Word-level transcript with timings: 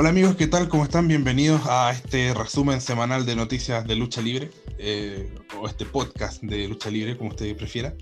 Hola 0.00 0.10
amigos, 0.10 0.36
¿qué 0.36 0.46
tal? 0.46 0.68
¿Cómo 0.68 0.84
están? 0.84 1.08
Bienvenidos 1.08 1.62
a 1.66 1.90
este 1.90 2.32
resumen 2.32 2.80
semanal 2.80 3.26
de 3.26 3.34
noticias 3.34 3.84
de 3.84 3.96
lucha 3.96 4.22
libre, 4.22 4.48
eh, 4.78 5.28
o 5.60 5.66
este 5.66 5.84
podcast 5.86 6.40
de 6.40 6.68
lucha 6.68 6.88
libre, 6.88 7.16
como 7.16 7.30
usted 7.30 7.56
prefiera. 7.56 7.94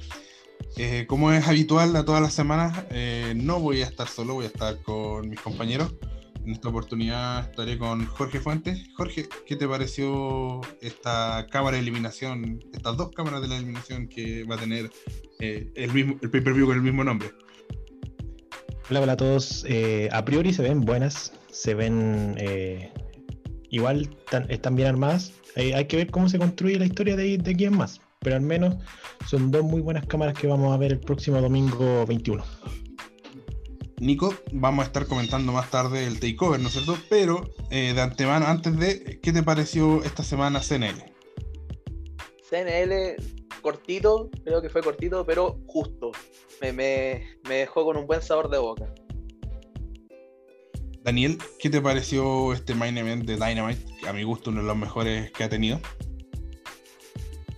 Eh, 0.77 1.07
como 1.09 1.33
es 1.33 1.49
habitual 1.49 1.97
a 1.97 2.05
todas 2.05 2.21
las 2.21 2.35
semanas, 2.35 2.85
eh, 2.91 3.33
no 3.35 3.61
voy 3.61 3.81
a 3.81 3.87
estar 3.87 4.09
solo, 4.09 4.35
voy 4.35 4.45
a 4.45 4.49
estar 4.49 4.83
con 4.83 5.31
mis 5.31 5.41
compañeros. 5.41 5.95
En 6.45 6.53
esta 6.53 6.69
oportunidad 6.69 7.49
estaré 7.49 7.79
con 7.79 8.05
Jorge 8.05 8.41
Fuentes. 8.41 8.79
Jorge, 8.95 9.27
¿qué 9.47 9.57
te 9.57 9.67
pareció 9.67 10.61
esta 10.83 11.47
cámara 11.51 11.79
de 11.79 11.83
eliminación, 11.83 12.63
estas 12.75 12.99
dos 12.99 13.11
cámaras 13.13 13.41
de 13.41 13.49
la 13.49 13.57
eliminación 13.57 14.07
que 14.07 14.45
va 14.45 14.57
a 14.57 14.59
tener 14.59 14.91
el, 15.39 15.93
mismo, 15.95 16.19
el 16.21 16.31
pay-per-view 16.31 16.67
con 16.67 16.77
el 16.77 16.83
mismo 16.83 17.05
nombre? 17.05 17.31
Hola, 18.91 19.01
hola 19.01 19.13
a 19.13 19.17
todos. 19.17 19.65
a 20.13 20.25
priori 20.27 20.53
se 20.53 20.61
ven 20.61 20.83
buenas, 20.83 21.33
se 21.57 21.75
ven 21.75 22.35
eh, 22.39 22.93
igual, 23.71 24.15
están 24.49 24.77
bien 24.77 24.89
armadas. 24.89 25.33
hay 25.57 25.87
que 25.87 25.97
ver 25.97 26.11
cómo 26.11 26.29
se 26.29 26.39
construye 26.39 26.79
la 26.79 26.85
historia 26.85 27.17
de, 27.17 27.39
de 27.39 27.57
quién 27.57 27.75
más, 27.77 28.01
pero 28.21 28.37
al 28.37 28.43
menos 28.43 28.77
son 29.27 29.51
dos 29.51 29.65
muy 29.65 29.81
buenas 29.81 30.07
cámaras 30.07 30.35
que 30.39 30.47
vamos 30.47 30.75
a 30.75 30.77
ver 30.77 30.93
el 30.93 31.01
próximo 31.01 31.41
domingo 31.41 32.05
21. 32.07 32.45
Nico, 33.99 34.35
vamos 34.53 34.85
a 34.85 34.87
estar 34.89 35.07
comentando 35.07 35.51
más 35.53 35.71
tarde 35.71 36.07
el 36.07 36.21
takeover, 36.21 36.61
¿no 36.61 36.69
es 36.69 36.75
cierto? 36.75 36.99
Pero 37.09 37.51
eh, 37.71 37.95
de 37.95 38.01
antemano, 38.03 38.47
antes 38.47 38.79
de, 38.79 39.19
¿qué 39.23 39.33
te 39.33 39.43
pareció 39.43 40.05
esta 40.05 40.23
semana 40.23 40.61
CNL? 40.61 41.03
CNL 42.51 43.17
cortito, 43.63 44.31
creo 44.45 44.61
que 44.61 44.69
fue 44.69 44.83
cortito, 44.83 45.25
pero 45.25 45.59
justo. 45.67 46.13
me, 46.61 46.75
me 47.49 47.55
dejó 47.55 47.87
con 47.87 47.97
un 47.97 48.07
buen 48.07 48.21
sabor 48.21 48.51
de 48.51 48.59
boca. 48.59 48.93
Daniel, 51.07 51.39
¿qué 51.61 51.71
te 51.71 51.81
pareció 51.81 52.53
este 52.53 52.75
main 52.75 52.99
event 52.99 53.25
de 53.27 53.37
Dynamite? 53.37 54.09
A 54.09 54.13
mi 54.13 54.25
gusto, 54.25 54.51
uno 54.51 54.63
de 54.63 54.67
los 54.67 54.77
mejores 54.77 55.31
que 55.31 55.45
ha 55.45 55.49
tenido. 55.49 55.81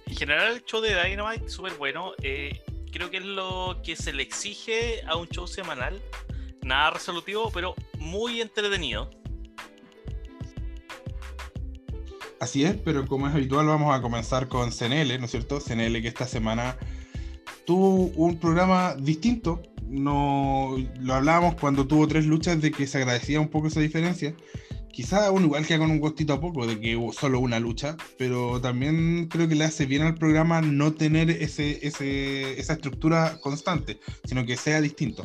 En 0.04 0.14
general, 0.14 0.52
el 0.52 0.64
show 0.66 0.82
de 0.82 0.94
Dynamite, 1.02 1.48
súper 1.48 1.72
bueno. 1.78 2.12
Eh, 2.22 2.60
creo 2.92 3.08
que 3.08 3.16
es 3.16 3.24
lo 3.24 3.80
que 3.82 3.96
se 3.96 4.12
le 4.12 4.22
exige 4.22 5.00
a 5.06 5.16
un 5.16 5.28
show 5.28 5.46
semanal. 5.46 5.98
Nada 6.60 6.90
resolutivo, 6.90 7.50
pero 7.50 7.74
muy 7.96 8.42
entretenido. 8.42 9.08
Así 12.40 12.66
es, 12.66 12.76
pero 12.76 13.06
como 13.06 13.28
es 13.28 13.34
habitual, 13.34 13.66
vamos 13.66 13.98
a 13.98 14.02
comenzar 14.02 14.48
con 14.48 14.72
CNL, 14.72 15.18
¿no 15.18 15.24
es 15.24 15.30
cierto? 15.30 15.58
CNL 15.58 16.02
que 16.02 16.08
esta 16.08 16.26
semana 16.26 16.76
tuvo 17.64 18.08
un 18.14 18.38
programa 18.38 18.94
distinto, 18.94 19.62
no 19.88 20.76
lo 21.00 21.14
hablábamos 21.14 21.54
cuando 21.56 21.86
tuvo 21.86 22.06
tres 22.08 22.26
luchas 22.26 22.60
de 22.60 22.70
que 22.70 22.86
se 22.86 22.98
agradecía 22.98 23.40
un 23.40 23.48
poco 23.48 23.68
esa 23.68 23.80
diferencia. 23.80 24.34
Quizá 24.92 25.30
uno 25.30 25.46
igual 25.46 25.64
que 25.64 25.78
con 25.78 25.90
un 25.90 26.00
gustito 26.00 26.32
a 26.32 26.40
poco 26.40 26.66
de 26.66 26.80
que 26.80 26.96
hubo 26.96 27.12
solo 27.12 27.38
una 27.38 27.60
lucha, 27.60 27.96
pero 28.18 28.60
también 28.60 29.28
creo 29.28 29.46
que 29.46 29.54
le 29.54 29.64
hace 29.64 29.86
bien 29.86 30.02
al 30.02 30.14
programa 30.14 30.60
no 30.60 30.92
tener 30.92 31.30
ese, 31.30 31.86
esa 31.86 32.72
estructura 32.72 33.38
constante, 33.40 34.00
sino 34.24 34.44
que 34.44 34.56
sea 34.56 34.80
distinto. 34.80 35.24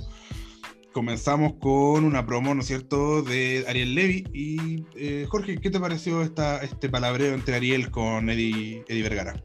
Comenzamos 0.92 1.54
con 1.60 2.04
una 2.04 2.24
promo, 2.24 2.54
¿no 2.54 2.62
es 2.62 2.68
cierto?, 2.68 3.24
de 3.24 3.66
Ariel 3.68 3.96
Levy. 3.96 4.28
Y 4.32 4.86
eh, 4.96 5.26
Jorge, 5.28 5.58
¿qué 5.58 5.72
te 5.72 5.80
pareció 5.80 6.22
esta, 6.22 6.64
este 6.64 6.88
palabreo 6.88 7.34
entre 7.34 7.56
Ariel 7.56 7.90
con 7.90 8.30
Eddie, 8.30 8.84
Eddie 8.88 9.02
Vergara? 9.02 9.44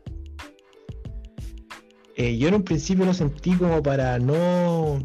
Eh, 2.18 2.36
yo 2.36 2.48
en 2.48 2.54
un 2.54 2.64
principio 2.64 3.04
lo 3.04 3.14
sentí 3.14 3.52
como 3.52 3.80
para 3.80 4.18
no, 4.18 4.98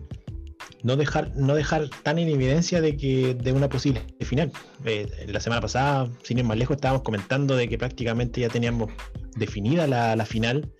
no, 0.81 0.95
dejar, 0.95 1.31
no 1.35 1.53
dejar 1.53 1.87
tan 2.01 2.17
en 2.17 2.27
evidencia 2.27 2.81
de 2.81 2.97
que 2.97 3.35
de 3.35 3.51
una 3.51 3.69
posible 3.69 4.01
final. 4.21 4.51
Eh, 4.83 5.27
la 5.27 5.39
semana 5.39 5.61
pasada, 5.61 6.09
sin 6.23 6.39
ir 6.39 6.43
más 6.43 6.57
lejos, 6.57 6.75
estábamos 6.75 7.03
comentando 7.03 7.55
de 7.55 7.69
que 7.69 7.77
prácticamente 7.77 8.41
ya 8.41 8.49
teníamos 8.49 8.89
definida 9.35 9.85
la, 9.85 10.25
final, 10.25 10.71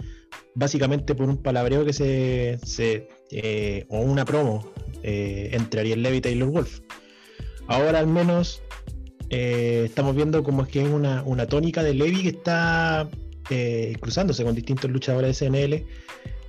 básicamente 0.56 1.14
por 1.14 1.30
un 1.30 1.38
palabreo 1.38 1.86
que 1.86 1.94
se, 1.94 2.58
se 2.64 3.08
eh, 3.30 3.86
o 3.90 4.00
una 4.00 4.26
promo 4.26 4.68
entre 5.04 5.82
Ariel 5.82 6.02
Levy 6.02 6.18
y 6.18 6.22
Taylor 6.22 6.50
Wolf. 6.50 6.80
Ahora 7.68 8.00
al 8.00 8.08
menos 8.08 8.64
estamos 9.30 10.16
viendo 10.16 10.44
como 10.44 10.64
es 10.64 10.70
que 10.70 10.82
es 10.82 10.90
una, 10.90 11.22
una 11.24 11.46
tónica 11.46 11.84
de 11.84 11.94
Levy 11.94 12.24
que 12.24 12.30
está 12.30 13.08
cruzándose 14.00 14.44
con 14.44 14.56
distintos 14.56 14.90
luchadores 14.90 15.38
de 15.38 15.48
SNL. 15.48 15.86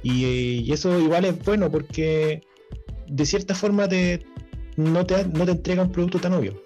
Y, 0.04 0.70
eso 0.70 1.00
igual 1.00 1.24
es 1.24 1.42
bueno 1.44 1.70
porque 1.70 2.42
de 3.08 3.26
cierta 3.26 3.54
forma 3.54 3.88
te, 3.88 4.24
no, 4.76 5.04
te, 5.04 5.24
no 5.24 5.46
te 5.46 5.52
entrega 5.52 5.82
un 5.82 5.90
producto 5.90 6.20
tan 6.20 6.34
obvio. 6.34 6.62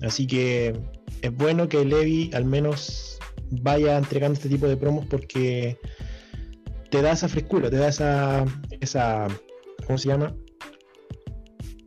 Así 0.00 0.26
que 0.26 0.74
es 1.22 1.36
bueno 1.36 1.68
que 1.68 1.84
Levi 1.84 2.30
al 2.32 2.46
menos 2.46 3.18
vaya 3.50 3.98
entregando 3.98 4.34
este 4.34 4.48
tipo 4.48 4.66
de 4.66 4.76
promos 4.76 5.06
porque 5.06 5.78
te 6.90 7.02
da 7.02 7.12
esa 7.12 7.28
frescura, 7.28 7.70
te 7.70 7.76
da 7.76 7.88
esa, 7.88 8.44
esa 8.80 9.28
¿cómo 9.86 9.98
se 9.98 10.08
llama? 10.08 10.34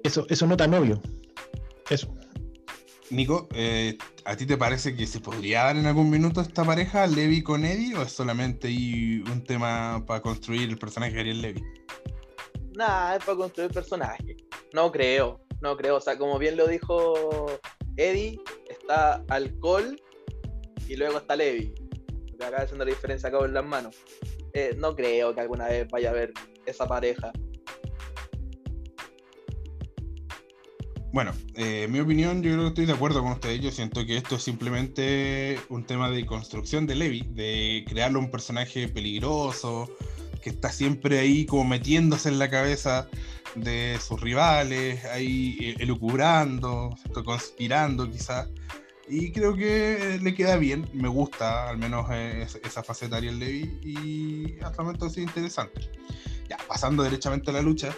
Eso, 0.04 0.26
eso 0.30 0.48
no 0.48 0.56
tan 0.56 0.74
obvio. 0.74 1.02
Eso. 1.90 2.17
Nico, 3.10 3.48
eh, 3.54 3.98
¿a 4.26 4.36
ti 4.36 4.46
te 4.46 4.58
parece 4.58 4.96
que 4.96 5.08
se 5.08 5.22
podría 5.22 5.64
dar 5.64 5.78
en 5.78 5.86
algún 5.86 6.10
minuto 6.10 6.42
esta 6.42 6.66
pareja, 6.66 7.08
Levi 7.08 7.42
con 7.42 7.64
Eddie, 7.64 7.96
o 7.96 8.02
es 8.02 8.12
solamente 8.12 8.68
un 8.68 9.44
tema 9.46 10.04
para 10.06 10.22
construir 10.22 10.70
el 10.70 10.78
personaje 10.78 11.14
de 11.14 11.20
Ariel 11.22 11.42
Levi? 11.42 11.64
Nada, 12.76 13.16
es 13.16 13.24
para 13.24 13.38
construir 13.38 13.70
el 13.70 13.74
personaje. 13.74 14.36
No 14.74 14.92
creo, 14.92 15.40
no 15.62 15.78
creo. 15.78 15.96
O 15.96 16.02
sea, 16.02 16.18
como 16.18 16.38
bien 16.38 16.58
lo 16.58 16.68
dijo 16.68 17.46
Eddie, 17.96 18.40
está 18.70 19.24
Alcohol 19.30 20.00
y 20.88 20.96
luego 20.98 21.20
está 21.20 21.36
Levi. 21.36 21.74
Acá 22.46 22.64
haciendo 22.64 22.86
la 22.86 22.92
diferencia 22.92 23.30
acá 23.30 23.40
en 23.46 23.54
las 23.54 23.66
manos. 23.66 23.96
Eh, 24.54 24.76
no 24.78 24.96
creo 24.96 25.34
que 25.34 25.42
alguna 25.42 25.68
vez 25.68 25.88
vaya 25.90 26.10
a 26.10 26.12
haber 26.12 26.34
esa 26.66 26.88
pareja. 26.88 27.32
Bueno, 31.14 31.32
eh, 31.56 31.84
en 31.84 31.92
mi 31.92 32.00
opinión, 32.00 32.44
yo 32.44 32.54
creo 32.54 32.68
estoy 32.68 32.86
de 32.86 32.94
acuerdo 32.94 33.24
con 33.24 33.32
ustedes. 33.32 33.62
Yo 33.62 33.72
siento 33.72 34.06
que 34.06 34.18
esto 34.18 34.36
es 34.36 34.44
simplemente 34.44 35.60
un 35.70 35.86
tema 35.86 36.10
de 36.10 36.26
construcción 36.26 36.86
de 36.86 36.96
Levi, 36.96 37.22
de 37.30 37.86
crearlo 37.88 38.20
un 38.20 38.30
personaje 38.30 38.88
peligroso, 38.90 39.90
que 40.42 40.50
está 40.50 40.70
siempre 40.70 41.20
ahí 41.20 41.46
como 41.46 41.64
metiéndose 41.64 42.30
en 42.30 42.40
la 42.40 42.50
cabeza 42.50 43.08
de 43.56 43.98
sus 44.06 44.20
rivales, 44.22 45.04
ahí 45.06 45.58
eh, 45.62 45.76
elucubrando, 45.80 46.96
conspirando 47.26 48.10
quizás. 48.12 48.50
Y 49.10 49.32
creo 49.32 49.56
que 49.56 50.20
le 50.22 50.36
queda 50.36 50.58
bien, 50.58 50.90
me 50.94 51.08
gusta 51.08 51.70
al 51.70 51.78
menos 51.78 52.08
eh, 52.12 52.46
esa 52.66 52.84
faceta 52.84 53.16
de 53.16 53.30
Ariel 53.30 53.40
Levy 53.40 53.80
y 53.82 54.60
hasta 54.62 54.82
el 54.82 54.86
momento 54.86 55.06
ha 55.06 55.10
sido 55.10 55.28
interesante. 55.28 55.90
Ya, 56.50 56.58
pasando 56.68 57.04
derechamente 57.04 57.50
a 57.50 57.54
la 57.54 57.62
lucha, 57.62 57.96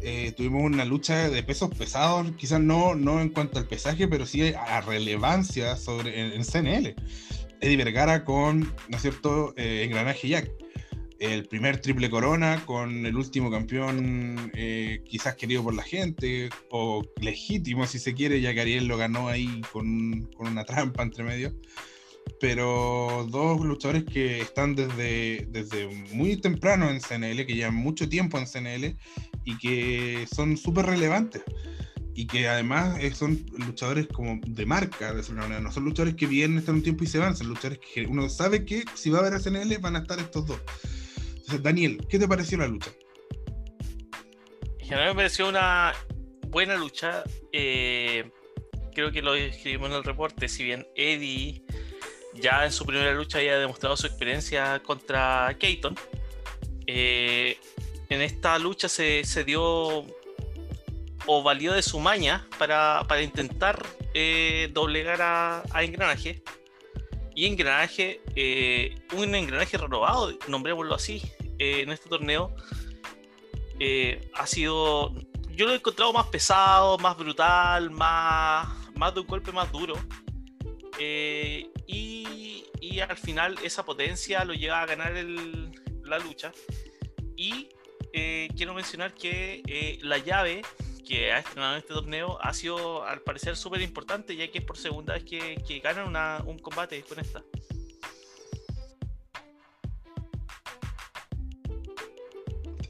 eh, 0.00 0.32
tuvimos 0.36 0.62
una 0.62 0.84
lucha 0.84 1.28
de 1.28 1.42
pesos 1.42 1.70
pesados, 1.76 2.30
quizás 2.36 2.60
no, 2.60 2.94
no 2.94 3.20
en 3.20 3.30
cuanto 3.30 3.58
al 3.58 3.66
pesaje, 3.66 4.06
pero 4.08 4.26
sí 4.26 4.52
a 4.54 4.80
relevancia 4.80 5.76
sobre, 5.76 6.34
en, 6.34 6.44
CNL. 6.44 6.94
Eddie 7.60 7.76
Vergara 7.76 8.24
con, 8.24 8.60
¿no 8.88 8.96
es 8.96 9.02
cierto?, 9.02 9.54
eh, 9.56 9.82
Engranaje 9.84 10.28
Jack. 10.28 10.50
El 11.18 11.46
primer 11.48 11.80
triple 11.80 12.08
corona 12.10 12.62
con 12.64 13.04
el 13.04 13.16
último 13.16 13.50
campeón, 13.50 14.52
eh, 14.54 15.02
quizás 15.04 15.34
querido 15.34 15.64
por 15.64 15.74
la 15.74 15.82
gente, 15.82 16.48
o 16.70 17.02
legítimo 17.20 17.86
si 17.88 17.98
se 17.98 18.14
quiere, 18.14 18.40
ya 18.40 18.54
que 18.54 18.60
Ariel 18.60 18.86
lo 18.86 18.96
ganó 18.96 19.26
ahí 19.26 19.60
con, 19.72 20.30
con 20.36 20.46
una 20.46 20.64
trampa 20.64 21.02
entre 21.02 21.24
medio 21.24 21.52
pero 22.40 23.26
dos 23.30 23.60
luchadores 23.60 24.04
que 24.04 24.40
están 24.40 24.74
desde, 24.74 25.46
desde 25.48 25.88
muy 26.12 26.36
temprano 26.36 26.90
en 26.90 27.00
CNL, 27.00 27.46
que 27.46 27.54
llevan 27.54 27.74
mucho 27.74 28.08
tiempo 28.08 28.38
en 28.38 28.46
CNL 28.46 28.96
y 29.48 29.56
que 29.56 30.26
son 30.30 30.58
súper 30.58 30.84
relevantes. 30.84 31.42
Y 32.14 32.26
que 32.26 32.48
además 32.48 32.98
eh, 33.00 33.14
son 33.14 33.46
luchadores 33.56 34.06
como 34.08 34.40
de 34.46 34.66
marca, 34.66 35.14
de 35.14 35.22
manera. 35.32 35.60
No 35.60 35.72
son 35.72 35.84
luchadores 35.84 36.16
que 36.16 36.26
vienen, 36.26 36.58
están 36.58 36.76
un 36.76 36.82
tiempo 36.82 37.04
y 37.04 37.06
se 37.06 37.18
van, 37.18 37.34
son 37.34 37.48
luchadores 37.48 37.78
que 37.78 38.04
uno 38.04 38.28
sabe 38.28 38.66
que 38.66 38.84
si 38.94 39.08
va 39.08 39.20
a 39.20 39.34
a 39.34 39.38
CNL 39.38 39.78
van 39.78 39.96
a 39.96 40.00
estar 40.00 40.18
estos 40.18 40.46
dos. 40.46 40.60
Entonces, 41.28 41.62
Daniel, 41.62 41.98
¿qué 42.10 42.18
te 42.18 42.28
pareció 42.28 42.58
la 42.58 42.68
lucha? 42.68 42.90
En 44.80 44.86
general 44.86 45.08
me 45.10 45.14
pareció 45.14 45.48
una 45.48 45.94
buena 46.48 46.76
lucha. 46.76 47.24
Eh, 47.52 48.30
creo 48.92 49.10
que 49.12 49.22
lo 49.22 49.34
escribimos 49.34 49.88
en 49.88 49.96
el 49.96 50.04
reporte. 50.04 50.48
Si 50.48 50.62
bien 50.62 50.86
Eddie 50.94 51.64
ya 52.34 52.66
en 52.66 52.72
su 52.72 52.84
primera 52.84 53.14
lucha 53.14 53.38
había 53.38 53.58
demostrado 53.58 53.96
su 53.96 54.06
experiencia 54.06 54.82
contra 54.82 55.56
Keaton. 55.58 55.94
Eh, 56.86 57.56
en 58.08 58.22
esta 58.22 58.58
lucha 58.58 58.88
se, 58.88 59.22
dio 59.44 60.04
o 61.26 61.42
valió 61.42 61.72
de 61.72 61.82
su 61.82 62.00
maña 62.00 62.46
para, 62.58 63.04
intentar 63.22 63.84
eh, 64.14 64.70
doblegar 64.72 65.20
a, 65.22 65.82
Engranaje. 65.82 66.42
Y 67.34 67.46
Engranaje, 67.46 68.20
eh, 68.34 68.96
un 69.16 69.34
engranaje 69.34 69.78
renovado, 69.78 70.32
nombrémoslo 70.48 70.94
así, 70.94 71.22
en 71.58 71.90
este 71.90 72.08
torneo, 72.08 72.54
ha 74.34 74.46
sido. 74.46 75.14
Yo 75.50 75.66
lo 75.66 75.72
he 75.72 75.76
encontrado 75.76 76.12
más 76.12 76.26
pesado, 76.26 76.98
más 76.98 77.16
brutal, 77.16 77.90
más, 77.90 78.68
más 78.96 79.14
de 79.14 79.20
un 79.20 79.26
golpe 79.26 79.52
más 79.52 79.70
duro. 79.70 79.94
Eh, 80.98 81.70
y, 81.86 82.64
y, 82.80 83.00
al 83.00 83.16
final 83.16 83.56
esa 83.62 83.84
potencia 83.84 84.44
lo 84.44 84.52
lleva 84.52 84.82
a 84.82 84.86
ganar 84.86 85.14
la 85.14 86.18
lucha. 86.18 86.52
Y 87.36 87.68
eh, 88.12 88.48
quiero 88.56 88.74
mencionar 88.74 89.14
que 89.14 89.62
eh, 89.66 89.98
la 90.02 90.18
llave 90.18 90.62
que 91.06 91.32
ha 91.32 91.38
estrenado 91.38 91.72
en 91.72 91.78
este 91.78 91.94
torneo 91.94 92.38
ha 92.42 92.52
sido 92.52 93.04
al 93.04 93.20
parecer 93.22 93.56
súper 93.56 93.80
importante, 93.80 94.36
ya 94.36 94.50
que 94.50 94.58
es 94.58 94.64
por 94.64 94.76
segunda 94.76 95.14
vez 95.14 95.24
que, 95.24 95.56
que 95.66 95.80
ganan 95.80 96.06
una, 96.06 96.42
un 96.44 96.58
combate 96.58 97.02
con 97.02 97.18
esta. 97.18 97.42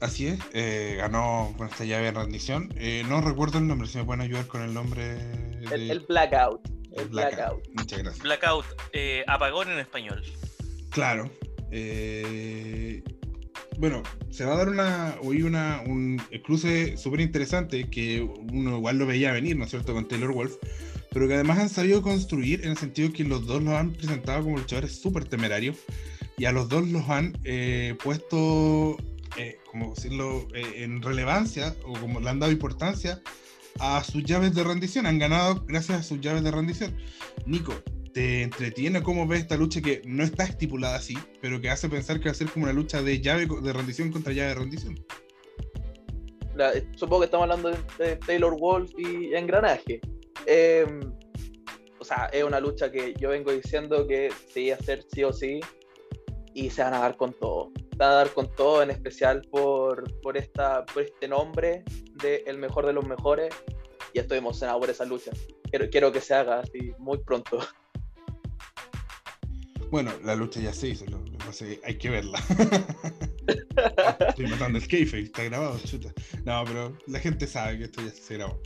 Así 0.01 0.27
es, 0.27 0.39
eh, 0.53 0.95
ganó 0.97 1.53
con 1.57 1.67
esta 1.67 1.83
llave 1.83 2.05
de 2.05 2.11
rendición. 2.11 2.73
Eh, 2.77 3.03
no 3.07 3.19
recuerdo 3.21 3.57
el 3.57 3.67
nombre, 3.67 3.87
si 3.87 3.97
me 3.97 4.05
pueden 4.05 4.21
ayudar 4.21 4.47
con 4.47 4.61
el 4.61 4.73
nombre. 4.73 5.15
De... 5.15 5.75
El, 5.75 5.91
el, 5.91 5.99
Blackout. 6.01 6.67
El, 6.67 7.01
el 7.01 7.09
blackout. 7.09 7.37
blackout. 7.37 7.67
Muchas 7.73 7.99
gracias. 7.99 8.23
Blackout, 8.23 8.65
eh, 8.93 9.25
apagón 9.27 9.69
en 9.69 9.79
español. 9.79 10.23
Claro. 10.89 11.29
Bueno, 13.79 14.03
se 14.29 14.45
va 14.45 14.53
a 14.53 14.57
dar 14.57 14.69
una, 14.69 15.15
hoy 15.23 15.41
una, 15.41 15.81
un 15.85 16.21
cruce 16.43 16.97
súper 16.97 17.21
interesante 17.21 17.89
que 17.89 18.21
uno 18.21 18.77
igual 18.77 18.97
lo 18.97 19.05
veía 19.05 19.31
venir, 19.31 19.57
¿no 19.57 19.63
es 19.63 19.71
cierto?, 19.71 19.93
con 19.93 20.07
Taylor 20.07 20.33
Wolf, 20.33 20.53
pero 21.11 21.27
que 21.27 21.33
además 21.33 21.59
han 21.59 21.69
sabido 21.69 22.01
construir 22.01 22.63
en 22.63 22.71
el 22.71 22.77
sentido 22.77 23.11
que 23.11 23.23
los 23.23 23.45
dos 23.45 23.63
los 23.63 23.73
han 23.73 23.93
presentado 23.93 24.43
como 24.43 24.57
luchadores 24.57 25.01
súper 25.01 25.25
temerarios 25.25 25.77
y 26.37 26.45
a 26.45 26.51
los 26.51 26.69
dos 26.69 26.87
los 26.87 27.09
han 27.09 27.33
puesto 28.03 28.97
eh, 29.37 29.59
como 29.71 29.93
decirlo, 29.93 30.47
eh, 30.53 30.83
en 30.83 31.01
relevancia 31.01 31.75
o 31.85 31.93
como 31.93 32.19
le 32.19 32.29
han 32.29 32.39
dado 32.39 32.51
importancia 32.51 33.21
a 33.79 34.03
sus 34.03 34.23
llaves 34.23 34.53
de 34.55 34.63
rendición. 34.63 35.05
Han 35.05 35.19
ganado 35.19 35.63
gracias 35.67 35.99
a 35.99 36.03
sus 36.03 36.19
llaves 36.19 36.43
de 36.43 36.51
rendición. 36.51 36.95
Nico, 37.45 37.73
¿te 38.19 38.43
entretiene 38.43 39.01
cómo 39.01 39.25
ves 39.25 39.43
esta 39.43 39.55
lucha 39.55 39.79
que 39.81 40.01
no 40.03 40.25
está 40.25 40.43
estipulada 40.43 40.97
así, 40.97 41.17
pero 41.41 41.61
que 41.61 41.69
hace 41.69 41.87
pensar 41.87 42.19
que 42.19 42.25
va 42.25 42.31
a 42.31 42.35
ser 42.35 42.49
como 42.49 42.65
una 42.65 42.73
lucha 42.73 43.01
de 43.01 43.21
llave 43.21 43.47
de 43.61 43.71
rendición 43.71 44.11
contra 44.11 44.33
llave 44.33 44.49
de 44.49 44.55
rendición? 44.55 45.05
La, 46.53 46.73
supongo 46.97 47.21
que 47.21 47.25
estamos 47.27 47.45
hablando 47.45 47.71
de, 47.97 48.17
Taylor 48.17 48.59
Wolf 48.59 48.91
y 48.97 49.33
Engranaje. 49.33 50.01
Eh, 50.47 50.85
o 51.97 52.03
sea, 52.03 52.25
es 52.33 52.43
una 52.43 52.59
lucha 52.59 52.91
que 52.91 53.13
yo 53.17 53.29
vengo 53.29 53.53
diciendo 53.53 54.05
que 54.05 54.33
se 54.53 54.73
a 54.73 54.75
hacer 54.75 55.05
sí 55.13 55.23
o 55.23 55.31
sí 55.31 55.61
y 56.53 56.69
se 56.71 56.83
van 56.83 56.95
a 56.95 56.99
dar 56.99 57.15
con 57.15 57.31
todo 57.31 57.71
a 57.99 58.05
dar 58.05 58.33
con 58.33 58.53
todo, 58.53 58.83
en 58.83 58.91
especial 58.91 59.43
por, 59.49 60.19
por, 60.21 60.35
esta, 60.35 60.85
por 60.85 61.03
este 61.03 61.29
nombre 61.29 61.85
de 62.21 62.43
el 62.47 62.57
mejor 62.57 62.85
de 62.85 62.91
los 62.91 63.07
mejores. 63.07 63.55
Y 64.11 64.19
estoy 64.19 64.39
emocionado 64.39 64.77
por 64.81 64.89
esa 64.89 65.05
lucha. 65.05 65.31
Quiero, 65.69 65.89
quiero 65.89 66.11
que 66.11 66.19
se 66.19 66.33
haga 66.33 66.59
así 66.59 66.93
muy 66.97 67.19
pronto. 67.19 67.59
Bueno, 69.91 70.11
la 70.23 70.35
lucha 70.35 70.59
ya 70.59 70.73
se 70.73 70.89
hizo, 70.89 71.05
lo, 71.07 71.23
hay 71.83 71.97
que 71.97 72.09
verla. 72.09 72.39
Estoy 74.29 74.47
matando 74.47 74.77
el 74.77 74.87
keife, 74.87 75.19
está 75.19 75.43
grabado, 75.43 75.79
chuta. 75.83 76.13
No, 76.45 76.63
pero 76.65 76.97
la 77.07 77.19
gente 77.19 77.47
sabe 77.47 77.79
que 77.79 77.83
esto 77.85 78.01
ya 78.03 78.11
se 78.11 78.35
grabó. 78.35 78.61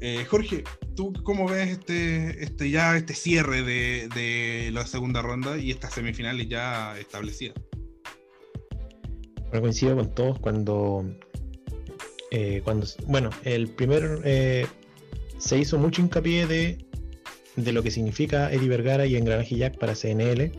Eh, 0.00 0.24
Jorge, 0.28 0.64
¿tú 0.94 1.12
cómo 1.22 1.48
ves 1.48 1.70
este, 1.70 2.42
este 2.44 2.70
ya 2.70 2.96
este 2.96 3.14
cierre 3.14 3.62
de, 3.62 4.08
de 4.14 4.70
la 4.72 4.86
segunda 4.86 5.22
ronda 5.22 5.56
y 5.56 5.70
estas 5.70 5.94
semifinales 5.94 6.48
ya 6.48 6.98
establecidas? 6.98 7.54
coincido 9.60 9.96
con 9.96 10.14
todos 10.14 10.38
cuando, 10.38 11.04
eh, 12.30 12.60
cuando 12.64 12.86
bueno, 13.06 13.30
el 13.44 13.68
primer 13.68 14.20
eh, 14.24 14.66
se 15.38 15.58
hizo 15.58 15.78
mucho 15.78 16.02
hincapié 16.02 16.46
de, 16.46 16.85
de 17.56 17.72
lo 17.72 17.82
que 17.82 17.90
significa 17.90 18.52
Eddie 18.52 18.68
Vergara 18.68 19.06
y 19.06 19.16
Engranaje 19.16 19.56
Jack 19.56 19.78
para 19.78 19.94
CNL. 19.94 20.52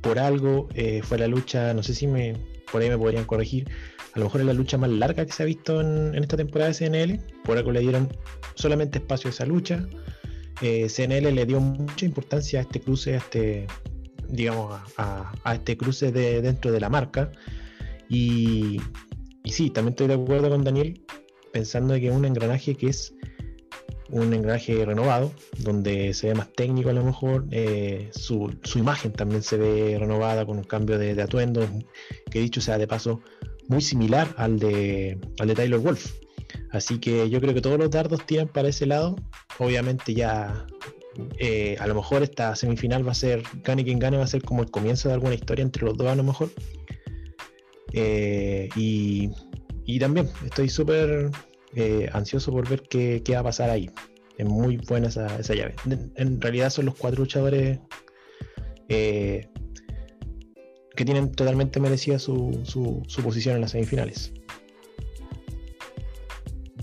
Por 0.00 0.18
algo 0.18 0.68
eh, 0.74 1.00
fue 1.02 1.18
la 1.18 1.28
lucha, 1.28 1.72
no 1.74 1.82
sé 1.82 1.94
si 1.94 2.06
me 2.06 2.36
por 2.70 2.80
ahí 2.80 2.88
me 2.88 2.96
podrían 2.96 3.24
corregir, 3.24 3.68
a 4.14 4.18
lo 4.18 4.24
mejor 4.26 4.40
es 4.40 4.46
la 4.46 4.52
lucha 4.54 4.78
más 4.78 4.90
larga 4.90 5.24
que 5.24 5.32
se 5.32 5.42
ha 5.42 5.46
visto 5.46 5.80
en, 5.80 6.14
esta 6.14 6.36
temporada 6.36 6.70
de 6.70 6.74
CNL. 6.74 7.20
Por 7.44 7.56
algo 7.56 7.72
le 7.72 7.80
dieron 7.80 8.08
solamente 8.54 8.98
espacio 8.98 9.28
a 9.28 9.30
esa 9.30 9.46
lucha. 9.46 9.86
CNL 10.60 11.34
le 11.34 11.46
dio 11.46 11.60
mucha 11.60 12.04
importancia 12.04 12.60
a 12.60 12.62
este 12.62 12.80
cruce, 12.80 13.14
a 13.14 13.16
este, 13.18 13.66
digamos, 14.28 14.80
a, 14.96 15.54
este 15.54 15.76
cruce 15.76 16.12
de, 16.12 16.42
dentro 16.42 16.70
de 16.70 16.80
la 16.80 16.90
marca. 16.90 17.32
Y, 18.08 18.80
sí, 19.46 19.70
también 19.70 19.92
estoy 19.92 20.08
de 20.08 20.14
acuerdo 20.14 20.50
con 20.50 20.62
Daniel, 20.62 21.02
pensando 21.52 21.94
que 21.94 22.08
es 22.08 22.14
un 22.14 22.26
engranaje 22.26 22.74
que 22.74 22.88
es 22.88 23.14
un 24.12 24.32
engranaje 24.32 24.84
renovado, 24.84 25.32
donde 25.58 26.14
se 26.14 26.28
ve 26.28 26.34
más 26.34 26.52
técnico 26.52 26.90
a 26.90 26.92
lo 26.92 27.04
mejor, 27.04 27.46
eh, 27.50 28.10
su, 28.12 28.54
imagen 28.76 29.12
también 29.12 29.42
se 29.42 29.56
ve 29.56 29.96
renovada 29.98 30.46
con 30.46 30.58
un 30.58 30.64
cambio 30.64 30.98
de, 30.98 31.20
atuendo, 31.20 31.66
que 32.30 32.40
dicho 32.40 32.60
sea 32.60 32.78
de 32.78 32.86
paso, 32.86 33.20
muy 33.68 33.80
similar 33.80 34.28
al 34.36 34.58
de, 34.58 35.18
al 35.40 35.48
de 35.48 35.54
Tyler 35.54 35.78
Wolf. 35.78 36.12
Así 36.70 36.98
que 36.98 37.28
yo 37.30 37.40
creo 37.40 37.54
que 37.54 37.60
todos 37.60 37.78
los 37.78 37.90
dardos 37.90 38.24
tiran 38.26 38.48
para 38.48 38.68
ese 38.68 38.86
lado. 38.86 39.16
Obviamente 39.58 40.14
ya 40.14 40.66
eh, 41.38 41.76
a 41.78 41.86
lo 41.86 41.94
mejor 41.94 42.22
esta 42.22 42.54
semifinal 42.56 43.06
va 43.06 43.12
a 43.12 43.14
ser, 43.14 43.42
gane 43.62 43.84
quien 43.84 43.98
gane, 43.98 44.16
va 44.16 44.24
a 44.24 44.28
ser 44.28 44.42
como 44.42 44.62
el 44.62 44.70
comienzo 44.70 45.08
de 45.08 45.14
alguna 45.14 45.34
historia 45.34 45.62
entre 45.62 45.84
los 45.84 45.96
dos 45.96 46.08
a 46.08 46.14
lo 46.14 46.22
mejor. 46.22 46.50
Eh, 47.92 48.68
y, 48.76 49.30
también 49.98 50.28
estoy 50.44 50.68
súper 50.68 51.30
eh, 51.74 52.08
ansioso 52.12 52.52
por 52.52 52.68
ver 52.68 52.82
qué, 52.88 53.22
va 53.32 53.40
a 53.40 53.44
pasar 53.44 53.70
ahí. 53.70 53.90
Es 54.38 54.46
muy 54.46 54.76
buena 54.76 55.08
esa, 55.08 55.38
llave. 55.54 55.74
En, 56.16 56.40
realidad 56.40 56.70
son 56.70 56.86
los 56.86 56.94
cuatro 56.94 57.20
luchadores 57.20 57.78
eh, 58.88 59.48
que 60.96 61.04
tienen 61.04 61.32
totalmente 61.32 61.80
merecida 61.80 62.18
su, 62.18 62.60
su, 62.64 63.22
posición 63.22 63.56
en 63.56 63.60
las 63.62 63.72
semifinales. 63.72 64.32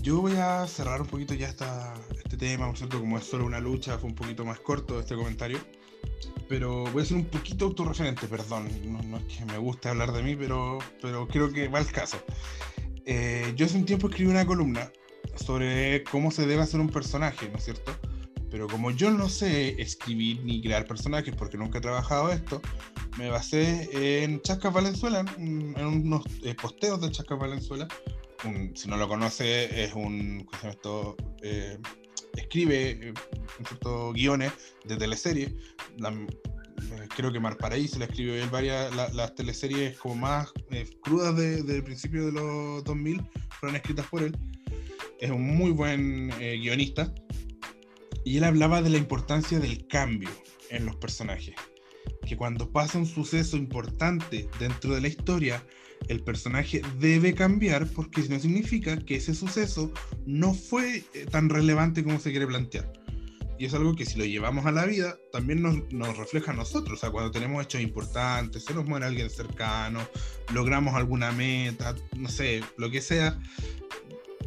Yo 0.02 0.20
voy 0.22 0.32
a 0.36 0.66
cerrar 0.66 1.02
un 1.02 1.06
poquito 1.06 1.34
ya 1.34 1.48
esta, 1.48 1.94
este 2.16 2.36
tema, 2.36 2.66
por 2.66 2.78
cierto, 2.78 3.00
como 3.00 3.18
es 3.18 3.24
solo 3.24 3.44
una 3.44 3.60
lucha, 3.60 3.98
fue 3.98 4.08
un 4.08 4.14
poquito 4.14 4.44
más 4.44 4.60
corto 4.60 4.98
este 4.98 5.14
comentario 5.14 5.58
pero 6.50 6.84
voy 6.90 7.02
a 7.02 7.06
ser 7.06 7.16
un 7.16 7.26
poquito 7.26 7.66
autorreferente, 7.66 8.26
perdón. 8.26 8.68
No, 8.84 9.18
es 9.18 9.24
que 9.24 9.44
me 9.44 9.56
guste 9.58 9.88
hablar 9.88 10.12
de 10.12 10.22
mí, 10.22 10.34
pero, 10.34 10.78
pero 11.00 11.28
creo 11.28 11.52
que 11.52 11.68
va 11.68 11.78
al 11.78 11.86
caso. 11.86 12.18
Eh, 13.06 13.52
yo 13.56 13.66
hace 13.66 13.76
un 13.76 13.84
tiempo 13.84 14.08
escribí 14.08 14.30
una 14.30 14.46
columna 14.46 14.90
sobre 15.36 16.02
cómo 16.04 16.30
se 16.30 16.46
debe 16.46 16.62
hacer 16.62 16.80
un 16.80 16.88
personaje, 16.88 17.48
¿no 17.48 17.58
es 17.58 17.64
cierto? 17.64 17.92
Pero 18.50 18.66
como 18.66 18.90
yo 18.90 19.10
no 19.10 19.28
sé 19.28 19.80
escribir 19.80 20.42
ni 20.44 20.60
crear 20.60 20.84
personajes 20.84 21.34
porque 21.36 21.56
nunca 21.56 21.78
he 21.78 21.80
trabajado 21.80 22.32
esto, 22.32 22.60
me 23.16 23.30
basé 23.30 24.22
en 24.22 24.40
Chasca 24.42 24.70
Valenzuela, 24.70 25.24
en, 25.38 25.76
unos 25.76 26.24
eh, 26.42 26.54
posteos 26.54 27.00
de 27.00 27.10
Chasca 27.10 27.36
Valenzuela. 27.36 27.86
si 28.74 28.88
no 28.88 28.96
lo 28.96 29.08
conoce, 29.08 29.84
es 29.84 29.94
un. 29.94 30.44
¿cómo 30.44 30.58
se 30.58 30.62
llama 30.62 30.70
esto? 30.72 31.16
Eh, 31.42 31.78
escribe 32.36 32.90
eh, 32.90 33.14
guiones 34.12 34.52
de 34.84 34.96
teleseries. 34.96 35.50
Eh, 35.50 36.26
creo 37.14 37.32
que 37.32 37.40
Mar 37.40 37.56
Paraíso 37.56 37.98
le 37.98 38.06
escribió 38.06 38.34
él 38.34 38.48
varias, 38.50 38.94
las 39.14 39.34
teleseries 39.34 39.98
como 39.98 40.16
más 40.16 40.52
eh, 40.70 40.88
crudas 41.02 41.36
de, 41.36 41.82
principio 41.82 42.26
de 42.26 42.32
los 42.32 42.84
2000 42.84 43.22
fueron 43.58 43.76
escritas 43.76 44.06
por 44.06 44.22
él. 44.22 44.36
Es 45.20 45.30
un 45.30 45.56
muy 45.56 45.70
buen 45.70 46.30
guionista. 46.30 47.12
Y 48.24 48.36
él 48.38 48.44
hablaba 48.44 48.82
de 48.82 48.90
la 48.90 48.98
importancia 48.98 49.58
del 49.58 49.86
cambio 49.86 50.30
en 50.70 50.86
los 50.86 50.96
personajes. 50.96 51.54
Que 52.26 52.36
cuando 52.36 52.70
pasa 52.70 52.98
un 52.98 53.06
suceso 53.06 53.56
importante 53.56 54.48
dentro 54.58 54.94
de 54.94 55.00
la 55.00 55.08
historia, 55.08 55.62
el 56.08 56.22
personaje 56.22 56.82
debe 56.98 57.34
cambiar 57.34 57.86
porque 57.88 58.22
no 58.28 58.38
significa 58.38 58.96
que 58.98 59.16
ese 59.16 59.34
suceso 59.34 59.92
no 60.26 60.54
fue 60.54 61.04
eh, 61.14 61.26
tan 61.30 61.48
relevante 61.48 62.02
como 62.02 62.18
se 62.18 62.30
quiere 62.30 62.46
plantear. 62.46 62.92
Y 63.60 63.66
es 63.66 63.74
algo 63.74 63.94
que 63.94 64.06
si 64.06 64.18
lo 64.18 64.24
llevamos 64.24 64.64
a 64.64 64.72
la 64.72 64.86
vida, 64.86 65.18
también 65.32 65.60
nos, 65.60 66.16
refleja 66.16 66.52
a 66.52 66.54
nosotros. 66.54 66.96
O 66.96 67.00
sea, 67.02 67.10
cuando 67.10 67.30
tenemos 67.30 67.62
hechos 67.62 67.82
importantes, 67.82 68.64
se 68.64 68.72
nos 68.72 68.86
muere 68.86 69.04
alguien 69.04 69.28
cercano, 69.28 70.00
logramos 70.54 70.94
alguna 70.94 71.30
meta, 71.30 71.94
no 72.16 72.30
sé, 72.30 72.62
lo 72.78 72.90
que 72.90 73.02
sea, 73.02 73.38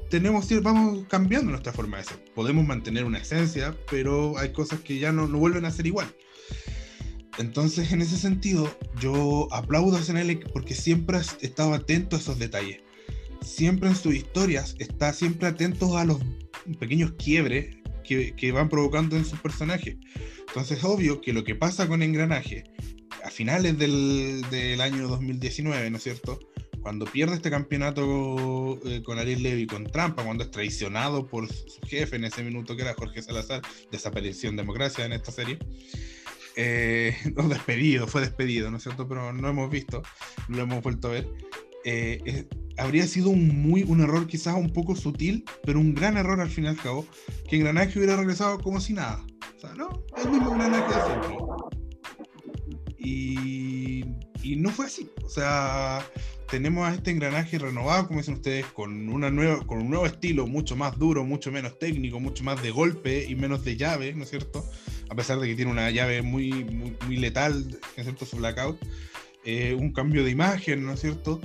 tenemos 0.10 0.50
vamos 0.64 1.06
cambiando 1.10 1.52
nuestra 1.52 1.72
forma 1.72 1.98
de 1.98 2.06
ser. 2.06 2.26
Podemos 2.34 2.66
mantener 2.66 3.06
una 3.06 3.20
esencia, 3.20 3.78
pero 3.92 4.36
hay 4.40 4.52
cosas 4.52 4.80
que 4.80 4.98
ya 4.98 5.12
no, 5.12 5.28
vuelven 5.28 5.66
a 5.66 5.72
ser 5.72 5.86
igual. 5.86 6.12
Entonces, 7.38 7.92
en 7.92 8.02
ese 8.02 8.18
sentido, 8.18 8.68
yo 9.00 9.48
aplaudo 9.52 9.96
a 9.96 10.02
SNL 10.02 10.40
porque 10.52 10.74
siempre 10.74 11.18
ha 11.18 11.22
estado 11.22 11.76
atento 11.76 12.16
a 12.16 12.20
esos 12.20 12.40
detalles. 12.40 12.82
Siempre 13.44 13.90
en 13.90 13.96
sus 13.96 14.16
historias 14.16 14.76
está 14.80 15.14
siempre 15.14 15.50
atento 15.50 16.00
a 16.00 16.04
los 16.04 16.18
pequeños 16.80 17.14
quiebres 17.20 17.83
que, 18.04 18.52
van 18.52 18.70
provocando 18.70 19.16
en 19.16 19.26
sus 19.26 19.40
personajes. 19.40 19.98
Entonces, 20.48 20.84
obvio 20.84 21.22
que 21.22 21.34
lo 21.34 21.44
que 21.44 21.56
pasa 21.56 21.88
con 21.88 22.04
Engranaje 22.04 22.64
a 23.24 23.30
finales 23.30 23.78
del, 23.78 24.44
del 24.52 24.82
año 24.82 25.08
2019, 25.08 25.90
¿no 25.90 25.98
es 25.98 26.04
cierto? 26.04 26.40
cuando 26.84 27.06
pierde 27.06 27.36
este 27.36 27.50
campeonato 27.50 28.78
eh, 28.86 29.02
con 29.04 29.18
Ariel 29.18 29.42
Levy 29.42 29.66
con 29.66 29.86
trampa, 29.86 30.24
cuando 30.24 30.44
es 30.44 30.52
traicionado 30.52 31.26
por 31.26 31.48
su 31.48 31.80
jefe 31.88 32.18
en 32.18 32.26
ese 32.26 32.44
minuto 32.44 32.76
que 32.76 32.82
era 32.82 32.94
Jorge 32.94 33.22
Salazar, 33.22 33.62
desapareció 33.90 34.50
en 34.50 34.58
democracia 34.58 35.06
en 35.06 35.14
esta 35.14 35.32
serie. 35.32 35.58
Eh, 36.58 37.16
no, 37.36 37.48
despedido, 37.48 38.06
fue 38.06 38.22
despedido, 38.22 38.70
¿no 38.70 38.78
es 38.78 38.84
cierto? 38.84 39.08
Pero 39.08 39.32
no 39.32 39.50
hemos 39.50 39.72
visto, 39.72 40.04
no 40.50 40.58
lo 40.58 40.64
hemos 40.64 40.84
vuelto 40.84 41.08
a 41.08 41.12
ver. 41.12 41.30
Eh, 41.84 42.48
habría 42.78 43.06
sido 43.08 43.30
un, 43.30 43.62
muy, 43.62 43.84
un 43.84 44.02
error 44.02 44.28
quizás 44.28 44.56
un 44.56 44.72
poco 44.72 44.96
sutil, 44.96 45.46
pero 45.64 45.80
un 45.80 45.94
gran 45.94 46.18
error 46.18 46.40
al 46.40 46.50
fin 46.50 46.66
y 46.66 46.68
al 46.68 46.78
cabo, 46.78 47.06
que 47.50 47.58
Engranaje 47.58 47.98
hubiera 47.98 48.16
regresado 48.16 48.60
como 48.60 48.80
si 48.80 48.94
nada. 48.94 49.24
O 49.56 49.60
sea, 49.60 49.74
no, 49.76 50.04
el 50.18 50.30
mismo 50.30 50.54
Engranaje 50.54 50.94
de 50.94 51.06
siempre. 51.06 51.38
Y, 52.98 54.06
y 54.44 54.56
no 54.56 54.70
fue 54.70 54.86
así. 54.86 55.10
O 55.24 55.30
sea, 55.30 56.06
tenemos 56.54 56.88
a 56.88 56.94
este 56.94 57.10
engranaje 57.10 57.58
renovado, 57.58 58.08
como 58.08 58.20
dicen 58.20 58.36
ustedes, 58.36 58.68
con, 58.68 59.10
una 59.10 59.32
nueva, 59.32 59.66
con 59.66 59.80
un 59.80 59.90
nuevo 59.90 60.06
estilo, 60.06 60.46
mucho 60.46 60.76
más 60.76 61.00
duro, 61.00 61.26
mucho 61.26 61.52
menos 61.52 61.80
técnico, 61.80 62.20
mucho 62.20 62.44
más 62.44 62.62
de 62.62 62.70
golpe 62.70 63.26
y 63.28 63.36
menos 63.36 63.66
de 63.66 63.76
llave, 63.76 64.14
¿no 64.14 64.24
es 64.24 64.30
cierto? 64.30 64.64
A 65.10 65.16
pesar 65.16 65.40
de 65.40 65.48
que 65.48 65.56
tiene 65.56 65.72
una 65.72 65.90
llave 65.90 66.22
muy, 66.22 66.64
muy, 66.66 66.96
muy 67.08 67.18
letal, 67.18 67.68
¿no 67.70 67.78
es 67.98 68.04
cierto? 68.04 68.28
Su 68.28 68.38
blackout. 68.38 68.78
Eh, 69.46 69.74
un 69.74 69.92
cambio 69.92 70.24
de 70.24 70.32
imagen, 70.32 70.86
¿no 70.86 70.94
es 70.94 71.02
cierto? 71.02 71.42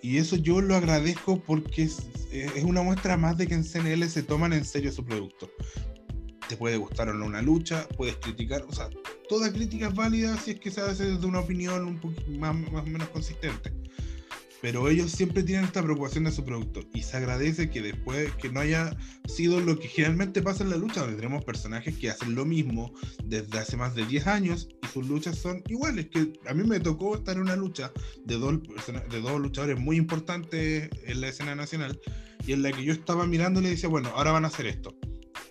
Y 0.00 0.16
eso 0.16 0.36
yo 0.36 0.60
lo 0.60 0.74
agradezco 0.74 1.40
porque 1.40 1.82
es, 1.82 2.06
es, 2.30 2.64
una 2.64 2.82
muestra 2.82 3.16
más 3.16 3.36
de 3.36 3.46
que 3.46 3.54
en 3.54 3.64
CNL 3.64 4.08
se 4.08 4.22
toman 4.22 4.52
en 4.52 4.64
serio 4.64 4.90
su 4.90 5.04
producto. 5.04 5.50
Te 6.48 6.56
puede 6.56 6.76
gustar 6.76 7.08
o 7.08 7.14
no 7.14 7.26
una 7.26 7.42
lucha, 7.42 7.86
puedes 7.96 8.16
criticar, 8.16 8.62
o 8.68 8.72
sea, 8.72 8.88
toda 9.28 9.52
crítica 9.52 9.88
es 9.88 9.94
válida 9.94 10.36
si 10.38 10.52
es 10.52 10.60
que 10.60 10.70
se 10.70 10.80
hace 10.80 11.12
desde 11.12 11.26
una 11.26 11.40
opinión 11.40 11.86
un 11.86 12.00
poquito 12.00 12.30
más 12.32 12.56
o 12.72 12.82
menos 12.82 13.08
consistente 13.10 13.72
pero 14.62 14.88
ellos 14.88 15.10
siempre 15.10 15.42
tienen 15.42 15.64
esta 15.64 15.82
preocupación 15.82 16.22
de 16.22 16.30
su 16.30 16.44
producto 16.44 16.80
y 16.94 17.02
se 17.02 17.16
agradece 17.16 17.68
que 17.68 17.82
después 17.82 18.32
que 18.36 18.48
no 18.48 18.60
haya 18.60 18.96
sido 19.26 19.60
lo 19.60 19.76
que 19.76 19.88
generalmente 19.88 20.40
pasa 20.40 20.62
en 20.62 20.70
la 20.70 20.76
lucha, 20.76 21.00
donde 21.00 21.16
tenemos 21.16 21.44
personajes 21.44 21.98
que 21.98 22.10
hacen 22.10 22.36
lo 22.36 22.44
mismo 22.44 22.94
desde 23.24 23.58
hace 23.58 23.76
más 23.76 23.96
de 23.96 24.06
10 24.06 24.26
años 24.28 24.68
y 24.80 24.86
sus 24.86 25.08
luchas 25.08 25.36
son 25.36 25.64
iguales, 25.66 26.06
que 26.06 26.32
a 26.46 26.54
mí 26.54 26.62
me 26.62 26.78
tocó 26.78 27.16
estar 27.16 27.34
en 27.34 27.42
una 27.42 27.56
lucha 27.56 27.92
de 28.24 28.36
dos, 28.36 28.60
de 29.10 29.20
dos 29.20 29.40
luchadores 29.40 29.80
muy 29.80 29.96
importantes 29.96 30.88
en 31.06 31.20
la 31.20 31.28
escena 31.28 31.56
nacional 31.56 32.00
y 32.46 32.52
en 32.52 32.62
la 32.62 32.70
que 32.70 32.84
yo 32.84 32.92
estaba 32.92 33.26
mirando 33.26 33.58
y 33.58 33.64
le 33.64 33.70
decía, 33.70 33.88
bueno, 33.88 34.10
ahora 34.14 34.30
van 34.30 34.44
a 34.44 34.48
hacer 34.48 34.66
esto. 34.66 34.94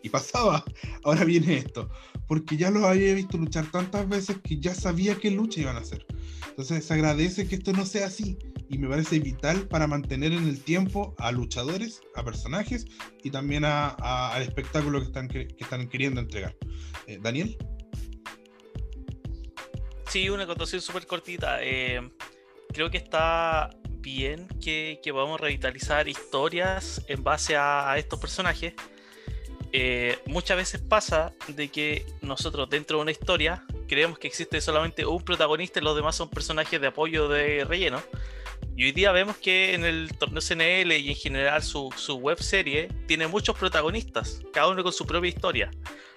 Y 0.03 0.09
pasaba, 0.09 0.63
ahora 1.03 1.25
viene 1.25 1.57
esto, 1.57 1.89
porque 2.27 2.55
ya 2.55 2.71
los 2.71 2.83
había 2.85 3.13
visto 3.13 3.37
luchar 3.37 3.69
tantas 3.71 4.07
veces 4.07 4.37
que 4.41 4.57
ya 4.57 4.73
sabía 4.73 5.15
qué 5.15 5.31
lucha 5.31 5.59
iban 5.59 5.75
a 5.75 5.81
hacer. 5.81 6.05
Entonces 6.51 6.85
se 6.85 6.93
agradece 6.93 7.47
que 7.47 7.55
esto 7.55 7.71
no 7.73 7.85
sea 7.85 8.07
así 8.07 8.37
y 8.69 8.77
me 8.77 8.87
parece 8.87 9.19
vital 9.19 9.67
para 9.67 9.87
mantener 9.87 10.33
en 10.33 10.47
el 10.47 10.61
tiempo 10.61 11.15
a 11.17 11.31
luchadores, 11.31 12.01
a 12.15 12.23
personajes 12.23 12.85
y 13.23 13.31
también 13.31 13.65
a, 13.65 13.89
al 14.33 14.41
espectáculo 14.43 14.99
que 14.99 15.05
están, 15.05 15.27
que 15.27 15.47
están 15.57 15.87
queriendo 15.87 16.21
entregar. 16.21 16.55
Eh, 17.07 17.19
Daniel. 17.21 17.57
Sí, 20.07 20.29
una 20.29 20.43
acotación 20.43 20.81
súper 20.81 21.07
cortita. 21.07 21.59
Eh, 21.61 22.01
creo 22.73 22.89
que 22.89 22.97
está 22.97 23.69
bien 23.99 24.47
que, 24.61 24.99
que 25.01 25.13
podamos 25.13 25.39
revitalizar 25.39 26.07
historias 26.07 27.01
en 27.07 27.23
base 27.23 27.55
a 27.55 27.95
estos 27.97 28.19
personajes. 28.19 28.73
Eh, 29.73 30.19
muchas 30.25 30.57
veces 30.57 30.81
pasa 30.81 31.31
de 31.47 31.69
que 31.69 32.05
nosotros 32.21 32.69
dentro 32.69 32.97
de 32.97 33.03
una 33.03 33.11
historia 33.11 33.63
creemos 33.87 34.19
que 34.19 34.27
existe 34.27 34.59
solamente 34.59 35.05
un 35.05 35.23
protagonista 35.23 35.79
y 35.79 35.83
los 35.83 35.95
demás 35.95 36.15
son 36.15 36.29
personajes 36.29 36.79
de 36.79 36.87
apoyo 36.87 37.29
de 37.29 37.63
relleno. 37.65 38.01
Y 38.75 38.85
hoy 38.85 38.91
día 38.91 39.11
vemos 39.11 39.37
que 39.37 39.73
en 39.73 39.85
el 39.85 40.09
torneo 40.17 40.41
CNL 40.41 40.91
y 40.93 41.09
en 41.09 41.15
general 41.15 41.61
su, 41.61 41.89
su 41.95 42.15
web 42.15 42.41
serie 42.41 42.89
tiene 43.07 43.27
muchos 43.27 43.57
protagonistas, 43.57 44.41
cada 44.53 44.69
uno 44.69 44.83
con 44.83 44.93
su 44.93 45.05
propia 45.05 45.29
historia, 45.29 45.71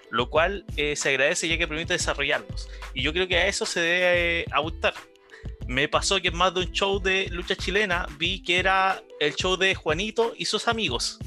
lo 0.09 0.29
cual 0.29 0.65
eh, 0.77 0.95
se 0.95 1.09
agradece 1.09 1.47
ya 1.47 1.57
que 1.57 1.67
permite 1.67 1.93
desarrollarlos. 1.93 2.69
Y 2.93 3.03
yo 3.03 3.13
creo 3.13 3.27
que 3.27 3.37
a 3.37 3.47
eso 3.47 3.65
se 3.65 3.81
debe 3.81 4.41
eh, 4.41 4.45
apuntar. 4.51 4.93
Me 5.67 5.87
pasó 5.87 6.21
que 6.21 6.29
en 6.29 6.37
más 6.37 6.53
de 6.53 6.61
un 6.61 6.71
show 6.71 6.99
de 7.01 7.27
lucha 7.29 7.55
chilena 7.55 8.07
vi 8.17 8.41
que 8.41 8.59
era 8.59 9.01
el 9.19 9.35
show 9.35 9.57
de 9.57 9.75
Juanito 9.75 10.33
y 10.37 10.45
sus 10.45 10.67
amigos. 10.67 11.19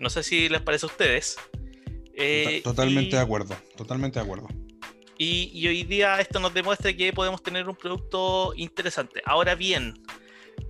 No 0.00 0.10
sé 0.10 0.22
si 0.22 0.48
les 0.48 0.62
parece 0.62 0.86
a 0.86 0.88
ustedes. 0.88 1.36
Eh, 2.14 2.60
totalmente 2.64 3.10
y, 3.10 3.12
de 3.12 3.18
acuerdo, 3.18 3.56
totalmente 3.76 4.18
de 4.18 4.24
acuerdo. 4.24 4.48
Y, 5.16 5.50
y, 5.52 5.66
hoy 5.66 5.82
día 5.82 6.20
esto 6.20 6.38
nos 6.38 6.54
demuestra 6.54 6.92
que 6.92 7.12
podemos 7.12 7.42
tener 7.42 7.68
un 7.68 7.76
producto 7.76 8.52
interesante. 8.56 9.20
Ahora 9.24 9.54
bien, 9.56 9.94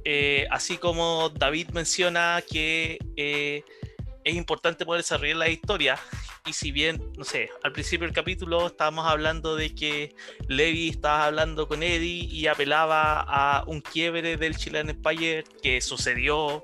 eh, 0.05 0.47
así 0.51 0.79
como 0.79 1.29
David 1.31 1.69
menciona 1.71 2.43
que 2.49 2.99
eh, 3.17 3.63
es 4.25 4.35
importante 4.35 4.85
poder 4.85 5.03
desarrollar 5.03 5.37
la 5.37 5.49
historia, 5.49 5.99
y 6.47 6.53
si 6.53 6.73
bien, 6.73 7.13
no 7.17 7.25
sé, 7.25 7.51
al 7.63 7.73
principio 7.73 8.07
del 8.07 8.15
capítulo 8.15 8.67
estábamos 8.67 9.07
hablando 9.07 9.55
de 9.55 9.75
que 9.75 10.15
Levi 10.49 10.89
estaba 10.89 11.27
hablando 11.27 11.69
con 11.69 11.83
Eddie 11.83 12.25
y 12.25 12.47
apelaba 12.47 13.21
a 13.21 13.65
un 13.67 13.81
quiebre 13.81 14.37
del 14.37 14.57
Chilean 14.57 14.89
Empire 14.89 15.45
que 15.63 15.81
sucedió, 15.81 16.63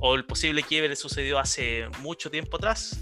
o 0.00 0.14
el 0.14 0.24
posible 0.24 0.62
quiebre 0.62 0.96
sucedió 0.96 1.38
hace 1.38 1.88
mucho 2.00 2.30
tiempo 2.30 2.56
atrás. 2.56 3.00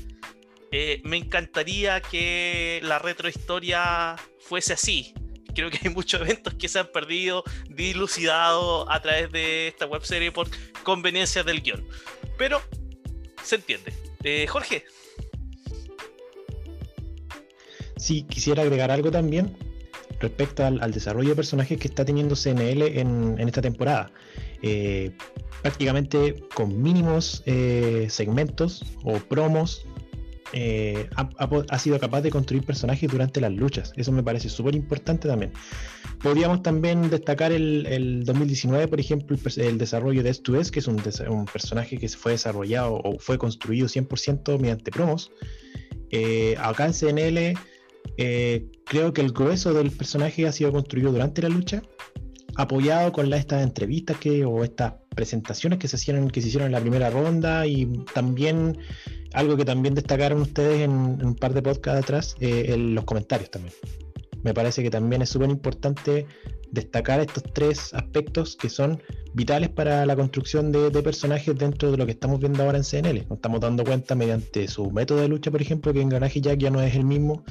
Eh, 0.71 1.01
me 1.05 1.17
encantaría 1.17 2.01
que 2.01 2.81
la 2.83 2.99
retrohistoria 2.99 4.17
fuese 4.41 4.75
así, 4.75 5.15
creo 5.55 5.71
que 5.71 5.79
hay 5.83 5.95
muchos 5.95 6.21
eventos 6.23 6.55
que 6.55 6.69
se 6.69 6.79
han 6.79 6.89
perdido, 6.93 7.45
dilucidado 7.71 8.91
a 8.91 9.01
través 9.01 9.33
de 9.33 9.69
esta 9.69 9.87
web 9.87 10.05
serie 10.05 10.31
por 10.33 10.49
conveniencia 10.83 11.43
del 11.43 11.63
guion. 11.63 11.87
Pero 12.37 12.61
se 13.43 13.57
entiende. 13.57 13.93
Eh, 14.23 14.47
Jorge. 14.47 14.85
Sí, 17.97 18.25
quisiera 18.25 18.63
agregar 18.63 18.91
algo 18.91 19.11
también 19.11 19.68
respecto 20.21 20.65
al, 20.65 20.93
desarrollo 20.93 21.31
de 21.31 21.37
personajes 21.37 21.79
que 21.79 21.89
está 21.89 22.05
teniendo 22.05 22.35
CNL 22.35 22.83
en, 22.99 23.39
esta 23.39 23.63
temporada. 23.63 24.11
Eh, 24.63 25.13
prácticamente 25.63 26.43
con 26.55 26.83
mínimos 26.83 27.43
eh, 27.47 28.07
segmentos 28.11 28.85
o 29.05 29.19
promos 29.19 29.87
eh, 30.53 31.09
ha, 31.15 31.79
sido 31.79 32.01
capaz 32.01 32.23
de 32.23 32.31
construir 32.31 32.65
personajes 32.65 33.11
durante 33.11 33.41
las 33.41 33.53
luchas. 33.53 33.93
Eso 33.97 34.13
me 34.13 34.23
parece 34.23 34.49
súper 34.49 34.75
importante 34.75 35.29
también. 35.29 35.53
Podríamos 36.23 36.63
también 36.63 37.11
destacar 37.11 37.53
el, 37.53 37.87
el 37.87 38.25
2019, 38.25 38.89
por 38.89 38.99
ejemplo, 38.99 39.37
el, 39.57 39.79
desarrollo 39.79 40.23
de 40.23 40.31
S2S, 40.31 40.71
que 40.71 40.81
es 40.81 40.89
un, 40.89 41.47
personaje 41.47 41.99
que 41.99 42.09
fue 42.09 42.33
desarrollado 42.33 42.95
o 43.05 43.19
fue 43.19 43.39
construido 43.39 43.87
100% 43.87 44.59
mediante 44.59 44.91
promos. 44.91 45.31
Acá 46.59 46.87
en 46.87 46.93
CNL, 46.95 47.59
eh, 48.19 48.67
creo 48.85 49.13
que 49.13 49.21
el 49.21 49.33
grueso 49.33 49.73
del 49.73 49.93
personaje 49.93 50.47
ha 50.47 50.53
sido 50.53 50.73
construido 50.73 51.13
durante 51.13 51.41
la 51.41 51.49
lucha, 51.49 51.83
apoyado 52.57 53.13
con 53.13 53.31
la, 53.31 53.37
estas 53.37 53.63
entrevistas 53.63 54.19
que, 54.19 54.45
o 54.45 54.65
estas 54.65 54.95
presentaciones 55.15 55.79
que 55.79 55.87
se, 55.87 55.97
hicieron, 55.97 56.29
que 56.29 56.43
se 56.43 56.49
hicieron 56.49 56.67
en 56.67 56.73
la 56.73 56.81
primera 56.81 57.11
ronda 57.11 57.65
y 57.67 57.87
también 58.13 58.77
algo 59.35 59.57
que 59.57 59.65
también 59.65 59.95
destacaron 59.95 60.43
ustedes 60.43 60.81
en, 60.81 60.91
un 61.25 61.37
par 61.37 61.55
de 61.55 61.63
podcasts 61.63 62.03
atrás, 62.03 62.37
eh, 62.41 62.67
en 62.71 62.97
los 62.97 63.05
comentarios 63.05 63.53
también. 63.53 63.73
Me 64.43 64.53
parece 64.53 64.83
que 64.83 64.91
también 64.91 65.23
es 65.23 65.29
súper 65.29 65.51
importante 65.51 66.27
destacar 66.73 67.21
estos 67.21 67.45
tres 67.55 67.95
aspectos 67.95 68.57
que 68.57 68.69
son 68.69 69.01
vitales 69.35 69.69
para 69.69 70.05
la 70.07 70.17
construcción 70.17 70.73
de, 70.73 70.91
de, 70.91 71.03
personajes 71.03 71.57
dentro 71.57 71.93
de 71.93 71.97
lo 71.97 72.05
que 72.05 72.13
estamos 72.13 72.41
viendo 72.41 72.65
ahora 72.65 72.79
en 72.79 72.85
CNL. 72.85 73.27
Nos 73.29 73.39
estamos 73.39 73.61
dando 73.61 73.85
cuenta 73.85 74.17
mediante 74.17 74.67
su 74.67 74.91
método 74.91 75.21
de 75.21 75.29
lucha, 75.29 75.53
por 75.53 75.63
ejemplo, 75.63 75.93
que 75.93 76.01
Engranaje 76.01 76.41
Jack 76.41 76.59
ya 76.59 76.71
no 76.71 76.83
es 76.83 76.97
el 76.97 77.05
mismo. 77.05 77.45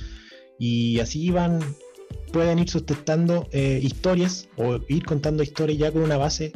Y 0.59 0.99
así 0.99 1.29
van, 1.29 1.59
pueden 2.31 2.59
ir 2.59 2.69
sustentando 2.69 3.47
eh, 3.51 3.79
historias 3.81 4.49
o 4.57 4.79
ir 4.87 5.05
contando 5.05 5.43
historias 5.43 5.77
ya 5.79 5.91
con 5.91 6.03
una 6.03 6.17
base 6.17 6.51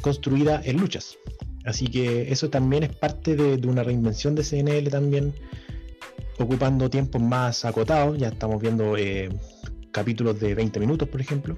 construida 0.00 0.60
en 0.64 0.78
luchas. 0.78 1.18
Así 1.64 1.88
que 1.88 2.30
eso 2.30 2.48
también 2.48 2.84
es 2.84 2.94
parte 2.94 3.34
de, 3.34 3.66
una 3.66 3.82
reinvención 3.82 4.34
de 4.34 4.44
CNL 4.44 4.88
también, 4.88 5.34
ocupando 6.38 6.88
tiempos 6.88 7.20
más 7.20 7.64
acotados. 7.64 8.18
Ya 8.18 8.28
estamos 8.28 8.62
viendo 8.62 8.96
eh, 8.96 9.30
capítulos 9.90 10.38
de 10.38 10.54
20 10.54 10.78
minutos, 10.78 11.08
por 11.08 11.20
ejemplo. 11.20 11.56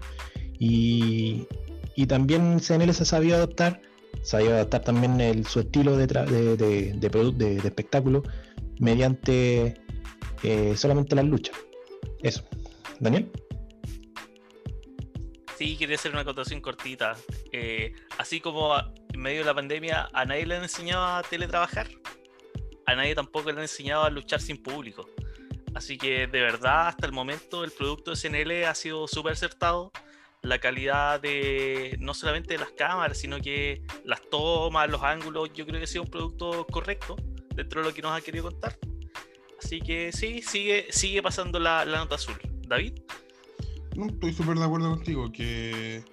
Y, 0.59 1.47
también 2.07 2.61
CNL 2.61 2.95
se 2.95 3.03
ha 3.03 3.07
sabido 3.07 3.37
adaptar, 3.37 3.83
sabido 4.23 4.55
adaptar 4.55 4.85
también 4.85 5.21
el, 5.21 5.45
su 5.45 5.61
estilo 5.61 5.97
de 5.97 7.61
espectáculo 7.65 8.23
mediante 8.79 9.75
eh, 10.43 10.77
solamente 10.77 11.15
las 11.15 11.25
luchas. 11.25 11.57
Eso. 12.23 12.45
Daniel. 13.01 13.31
Sí, 15.57 15.77
quería 15.77 15.97
hacer 15.97 16.13
una 16.13 16.21
acotación 16.21 16.61
cortita. 16.61 17.17
Eh, 17.53 17.93
así 18.19 18.41
como 18.41 18.77
en 19.13 19.21
medio 19.21 19.41
de 19.41 19.47
la 19.47 19.55
pandemia 19.55 20.09
a 20.13 20.25
nadie 20.25 20.47
le 20.47 20.57
han 20.57 20.63
enseñado 20.63 21.05
a 21.05 21.23
teletrabajar, 21.23 21.89
a 22.87 22.95
nadie 22.95 23.15
tampoco 23.15 23.51
le 23.51 23.57
han 23.57 23.63
enseñado 23.63 24.05
a 24.05 24.11
luchar 24.11 24.41
sin 24.41 24.63
público. 24.63 25.09
Así 25.75 25.99
que 25.99 26.27
de 26.27 26.41
verdad, 26.41 26.89
hasta 26.89 27.07
el 27.07 27.13
momento, 27.13 27.65
el 27.65 27.73
producto 27.73 28.13
de 28.13 28.17
CNL 28.17 28.65
ha 28.67 28.75
sido 28.75 29.09
súper 29.09 29.33
acertado. 29.33 29.93
la 30.43 30.61
calidad 30.61 31.21
de 31.21 31.97
no 31.99 32.15
solamente 32.15 32.55
de 32.55 32.61
las 32.61 32.71
cámaras, 32.71 33.19
sino 33.19 33.41
que 33.41 33.83
las 34.05 34.23
tomas, 34.31 34.89
los 34.89 35.03
ángulos, 35.03 35.53
yo 35.53 35.67
creo 35.67 35.81
que 35.81 35.85
ha 35.85 35.89
sido 35.89 36.05
un 36.05 36.11
producto 36.11 36.65
correcto 36.71 37.17
dentro 37.57 37.83
de 37.83 37.89
lo 37.89 37.95
que 37.95 38.03
nos 38.03 38.17
ha 38.17 38.21
querido 38.21 38.45
contar. 38.45 38.79
Así 39.63 39.81
que 39.81 40.13
sí, 40.13 40.43
sigue, 40.43 40.87
sigue 40.91 41.23
pasando 41.23 41.59
la, 41.59 41.85
la 41.85 41.99
nota 41.99 42.15
azul. 42.15 42.37
David. 42.67 42.95
No, 43.97 44.07
estoy 44.07 44.33
súper 44.33 44.59
de 44.59 44.65
acuerdo 44.65 44.91
contigo, 44.91 45.33
que, 45.33 46.05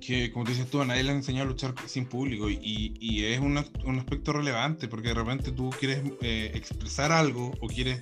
que 0.00 0.32
como 0.32 0.44
te 0.44 0.52
dices 0.52 0.70
tú, 0.70 0.80
a 0.80 0.86
nadie 0.86 1.02
le 1.02 1.10
ha 1.10 1.14
enseñado 1.14 1.46
a 1.46 1.50
luchar 1.50 1.74
sin 1.86 2.06
público 2.06 2.48
y, 2.48 2.94
y 2.98 3.24
es 3.24 3.40
un, 3.40 3.62
un, 3.84 3.98
aspecto 3.98 4.32
relevante 4.32 4.88
porque 4.88 5.08
de 5.08 5.14
repente 5.14 5.52
tú 5.52 5.70
quieres 5.78 6.02
eh, 6.22 6.52
expresar 6.54 7.12
algo 7.12 7.52
o 7.60 7.66
quieres 7.66 8.00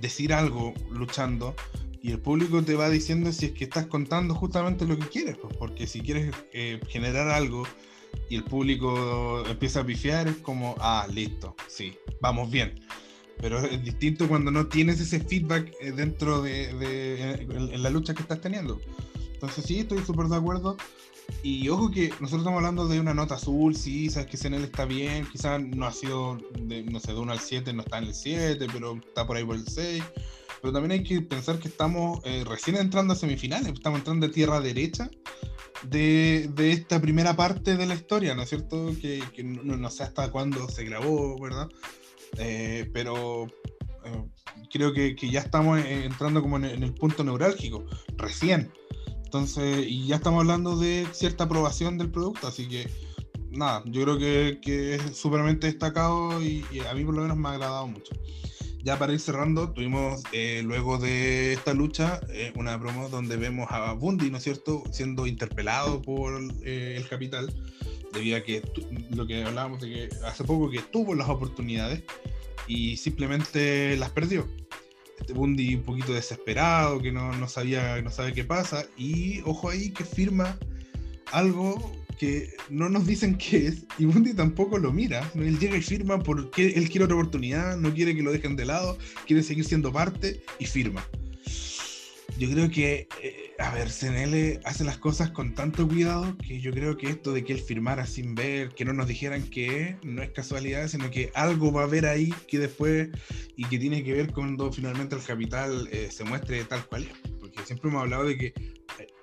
decir 0.00 0.32
algo 0.32 0.74
luchando 0.90 1.56
y 2.02 2.12
el 2.12 2.20
público 2.20 2.62
te 2.62 2.74
va 2.74 2.88
diciendo 2.88 3.32
si 3.32 3.46
es 3.46 3.52
que 3.52 3.64
estás 3.64 3.86
contando 3.86 4.34
justamente 4.34 4.86
lo 4.86 4.98
que 4.98 5.08
quieres, 5.08 5.36
pues, 5.36 5.54
porque 5.56 5.86
si 5.86 6.00
quieres 6.00 6.34
eh, 6.52 6.80
generar 6.88 7.28
algo 7.28 7.66
y 8.28 8.36
el 8.36 8.44
público 8.44 9.44
empieza 9.46 9.80
a 9.80 9.84
pifiar, 9.86 10.28
es 10.28 10.36
como, 10.36 10.76
ah, 10.78 11.06
listo, 11.12 11.56
sí, 11.68 11.96
vamos 12.20 12.50
bien. 12.50 12.80
Pero 13.40 13.58
es 13.58 13.82
distinto 13.82 14.28
cuando 14.28 14.50
no 14.50 14.66
tienes 14.66 15.00
ese 15.00 15.20
feedback 15.20 15.72
eh, 15.80 15.92
dentro 15.92 16.42
de, 16.42 16.74
de 16.74 17.32
en, 17.32 17.82
la 17.82 17.90
lucha 17.90 18.14
que 18.14 18.22
estás 18.22 18.40
teniendo. 18.40 18.80
Entonces 19.32 19.64
sí, 19.64 19.80
estoy 19.80 19.98
súper 20.02 20.26
de 20.26 20.36
acuerdo. 20.36 20.76
Y 21.42 21.68
ojo 21.68 21.90
que 21.90 22.10
nosotros 22.20 22.40
estamos 22.40 22.58
hablando 22.58 22.86
de 22.88 23.00
una 23.00 23.14
nota 23.14 23.36
azul, 23.36 23.74
sí, 23.74 24.10
sabes 24.10 24.28
que 24.28 24.36
CNL 24.36 24.64
está 24.64 24.84
bien, 24.84 25.26
quizás 25.30 25.60
no 25.62 25.86
ha 25.86 25.92
sido, 25.92 26.38
de, 26.60 26.82
no 26.82 27.00
sé, 27.00 27.12
de 27.12 27.18
1 27.18 27.32
al 27.32 27.40
7, 27.40 27.72
no 27.72 27.82
está 27.82 27.98
en 27.98 28.04
el 28.04 28.14
7, 28.14 28.66
pero 28.72 28.96
está 28.96 29.26
por 29.26 29.36
ahí 29.36 29.44
por 29.44 29.56
el 29.56 29.66
6 29.66 30.02
pero 30.60 30.72
también 30.72 30.92
hay 30.92 31.02
que 31.02 31.20
pensar 31.22 31.58
que 31.58 31.68
estamos 31.68 32.20
eh, 32.24 32.44
recién 32.46 32.76
entrando 32.76 33.14
a 33.14 33.16
semifinales, 33.16 33.72
estamos 33.72 34.00
entrando 34.00 34.26
de 34.26 34.32
tierra 34.32 34.60
derecha 34.60 35.10
de, 35.82 36.50
esta 36.72 37.00
primera 37.00 37.34
parte 37.34 37.76
de 37.76 37.86
la 37.86 37.94
historia, 37.94 38.34
¿no 38.34 38.42
es 38.42 38.48
cierto? 38.48 38.92
Que, 39.00 39.22
no, 39.42 39.76
no, 39.76 39.90
sé 39.90 40.02
hasta 40.02 40.30
cuándo 40.30 40.68
se 40.68 40.84
grabó, 40.84 41.38
¿verdad? 41.40 41.68
Eh, 42.38 42.90
pero 42.92 43.46
eh, 44.04 44.24
creo 44.72 44.92
que, 44.92 45.14
ya 45.16 45.40
estamos 45.40 45.80
entrando 45.84 46.42
como 46.42 46.56
en, 46.56 46.64
el 46.64 46.94
punto 46.94 47.24
neurálgico, 47.24 47.84
recién. 48.16 48.70
Entonces, 49.24 49.86
y 49.86 50.06
ya 50.06 50.16
estamos 50.16 50.40
hablando 50.40 50.76
de 50.76 51.06
cierta 51.12 51.44
aprobación 51.44 51.98
del 51.98 52.10
producto, 52.10 52.48
así 52.48 52.68
que 52.68 52.90
nada, 53.50 53.82
yo 53.86 54.02
creo 54.02 54.18
que, 54.18 54.94
es 54.94 55.16
súpermente 55.16 55.66
destacado 55.66 56.42
y, 56.42 56.64
y 56.70 56.80
a 56.80 56.94
mí 56.94 57.04
por 57.04 57.14
lo 57.14 57.22
menos 57.22 57.36
me 57.36 57.48
ha 57.48 57.52
agradado 57.52 57.86
mucho 57.86 58.12
ya 58.82 58.98
para 58.98 59.12
ir 59.12 59.20
cerrando, 59.20 59.70
tuvimos 59.72 60.22
eh, 60.32 60.62
luego 60.64 60.98
de 60.98 61.52
esta 61.52 61.74
lucha 61.74 62.20
eh, 62.30 62.52
una 62.56 62.78
promo 62.78 63.08
donde 63.08 63.36
vemos 63.36 63.68
a 63.70 63.92
Bundy, 63.92 64.30
¿no 64.30 64.38
es 64.38 64.44
cierto?, 64.44 64.82
siendo 64.90 65.26
interpelado 65.26 66.00
por 66.00 66.40
eh, 66.64 66.94
el 66.96 67.08
capital, 67.08 67.52
debido 68.12 68.36
a 68.38 68.40
que 68.40 68.62
lo 69.10 69.26
que 69.26 69.44
hablábamos 69.44 69.80
de 69.80 69.88
que 69.88 70.08
hace 70.24 70.44
poco 70.44 70.70
que 70.70 70.80
tuvo 70.80 71.14
las 71.14 71.28
oportunidades 71.28 72.02
y 72.66 72.96
simplemente 72.96 73.96
las 73.96 74.10
perdió. 74.10 74.48
Este 75.18 75.34
Bundy 75.34 75.74
un 75.74 75.82
poquito 75.82 76.14
desesperado, 76.14 77.00
que 77.02 77.12
no, 77.12 77.32
no 77.32 77.48
sabía, 77.48 78.00
no 78.00 78.10
sabe 78.10 78.32
qué 78.32 78.44
pasa, 78.44 78.86
y 78.96 79.42
ojo 79.42 79.68
ahí 79.68 79.90
que 79.90 80.04
firma 80.04 80.58
algo 81.32 81.99
que 82.20 82.54
no 82.68 82.90
nos 82.90 83.06
dicen 83.06 83.38
qué 83.38 83.68
es 83.68 83.86
y 83.96 84.04
Bundy 84.04 84.34
tampoco 84.34 84.76
lo 84.76 84.92
mira. 84.92 85.32
Él 85.34 85.58
llega 85.58 85.78
y 85.78 85.80
firma 85.80 86.18
porque 86.18 86.66
él 86.76 86.90
quiere 86.90 87.06
otra 87.06 87.16
oportunidad, 87.16 87.78
no 87.78 87.94
quiere 87.94 88.14
que 88.14 88.22
lo 88.22 88.30
dejen 88.30 88.56
de 88.56 88.66
lado, 88.66 88.98
quiere 89.26 89.42
seguir 89.42 89.64
siendo 89.64 89.90
parte 89.90 90.42
y 90.58 90.66
firma. 90.66 91.02
Yo 92.38 92.50
creo 92.50 92.70
que, 92.70 93.08
eh, 93.22 93.52
a 93.58 93.72
ver, 93.74 93.88
CNL 93.88 94.60
hace 94.64 94.84
las 94.84 94.98
cosas 94.98 95.30
con 95.30 95.54
tanto 95.54 95.88
cuidado 95.88 96.36
que 96.36 96.60
yo 96.60 96.72
creo 96.72 96.98
que 96.98 97.08
esto 97.08 97.32
de 97.32 97.42
que 97.42 97.54
él 97.54 97.60
firmara 97.60 98.06
sin 98.06 98.34
ver, 98.34 98.68
que 98.70 98.84
no 98.84 98.92
nos 98.92 99.08
dijeran 99.08 99.42
qué 99.44 99.96
no 100.02 100.22
es 100.22 100.30
casualidad, 100.30 100.88
sino 100.88 101.10
que 101.10 101.30
algo 101.34 101.72
va 101.72 101.82
a 101.82 101.84
haber 101.84 102.04
ahí 102.04 102.34
que 102.48 102.58
después 102.58 103.08
y 103.56 103.64
que 103.64 103.78
tiene 103.78 104.04
que 104.04 104.12
ver 104.12 104.32
cuando 104.32 104.70
finalmente 104.70 105.16
el 105.16 105.22
capital 105.22 105.88
eh, 105.90 106.08
se 106.10 106.24
muestre 106.24 106.64
tal 106.64 106.84
cual. 106.84 107.08
Porque 107.40 107.62
siempre 107.64 107.88
hemos 107.88 108.02
hablado 108.02 108.24
de 108.24 108.36
que 108.36 108.54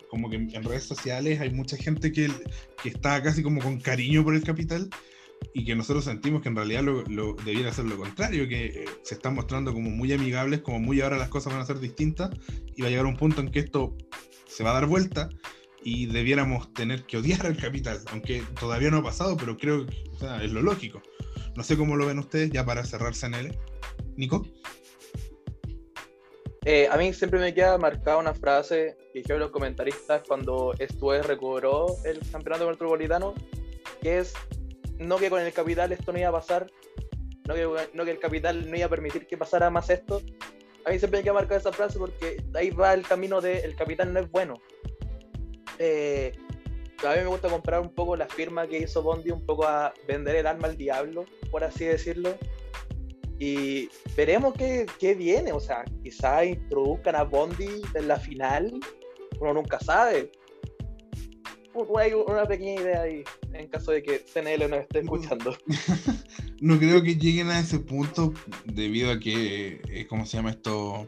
como 0.10 0.30
que 0.30 0.38
en 0.38 0.64
redes 0.64 0.84
sociales 0.84 1.40
hay 1.40 1.52
mucha 1.52 1.78
gente 1.78 2.12
que, 2.12 2.30
que 2.82 2.90
está 2.90 3.22
casi 3.22 3.44
como 3.44 3.62
con 3.62 3.80
cariño 3.80 4.24
por 4.24 4.36
el 4.36 4.44
capital 4.44 4.90
y 5.54 5.66
que 5.66 5.76
nosotros 5.76 6.06
sentimos 6.06 6.42
que 6.42 6.50
en 6.50 6.56
realidad 6.56 6.84
lo, 6.84 7.34
debiera 7.46 7.72
ser 7.72 7.86
lo 7.86 7.98
contrario, 7.98 8.48
que 8.48 8.66
eh, 8.66 8.86
se 9.04 9.16
están 9.16 9.36
mostrando 9.36 9.74
como 9.74 9.90
muy 9.90 10.12
amigables, 10.14 10.62
como 10.62 10.80
muy 10.80 11.02
ahora 11.02 11.18
las 11.18 11.30
cosas 11.30 11.54
van 11.54 11.62
a 11.62 11.66
ser 11.66 11.80
distintas 11.80 12.32
y 12.76 12.82
va 12.82 12.88
a 12.88 12.92
llegar 12.92 13.06
un 13.06 13.18
punto 13.18 13.42
en 13.42 13.50
que 13.50 13.60
esto 13.60 13.96
se 14.48 14.64
va 14.64 14.72
a 14.72 14.74
dar 14.74 14.86
vuelta 14.88 15.30
y 15.84 16.08
debiéramos 16.08 16.74
tener 16.74 17.04
que 17.06 17.18
odiar 17.18 17.46
al 17.46 17.58
capital, 17.58 18.00
aunque 18.12 18.44
todavía 18.60 18.92
no 18.92 18.98
ha 18.98 19.04
pasado, 19.04 19.38
pero 19.38 19.58
creo 19.58 19.86
que 19.86 19.96
es 20.44 20.52
lo 20.52 20.62
lógico. 20.62 21.02
No 21.56 21.64
sé 21.64 21.78
cómo 21.78 21.96
lo 21.96 22.06
ven 22.06 22.20
ustedes, 22.20 22.52
ya 22.52 22.66
para 22.66 22.86
cerrarse 22.86 23.26
en 23.26 23.34
él. 23.36 23.58
Nico. 24.16 24.46
Eh, 26.70 26.86
a 26.92 26.98
mí 26.98 27.14
siempre 27.14 27.40
me 27.40 27.54
queda 27.54 27.78
marcada 27.78 28.18
una 28.18 28.34
frase 28.34 28.98
que 29.14 29.20
dijeron 29.20 29.40
los 29.40 29.52
comentaristas 29.52 30.22
cuando 30.28 30.74
Estuez 30.78 31.26
recobró 31.26 31.86
el 32.04 32.20
campeonato 32.30 32.68
metropolitano, 32.68 33.34
que 34.02 34.18
es 34.18 34.34
no 35.00 35.16
que 35.16 35.30
con 35.30 35.42
el 35.42 35.54
capital 35.54 35.94
esto 35.94 36.12
no 36.12 36.20
iba 36.20 36.28
a 36.28 36.34
pasar, 36.34 36.70
no 37.48 37.54
que, 37.54 37.70
no 37.94 38.04
que 38.04 38.12
el 38.12 38.20
capital 38.20 38.70
no 38.70 38.76
iba 38.76 38.86
a 38.86 38.90
permitir 38.90 39.28
que 39.28 39.38
pasara 39.38 39.70
más 39.70 39.90
esto. 39.90 40.22
A 40.84 40.90
mí 40.90 41.00
siempre 41.00 41.22
me 41.22 41.24
queda 41.24 41.36
marcada 41.36 41.62
esa 41.62 41.72
frase 41.72 41.98
porque 42.00 42.44
ahí 42.54 42.70
va 42.72 42.94
el 42.94 43.08
camino 43.08 43.40
de 43.40 43.60
el 43.60 43.74
capital 43.78 44.12
no 44.12 44.20
es 44.20 44.30
bueno. 44.30 44.56
Eh, 45.80 46.34
a 47.02 47.14
mí 47.14 47.20
me 47.22 47.28
gusta 47.28 47.48
comprar 47.48 47.80
un 47.80 47.96
poco 47.96 48.18
la 48.18 48.28
firma 48.28 48.68
que 48.68 48.80
hizo 48.80 49.02
Bondi, 49.02 49.32
un 49.32 49.46
poco 49.46 49.66
a 49.66 49.94
vender 50.06 50.36
el 50.36 50.46
alma 50.46 50.68
al 50.68 50.76
diablo, 50.76 51.24
por 51.50 51.64
así 51.64 51.86
decirlo 51.86 52.38
y 53.40 53.90
veremos 54.16 54.54
qué, 54.54 54.86
qué 55.00 55.14
viene. 55.14 55.52
O 55.52 55.60
sea, 55.60 55.84
quizá 56.04 56.46
introduzcan 56.46 57.16
a 57.16 57.24
Bondi 57.24 57.82
en 57.94 58.08
la 58.08 58.18
final. 58.18 58.72
Uno 59.40 59.54
nunca 59.54 59.80
sabe. 59.80 60.32
Hay 61.96 62.14
una 62.14 62.46
pequeña 62.46 62.82
idea 62.82 63.02
ahí, 63.04 63.24
en 63.54 63.68
caso 63.68 63.92
de 63.92 64.02
que 64.02 64.20
CNL 64.20 64.68
nos 64.68 64.80
esté 64.80 65.00
escuchando. 65.00 65.56
no 66.60 66.80
creo 66.80 67.04
que 67.04 67.16
lleguen 67.16 67.50
a 67.50 67.60
ese 67.60 67.78
punto 67.80 68.34
debido 68.66 69.12
a 69.12 69.20
que, 69.20 69.80
eh, 69.88 70.08
¿cómo 70.08 70.26
se 70.26 70.38
llama 70.38 70.50
esto? 70.50 71.08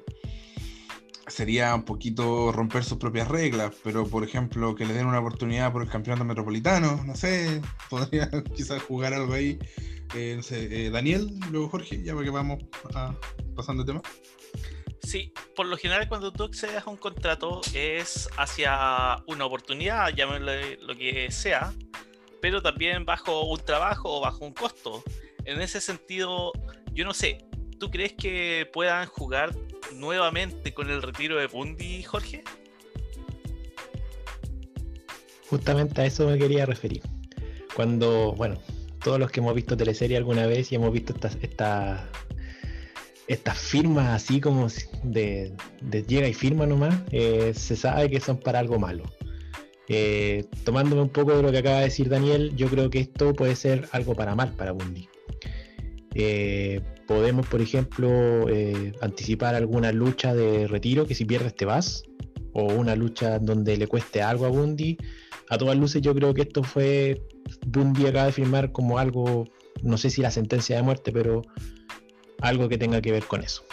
Sería 1.30 1.74
un 1.76 1.84
poquito 1.84 2.52
romper 2.52 2.84
sus 2.84 2.98
propias 2.98 3.28
reglas, 3.28 3.74
pero 3.84 4.06
por 4.06 4.24
ejemplo 4.24 4.76
que 4.76 4.86
le 4.86 4.94
den 4.94 5.06
una 5.06 5.20
oportunidad 5.20 5.72
por 5.72 5.82
el 5.82 5.90
campeonato 5.90 6.26
metropolitano, 6.26 7.04
no 7.06 7.16
sé, 7.16 7.62
podría 7.90 8.30
quizás 8.56 8.82
jugar 8.84 9.14
algo 9.14 9.34
ahí 9.34 9.60
eh, 10.16 10.34
no 10.36 10.44
sé, 10.44 10.86
eh, 10.86 10.90
Daniel, 10.90 11.30
luego 11.52 11.70
Jorge, 11.70 12.02
ya 12.02 12.14
porque 12.14 12.32
vamos 12.32 12.64
a, 12.96 13.16
pasando 13.56 13.84
el 13.84 13.88
tema. 13.88 14.02
Sí, 15.04 15.32
por 15.56 15.68
lo 15.68 15.78
general 15.78 16.08
cuando 16.08 16.32
tú 16.32 16.44
accedes 16.44 16.84
a 16.86 16.90
un 16.90 16.98
contrato 16.98 17.62
es 17.74 18.28
hacia 18.38 19.24
una 19.28 19.46
oportunidad, 19.46 20.10
llámelo 20.10 20.52
lo 20.82 20.96
que 20.96 21.30
sea, 21.32 21.74
pero 22.42 22.62
también 22.62 23.06
bajo 23.06 23.46
un 23.46 23.60
trabajo 23.60 24.18
o 24.18 24.22
bajo 24.22 24.46
un 24.46 24.54
costo. 24.54 25.04
En 25.46 25.62
ese 25.62 25.80
sentido, 25.80 26.52
yo 26.94 27.06
no 27.06 27.14
sé, 27.14 27.46
¿tú 27.80 27.90
crees 27.92 28.14
que 28.14 28.70
puedan 28.74 29.08
jugar 29.08 29.56
nuevamente 29.96 30.74
con 30.74 30.90
el 30.90 31.02
retiro 31.02 31.38
de 31.38 31.48
Bundy, 31.48 32.04
Jorge? 32.04 32.44
Justamente 35.50 36.02
a 36.02 36.06
eso 36.06 36.28
me 36.28 36.38
quería 36.38 36.66
referir. 36.66 37.02
Cuando, 37.76 38.34
bueno, 38.34 38.60
todos 39.04 39.20
los 39.20 39.32
que 39.32 39.40
hemos 39.40 39.56
visto 39.56 39.78
teleserie 39.78 40.18
alguna 40.18 40.46
vez 40.46 40.72
y 40.72 40.76
hemos 40.76 40.92
visto 40.92 41.14
estas 41.14 41.38
esta, 41.42 42.10
estas 43.28 43.58
firmas 43.58 44.10
así 44.10 44.42
como 44.42 44.68
de, 45.04 45.54
de, 45.82 46.04
llega 46.04 46.28
y 46.28 46.34
firma 46.34 46.66
nomás, 46.66 46.96
eh, 47.12 47.54
se 47.56 47.76
sabe 47.76 48.10
que 48.10 48.20
son 48.20 48.40
para 48.40 48.60
algo 48.60 48.80
malo. 48.80 49.04
Eh, 49.88 50.46
tomándome 50.64 51.02
un 51.02 51.10
poco 51.10 51.36
de 51.36 51.42
lo 51.42 51.52
que 51.52 51.58
acaba 51.60 51.78
de 51.78 51.86
decir 51.86 52.10
Daniel, 52.10 52.56
yo 52.56 52.68
creo 52.70 52.90
que 52.90 53.00
esto 53.00 53.34
puede 53.34 53.56
ser 53.56 53.90
algo 53.92 54.14
para 54.14 54.36
mal 54.36 54.54
para 54.56 54.72
Bundy. 54.72 55.10
Eh, 56.16 56.82
podemos, 57.08 57.48
por 57.48 57.62
ejemplo, 57.62 58.50
eh, 58.50 58.94
anticipar 59.02 59.56
alguna 59.56 59.92
lucha 59.92 60.34
de 60.34 60.68
retiro 60.68 61.06
que 61.06 61.16
si 61.16 61.26
pierdes 61.26 61.56
te 61.56 61.66
vas, 61.66 62.04
o 62.54 62.66
una 62.66 62.96
lucha 62.96 63.40
donde 63.40 63.78
le 63.78 63.88
cueste 63.88 64.22
algo 64.22 64.46
a 64.46 64.50
Bundy. 64.50 64.98
A 65.50 65.58
todas 65.58 65.78
luces 65.78 66.02
yo 66.02 66.14
creo 66.14 66.34
que 66.34 66.44
esto 66.44 66.64
fue 66.64 67.22
Bundy 67.68 68.08
acaba 68.08 68.28
de 68.28 68.32
firmar 68.32 68.72
como 68.72 69.00
algo, 69.00 69.46
no 69.82 69.98
sé 69.98 70.10
si 70.10 70.22
la 70.22 70.32
sentencia 70.32 70.76
de 70.76 70.84
muerte, 70.84 71.12
pero 71.12 71.42
algo 72.42 72.70
que 72.70 72.78
tenga 72.78 73.02
que 73.02 73.12
ver 73.12 73.26
con 73.26 73.42
eso. 73.42 73.64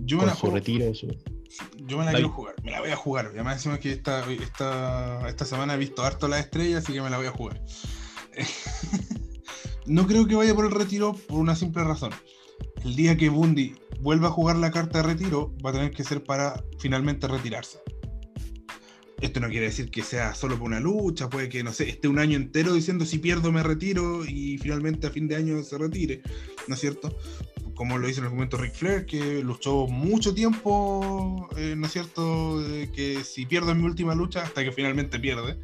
Yo 0.00 0.18
con 0.18 0.26
me 0.26 0.32
la 0.32 0.38
su 0.38 0.50
retiro. 0.50 0.94
Su... 0.94 1.08
Yo 1.86 1.98
me 1.98 2.04
la, 2.04 2.12
la 2.12 2.18
quiero 2.18 2.32
jugar, 2.32 2.54
me 2.62 2.70
la 2.70 2.80
voy 2.80 2.90
a 2.90 2.96
jugar. 2.96 3.26
Además 3.26 3.56
decimos 3.56 3.78
que 3.78 3.92
esta, 3.92 4.30
esta, 4.32 5.28
esta 5.28 5.44
semana 5.44 5.74
he 5.74 5.78
visto 5.78 6.02
harto 6.02 6.28
las 6.28 6.40
estrellas, 6.40 6.84
así 6.84 6.92
que 6.92 7.00
me 7.00 7.10
la 7.10 7.16
voy 7.16 7.26
a 7.26 7.30
jugar. 7.30 7.62
no 9.86 10.06
creo 10.06 10.26
que 10.26 10.34
vaya 10.34 10.54
por 10.54 10.64
el 10.64 10.70
retiro 10.70 11.14
por 11.14 11.38
una 11.38 11.54
simple 11.54 11.84
razón. 11.84 12.12
El 12.84 12.96
día 12.96 13.16
que 13.16 13.28
Bundy 13.28 13.74
vuelva 14.00 14.28
a 14.28 14.30
jugar 14.30 14.56
la 14.56 14.70
carta 14.70 14.98
de 14.98 15.04
retiro, 15.04 15.54
va 15.64 15.70
a 15.70 15.72
tener 15.72 15.90
que 15.90 16.04
ser 16.04 16.22
para 16.22 16.62
finalmente 16.78 17.26
retirarse. 17.26 17.78
esto 19.20 19.40
no 19.40 19.48
quiere 19.48 19.66
decir 19.66 19.90
que 19.90 20.02
sea 20.02 20.34
solo 20.34 20.58
por 20.58 20.66
una 20.66 20.80
lucha, 20.80 21.30
puede 21.30 21.48
que, 21.48 21.62
no 21.64 21.72
sé, 21.72 21.88
esté 21.88 22.08
un 22.08 22.18
año 22.18 22.36
entero 22.36 22.74
diciendo 22.74 23.06
si 23.06 23.18
pierdo 23.18 23.50
me 23.52 23.62
retiro 23.62 24.24
y 24.26 24.58
finalmente 24.58 25.06
a 25.06 25.10
fin 25.10 25.26
de 25.26 25.36
año 25.36 25.62
se 25.62 25.78
retire, 25.78 26.22
¿no 26.68 26.74
es 26.74 26.80
cierto? 26.80 27.16
Como 27.74 27.96
lo 27.96 28.08
hizo 28.08 28.20
en 28.20 28.26
el 28.26 28.32
momento 28.32 28.58
Ric 28.58 28.74
Flair, 28.74 29.06
que 29.06 29.42
luchó 29.42 29.86
mucho 29.86 30.34
tiempo, 30.34 31.48
eh, 31.56 31.74
¿no 31.76 31.86
es 31.86 31.92
cierto? 31.92 32.62
que 32.94 33.24
si 33.24 33.46
pierdo 33.46 33.72
en 33.72 33.78
mi 33.78 33.84
última 33.84 34.14
lucha, 34.14 34.42
hasta 34.42 34.62
que 34.62 34.72
finalmente 34.72 35.18
pierde. 35.18 35.58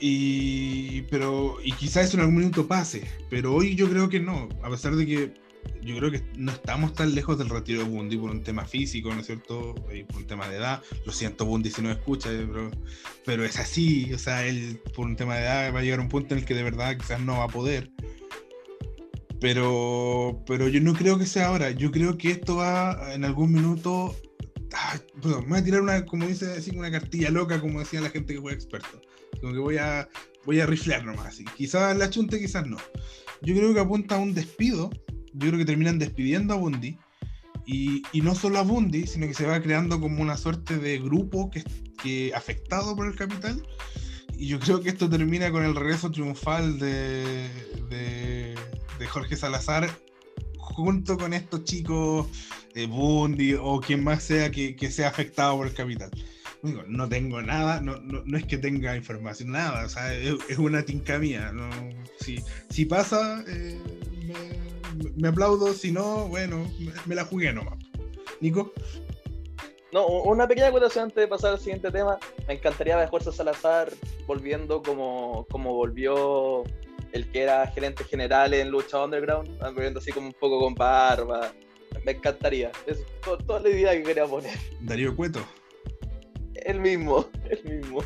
Y, 0.00 1.02
pero, 1.02 1.56
y 1.62 1.72
quizás 1.72 2.06
eso 2.06 2.16
en 2.16 2.20
algún 2.20 2.36
minuto 2.36 2.66
pase, 2.66 3.08
pero 3.30 3.54
hoy 3.54 3.74
yo 3.74 3.88
creo 3.88 4.08
que 4.08 4.20
no, 4.20 4.48
a 4.62 4.70
pesar 4.70 4.94
de 4.94 5.06
que 5.06 5.46
yo 5.82 5.96
creo 5.96 6.10
que 6.10 6.22
no 6.36 6.52
estamos 6.52 6.92
tan 6.94 7.14
lejos 7.14 7.38
del 7.38 7.48
retiro 7.48 7.82
de 7.82 7.88
Bundy 7.88 8.16
por 8.16 8.30
un 8.30 8.42
tema 8.42 8.64
físico, 8.64 9.14
¿no 9.14 9.20
es 9.20 9.26
cierto? 9.26 9.74
Y 9.92 10.04
por 10.04 10.16
un 10.16 10.26
tema 10.26 10.48
de 10.48 10.56
edad. 10.56 10.82
Lo 11.04 11.12
siento, 11.12 11.46
Bundy, 11.46 11.70
si 11.70 11.82
no 11.82 11.90
escucha, 11.90 12.32
eh, 12.32 12.46
pero, 12.50 12.70
pero 13.24 13.44
es 13.44 13.58
así. 13.58 14.12
O 14.12 14.18
sea, 14.18 14.46
él 14.46 14.80
por 14.94 15.06
un 15.06 15.16
tema 15.16 15.36
de 15.36 15.42
edad 15.42 15.74
va 15.74 15.80
a 15.80 15.82
llegar 15.82 16.00
a 16.00 16.02
un 16.02 16.08
punto 16.08 16.34
en 16.34 16.40
el 16.40 16.46
que 16.46 16.54
de 16.54 16.62
verdad 16.62 16.96
quizás 16.96 17.20
no 17.20 17.38
va 17.38 17.44
a 17.44 17.48
poder. 17.48 17.90
Pero, 19.40 20.42
pero 20.46 20.68
yo 20.68 20.80
no 20.80 20.94
creo 20.94 21.18
que 21.18 21.26
sea 21.26 21.48
ahora. 21.48 21.70
Yo 21.70 21.90
creo 21.90 22.16
que 22.16 22.30
esto 22.30 22.56
va 22.56 23.14
en 23.14 23.24
algún 23.24 23.52
minuto. 23.52 24.16
me 25.24 25.46
voy 25.46 25.58
a 25.58 25.64
tirar 25.64 25.82
una, 25.82 26.04
como 26.04 26.26
dice, 26.26 26.58
una 26.74 26.90
cartilla 26.90 27.30
loca, 27.30 27.60
como 27.60 27.80
decía 27.80 28.00
la 28.00 28.10
gente 28.10 28.34
que 28.34 28.40
fue 28.40 28.52
experto. 28.52 29.00
Como 29.40 29.52
que 29.52 29.58
voy 29.58 29.76
a, 29.78 30.08
voy 30.44 30.60
a 30.60 30.66
riflear 30.66 31.04
nomás. 31.04 31.26
Así. 31.26 31.44
Quizás 31.56 31.96
la 31.96 32.10
chunte, 32.10 32.38
quizás 32.38 32.66
no. 32.66 32.76
Yo 33.42 33.54
creo 33.54 33.74
que 33.74 33.80
apunta 33.80 34.16
a 34.16 34.18
un 34.18 34.34
despido 34.34 34.90
yo 35.36 35.48
creo 35.48 35.58
que 35.58 35.66
terminan 35.66 35.98
despidiendo 35.98 36.54
a 36.54 36.56
Bundy. 36.56 36.98
Y, 37.66 38.02
no 38.22 38.34
solo 38.34 38.58
a 38.58 38.62
Bundy, 38.62 39.06
sino 39.06 39.26
que 39.26 39.34
se 39.34 39.44
va 39.44 39.60
creando 39.60 40.00
como 40.00 40.22
una 40.22 40.36
suerte 40.36 40.78
de 40.78 40.98
grupo 40.98 41.50
que, 41.50 41.64
que 42.00 42.32
afectado 42.34 42.94
por 42.94 43.06
el 43.06 43.16
capital. 43.16 43.66
Y 44.38 44.46
yo 44.46 44.60
creo 44.60 44.80
que 44.80 44.90
esto 44.90 45.10
termina 45.10 45.50
con 45.50 45.64
el 45.64 45.74
regreso 45.74 46.10
triunfal 46.10 46.78
de, 46.78 47.48
de, 47.90 48.54
de 48.98 49.06
Jorge 49.06 49.36
Salazar 49.36 49.90
junto 50.58 51.18
con 51.18 51.32
estos 51.32 51.64
chicos 51.64 52.28
de 52.72 52.86
Bundy 52.86 53.54
o 53.54 53.80
quien 53.80 54.04
más 54.04 54.22
sea 54.22 54.50
que, 54.50 54.76
que 54.76 54.90
sea 54.90 55.08
afectado 55.08 55.56
por 55.56 55.66
el 55.66 55.74
capital. 55.74 56.10
No 56.62 57.08
tengo 57.08 57.42
nada, 57.42 57.80
no, 57.80 57.96
no, 58.00 58.22
no, 58.24 58.36
es 58.36 58.44
que 58.44 58.58
tenga 58.58 58.96
información, 58.96 59.52
nada, 59.52 59.84
o 59.84 59.88
sea, 59.88 60.12
es, 60.14 60.34
es 60.48 60.58
una 60.58 60.82
tinca 60.82 61.18
mía. 61.18 61.52
¿no? 61.52 61.68
Si, 62.18 62.42
si 62.70 62.84
pasa, 62.84 63.44
eh, 63.46 63.78
me, 64.26 65.10
me 65.16 65.28
aplaudo, 65.28 65.72
si 65.72 65.92
no, 65.92 66.28
bueno, 66.28 66.70
me, 67.06 67.14
la 67.14 67.24
jugué 67.24 67.52
nomás. 67.52 67.78
Nico. 68.40 68.72
No, 69.92 70.06
una 70.06 70.46
pequeña 70.46 70.68
acotación 70.68 71.04
antes 71.04 71.16
de 71.16 71.28
pasar 71.28 71.52
al 71.52 71.58
siguiente 71.58 71.90
tema. 71.90 72.18
Me 72.46 72.54
encantaría 72.54 72.96
ver 72.96 73.08
Jorge 73.08 73.32
Salazar 73.32 73.92
volviendo 74.26 74.82
como, 74.82 75.46
como 75.50 75.74
volvió 75.74 76.64
el 77.12 77.30
que 77.30 77.42
era 77.42 77.66
gerente 77.68 78.04
general 78.04 78.52
en 78.52 78.70
Lucha 78.70 79.02
Underground, 79.02 79.58
volviendo 79.58 80.00
así 80.00 80.12
como 80.12 80.26
un 80.26 80.34
poco 80.34 80.60
con 80.60 80.74
barba. 80.74 81.52
Me 82.04 82.12
encantaría. 82.12 82.72
Es 82.86 82.98
toda 83.46 83.60
la 83.60 83.68
idea 83.68 83.92
que 83.92 84.02
quería 84.02 84.26
poner. 84.26 84.56
Darío 84.80 85.16
Cueto. 85.16 85.40
El 86.66 86.80
mismo, 86.80 87.30
el 87.50 87.78
mismo. 87.78 88.02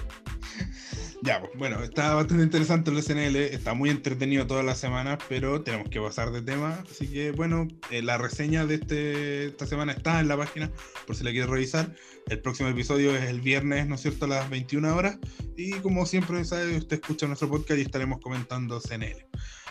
Ya, 1.22 1.40
pues, 1.40 1.52
bueno, 1.56 1.82
está 1.82 2.14
bastante 2.14 2.44
interesante 2.44 2.90
el 2.90 3.02
SNL, 3.02 3.36
está 3.36 3.74
muy 3.74 3.90
entretenido 3.90 4.46
toda 4.46 4.62
la 4.62 4.74
semana, 4.74 5.18
pero 5.28 5.62
tenemos 5.62 5.88
que 5.88 6.00
pasar 6.00 6.30
de 6.30 6.42
tema. 6.42 6.82
Así 6.90 7.08
que, 7.08 7.32
bueno, 7.32 7.68
eh, 7.90 8.02
la 8.02 8.18
reseña 8.18 8.66
de 8.66 8.76
este, 8.76 9.46
esta 9.46 9.66
semana 9.66 9.92
está 9.92 10.20
en 10.20 10.28
la 10.28 10.36
página, 10.36 10.70
por 11.06 11.16
si 11.16 11.24
la 11.24 11.30
quieres 11.30 11.48
revisar. 11.48 11.94
El 12.28 12.40
próximo 12.40 12.68
episodio 12.68 13.16
es 13.16 13.24
el 13.24 13.40
viernes, 13.40 13.86
¿no 13.86 13.94
es 13.94 14.02
cierto?, 14.02 14.26
a 14.26 14.28
las 14.28 14.50
21 14.50 14.94
horas. 14.94 15.18
Y 15.56 15.72
como 15.80 16.04
siempre, 16.04 16.44
sabe, 16.44 16.76
usted 16.76 17.00
escucha 17.00 17.26
nuestro 17.26 17.48
podcast 17.48 17.78
y 17.78 17.82
estaremos 17.82 18.20
comentando 18.20 18.80
CNL. 18.80 19.26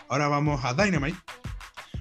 Ahora 0.08 0.28
vamos 0.28 0.64
a 0.64 0.74
Dynamite. 0.74 1.18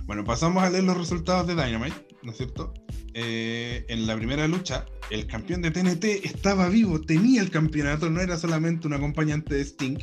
Bueno, 0.06 0.24
pasamos 0.24 0.64
a 0.64 0.70
leer 0.70 0.86
los 0.86 0.98
resultados 0.98 1.46
de 1.46 1.54
Dynamite, 1.54 2.08
¿no 2.24 2.32
es 2.32 2.38
cierto? 2.38 2.74
Eh, 3.14 3.86
en 3.88 4.06
la 4.06 4.16
primera 4.16 4.48
lucha, 4.48 4.86
el 5.10 5.26
campeón 5.26 5.62
de 5.62 5.72
TNT 5.72 6.26
estaba 6.26 6.70
vivo, 6.70 7.02
tenía 7.02 7.42
el 7.42 7.50
campeonato, 7.50 8.10
no 8.10 8.22
era 8.22 8.38
solamente 8.38 8.88
un 8.88 8.94
acompañante 8.94 9.56
de 9.56 9.62
Sting. 9.62 9.98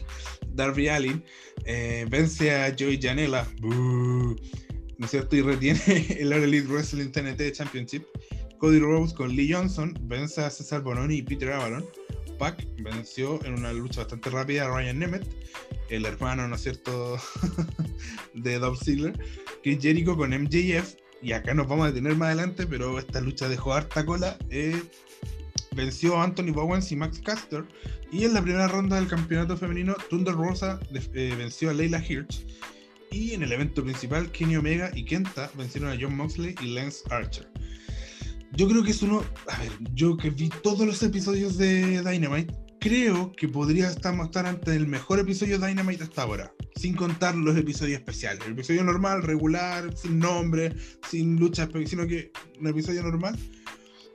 Darby 0.55 0.89
Allin 0.89 1.23
eh, 1.65 2.07
vence 2.11 2.55
a 2.55 2.75
Joey 2.77 2.99
Janela, 3.01 3.47
¿no 3.61 4.37
es 5.05 5.11
cierto? 5.11 5.37
Y 5.37 5.43
retiene 5.43 5.81
el 6.19 6.33
All 6.33 6.45
Elite 6.45 6.67
Wrestling 6.67 7.11
TNT 7.11 7.53
Championship. 7.53 8.05
Cody 8.59 8.79
Rhodes 8.79 9.13
con 9.13 9.37
Lee 9.37 9.53
Johnson 9.53 9.97
vence 10.03 10.41
a 10.41 10.49
César 10.49 10.83
Bononi 10.83 11.17
y 11.17 11.23
Peter 11.23 11.53
Avalon. 11.53 11.85
Pac 12.39 12.67
venció 12.79 13.43
en 13.45 13.55
una 13.55 13.73
lucha 13.73 14.01
bastante 14.01 14.31
rápida 14.31 14.65
a 14.65 14.69
Ryan 14.69 14.99
Nemeth, 14.99 15.27
el 15.89 16.05
hermano, 16.05 16.47
¿no 16.49 16.57
es 16.57 16.63
cierto?, 16.63 17.19
de 18.35 18.59
Dolph 18.59 18.83
Ziggler. 18.83 19.19
Chris 19.63 19.79
Jericho 19.81 20.17
con 20.17 20.31
MJF 20.31 20.97
y 21.27 21.33
acá 21.33 21.55
nos 21.55 21.67
vamos 21.67 21.87
a 21.87 21.89
detener 21.89 22.15
más 22.15 22.27
adelante, 22.27 22.69
pero 22.69 23.01
esta 23.01 23.21
lucha 23.21 23.49
dejó 23.49 23.75
harta 23.75 24.07
cola. 24.07 24.39
Eh, 24.49 24.81
venció 25.75 26.17
a 26.17 26.23
Anthony 26.23 26.53
Bowens 26.53 26.93
y 26.93 26.97
Max 26.97 27.19
Caster. 27.19 27.65
Y 28.13 28.23
en 28.23 28.33
la 28.33 28.43
primera 28.43 28.69
ronda 28.69 28.95
del 28.95 29.09
campeonato 29.09 29.57
femenino, 29.57 29.97
Thunder 30.09 30.35
Rosa 30.35 30.79
eh, 30.93 31.35
venció 31.37 31.71
a 31.71 31.75
Leila 31.75 31.99
Hirsch. 31.99 32.47
Y 33.11 33.33
en 33.33 33.43
el 33.43 33.51
evento 33.51 33.83
principal, 33.83 34.31
Kenny 34.31 34.55
Omega 34.55 34.93
y 34.95 35.05
Kenta 35.05 35.51
vencieron 35.59 35.91
a 35.91 35.99
John 36.01 36.17
Moxley 36.17 36.55
y 36.63 36.67
Lance 36.75 37.03
Archer. 37.11 37.51
Yo 38.53 38.69
creo 38.69 38.85
que 38.85 38.93
es 38.93 39.03
uno. 39.03 39.25
A 39.49 39.59
ver, 39.59 39.73
yo 39.95 40.17
que 40.17 40.31
vi 40.31 40.49
todos 40.63 40.87
los 40.87 41.03
episodios 41.03 41.59
de 41.59 42.05
Dynamite, 42.05 42.55
creo 42.87 43.33
que 43.33 43.49
podría 43.49 43.89
estar, 43.89 44.15
estar 44.21 44.47
ante 44.47 44.77
el 44.77 44.87
mejor 44.87 45.19
episodio 45.19 45.59
de 45.59 45.67
Dynamite 45.67 46.05
hasta 46.05 46.23
ahora 46.23 46.53
sin 46.77 46.95
contar 46.95 47.35
los 47.35 47.57
episodios 47.57 47.99
especiales. 47.99 48.45
El 48.47 48.53
episodio 48.53 48.85
normal, 48.85 49.23
regular, 49.23 49.97
sin 49.97 50.19
nombre, 50.19 50.73
sin 51.09 51.37
lucha, 51.37 51.69
sino 51.87 52.07
que 52.07 52.31
un 52.61 52.69
episodio 52.69 53.03
normal. 53.03 53.37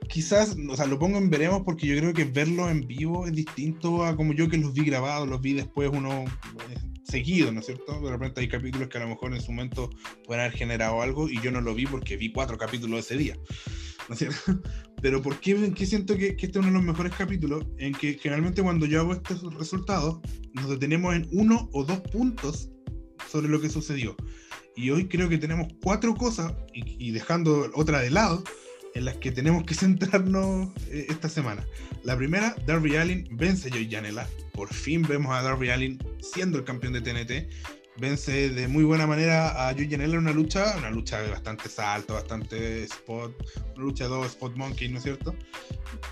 Quizás, 0.08 0.56
o 0.68 0.76
sea, 0.76 0.86
lo 0.86 0.98
pongo 0.98 1.18
en 1.18 1.28
veremos 1.28 1.62
porque 1.64 1.86
yo 1.86 1.96
creo 1.96 2.12
que 2.12 2.24
verlo 2.24 2.70
en 2.70 2.86
vivo 2.86 3.26
es 3.26 3.32
distinto 3.32 4.04
a 4.04 4.16
como 4.16 4.32
yo 4.32 4.48
que 4.48 4.56
los 4.56 4.72
vi 4.72 4.84
grabados, 4.84 5.28
los 5.28 5.40
vi 5.40 5.52
después 5.52 5.90
uno 5.92 6.24
eh, 6.24 6.78
seguido, 7.04 7.52
¿no 7.52 7.60
es 7.60 7.66
cierto? 7.66 8.00
De 8.00 8.10
repente 8.10 8.40
hay 8.40 8.48
capítulos 8.48 8.88
que 8.88 8.98
a 8.98 9.02
lo 9.02 9.08
mejor 9.08 9.34
en 9.34 9.40
su 9.40 9.52
momento 9.52 9.90
pueden 10.26 10.44
haber 10.44 10.56
generado 10.56 11.02
algo 11.02 11.28
y 11.28 11.40
yo 11.40 11.50
no 11.50 11.60
lo 11.60 11.74
vi 11.74 11.86
porque 11.86 12.16
vi 12.16 12.32
cuatro 12.32 12.58
capítulos 12.58 13.00
ese 13.00 13.16
día, 13.16 13.36
¿no 14.08 14.14
es 14.14 14.18
cierto? 14.18 14.62
Pero 15.02 15.20
¿por 15.20 15.40
qué, 15.40 15.56
siento 15.84 16.16
que, 16.16 16.28
este 16.28 16.46
es 16.46 16.56
uno 16.56 16.66
de 16.66 16.72
los 16.74 16.82
mejores 16.82 17.12
capítulos? 17.14 17.64
En 17.78 17.92
que 17.92 18.14
generalmente 18.14 18.62
cuando 18.62 18.86
yo 18.86 19.00
hago 19.00 19.14
estos 19.14 19.54
resultados, 19.54 20.20
nos 20.52 20.68
detenemos 20.68 21.14
en 21.14 21.28
uno 21.32 21.68
o 21.72 21.84
dos 21.84 22.00
puntos 22.00 22.70
sobre 23.28 23.48
lo 23.48 23.60
que 23.60 23.68
sucedió. 23.68 24.16
Y 24.76 24.90
hoy 24.90 25.08
creo 25.08 25.28
que 25.28 25.38
tenemos 25.38 25.68
cuatro 25.82 26.14
cosas, 26.14 26.54
y, 26.72 27.10
dejando 27.10 27.70
otra 27.74 28.00
de 28.00 28.10
lado, 28.10 28.44
en 28.94 29.06
las 29.06 29.16
que 29.16 29.32
tenemos 29.32 29.64
que 29.64 29.74
centrarnos 29.74 30.68
eh, 30.88 31.06
esta 31.08 31.28
semana. 31.28 31.66
La 32.04 32.16
primera, 32.16 32.54
Darby 32.66 32.96
Allin 32.96 33.28
vence 33.32 33.68
a 33.68 33.70
Joey 33.72 33.90
Janela. 33.90 34.28
Por 34.52 34.72
fin 34.72 35.02
vemos 35.02 35.34
a 35.34 35.42
Darby 35.42 35.70
Allin 35.70 35.98
siendo 36.20 36.58
el 36.58 36.64
campeón 36.64 36.92
de 36.92 37.00
TNT 37.00 37.81
vence 37.98 38.50
de 38.50 38.68
muy 38.68 38.84
buena 38.84 39.06
manera 39.06 39.68
a 39.68 39.74
Janela 39.74 40.14
en 40.14 40.18
una 40.18 40.32
lucha, 40.32 40.76
una 40.78 40.90
lucha 40.90 41.20
de 41.20 41.30
bastante 41.30 41.68
salto, 41.68 42.14
bastante 42.14 42.84
spot, 42.84 43.34
una 43.74 43.84
lucha 43.84 44.04
de 44.04 44.10
dos 44.10 44.26
spot 44.28 44.56
monkey, 44.56 44.88
¿no 44.88 44.98
es 44.98 45.04
cierto? 45.04 45.34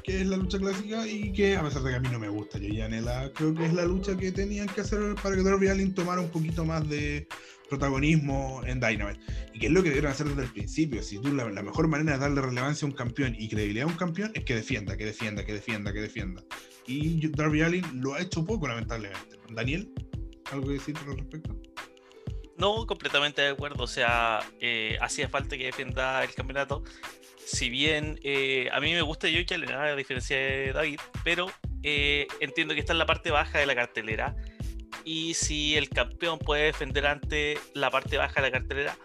Que 0.05 0.21
es 0.21 0.27
la 0.27 0.37
lucha 0.37 0.59
clásica 0.59 1.07
y 1.07 1.33
que 1.33 1.57
a 1.57 1.63
pesar 1.63 1.83
de 1.83 1.91
que 1.91 1.97
a 1.97 2.01
mí 2.01 2.09
no 2.11 2.19
me 2.19 2.29
gusta 2.29 2.59
Joey 2.59 2.79
Janela, 2.79 3.31
creo 3.35 3.55
que 3.55 3.67
es 3.67 3.73
la 3.73 3.85
lucha 3.85 4.17
que 4.17 4.31
tenían 4.33 4.69
que 4.69 4.83
hacer 4.83 5.15
para 5.23 5.37
que 5.37 5.43
Darby 5.43 5.69
Allin 5.69 5.95
tomara 5.95 6.21
un 6.21 6.31
poquito 6.31 6.65
más 6.65 6.89
de 6.89 7.27
protagonismo 7.71 8.61
en 8.67 8.81
Dynamite. 8.81 9.21
Y 9.55 9.61
que 9.61 9.67
es 9.67 9.73
lo 9.73 9.83
que 9.83 9.89
debieron 9.89 10.11
hacer 10.11 10.29
desde 10.29 10.43
el 10.43 10.53
principio. 10.53 11.03
Si 11.03 11.19
tú 11.19 11.33
la, 11.33 11.49
la 11.49 11.63
mejor 11.63 11.89
manera 11.89 12.15
de 12.15 12.19
darle 12.19 12.43
relevancia 12.43 12.85
a 12.85 12.91
un 12.91 12.97
campeón 12.97 13.35
y 13.39 13.49
credibilidad 13.49 13.89
a 13.89 13.93
un 13.93 13.97
campeón 13.97 14.33
es 14.35 14.45
que 14.45 14.57
defienda, 14.57 14.97
que 14.97 15.07
defienda, 15.07 15.47
que 15.47 15.55
defienda, 15.55 15.93
que 15.93 16.01
defienda. 16.01 16.43
Y 16.87 17.29
Darby 17.29 17.63
Allin 17.63 17.85
lo 17.95 18.15
ha 18.15 18.21
hecho 18.21 18.45
poco, 18.45 18.67
lamentablemente. 18.67 19.39
Daniel, 19.55 19.93
¿algo 20.53 20.67
que 20.67 20.75
decir 20.75 20.97
al 21.07 21.17
respecto? 21.17 21.57
No, 22.57 22.87
completamente 22.87 23.41
de 23.41 23.49
acuerdo. 23.49 23.85
O 23.85 23.87
sea, 23.87 24.41
eh, 24.61 24.99
hacía 25.01 25.29
falta 25.29 25.57
que 25.57 25.65
defienda 25.65 26.23
el 26.23 26.35
campeonato. 26.35 26.85
Si 27.47 27.71
bien 27.71 28.21
eh, 28.23 28.69
a 28.71 28.81
mí 28.81 28.93
me 28.93 29.03
gusta 29.03 29.29
Joey 29.29 29.47
Allen, 29.51 29.73
a 29.73 29.97
diferencia 29.97 30.37
de 30.37 30.73
David, 30.73 31.01
pero 31.25 31.51
eh, 31.83 32.29
entiendo 32.41 32.75
que 32.75 32.81
está 32.81 32.93
en 32.93 32.99
la 32.99 33.07
parte 33.07 33.31
baja 33.31 33.59
de 33.59 33.67
la 33.67 33.75
cartelera. 33.75 34.37
Y 35.05 35.35
si 35.35 35.77
el 35.77 35.89
campeón 35.89 36.39
puede 36.39 36.65
defender 36.65 37.07
ante 37.07 37.59
la 37.75 37.91
parte 37.91 38.19
baja 38.19 38.43
de 38.43 38.51
la 38.51 38.53
cartelera, 38.53 38.97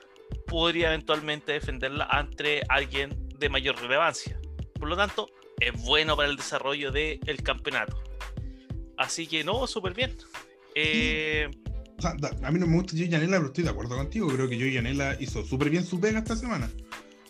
podría 0.47 0.87
eventualmente 0.87 1.53
defenderla 1.53 2.05
ante 2.05 2.61
alguien 2.67 3.29
de 3.39 3.49
mayor 3.49 3.79
relevancia. 3.81 4.39
Por 4.77 4.89
lo 4.89 4.97
tanto, 4.97 5.29
es 5.59 5.71
bueno 5.83 6.17
para 6.17 6.27
el 6.29 6.35
desarrollo 6.35 6.91
del 6.91 7.41
campeonato. 7.43 8.03
Así 8.97 9.27
que 9.27 9.43
no, 9.43 9.65
súper 9.67 9.93
bien. 9.93 10.17
Eh, 10.75 11.49
a 12.43 12.51
mí 12.51 12.59
no 12.59 12.67
me 12.67 12.75
gusta 12.75 12.91
Joey 12.91 13.09
Janela, 13.09 13.37
pero 13.37 13.47
estoy 13.47 13.63
de 13.63 13.69
acuerdo 13.69 13.95
contigo. 13.95 14.27
Creo 14.27 14.49
que 14.49 14.57
Joey 14.57 14.75
Janela 14.75 15.15
hizo 15.19 15.45
súper 15.45 15.69
bien 15.69 15.85
su 15.85 15.99
pega 15.99 16.19
esta 16.19 16.35
semana. 16.35 16.69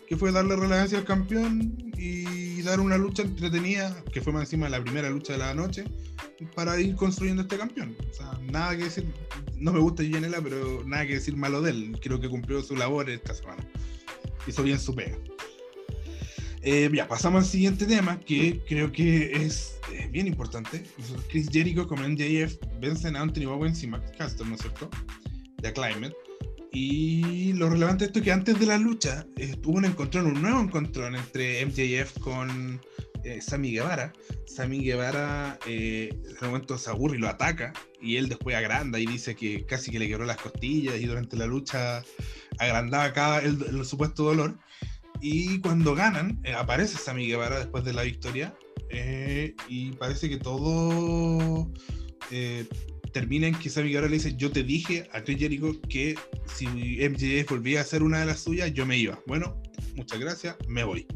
que 0.08 0.16
fue 0.16 0.30
darle 0.30 0.54
relevancia 0.54 0.98
al 0.98 1.04
campeón 1.04 1.92
y 1.96 2.62
dar 2.62 2.78
una 2.78 2.96
lucha 2.96 3.22
entretenida, 3.22 4.04
que 4.12 4.20
fue 4.20 4.32
más 4.32 4.42
encima 4.42 4.68
la 4.68 4.80
primera 4.80 5.10
lucha 5.10 5.32
de 5.32 5.40
la 5.40 5.52
noche, 5.52 5.84
para 6.54 6.78
ir 6.80 6.94
construyendo 6.94 7.42
este 7.42 7.56
campeón. 7.56 7.96
O 8.08 8.14
sea, 8.14 8.38
nada 8.44 8.76
que 8.76 8.84
decir, 8.84 9.04
no 9.56 9.72
me 9.72 9.80
gusta 9.80 10.04
Janela, 10.08 10.40
pero 10.40 10.84
nada 10.84 11.06
que 11.06 11.14
decir 11.14 11.36
malo 11.36 11.60
de 11.60 11.70
él. 11.70 11.98
Creo 12.00 12.20
que 12.20 12.28
cumplió 12.28 12.62
su 12.62 12.76
labor 12.76 13.10
esta 13.10 13.34
semana. 13.34 13.66
Hizo 14.46 14.62
bien 14.62 14.78
su 14.78 14.94
pega. 14.94 15.16
Eh, 16.68 16.90
ya, 16.92 17.06
pasamos 17.06 17.44
al 17.44 17.48
siguiente 17.48 17.86
tema, 17.86 18.18
que 18.18 18.60
creo 18.66 18.90
que 18.90 19.30
es 19.32 19.78
eh, 19.92 20.08
bien 20.10 20.26
importante. 20.26 20.82
Chris 21.28 21.48
Jericho 21.48 21.86
como 21.86 22.02
MJF 22.02 22.56
vencen 22.80 23.14
a 23.14 23.20
Anthony 23.20 23.46
Owens 23.46 23.84
y 23.84 23.86
Max 23.86 24.10
Caster, 24.18 24.44
¿no 24.44 24.56
es 24.56 24.62
cierto? 24.62 24.90
De 25.62 25.72
Climate. 25.72 26.16
Y 26.72 27.52
lo 27.52 27.70
relevante 27.70 28.04
de 28.04 28.06
esto 28.08 28.18
es 28.18 28.24
que 28.24 28.32
antes 28.32 28.58
de 28.58 28.66
la 28.66 28.78
lucha 28.78 29.24
eh, 29.36 29.54
hubo 29.64 29.78
un 29.78 29.84
encontrón, 29.84 30.26
un 30.26 30.42
nuevo 30.42 30.60
encontrón 30.60 31.14
entre 31.14 31.64
MJF 31.64 32.18
con 32.18 32.80
eh, 33.24 33.40
Sammy 33.40 33.72
Guevara. 33.72 34.12
Sammy 34.46 34.84
Guevara 34.84 35.58
eh, 35.66 36.10
en 36.12 36.36
un 36.42 36.46
momento 36.48 36.76
se 36.76 36.90
aburre 36.90 37.16
y 37.16 37.20
lo 37.20 37.28
ataca. 37.28 37.72
Y 38.00 38.16
él 38.16 38.28
después 38.28 38.54
agranda 38.56 39.00
y 39.00 39.06
dice 39.06 39.34
que 39.34 39.64
casi 39.64 39.90
que 39.90 39.98
le 39.98 40.06
quebró 40.06 40.26
las 40.26 40.36
costillas 40.36 41.00
y 41.00 41.06
durante 41.06 41.36
la 41.36 41.46
lucha 41.46 42.04
agrandaba 42.58 43.12
cada 43.12 43.40
el, 43.40 43.84
supuesto 43.84 44.24
dolor. 44.24 44.58
Y 45.20 45.60
cuando 45.60 45.94
ganan, 45.94 46.40
eh, 46.44 46.52
aparece 46.52 46.98
Sammy 46.98 47.26
Guevara 47.26 47.58
después 47.58 47.84
de 47.84 47.92
la 47.92 48.02
victoria. 48.02 48.54
y 49.68 49.92
parece 49.92 50.28
que 50.28 50.36
todo 50.36 51.70
termina 53.16 53.46
en 53.46 53.54
que 53.54 53.70
Sammy 53.70 53.88
Guevara 53.88 54.08
le 54.08 54.16
dice, 54.16 54.36
yo 54.36 54.52
te 54.52 54.62
dije 54.62 55.08
a 55.10 55.22
Chris 55.22 55.38
Jericho 55.38 55.80
que 55.88 56.16
si 56.44 56.66
MJF 56.66 57.48
volvía 57.48 57.80
a 57.80 57.84
ser 57.84 58.02
una 58.02 58.20
de 58.20 58.26
las 58.26 58.40
suyas, 58.40 58.74
yo 58.74 58.84
me 58.84 58.98
iba. 58.98 59.18
Bueno, 59.26 59.56
muchas 59.94 60.20
gracias, 60.20 60.54
me 60.68 60.84
voy. 60.84 61.06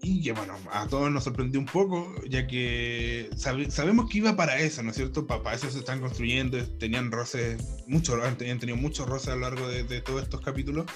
Y 0.00 0.22
que 0.22 0.30
bueno, 0.30 0.54
a 0.70 0.86
todos 0.86 1.10
nos 1.10 1.24
sorprendió 1.24 1.58
un 1.58 1.66
poco, 1.66 2.14
ya 2.28 2.46
que 2.46 3.28
sabemos 3.36 4.08
que 4.08 4.18
iba 4.18 4.36
para 4.36 4.60
eso, 4.60 4.84
¿no 4.84 4.90
es 4.90 4.96
cierto? 4.96 5.26
Para, 5.26 5.52
eso 5.52 5.68
se 5.68 5.80
están 5.80 6.00
construyendo, 6.00 6.64
tenían 6.78 7.10
roces, 7.10 7.60
muchos, 7.88 8.22
han 8.24 8.36
tenido 8.36 8.76
muchos 8.76 9.08
roces 9.08 9.30
a 9.30 9.34
lo 9.34 9.40
largo 9.40 9.66
de, 9.66 10.00
todos 10.00 10.22
estos 10.22 10.40
capítulos, 10.42 10.86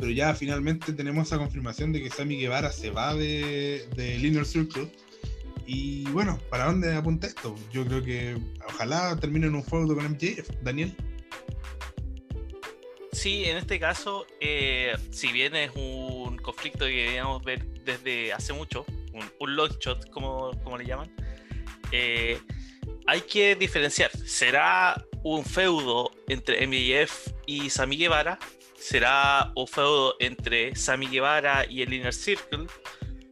pero 0.00 0.10
ya 0.12 0.34
finalmente 0.34 0.94
tenemos 0.94 1.26
esa 1.26 1.36
confirmación 1.36 1.92
de 1.92 2.02
que 2.02 2.08
Sammy 2.08 2.36
Guevara 2.38 2.72
se 2.72 2.90
va 2.90 3.14
de, 3.14 3.86
de 3.94 4.18
Linear 4.18 4.46
Circle 4.46 4.90
y 5.66 6.04
bueno, 6.06 6.40
¿para 6.48 6.64
dónde 6.64 6.92
apunta 6.94 7.28
esto? 7.28 7.54
Yo 7.70 7.86
creo 7.86 8.02
que 8.02 8.36
ojalá 8.66 9.16
termine 9.20 9.46
en 9.46 9.54
un 9.54 9.62
feudo 9.62 9.94
con 9.94 10.04
MJF. 10.04 10.50
Daniel. 10.62 10.96
Sí, 13.12 13.44
en 13.44 13.58
este 13.58 13.78
caso, 13.78 14.26
eh, 14.40 14.96
si 15.10 15.30
bien 15.30 15.54
es 15.54 15.70
un 15.76 16.38
conflicto 16.38 16.86
que 16.86 17.04
debíamos 17.04 17.44
ver 17.44 17.64
desde 17.84 18.32
hace 18.32 18.52
mucho, 18.52 18.84
un, 19.12 19.30
un 19.38 19.54
long 19.54 19.70
shot, 19.78 20.10
como, 20.10 20.50
como 20.64 20.76
le 20.76 20.86
llaman, 20.86 21.14
eh, 21.92 22.40
hay 23.06 23.20
que 23.20 23.54
diferenciar. 23.54 24.10
¿Será 24.26 25.04
un 25.22 25.44
feudo 25.44 26.10
entre 26.26 26.66
MJF 26.66 27.28
y 27.46 27.70
Sami 27.70 27.96
Guevara? 27.96 28.38
¿Será 28.80 29.52
un 29.54 29.68
feudo 29.68 30.16
entre 30.18 30.74
Sami 30.74 31.06
Guevara 31.06 31.66
y 31.68 31.82
el 31.82 31.92
Inner 31.92 32.14
Circle? 32.14 32.66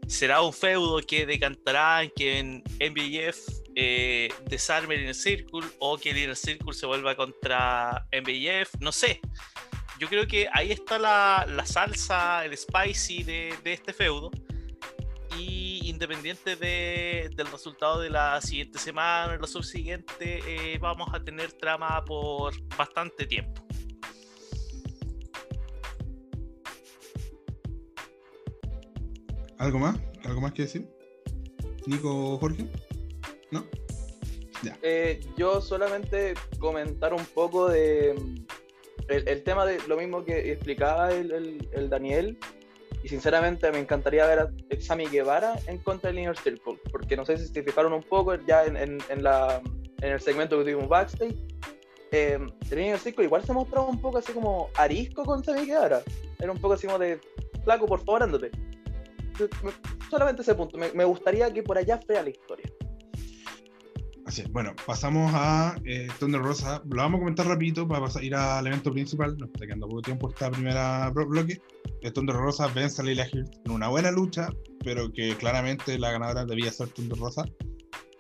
será 0.09 0.41
un 0.41 0.55
feudo 0.55 1.01
que 1.07 1.27
decantará 1.27 2.03
en 2.03 2.11
que 2.17 2.39
en 2.39 2.63
MBF 2.81 3.39
eh, 3.75 4.31
desarme 4.47 4.95
el 4.95 5.03
Inner 5.03 5.15
Circle 5.15 5.67
o 5.79 5.99
que 5.99 6.11
el 6.11 6.19
Inner 6.19 6.37
Circle 6.37 6.73
se 6.73 6.87
vuelva 6.87 7.15
contra 7.15 8.07
MBF, 8.11 8.81
no 8.81 8.91
sé. 8.91 9.21
Yo 10.01 10.09
creo 10.09 10.27
que 10.27 10.49
ahí 10.53 10.73
está 10.73 10.99
la, 10.99 11.63
salsa, 11.67 12.45
el 12.45 12.57
spicy 12.57 13.23
de, 13.23 13.55
este 13.65 13.93
feudo. 13.93 14.31
Y 15.37 15.89
independiente 15.89 16.57
del 16.57 17.47
resultado 17.47 18.01
de 18.01 18.11
la 18.11 18.41
siguiente 18.41 18.79
semana, 18.79 19.35
o 19.35 19.37
la 19.37 19.47
subsiguiente, 19.47 20.41
eh, 20.47 20.79
vamos 20.79 21.11
a 21.13 21.23
tener 21.23 21.53
trama 21.53 22.03
por 22.05 22.55
bastante 22.77 23.27
tiempo. 23.27 23.68
¿Algo 29.59 29.81
más? 29.81 29.97
¿Algo 30.25 30.41
más 30.41 30.53
que 30.53 30.63
decir? 30.63 30.89
Nico 31.87 32.39
Jorge? 32.39 32.67
¿No? 33.51 33.65
Ya. 34.63 34.79
Eh, 34.83 35.21
yo 35.37 35.61
solamente 35.61 36.35
comentar 36.59 37.13
un 37.13 37.25
poco 37.25 37.69
de 37.69 38.15
el, 39.09 39.43
tema 39.43 39.65
de 39.67 39.79
lo 39.89 39.97
mismo 39.97 40.25
que 40.25 40.53
explicaba 40.53 41.13
el, 41.13 41.89
Daniel. 41.91 42.39
Y 43.03 43.09
sinceramente 43.09 43.71
me 43.71 43.79
encantaría 43.79 44.27
ver 44.27 44.41
a 44.41 44.51
Sammy 44.81 45.07
Guevara 45.07 45.55
en 45.67 45.79
contra 45.79 46.11
del 46.11 46.21
Inner 46.21 46.37
Circle. 46.37 46.79
Porque 46.91 47.17
no 47.17 47.25
sé 47.25 47.39
si 47.39 47.47
se 47.47 47.63
fijaron 47.63 47.93
un 47.93 48.03
poco 48.03 48.35
ya 48.35 48.65
en, 48.65 48.77
en, 48.77 49.23
la, 49.23 49.61
en 50.01 50.13
el 50.13 50.21
segmento 50.21 50.59
que 50.59 50.65
tuvimos 50.65 50.89
backstage. 50.89 51.37
Eh, 52.11 52.39
el 52.71 52.79
Inner 52.79 52.99
Circle 52.99 53.25
igual 53.25 53.45
se 53.45 53.53
mostraba 53.53 53.87
un 53.87 54.01
poco 54.01 54.19
así 54.19 54.33
como 54.33 54.69
arisco 54.77 55.25
con 55.25 55.43
Sammy 55.43 55.67
Guevara. 55.67 56.03
Era 56.39 56.53
un 56.53 56.59
poco 56.59 56.75
así 56.75 56.87
como 56.87 56.99
de 56.99 57.21
flaco, 57.65 57.87
por 57.87 58.05
favor, 58.05 58.23
ándate 58.23 58.51
solamente 60.11 60.43
ese 60.43 60.55
punto. 60.55 60.79
Me, 60.79 61.05
gustaría 61.05 61.53
que 61.53 61.63
por 61.63 61.79
allá 61.79 61.99
fuera 61.99 62.23
la 62.23 62.31
historia. 62.31 62.71
Así 64.27 64.43
es. 64.43 64.53
Bueno, 64.53 64.75
pasamos 64.87 65.33
a 65.35 65.77
eh, 65.85 66.09
Thunder 66.19 66.41
Rosa. 66.41 66.83
Lo 66.91 66.97
vamos 67.03 67.19
a 67.19 67.21
comentar 67.21 67.47
rapidito 67.47 67.89
para 67.89 68.03
pasar, 68.03 68.23
ir 68.25 68.35
al 68.35 68.67
evento 68.67 68.93
principal. 68.93 69.37
Nos 69.39 69.49
está 69.49 69.67
quedando 69.67 69.89
poco 69.89 70.03
tiempo 70.03 70.29
esta 70.29 70.51
primera 70.51 71.11
bloque. 71.11 71.61
Eh, 72.03 72.11
Thunder 72.11 72.37
Rosa 72.37 72.67
vence 72.69 73.01
a 73.01 73.05
Leila 73.05 73.27
Hirsch 73.27 73.61
en 73.65 73.73
una 73.73 73.89
buena 73.89 74.11
lucha, 74.11 74.49
pero 74.85 75.11
que 75.13 75.35
claramente 75.37 75.99
la 75.99 76.13
ganadora 76.13 76.45
debía 76.45 76.71
ser 76.71 76.89
Thunder 76.89 77.19
Rosa. 77.19 77.45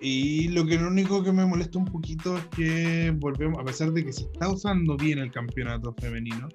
Y 0.00 0.48
lo 0.48 0.64
que 0.64 0.76
lo 0.76 0.88
único 0.88 1.22
que 1.24 1.33
me 1.33 1.44
molesta 1.44 1.78
un 1.78 1.85
poquito 1.85 2.38
es 2.38 2.44
que 2.46 3.12
volvemos, 3.16 3.59
a 3.59 3.64
pesar 3.64 3.90
de 3.92 4.04
que 4.04 4.12
se 4.12 4.22
está 4.22 4.48
usando 4.48 4.96
bien 4.96 5.18
el 5.18 5.33
campeonato 5.33 5.92
femenino, 6.00 6.48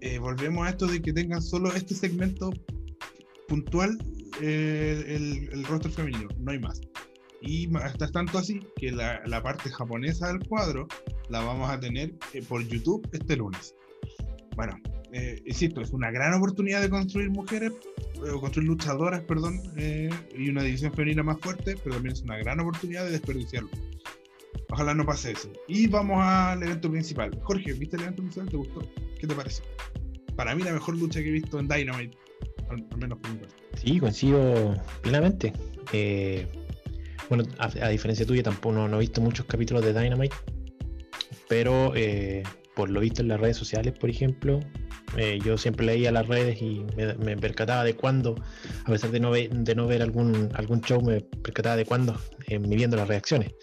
eh, 0.00 0.18
volvemos 0.18 0.66
a 0.66 0.70
esto 0.70 0.86
de 0.86 1.00
que 1.00 1.12
tengan 1.12 1.40
solo 1.40 1.72
este 1.72 1.94
segmento 1.94 2.50
puntual 3.48 3.98
eh, 4.40 5.04
el, 5.08 5.48
el, 5.52 5.64
roster 5.64 5.90
femenino, 5.90 6.28
no 6.38 6.50
hay 6.50 6.58
más. 6.58 6.80
Y 7.40 7.68
hasta 7.76 8.10
tanto 8.10 8.38
así 8.38 8.60
que 8.76 8.90
la, 8.90 9.20
la, 9.26 9.42
parte 9.42 9.70
japonesa 9.70 10.28
del 10.28 10.40
cuadro 10.48 10.88
la 11.28 11.40
vamos 11.40 11.70
a 11.70 11.78
tener 11.78 12.14
eh, 12.32 12.42
por 12.48 12.66
YouTube 12.66 13.06
este 13.12 13.36
lunes. 13.36 13.74
Bueno, 14.56 14.76
eh, 15.12 15.42
insisto, 15.44 15.80
es 15.80 15.90
una 15.90 16.10
gran 16.10 16.32
oportunidad 16.34 16.80
de 16.80 16.88
construir 16.88 17.30
mujeres, 17.30 17.72
o 18.32 18.40
construir 18.40 18.68
luchadoras, 18.68 19.20
perdón, 19.22 19.60
y 19.76 20.48
una 20.48 20.62
división 20.62 20.92
femenina 20.92 21.22
más 21.22 21.38
fuerte, 21.40 21.76
pero 21.82 21.96
también 21.96 22.14
es 22.14 22.22
una 22.22 22.38
gran 22.38 22.60
oportunidad 22.60 23.04
de 23.04 23.10
desperdiciarlo. 23.10 23.70
Ojalá 24.70 24.94
no 24.94 25.04
pase 25.04 25.32
eso. 25.32 25.52
Y 25.68 25.86
vamos 25.86 26.18
al 26.20 26.62
evento 26.62 26.90
principal. 26.90 27.38
Jorge, 27.42 27.74
¿viste 27.74 27.96
el 27.96 28.02
evento 28.02 28.22
principal? 28.22 28.48
¿Te 28.48 28.56
gustó? 28.56 28.80
¿Qué 29.20 29.26
te 29.26 29.34
parece? 29.34 29.62
Para 30.36 30.54
mí 30.54 30.62
la 30.62 30.72
mejor 30.72 30.96
lucha 30.96 31.20
que 31.20 31.28
he 31.28 31.32
visto 31.32 31.60
en 31.60 31.68
Dynamite 31.68 32.16
al, 32.70 32.98
menos 32.98 33.18
por 33.18 33.30
mi 33.32 33.40
Sí, 33.74 33.98
coincido 33.98 34.74
plenamente. 35.02 35.52
Eh, 35.92 36.46
bueno, 37.28 37.44
a, 37.58 37.88
diferencia 37.88 38.26
tuya, 38.26 38.42
tampoco 38.42 38.74
no, 38.74 38.96
he 38.96 39.00
visto 39.00 39.20
muchos 39.20 39.46
capítulos 39.46 39.84
de 39.84 39.92
Dynamite, 39.92 40.34
pero 41.48 41.94
eh, 41.94 42.42
por 42.76 42.90
lo 42.90 43.00
visto 43.00 43.22
en 43.22 43.28
las 43.28 43.40
redes 43.40 43.56
sociales, 43.56 43.94
por 43.98 44.10
ejemplo, 44.10 44.60
eh, 45.16 45.38
yo 45.44 45.56
siempre 45.56 45.86
leía 45.86 46.12
las 46.12 46.26
redes 46.26 46.60
y 46.60 46.84
me, 46.96 47.36
percataba 47.36 47.84
de 47.84 47.94
cuándo, 47.94 48.34
a 48.84 48.90
pesar 48.90 49.10
de 49.10 49.20
no 49.20 49.30
ver, 49.30 49.50
de 49.50 49.74
no 49.74 49.86
ver 49.86 50.02
algún, 50.02 50.50
algún 50.54 50.80
show, 50.82 51.00
me 51.00 51.20
percataba 51.20 51.76
de 51.76 51.86
cuándo, 51.86 52.20
eh, 52.46 52.58
midiendo 52.58 52.96
las 52.96 53.08
reacciones. 53.08 53.54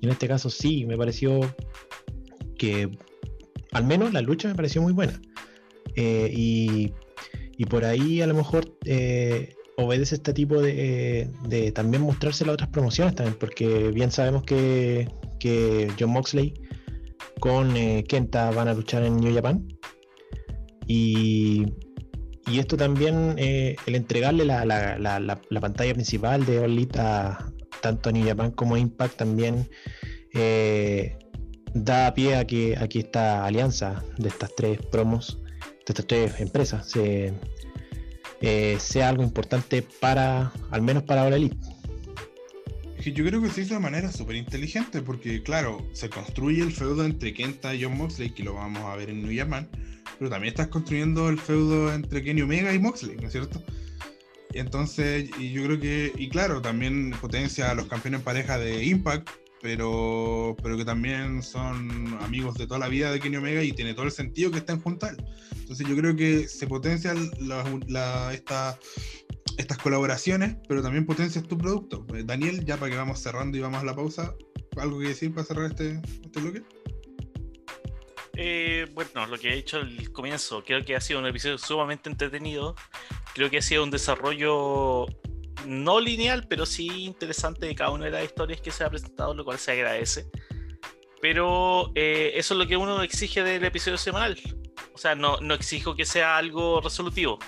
Y 0.00 0.06
en 0.06 0.12
este 0.12 0.26
caso 0.26 0.50
sí, 0.50 0.84
me 0.84 0.96
pareció 0.96 1.40
que 2.58 2.90
al 3.72 3.84
menos 3.84 4.12
la 4.12 4.20
lucha 4.20 4.48
me 4.48 4.54
pareció 4.54 4.82
muy 4.82 4.92
buena. 4.92 5.20
y 5.96 6.92
y 7.56 7.64
por 7.64 7.84
ahí 7.84 8.20
a 8.20 8.26
lo 8.26 8.34
mejor 8.34 8.76
eh, 8.84 9.54
obedece 9.76 10.16
este 10.16 10.32
tipo 10.32 10.60
de, 10.60 11.72
también 11.74 12.02
mostrarse 12.02 12.48
a 12.48 12.52
otras 12.52 12.70
promociones 12.70 13.14
también, 13.14 13.36
porque 13.38 13.90
bien 13.90 14.10
sabemos 14.10 14.42
que, 14.44 15.08
John 15.98 16.10
Moxley 16.10 16.54
con 17.38 17.76
eh, 17.76 18.04
Kenta 18.08 18.50
van 18.50 18.66
a 18.66 18.74
luchar 18.74 19.04
en 19.04 19.16
New 19.18 19.32
Japan. 19.32 19.64
Y, 20.88 21.66
esto 22.52 22.76
también, 22.76 23.34
eh, 23.38 23.76
el 23.86 23.94
entregarle 23.94 24.44
la, 24.44 25.40
pantalla 25.60 25.94
principal 25.94 26.44
de 26.46 26.58
All 26.60 26.88
tanto 27.80 28.08
a 28.08 28.12
New 28.12 28.26
Japan 28.26 28.50
como 28.52 28.74
a 28.74 28.78
Impact 28.78 29.16
también 29.16 29.68
da 31.74 32.12
pie 32.14 32.36
a 32.36 32.44
que 32.46 32.76
aquí 32.78 33.00
esta 33.00 33.44
alianza 33.44 34.02
de 34.18 34.28
estas 34.28 34.54
tres 34.56 34.78
promos 34.90 35.38
de 35.86 35.92
estas 35.92 36.06
tres 36.06 36.40
empresas 36.40 36.92
eh, 38.40 38.76
sea 38.78 39.08
algo 39.08 39.22
importante 39.22 39.82
para, 40.00 40.52
al 40.70 40.82
menos 40.82 41.04
para 41.04 41.30
la 41.30 41.36
Elite. 41.36 41.56
yo 43.04 43.24
creo 43.24 43.40
que 43.40 43.50
se 43.50 43.62
hizo 43.62 43.74
de 43.74 43.80
manera 43.80 44.10
súper 44.10 44.36
inteligente, 44.36 45.00
porque 45.00 45.42
claro, 45.42 45.88
se 45.92 46.10
construye 46.10 46.62
el 46.62 46.72
feudo 46.72 47.04
entre 47.04 47.32
Kenta 47.32 47.74
y 47.74 47.84
John 47.84 47.96
Moxley, 47.96 48.30
que 48.30 48.42
lo 48.42 48.54
vamos 48.54 48.82
a 48.82 48.96
ver 48.96 49.10
en 49.10 49.22
New 49.22 49.36
Japan, 49.36 49.68
pero 50.18 50.28
también 50.28 50.52
estás 50.52 50.68
construyendo 50.68 51.28
el 51.28 51.38
feudo 51.38 51.94
entre 51.94 52.22
Kenny 52.22 52.42
Omega 52.42 52.74
y 52.74 52.78
Moxley, 52.80 53.16
¿no 53.16 53.28
es 53.28 53.32
cierto? 53.32 53.62
Entonces, 54.54 55.30
y 55.38 55.52
yo 55.52 55.64
creo 55.64 55.78
que, 55.78 56.12
y 56.16 56.28
claro, 56.28 56.62
también 56.62 57.12
potencia 57.20 57.70
a 57.70 57.74
los 57.74 57.86
campeones 57.86 58.20
en 58.20 58.24
pareja 58.24 58.58
de 58.58 58.84
Impact, 58.84 59.28
pero, 59.66 60.56
pero 60.62 60.76
que 60.76 60.84
también 60.84 61.42
son 61.42 62.16
amigos 62.20 62.54
de 62.54 62.68
toda 62.68 62.78
la 62.78 62.86
vida 62.86 63.10
de 63.10 63.18
Kenny 63.18 63.38
Omega 63.38 63.64
y 63.64 63.72
tiene 63.72 63.94
todo 63.94 64.04
el 64.04 64.12
sentido 64.12 64.52
que 64.52 64.58
estén 64.58 64.80
juntos. 64.80 65.10
Entonces 65.56 65.88
yo 65.88 65.96
creo 65.96 66.14
que 66.14 66.46
se 66.46 66.68
potencian 66.68 67.28
la, 67.40 68.32
esta, 68.32 68.78
estas 69.58 69.78
colaboraciones, 69.78 70.56
pero 70.68 70.84
también 70.84 71.04
potencias 71.04 71.42
tu 71.48 71.58
producto. 71.58 72.06
Eh, 72.14 72.22
Daniel, 72.24 72.64
ya 72.64 72.76
para 72.76 72.92
que 72.92 72.96
vamos 72.96 73.18
cerrando 73.18 73.58
y 73.58 73.60
vamos 73.60 73.82
a 73.82 73.84
la 73.84 73.96
pausa, 73.96 74.36
¿algo 74.76 75.00
que 75.00 75.08
decir 75.08 75.34
para 75.34 75.44
cerrar 75.44 75.72
este, 75.72 76.00
este 76.22 76.40
bloque? 76.40 76.62
Eh, 78.36 78.86
bueno, 78.94 79.26
lo 79.26 79.36
que 79.36 79.52
he 79.52 79.56
dicho 79.56 79.78
al 79.78 80.12
comienzo, 80.12 80.62
creo 80.64 80.84
que 80.84 80.94
ha 80.94 81.00
sido 81.00 81.18
un 81.18 81.26
episodio 81.26 81.58
sumamente 81.58 82.08
entretenido. 82.08 82.76
Creo 83.34 83.50
que 83.50 83.58
ha 83.58 83.62
sido 83.62 83.82
un 83.82 83.90
desarrollo 83.90 85.06
no 85.66 86.00
lineal, 86.00 86.46
pero 86.48 86.64
sí 86.64 87.04
interesante 87.04 87.66
de 87.66 87.74
cada 87.74 87.90
una 87.90 88.06
de 88.06 88.12
las 88.12 88.24
historias 88.24 88.60
que 88.60 88.70
se 88.70 88.84
ha 88.84 88.90
presentado, 88.90 89.34
lo 89.34 89.44
cual 89.44 89.58
se 89.58 89.72
agradece. 89.72 90.30
Pero 91.20 91.92
eh, 91.94 92.32
eso 92.34 92.54
es 92.54 92.58
lo 92.58 92.66
que 92.66 92.76
uno 92.76 93.02
exige 93.02 93.42
del 93.42 93.64
episodio 93.64 93.98
semanal. 93.98 94.38
O 94.94 94.98
sea, 94.98 95.14
no, 95.14 95.38
no 95.40 95.54
exijo 95.54 95.94
que 95.94 96.04
sea 96.04 96.36
algo 96.36 96.80
resolutivo. 96.80 97.38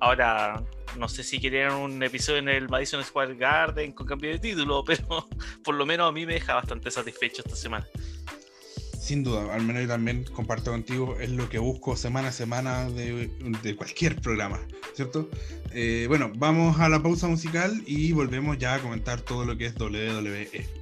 Ahora, 0.00 0.62
no 0.96 1.08
sé 1.08 1.22
si 1.24 1.40
querían 1.40 1.74
un 1.74 2.02
episodio 2.02 2.38
en 2.38 2.48
el 2.48 2.68
Madison 2.68 3.02
Square 3.04 3.36
Garden 3.36 3.92
con 3.92 4.06
cambio 4.06 4.30
de 4.30 4.38
título, 4.38 4.84
pero 4.86 5.28
por 5.64 5.74
lo 5.74 5.86
menos 5.86 6.08
a 6.08 6.12
mí 6.12 6.26
me 6.26 6.34
deja 6.34 6.54
bastante 6.54 6.90
satisfecho 6.90 7.42
esta 7.44 7.56
semana. 7.56 7.86
Sin 9.02 9.24
duda, 9.24 9.52
al 9.52 9.64
menos 9.64 9.82
yo 9.82 9.88
también 9.88 10.22
comparto 10.32 10.70
contigo, 10.70 11.16
es 11.18 11.28
lo 11.30 11.48
que 11.48 11.58
busco 11.58 11.96
semana 11.96 12.28
a 12.28 12.32
semana 12.32 12.88
de, 12.88 13.74
cualquier 13.76 14.20
programa, 14.20 14.60
¿cierto? 14.94 15.28
Eh, 15.72 16.04
bueno, 16.06 16.30
vamos 16.36 16.78
a 16.78 16.88
la 16.88 17.02
pausa 17.02 17.26
musical 17.26 17.82
y 17.84 18.12
volvemos 18.12 18.58
ya 18.58 18.74
a 18.74 18.78
comentar 18.78 19.20
todo 19.20 19.44
lo 19.44 19.58
que 19.58 19.66
es 19.66 19.74
WWE. 19.74 20.81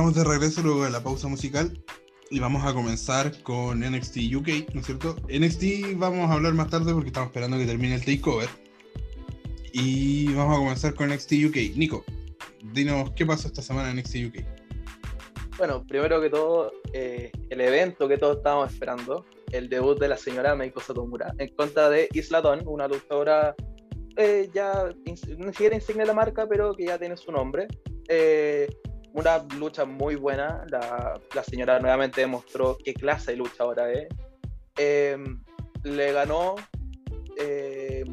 Estamos 0.00 0.14
de 0.14 0.24
regreso 0.24 0.62
luego 0.62 0.84
de 0.84 0.90
la 0.90 1.02
pausa 1.02 1.28
musical 1.28 1.78
y 2.30 2.40
vamos 2.40 2.64
a 2.64 2.72
comenzar 2.72 3.42
con 3.42 3.80
NXT 3.80 4.34
UK, 4.34 4.72
¿no 4.72 4.80
es 4.80 4.86
cierto? 4.86 5.14
NXT 5.28 5.98
vamos 5.98 6.30
a 6.30 6.32
hablar 6.32 6.54
más 6.54 6.70
tarde 6.70 6.94
porque 6.94 7.08
estamos 7.08 7.26
esperando 7.26 7.58
que 7.58 7.66
termine 7.66 7.96
el 7.96 8.00
takeover. 8.00 8.48
Y 9.74 10.32
vamos 10.32 10.56
a 10.56 10.58
comenzar 10.58 10.94
con 10.94 11.10
NXT 11.10 11.32
UK. 11.48 11.76
Nico, 11.76 12.02
dinos 12.72 13.10
qué 13.14 13.26
pasó 13.26 13.48
esta 13.48 13.60
semana 13.60 13.90
en 13.90 13.98
NXT 13.98 14.16
UK. 14.28 15.58
Bueno, 15.58 15.84
primero 15.86 16.18
que 16.18 16.30
todo, 16.30 16.72
eh, 16.94 17.30
el 17.50 17.60
evento 17.60 18.08
que 18.08 18.16
todos 18.16 18.38
estábamos 18.38 18.72
esperando, 18.72 19.26
el 19.52 19.68
debut 19.68 20.00
de 20.00 20.08
la 20.08 20.16
señora 20.16 20.54
Meiko 20.54 20.80
Satomura 20.80 21.34
en 21.36 21.54
contra 21.56 21.90
de 21.90 22.08
Isla 22.14 22.40
Dawn, 22.40 22.62
una 22.64 22.88
luchadora 22.88 23.54
eh, 24.16 24.48
ya, 24.54 24.88
ni 25.04 25.14
siquiera 25.52 25.74
insignia 25.74 26.04
de 26.04 26.08
la 26.08 26.14
marca, 26.14 26.46
pero 26.48 26.74
que 26.74 26.86
ya 26.86 26.98
tiene 26.98 27.18
su 27.18 27.30
nombre. 27.30 27.68
Eh, 28.08 28.66
una 29.14 29.38
lucha 29.58 29.84
muy 29.84 30.16
buena. 30.16 30.64
La, 30.68 31.20
la, 31.34 31.44
señora 31.44 31.78
nuevamente 31.78 32.20
demostró 32.20 32.78
qué 32.84 32.94
clase 32.94 33.32
de 33.32 33.38
lucha 33.38 33.64
ahora 33.64 33.92
es. 33.92 34.08
Em, 34.76 35.42
le 35.84 36.12
ganó. 36.12 36.56
Eh, 37.38 38.04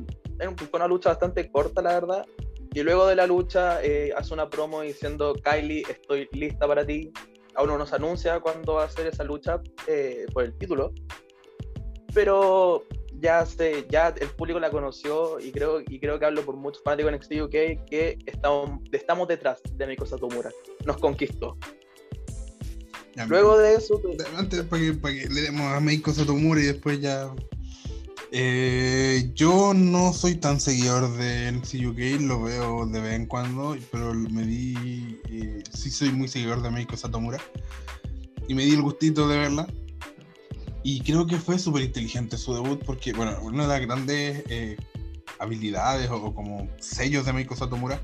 fue 0.55 0.69
una 0.73 0.87
lucha 0.87 1.09
bastante 1.09 1.49
corta, 1.51 1.81
la 1.81 1.93
verdad. 1.93 2.25
Y 2.73 2.83
luego 2.83 3.07
de 3.07 3.15
la 3.15 3.25
lucha 3.25 3.83
eh, 3.83 4.13
hace 4.15 4.33
una 4.33 4.49
promo 4.49 4.81
diciendo, 4.81 5.33
Kylie, 5.33 5.83
estoy 5.89 6.29
lista 6.31 6.67
para 6.67 6.85
ti. 6.85 7.11
Aún 7.55 7.69
no 7.69 7.77
nos 7.77 7.91
anuncia 7.93 8.39
cuándo 8.39 8.75
va 8.75 8.83
a 8.83 8.85
hacer 8.85 9.07
esa 9.07 9.23
lucha 9.23 9.61
eh, 9.87 10.25
por 10.31 10.43
el 10.43 10.55
título. 10.57 10.93
Pero 12.13 12.83
ya 13.19 13.45
sé, 13.45 13.85
ya 13.89 14.09
el 14.09 14.29
público 14.29 14.59
la 14.59 14.69
conoció 14.69 15.39
y 15.39 15.51
creo, 15.51 15.81
y 15.81 15.99
creo 15.99 16.19
que 16.19 16.25
hablo 16.25 16.43
por 16.43 16.55
muchos 16.55 16.83
fanáticos 16.83 17.11
en 17.11 17.17
NXT 17.17 17.31
UK 17.41 17.85
que 17.89 18.17
estamos, 18.25 18.79
estamos 18.91 19.27
detrás 19.27 19.61
de 19.73 19.87
Miko 19.87 20.05
Satomura. 20.05 20.51
Nos 20.85 20.97
conquistó. 20.97 21.57
Luego 23.27 23.57
de 23.57 23.75
eso. 23.75 23.99
Pues, 24.01 24.17
antes, 24.35 24.63
para 24.63 24.81
que, 24.81 24.93
para 24.93 25.13
que 25.15 25.27
le 25.27 25.41
demos 25.41 25.73
a 25.73 25.79
Meiko 25.79 26.13
Satomura 26.13 26.61
y 26.61 26.65
después 26.65 27.01
ya. 27.01 27.33
Eh, 28.31 29.31
yo 29.33 29.73
no 29.73 30.11
soy 30.11 30.35
tan 30.35 30.59
seguidor 30.59 31.09
de 31.17 31.49
NXT 31.53 31.75
UK, 31.75 32.21
lo 32.21 32.43
veo 32.43 32.85
de 32.85 32.99
vez 32.99 33.13
en 33.13 33.25
cuando, 33.25 33.75
pero 33.91 34.13
me 34.13 34.43
di. 34.43 35.19
Eh, 35.29 35.63
sí, 35.73 35.89
soy 35.89 36.11
muy 36.11 36.27
seguidor 36.27 36.61
de 36.61 36.69
Meiko 36.69 36.95
Satomura. 36.95 37.39
Y 38.47 38.53
me 38.53 38.65
di 38.65 38.73
el 38.73 38.81
gustito 38.81 39.27
de 39.27 39.39
verla. 39.39 39.67
Y 40.89 41.01
creo 41.01 41.27
que 41.27 41.35
fue 41.35 41.59
súper 41.59 41.83
inteligente 41.83 42.37
su 42.37 42.53
debut 42.53 42.81
porque, 42.85 43.11
bueno, 43.11 43.37
una 43.41 43.63
de 43.63 43.67
las 43.67 43.81
grandes 43.81 44.41
eh, 44.47 44.77
habilidades 45.37 46.09
o, 46.09 46.33
como 46.33 46.69
sellos 46.79 47.25
de 47.25 47.33
Meiko 47.33 47.57
Satomura 47.57 48.01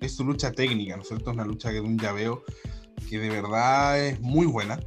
es 0.00 0.14
su 0.14 0.24
lucha 0.24 0.50
técnica, 0.50 0.96
¿no 0.96 1.02
es 1.02 1.08
cierto? 1.08 1.30
Una 1.30 1.44
lucha 1.44 1.68
de 1.68 1.82
un 1.82 1.98
llaveo 1.98 2.42
que 3.10 3.18
de 3.18 3.28
verdad 3.28 4.02
es 4.02 4.18
muy 4.22 4.46
buena. 4.46 4.80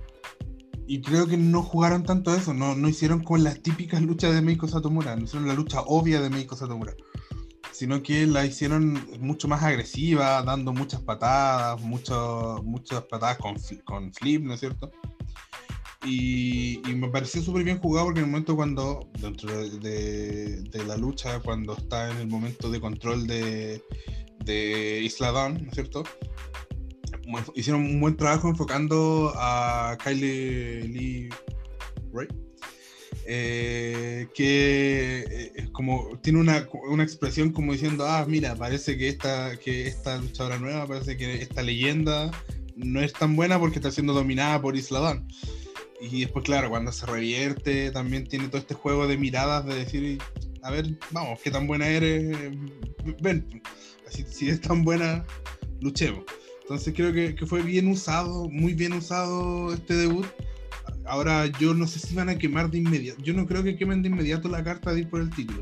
Y 0.88 1.04
creo 1.04 1.28
que 1.28 1.38
no 1.38 1.62
jugaron 1.62 2.02
tanto 2.02 2.34
eso, 2.34 2.52
no, 2.56 2.74
no 2.74 2.90
hicieron 2.90 3.24
con 3.24 3.44
las 3.44 3.62
típicas 3.62 4.02
luchas 4.02 4.34
de 4.34 4.42
Meiko 4.42 4.68
Satomura, 4.68 5.16
no 5.16 5.26
hicieron 5.26 5.48
la 5.48 5.54
lucha 5.54 5.82
obvia 5.82 6.22
de 6.22 6.32
Meiko 6.32 6.56
Satomura, 6.56 6.96
sino 7.72 8.02
que 8.02 8.26
la 8.26 8.44
hicieron 8.44 9.08
mucho 9.20 9.48
más 9.48 9.62
agresiva, 9.62 10.42
dando 10.42 10.74
muchas 10.74 11.02
patadas, 11.02 11.80
mucho, 11.80 12.60
muchas 12.64 13.04
patadas 13.04 13.38
con, 13.38 13.56
con 13.84 14.12
flip, 14.14 14.42
¿no 14.42 14.56
es 14.56 14.62
cierto? 14.62 14.92
Y, 16.06 16.82
me 16.96 17.10
pareció 17.10 17.42
súper 17.42 17.64
bien 17.64 17.80
jugado 17.80 18.08
porque 18.08 18.20
en 18.20 18.26
el 18.26 18.32
momento 18.32 18.56
cuando, 18.56 19.10
dentro 19.20 19.50
de, 19.80 20.84
la 20.86 20.98
lucha, 20.98 21.40
cuando 21.40 21.76
está 21.76 22.12
en 22.12 22.18
el 22.18 22.28
momento 22.28 22.70
de 22.70 22.80
control 22.80 23.28
de, 23.28 23.82
de 24.44 25.02
Isla 25.04 25.32
Dawn, 25.32 25.64
¿no 25.64 25.70
es 25.70 25.74
cierto? 25.74 26.04
Hicieron 27.56 27.82
un 27.82 28.00
buen 28.00 28.16
trabajo 28.16 28.50
enfocando 28.50 29.34
a 29.36 29.98
Kylie 30.04 30.88
Lee 30.88 31.30
Ray. 32.14 32.28
Eh, 33.28 34.28
que 34.36 35.26
eh, 35.56 35.70
como 35.72 36.20
tiene 36.22 36.40
una, 36.40 36.68
una, 36.88 37.04
expresión 37.04 37.52
como 37.52 37.72
diciendo, 37.74 38.06
ah, 38.06 38.24
mira, 38.28 38.56
parece 38.56 38.98
que 38.98 39.08
esta, 39.08 39.58
que 39.58 39.88
esta 39.88 40.18
luchadora 40.18 40.60
nueva, 40.60 40.86
parece 40.86 41.18
que 41.18 41.42
esta 41.42 41.64
leyenda 41.64 42.30
no 42.76 43.02
es 43.02 43.14
tan 43.14 43.36
buena 43.36 43.58
porque 43.58 43.80
está 43.80 43.90
siendo 43.90 44.14
dominada 44.14 44.62
por 44.62 44.76
Isla 44.76 45.00
Dawn. 45.00 45.28
Y 46.12 46.22
después, 46.22 46.46
claro, 46.46 46.70
cuando 46.70 46.92
se 46.92 47.06
revierte, 47.06 47.92
también 47.92 48.28
tiene 48.28 48.48
todo 48.48 48.60
este 48.60 48.76
juego 48.76 49.08
de 49.08 49.18
miradas 49.18 49.66
de 49.66 49.76
decir, 49.76 50.22
a 50.62 50.72
ver, 50.72 50.98
vamos, 51.12 51.40
qué 51.44 51.52
tan 51.52 51.68
buena 51.68 51.88
eres, 51.88 52.38
ven, 53.22 53.62
así, 54.08 54.24
si 54.28 54.50
es 54.50 54.62
tan 54.62 54.84
buena, 54.84 55.26
luchemos. 55.82 56.24
Entonces 56.62 56.94
creo 56.96 57.14
que, 57.14 57.36
que, 57.36 57.46
fue 57.46 57.62
bien 57.62 57.88
usado, 57.88 58.50
muy 58.50 58.74
bien 58.74 58.94
usado 58.94 59.74
este 59.74 59.96
debut. 59.96 60.26
Ahora 61.06 61.46
yo 61.60 61.74
no 61.74 61.86
sé 61.86 62.00
si 62.00 62.16
van 62.16 62.30
a 62.30 62.38
quemar 62.38 62.72
de 62.72 62.80
inmediato. 62.80 63.22
Yo 63.22 63.34
no 63.34 63.46
creo 63.46 63.64
que 63.64 63.76
quemen 63.76 64.02
de 64.02 64.10
inmediato 64.10 64.50
la 64.50 64.64
carta 64.64 64.92
de 64.92 65.02
ir 65.02 65.10
por 65.10 65.22
el 65.22 65.30
título. 65.30 65.62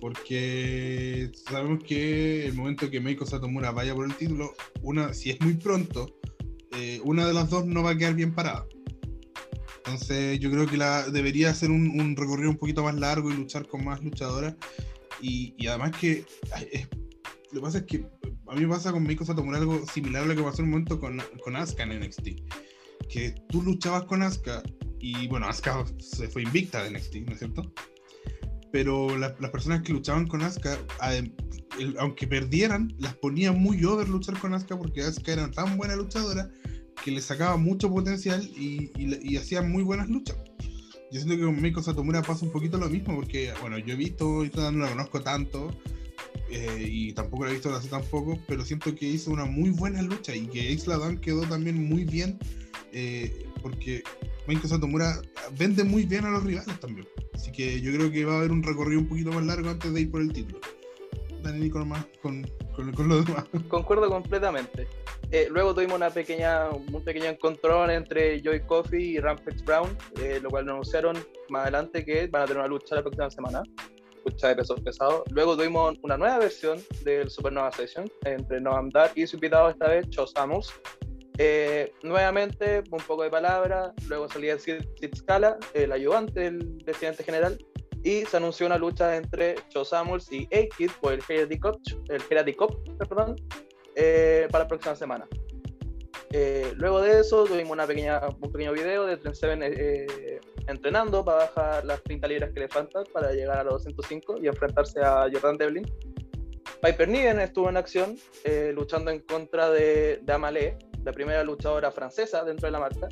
Porque 0.00 1.30
sabemos 1.46 1.84
que 1.84 2.46
el 2.46 2.54
momento 2.54 2.90
que 2.90 3.00
Meiko 3.00 3.26
Satomura 3.26 3.70
vaya 3.70 3.94
por 3.94 4.06
el 4.06 4.14
título, 4.14 4.54
una, 4.80 5.12
si 5.12 5.30
es 5.30 5.40
muy 5.42 5.54
pronto, 5.54 6.18
eh, 6.72 7.00
una 7.04 7.26
de 7.26 7.34
las 7.34 7.50
dos 7.50 7.66
no 7.66 7.82
va 7.82 7.90
a 7.90 7.98
quedar 7.98 8.14
bien 8.14 8.34
parada. 8.34 8.64
Entonces 9.92 10.38
yo 10.38 10.52
creo 10.52 10.66
que 10.66 10.76
la, 10.76 11.08
debería 11.10 11.50
hacer 11.50 11.70
un, 11.70 12.14
recorrido 12.16 12.50
un 12.50 12.56
poquito 12.56 12.84
más 12.84 12.94
largo 12.94 13.30
y 13.30 13.34
luchar 13.34 13.66
con 13.66 13.84
más 13.84 14.02
luchadoras. 14.02 14.54
Y, 15.20 15.66
además 15.66 15.92
que 16.00 16.24
lo 17.52 17.60
que 17.60 17.60
pasa 17.60 17.78
es 17.78 17.84
que 17.84 18.06
a 18.46 18.54
mí 18.54 18.62
me 18.62 18.68
pasa 18.68 18.92
con 18.92 19.02
Meiko 19.02 19.24
Satomura 19.24 19.58
algo 19.58 19.84
similar 19.86 20.22
a 20.22 20.26
lo 20.26 20.36
que 20.36 20.42
pasó 20.42 20.62
en 20.62 20.66
un 20.66 20.70
momento 20.70 21.00
con, 21.00 21.20
con 21.42 21.56
Asuka 21.56 21.82
en 21.82 22.00
NXT. 22.00 22.28
Que 23.08 23.34
tú 23.48 23.62
luchabas 23.62 24.04
con 24.04 24.22
Asuka 24.22 24.62
y 25.00 25.26
bueno, 25.26 25.48
Asuka 25.48 25.84
se 25.98 26.28
fue 26.28 26.42
invicta 26.42 26.84
de 26.84 26.92
NXT, 26.92 27.16
¿no 27.26 27.32
es 27.32 27.38
cierto? 27.40 27.72
Pero 28.72 29.18
las 29.18 29.32
personas 29.50 29.82
que 29.82 29.92
luchaban 29.92 30.28
con 30.28 30.42
Asuka, 30.42 30.78
aunque 31.98 32.28
perdieran, 32.28 32.94
las 32.98 33.16
ponían 33.16 33.60
muy 33.60 33.84
over 33.84 34.08
luchar 34.08 34.38
con 34.38 34.54
Asuka 34.54 34.78
porque 34.78 35.02
Asuka 35.02 35.32
era 35.32 35.50
tan 35.50 35.76
buena 35.76 35.96
luchadora 35.96 36.48
que 37.04 37.10
le 37.10 37.20
sacaba 37.20 37.56
mucho 37.56 37.90
potencial 37.90 38.42
y, 38.56 38.90
y, 38.96 39.36
hacía 39.36 39.62
muy 39.62 39.82
buenas 39.82 40.08
luchas. 40.08 40.36
Yo 41.10 41.20
siento 41.20 41.36
que 41.36 41.44
con 41.44 41.60
Meiko 41.60 41.82
Satomura 41.82 42.22
pasa 42.22 42.44
un 42.44 42.52
poquito 42.52 42.78
lo 42.78 42.88
mismo, 42.88 43.16
porque, 43.16 43.52
bueno, 43.60 43.78
yo 43.78 43.94
he 43.94 43.96
visto, 43.96 44.44
no 44.54 44.70
la 44.78 44.88
conozco 44.88 45.20
tanto, 45.22 45.76
eh, 46.50 46.86
y 46.88 47.12
tampoco 47.12 47.44
la 47.44 47.50
he 47.50 47.54
visto 47.54 47.74
así 47.74 47.88
tampoco, 47.88 48.38
pero 48.46 48.64
siento 48.64 48.94
que 48.94 49.06
hizo 49.06 49.30
una 49.30 49.44
muy 49.44 49.70
buena 49.70 50.02
lucha 50.02 50.34
y 50.34 50.46
que 50.46 50.72
Isla 50.72 50.98
Dawn 50.98 51.18
quedó 51.18 51.42
también 51.42 51.82
muy 51.82 52.04
bien, 52.04 52.38
eh, 52.92 53.46
porque 53.62 54.02
Meiko 54.46 54.68
Satomura 54.68 55.20
vende 55.58 55.84
muy 55.84 56.04
bien 56.04 56.24
a 56.24 56.30
los 56.30 56.44
rivales 56.44 56.78
también. 56.80 57.06
Así 57.34 57.50
que 57.52 57.80
yo 57.80 57.92
creo 57.92 58.10
que 58.10 58.24
va 58.24 58.34
a 58.34 58.38
haber 58.38 58.52
un 58.52 58.62
recorrido 58.62 59.00
un 59.00 59.08
poquito 59.08 59.32
más 59.32 59.44
largo 59.44 59.70
antes 59.70 59.92
de 59.92 60.00
ir 60.00 60.10
por 60.10 60.22
el 60.22 60.32
título. 60.32 60.60
Dani 61.42 61.60
Nico 61.60 61.84
más 61.84 62.06
con, 62.22 62.42
con, 62.74 62.92
con 62.92 63.08
lo 63.08 63.22
demás. 63.22 63.44
Concuerdo 63.68 64.08
completamente. 64.08 64.86
Eh, 65.30 65.48
luego 65.50 65.74
tuvimos 65.74 65.96
una 65.96 66.10
pequeña, 66.10 66.68
un 66.70 67.04
pequeño 67.04 67.26
encontrón 67.26 67.90
entre 67.90 68.40
Joy 68.42 68.60
Coffee 68.66 69.12
y 69.12 69.20
Rampage 69.20 69.62
Brown, 69.64 69.96
eh, 70.20 70.40
lo 70.42 70.50
cual 70.50 70.68
anunciaron 70.68 71.16
más 71.50 71.62
adelante 71.62 72.04
que 72.04 72.26
van 72.26 72.42
a 72.42 72.46
tener 72.46 72.58
una 72.58 72.68
lucha 72.68 72.96
la 72.96 73.02
próxima 73.02 73.30
semana, 73.30 73.62
lucha 74.24 74.48
de 74.48 74.56
pesos 74.56 74.80
pesados. 74.80 75.22
Luego 75.30 75.56
tuvimos 75.56 75.96
una 76.02 76.16
nueva 76.16 76.38
versión 76.38 76.78
del 77.04 77.30
Supernova 77.30 77.70
Session 77.72 78.10
entre 78.24 78.60
Noam 78.60 78.90
Dar 78.90 79.12
y 79.14 79.26
su 79.26 79.36
invitado 79.36 79.70
esta 79.70 79.88
vez, 79.88 80.08
Cho 80.10 80.26
Samus. 80.26 80.72
Eh, 81.38 81.92
nuevamente, 82.02 82.82
un 82.90 83.00
poco 83.00 83.22
de 83.22 83.30
palabra, 83.30 83.94
luego 84.08 84.28
salía 84.28 84.58
Sid, 84.58 84.82
Scala, 85.14 85.56
el 85.72 85.92
ayudante 85.92 86.40
del 86.40 86.82
presidente 86.84 87.22
general, 87.24 87.56
y 88.02 88.24
se 88.24 88.36
anunció 88.36 88.66
una 88.66 88.78
lucha 88.78 89.16
entre 89.16 89.56
Cho 89.68 89.84
Samuels 89.84 90.30
y 90.32 90.44
A-Kid 90.46 90.90
por 91.00 91.12
el 91.12 91.22
Heretic 91.28 91.60
Cup, 91.60 91.80
el 92.08 93.06
perdón, 93.06 93.36
eh, 93.94 94.48
para 94.50 94.64
la 94.64 94.68
próxima 94.68 94.94
semana. 94.94 95.26
Eh, 96.32 96.72
luego 96.76 97.00
de 97.02 97.20
eso 97.20 97.44
tuvimos 97.44 97.72
una 97.72 97.86
pequeña, 97.86 98.20
un 98.40 98.52
pequeño 98.52 98.72
video 98.72 99.04
de 99.04 99.16
Trent 99.16 99.34
Seven 99.34 99.60
eh, 99.64 100.40
entrenando 100.68 101.24
para 101.24 101.38
bajar 101.38 101.84
las 101.84 102.02
30 102.04 102.28
libras 102.28 102.50
que 102.52 102.60
le 102.60 102.68
faltan 102.68 103.04
para 103.12 103.32
llegar 103.32 103.58
a 103.58 103.64
los 103.64 103.84
205 103.84 104.38
y 104.40 104.46
enfrentarse 104.46 105.00
a 105.00 105.28
Jordan 105.30 105.58
Devlin. 105.58 105.92
Piper 106.80 107.08
Niven 107.08 107.40
estuvo 107.40 107.68
en 107.68 107.76
acción 107.76 108.16
luchando 108.72 109.10
en 109.10 109.20
contra 109.20 109.70
de, 109.70 110.20
de 110.22 110.32
Amalé, 110.32 110.78
la 111.04 111.12
primera 111.12 111.44
luchadora 111.44 111.90
francesa 111.90 112.42
dentro 112.44 112.68
de 112.68 112.72
la 112.72 112.78
marca, 112.78 113.08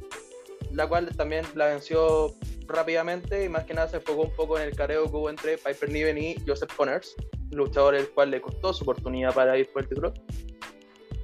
la 0.73 0.89
cual 0.89 1.15
también 1.17 1.45
la 1.55 1.67
venció 1.67 2.35
rápidamente 2.69 3.45
y 3.45 3.49
más 3.49 3.65
que 3.65 3.75
nada 3.75 3.89
se 3.89 3.97
enfocó 3.97 4.23
un 4.23 4.35
poco 4.35 4.59
en 4.59 4.69
el 4.69 4.77
careo 4.77 5.05
que 5.05 5.17
hubo 5.17 5.31
entre 5.31 5.59
Piper 5.59 5.91
Niven 5.91 6.19
y 6.19 6.37
Joseph 6.47 6.73
Connors, 6.77 7.17
luchador 7.51 7.95
el 7.95 8.09
cual 8.11 8.31
le 8.31 8.41
costó 8.41 8.73
su 8.73 8.85
oportunidad 8.85 9.35
para 9.35 9.57
ir 9.59 9.71
por 9.73 9.83
el 9.83 9.89
título. 9.89 10.15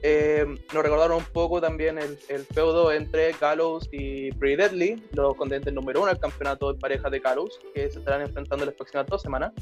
Eh, 0.06 0.44
nos 0.46 0.82
recordaron 0.82 1.16
un 1.16 1.24
poco 1.24 1.62
también 1.62 1.96
el, 1.98 2.18
el, 2.28 2.44
feudo 2.44 2.92
entre 2.92 3.32
Gallows 3.32 3.88
y 3.90 4.32
Pretty 4.32 4.56
Deadly, 4.56 5.02
los 5.12 5.34
contendentes 5.34 5.72
número 5.72 6.02
uno 6.02 6.10
al 6.10 6.18
campeonato 6.18 6.72
de 6.72 6.78
pareja 6.78 7.08
de 7.08 7.20
Gallows, 7.20 7.58
que 7.74 7.90
se 7.90 8.00
estarán 8.00 8.20
enfrentando 8.20 8.64
en 8.64 8.66
las 8.66 8.76
próximas 8.76 9.06
dos 9.06 9.22
semanas. 9.22 9.52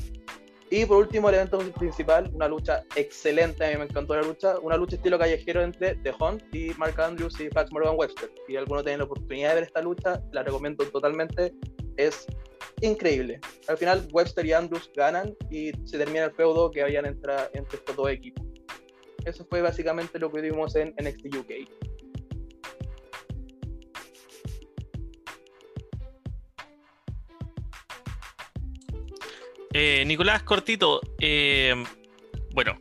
Y 0.75 0.87
por 0.87 0.97
último, 0.97 1.29
el 1.29 1.35
evento 1.35 1.59
principal, 1.75 2.31
una 2.33 2.49
lucha 2.49 2.83
excelente, 2.97 3.63
a 3.63 3.69
mí 3.69 3.77
me 3.77 3.85
encantó 3.85 4.15
la 4.15 4.23
lucha, 4.23 4.59
una 4.61 4.79
lucha 4.79 4.97
estilo 4.97 5.19
callejero 5.19 5.61
entre 5.63 5.97
The 5.97 6.15
Hunt 6.19 6.43
y 6.55 6.71
Mark 6.79 6.99
Andrews 6.99 7.39
y 7.41 7.51
Pax 7.51 7.71
Morgan 7.73 7.95
Webster. 7.95 8.33
Si 8.47 8.57
alguno 8.57 8.83
tiene 8.83 8.97
la 8.97 9.05
oportunidad 9.05 9.51
de 9.51 9.55
ver 9.57 9.65
esta 9.65 9.83
lucha, 9.83 10.23
la 10.33 10.43
recomiendo 10.43 10.83
totalmente, 10.87 11.53
es 11.99 12.25
increíble. 12.81 13.39
Al 13.69 13.77
final, 13.77 14.09
Webster 14.13 14.47
y 14.47 14.55
Andrews 14.55 14.91
ganan 14.97 15.37
y 15.51 15.73
se 15.85 15.99
termina 15.99 16.25
el 16.25 16.33
feudo 16.33 16.71
que 16.71 16.81
habían 16.81 17.05
entre, 17.05 17.35
entre 17.53 17.77
estos 17.77 17.95
dos 17.95 18.09
equipos. 18.09 18.43
Eso 19.27 19.45
fue 19.51 19.61
básicamente 19.61 20.19
lo 20.19 20.33
que 20.33 20.41
vimos 20.41 20.75
en 20.75 20.95
NXT 20.99 21.37
UK. 21.37 21.92
Eh, 29.75 30.05
Nicolás 30.07 30.43
Cortito, 30.43 31.01
eh, 31.19 31.75
bueno, 32.51 32.79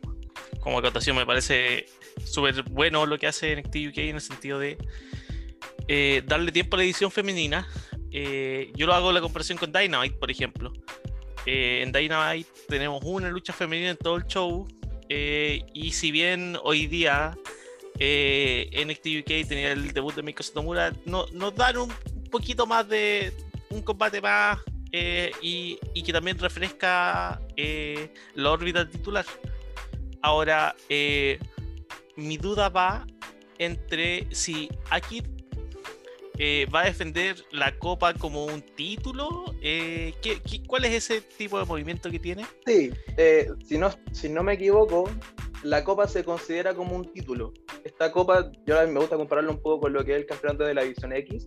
como 0.60 0.78
acotación 0.78 1.16
me 1.16 1.24
parece 1.24 1.86
súper 2.22 2.62
bueno 2.64 3.06
lo 3.06 3.18
que 3.18 3.26
hace 3.26 3.56
NXT 3.56 3.76
UK 3.88 3.98
en 3.98 4.16
el 4.16 4.20
sentido 4.20 4.58
de 4.58 4.76
eh, 5.88 6.22
darle 6.26 6.52
tiempo 6.52 6.76
a 6.76 6.78
la 6.78 6.84
edición 6.84 7.10
femenina. 7.10 7.66
yo 8.10 8.86
lo 8.86 8.92
hago 8.92 9.10
la 9.10 9.22
comparación 9.22 9.56
con 9.56 9.72
Dynamite, 9.72 10.16
por 10.16 10.30
ejemplo. 10.30 10.72
en 11.46 11.92
Dynamite 11.92 12.50
tenemos 12.68 13.02
una 13.04 13.30
lucha 13.30 13.54
femenina 13.54 13.90
en 13.90 13.96
todo 13.96 14.16
el 14.16 14.26
show. 14.26 14.68
y 15.08 15.92
si 15.92 16.10
bien 16.10 16.58
hoy 16.62 16.86
día 16.86 17.34
NXT 17.94 19.06
UK 19.20 19.48
tenía 19.48 19.72
el 19.72 19.92
debut 19.92 20.14
de 20.14 20.22
Miko 20.22 20.42
Satomura, 20.42 20.92
no, 21.06 21.26
nos 21.32 21.54
dan 21.54 21.78
un 21.78 21.90
poquito 22.30 22.66
más 22.66 22.86
de 22.86 23.32
un 23.70 23.80
combate 23.80 24.20
más 24.20 24.58
eh, 24.92 25.32
y, 25.40 25.78
que 26.02 26.12
también 26.12 26.38
refresca 26.38 27.40
eh, 27.56 28.12
la 28.34 28.50
órbita 28.50 28.88
titular. 28.88 29.24
Ahora, 30.20 30.76
eh, 30.90 31.38
mi 32.16 32.36
duda 32.36 32.68
va 32.68 33.06
entre 33.58 34.26
si 34.34 34.68
aquí 34.90 35.22
va 36.74 36.80
a 36.80 36.84
defender 36.86 37.36
la 37.52 37.78
copa 37.78 38.12
como 38.14 38.46
un 38.46 38.62
título. 38.62 39.44
¿qué, 39.60 40.40
cuál 40.66 40.84
es 40.86 40.94
ese 40.94 41.20
tipo 41.20 41.58
de 41.58 41.64
movimiento 41.64 42.10
que 42.10 42.18
tiene? 42.18 42.44
Sí, 42.66 42.90
si, 43.64 43.78
no, 43.78 43.90
si 44.10 44.28
no 44.28 44.42
me 44.42 44.54
equivoco, 44.54 45.08
la 45.62 45.84
copa 45.84 46.08
se 46.08 46.24
considera 46.24 46.74
como 46.74 46.96
un 46.96 47.12
título. 47.12 47.52
Esta 47.84 48.10
copa, 48.10 48.50
yo 48.66 48.74
me 48.88 48.98
gusta 48.98 49.16
compararlo 49.16 49.52
un 49.52 49.62
poco 49.62 49.82
con 49.82 49.92
lo 49.92 50.04
que 50.04 50.12
es 50.12 50.18
el 50.18 50.26
campeonato 50.26 50.64
de 50.64 50.74
la 50.74 50.82
División 50.82 51.12
X 51.12 51.46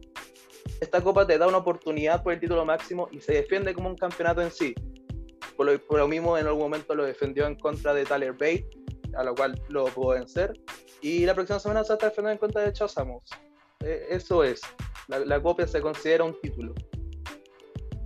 esta 0.82 1.02
copa 1.02 1.26
te 1.26 1.38
da 1.38 1.48
una 1.48 1.58
oportunidad 1.58 2.24
por 2.24 2.34
el 2.34 2.40
título 2.40 2.66
máximo 2.66 3.08
y 3.12 3.20
se 3.22 3.34
defiende 3.34 3.74
como 3.74 3.90
un 3.90 3.96
campeonato 3.96 4.42
en 4.42 4.52
sí. 4.52 4.74
Por 5.56 5.98
lo, 5.98 6.08
mismo, 6.08 6.38
en 6.38 6.48
algún 6.48 6.64
momento 6.64 6.96
lo 6.96 7.06
defendió 7.06 7.48
en 7.48 7.56
contra 7.56 7.94
de 7.94 8.04
Tyler 8.04 8.34
Bate, 8.34 8.68
a 9.16 9.24
lo 9.24 9.36
cual 9.36 9.62
lo 9.70 9.86
pudo 9.86 10.10
vencer. 10.10 10.54
Y 11.02 11.26
la 11.26 11.34
próxima 11.34 11.60
semana 11.60 11.84
se 11.84 11.94
está 11.94 12.08
defendiendo 12.08 12.34
en 12.34 12.38
contra 12.40 12.62
de 12.64 12.74
Chosamos. 12.74 13.24
Eh, 13.82 14.08
eso 14.10 14.44
es. 14.44 14.62
La, 15.08 15.42
copia 15.42 15.68
se 15.68 15.80
considera 15.82 16.24
un 16.24 16.36
título 16.42 16.74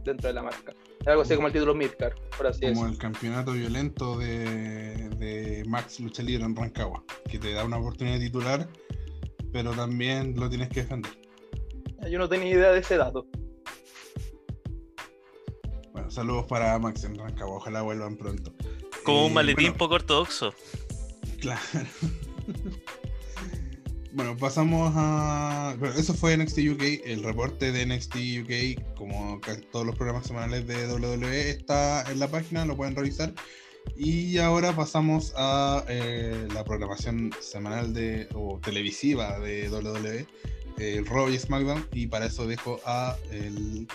dentro 0.03 0.27
de 0.27 0.33
la 0.33 0.43
marca. 0.43 0.73
Algo 1.05 1.21
así 1.21 1.33
como 1.33 1.47
el 1.47 1.53
título 1.53 1.73
Midcar, 1.73 2.13
por 2.37 2.47
así 2.47 2.61
Como 2.61 2.85
el 2.85 2.97
campeonato 2.97 3.53
violento 3.53 4.17
de, 4.17 5.09
de 5.17 5.63
Max 5.65 5.99
Lucha 6.01 6.21
Libre 6.21 6.43
en 6.43 6.55
Rancagua, 6.55 7.03
que 7.29 7.39
te 7.39 7.53
da 7.53 7.63
una 7.63 7.77
oportunidad 7.77 8.19
de 8.19 8.25
titular, 8.25 8.67
pero 9.53 9.71
también 9.71 10.35
lo 10.37 10.49
tienes 10.49 10.67
que 10.69 10.81
defender. 10.81 11.18
Yo 12.07 12.19
no 12.19 12.29
tenía 12.29 12.49
idea 12.49 12.71
de 12.71 12.79
ese 12.79 12.97
dato. 12.97 13.25
Bueno, 15.91 16.09
saludos 16.09 16.45
para 16.45 16.77
Max 16.79 17.03
en 17.03 17.15
Rancagua, 17.15 17.57
ojalá 17.57 17.81
vuelvan 17.81 18.15
pronto. 18.15 18.53
Como 19.03 19.27
un 19.27 19.33
maletín 19.33 19.73
poco 19.73 19.95
ortodoxo. 19.95 20.53
Claro. 21.39 21.61
bueno, 24.13 24.37
pasamos 24.37 24.93
a. 24.95 25.75
Bueno, 25.79 25.95
eso 25.95 26.13
fue 26.13 26.37
NXT 26.37 26.59
UK. 26.73 26.83
El 27.05 27.23
reporte 27.23 27.71
de 27.71 27.85
NXT 27.85 28.15
UK, 28.43 28.95
como 28.95 29.39
todos 29.71 29.85
los 29.85 29.95
programas 29.95 30.27
semanales 30.27 30.67
de 30.67 30.87
WWE, 30.87 31.49
está 31.49 32.09
en 32.11 32.19
la 32.19 32.27
página, 32.27 32.65
lo 32.65 32.75
pueden 32.75 32.95
revisar. 32.95 33.33
Y 33.95 34.37
ahora 34.37 34.75
pasamos 34.75 35.33
a 35.35 35.83
eh, 35.87 36.47
la 36.53 36.63
programación 36.63 37.31
semanal 37.39 37.93
de, 37.93 38.27
o 38.33 38.59
televisiva 38.63 39.39
de 39.39 39.69
WWE 39.69 40.27
el 40.79 41.05
Raw 41.05 41.29
y 41.29 41.37
SmackDown 41.37 41.85
y 41.93 42.07
para 42.07 42.25
eso 42.25 42.47
dejo 42.47 42.79
a 42.85 43.17
el 43.31 43.87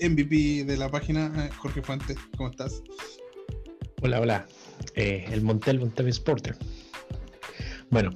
MVP 0.00 0.64
de 0.64 0.76
la 0.76 0.90
página, 0.90 1.32
eh, 1.36 1.50
Jorge 1.56 1.82
Fuentes, 1.82 2.16
¿cómo 2.36 2.50
estás? 2.50 2.82
Hola, 4.02 4.20
hola, 4.20 4.46
eh, 4.96 5.24
el 5.30 5.42
Montel 5.42 5.78
Montel 5.78 6.12
Sporter. 6.12 6.56
Bueno, 7.90 8.10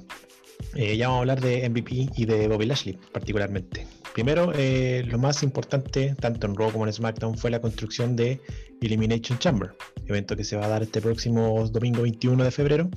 eh, 0.75 0.97
ya 0.97 1.07
vamos 1.07 1.19
a 1.19 1.21
hablar 1.21 1.41
de 1.41 1.67
MVP 1.69 2.09
y 2.15 2.25
de 2.25 2.47
Bobby 2.47 2.65
Lashley 2.65 2.99
particularmente. 3.11 3.87
Primero, 4.13 4.51
lo 4.53 5.17
más 5.17 5.43
importante, 5.43 6.15
tanto 6.19 6.47
en 6.47 6.55
Raw 6.55 6.71
como 6.71 6.85
en 6.85 6.93
SmackDown, 6.93 7.37
fue 7.37 7.51
la 7.51 7.61
construcción 7.61 8.15
de 8.15 8.41
Elimination 8.81 9.37
Chamber, 9.39 9.71
evento 10.07 10.35
que 10.35 10.43
se 10.43 10.55
va 10.57 10.65
a 10.65 10.69
dar 10.69 10.83
este 10.83 11.01
próximo 11.01 11.67
domingo 11.69 12.01
21 12.01 12.43
de 12.43 12.51
febrero, 12.51 12.89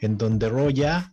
en 0.00 0.18
donde 0.18 0.48
Raw 0.48 0.70
ya 0.70 1.10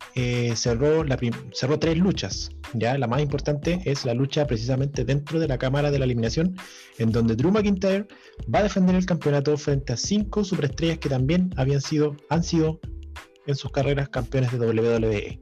cerró, 0.55 1.03
la 1.03 1.17
cerró 1.53 1.79
tres 1.79 1.97
luchas. 1.97 2.49
Ya 2.73 2.97
la 2.97 3.07
más 3.07 3.21
importante 3.21 3.81
es 3.85 4.03
la 4.03 4.13
lucha 4.13 4.47
precisamente 4.47 5.05
dentro 5.05 5.39
de 5.39 5.47
la 5.47 5.59
cámara 5.59 5.91
de 5.91 5.99
la 5.99 6.05
eliminación, 6.05 6.57
en 6.97 7.11
donde 7.11 7.35
Drew 7.35 7.51
McIntyre 7.51 8.07
va 8.53 8.59
a 8.59 8.63
defender 8.63 8.95
el 8.95 9.05
campeonato 9.05 9.55
frente 9.57 9.93
a 9.93 9.97
cinco 9.97 10.43
superestrellas 10.43 10.97
que 10.97 11.09
también 11.09 11.53
habían 11.55 11.81
sido, 11.81 12.17
han 12.29 12.43
sido 12.43 12.79
en 13.45 13.55
sus 13.55 13.71
carreras 13.71 14.09
campeones 14.09 14.51
de 14.51 14.57
WWE. 14.57 15.39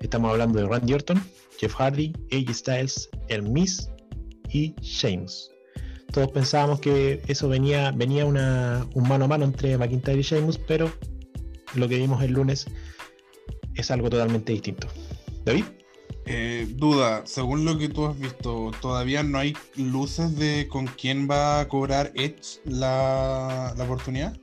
Estamos 0.00 0.30
hablando 0.30 0.60
de 0.60 0.66
Randy 0.66 0.94
Orton, 0.94 1.20
Jeff 1.58 1.74
Hardy, 1.74 2.12
AJ 2.32 2.54
Styles, 2.54 3.08
El 3.28 3.44
y 4.50 4.74
Sheamus. 4.80 5.50
Todos 6.12 6.30
pensábamos 6.30 6.80
que 6.80 7.20
eso 7.26 7.48
venía, 7.48 7.90
venía 7.90 8.24
una, 8.24 8.86
un 8.94 9.08
mano 9.08 9.26
a 9.26 9.28
mano 9.28 9.44
entre 9.44 9.76
McIntyre 9.76 10.20
y 10.20 10.22
Sheamus, 10.22 10.58
pero 10.58 10.90
lo 11.74 11.88
que 11.88 11.98
vimos 11.98 12.22
el 12.22 12.32
lunes 12.32 12.66
es 13.74 13.90
algo 13.90 14.08
totalmente 14.08 14.52
distinto. 14.52 14.88
David. 15.44 15.64
Eh, 16.30 16.66
duda, 16.76 17.22
según 17.24 17.64
lo 17.64 17.78
que 17.78 17.88
tú 17.88 18.04
has 18.04 18.18
visto, 18.18 18.70
¿todavía 18.82 19.22
no 19.22 19.38
hay 19.38 19.56
luces 19.76 20.36
de 20.36 20.68
con 20.68 20.86
quién 20.86 21.26
va 21.30 21.60
a 21.60 21.68
cobrar 21.68 22.12
Edge 22.14 22.60
la, 22.66 23.74
oportunidad? 23.78 24.38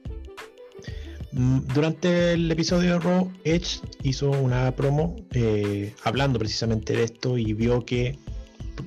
Mm, 1.35 1.67
durante 1.73 2.31
el 2.31 2.49
episodio 2.49 2.93
de 2.93 2.99
Raw, 2.99 3.29
Edge 3.43 3.81
hizo 4.03 4.31
una 4.31 4.73
promo 4.73 5.17
eh, 5.33 5.93
hablando 6.05 6.39
precisamente 6.39 6.93
de 6.93 7.03
esto 7.03 7.37
y 7.37 7.51
vio 7.51 7.83
que 7.85 8.17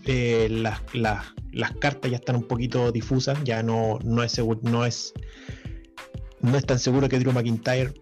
eh, 0.07 0.49
las, 0.51 0.81
cartas 1.79 2.11
ya 2.11 2.17
están 2.17 2.37
un 2.37 2.45
poquito 2.45 2.91
difusas, 2.91 3.39
ya 3.45 3.63
no, 3.63 3.99
no, 4.03 4.23
es 4.23 4.33
seguro, 4.33 4.61
no, 4.63 4.87
es, 4.87 5.13
no 6.41 6.57
es 6.57 6.65
tan 6.65 6.79
seguro 6.79 7.07
que 7.11 7.19
Drew 7.19 7.33
McIntyre 7.33 7.93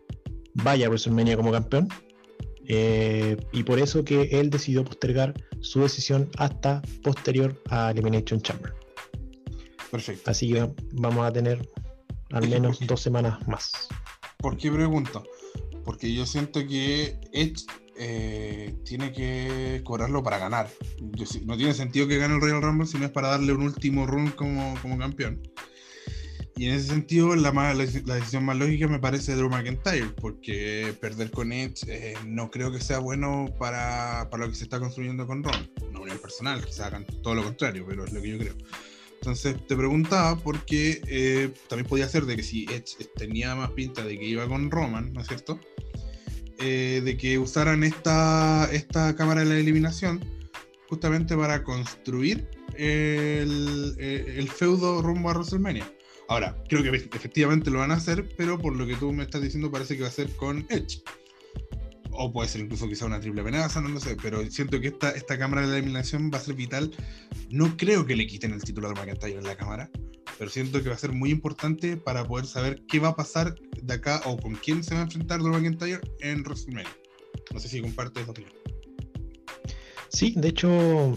vaya 0.54 0.86
a 0.86 0.90
WrestleMania 0.90 1.36
como 1.36 1.50
campeón. 1.50 1.88
Eh, 2.68 3.36
y 3.52 3.64
por 3.64 3.80
eso 3.80 4.04
que 4.04 4.22
él 4.32 4.50
decidió 4.50 4.84
postergar 4.84 5.34
su 5.60 5.82
decisión 5.82 6.30
hasta 6.38 6.82
posterior 7.02 7.60
a 7.68 7.90
Elimination 7.90 8.40
Chamber. 8.40 8.72
Perfecto. 9.90 10.30
Así 10.30 10.52
que 10.52 10.68
vamos 10.92 11.26
a 11.26 11.32
tener 11.32 11.68
al 12.30 12.48
menos 12.48 12.78
dos 12.86 13.00
semanas 13.00 13.46
más. 13.48 13.88
¿Por 14.38 14.56
qué 14.56 14.70
pregunto? 14.70 15.24
Porque 15.84 16.12
yo 16.12 16.26
siento 16.26 16.66
que 16.66 17.18
Edge 17.32 17.64
eh, 17.98 18.74
tiene 18.84 19.12
que 19.12 19.80
cobrarlo 19.84 20.22
para 20.22 20.38
ganar. 20.38 20.68
no 21.44 21.56
tiene 21.56 21.74
sentido 21.74 22.06
que 22.06 22.18
gane 22.18 22.34
el 22.34 22.40
Royal 22.40 22.62
Rumble 22.62 22.86
si 22.86 22.98
no 22.98 23.06
es 23.06 23.10
para 23.10 23.28
darle 23.28 23.52
un 23.52 23.62
último 23.62 24.06
run 24.06 24.30
como, 24.30 24.74
como 24.82 24.98
campeón. 24.98 25.40
Y 26.58 26.66
en 26.66 26.74
ese 26.74 26.88
sentido, 26.88 27.36
la, 27.36 27.52
la, 27.52 27.74
decisión 27.74 28.44
más 28.44 28.56
lógica 28.56 28.88
me 28.88 28.98
parece 28.98 29.34
Drew 29.34 29.50
McIntyre, 29.50 30.08
porque 30.18 30.96
perder 30.98 31.30
con 31.30 31.52
Edge 31.52 31.84
eh, 31.86 32.14
no 32.24 32.50
creo 32.50 32.72
que 32.72 32.80
sea 32.80 32.98
bueno 32.98 33.44
para, 33.58 34.28
para, 34.30 34.46
lo 34.46 34.50
que 34.50 34.56
se 34.56 34.64
está 34.64 34.80
construyendo 34.80 35.26
con 35.26 35.44
Ron. 35.44 35.70
Una 35.90 36.00
unión 36.00 36.18
personal, 36.18 36.64
quizás 36.64 36.86
hagan 36.86 37.04
todo 37.22 37.34
lo 37.34 37.44
contrario, 37.44 37.84
pero 37.86 38.06
es 38.06 38.12
lo 38.12 38.22
que 38.22 38.30
yo 38.30 38.38
creo. 38.38 38.54
Entonces 39.20 39.56
te 39.66 39.76
preguntaba 39.76 40.36
porque 40.38 41.02
eh, 41.06 41.50
también 41.68 41.88
podía 41.88 42.08
ser 42.08 42.26
de 42.26 42.36
que 42.36 42.42
si 42.42 42.64
Edge 42.64 42.96
tenía 43.16 43.54
más 43.54 43.70
pinta 43.72 44.04
de 44.04 44.18
que 44.18 44.24
iba 44.24 44.46
con 44.46 44.70
Roman, 44.70 45.12
¿no 45.12 45.20
es 45.20 45.26
cierto? 45.26 45.58
Eh, 46.58 47.02
de 47.04 47.16
que 47.16 47.38
usaran 47.38 47.82
esta, 47.84 48.68
esta 48.72 49.16
cámara 49.16 49.40
de 49.40 49.46
la 49.46 49.58
eliminación 49.58 50.24
justamente 50.88 51.36
para 51.36 51.64
construir 51.64 52.48
el, 52.76 53.96
el 53.98 54.48
feudo 54.48 55.02
rumbo 55.02 55.30
a 55.30 55.32
WrestleMania. 55.32 55.90
Ahora, 56.28 56.56
creo 56.68 56.82
que 56.82 56.88
efectivamente 56.90 57.70
lo 57.70 57.80
van 57.80 57.92
a 57.92 57.94
hacer, 57.94 58.28
pero 58.36 58.58
por 58.58 58.74
lo 58.74 58.86
que 58.86 58.96
tú 58.96 59.12
me 59.12 59.24
estás 59.24 59.42
diciendo 59.42 59.70
parece 59.70 59.96
que 59.96 60.02
va 60.02 60.08
a 60.08 60.12
ser 60.12 60.30
con 60.36 60.66
Edge. 60.70 61.02
O 62.18 62.32
puede 62.32 62.48
ser 62.48 62.62
incluso 62.62 62.88
quizá 62.88 63.06
una 63.06 63.20
triple 63.20 63.40
amenaza, 63.42 63.80
no 63.80 63.88
lo 63.88 64.00
sé, 64.00 64.16
pero 64.20 64.44
siento 64.50 64.80
que 64.80 64.88
esta, 64.88 65.10
esta 65.10 65.38
cámara 65.38 65.62
de 65.62 65.68
la 65.68 65.76
eliminación 65.78 66.30
va 66.32 66.38
a 66.38 66.40
ser 66.40 66.54
vital. 66.54 66.90
No 67.50 67.76
creo 67.76 68.06
que 68.06 68.16
le 68.16 68.26
quiten 68.26 68.52
el 68.52 68.62
título 68.62 68.88
de 68.88 68.94
McIntyre 68.94 69.38
en 69.38 69.44
la 69.44 69.56
cámara, 69.56 69.90
pero 70.38 70.50
siento 70.50 70.82
que 70.82 70.88
va 70.88 70.94
a 70.94 70.98
ser 70.98 71.12
muy 71.12 71.30
importante 71.30 71.96
para 71.96 72.24
poder 72.24 72.46
saber 72.46 72.82
qué 72.88 72.98
va 72.98 73.08
a 73.08 73.16
pasar 73.16 73.54
de 73.82 73.94
acá 73.94 74.20
o 74.24 74.36
con 74.36 74.54
quién 74.54 74.82
se 74.82 74.94
va 74.94 75.00
a 75.00 75.04
enfrentar 75.04 75.40
Drew 75.40 75.52
McIntyre 75.52 76.00
en 76.20 76.42
WrestleMania. 76.42 76.90
No 77.52 77.60
sé 77.60 77.68
si 77.68 77.80
comparte 77.80 78.20
esa 78.20 78.30
opinión. 78.30 78.52
Sí, 80.08 80.34
de 80.36 80.48
hecho, 80.48 81.16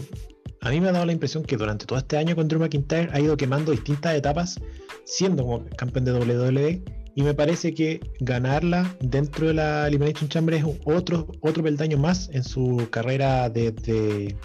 a 0.60 0.70
mí 0.70 0.80
me 0.80 0.88
ha 0.88 0.92
dado 0.92 1.06
la 1.06 1.12
impresión 1.12 1.44
que 1.44 1.56
durante 1.56 1.86
todo 1.86 1.98
este 1.98 2.16
año 2.16 2.34
con 2.36 2.48
Drew 2.48 2.60
McIntyre 2.60 3.08
ha 3.12 3.20
ido 3.20 3.36
quemando 3.36 3.72
distintas 3.72 4.14
etapas, 4.14 4.60
siendo 5.04 5.42
como 5.42 5.66
campeón 5.76 6.04
de 6.04 6.12
WWE, 6.12 6.99
y 7.14 7.22
me 7.22 7.34
parece 7.34 7.74
que 7.74 8.00
ganarla 8.20 8.96
dentro 9.00 9.48
de 9.48 9.54
la 9.54 9.88
Elimination 9.88 10.28
Chamber 10.28 10.54
es 10.54 10.64
otro, 10.84 11.26
otro 11.40 11.62
peldaño 11.62 11.98
más 11.98 12.30
en 12.32 12.44
su 12.44 12.88
carrera 12.90 13.48
de, 13.50 14.36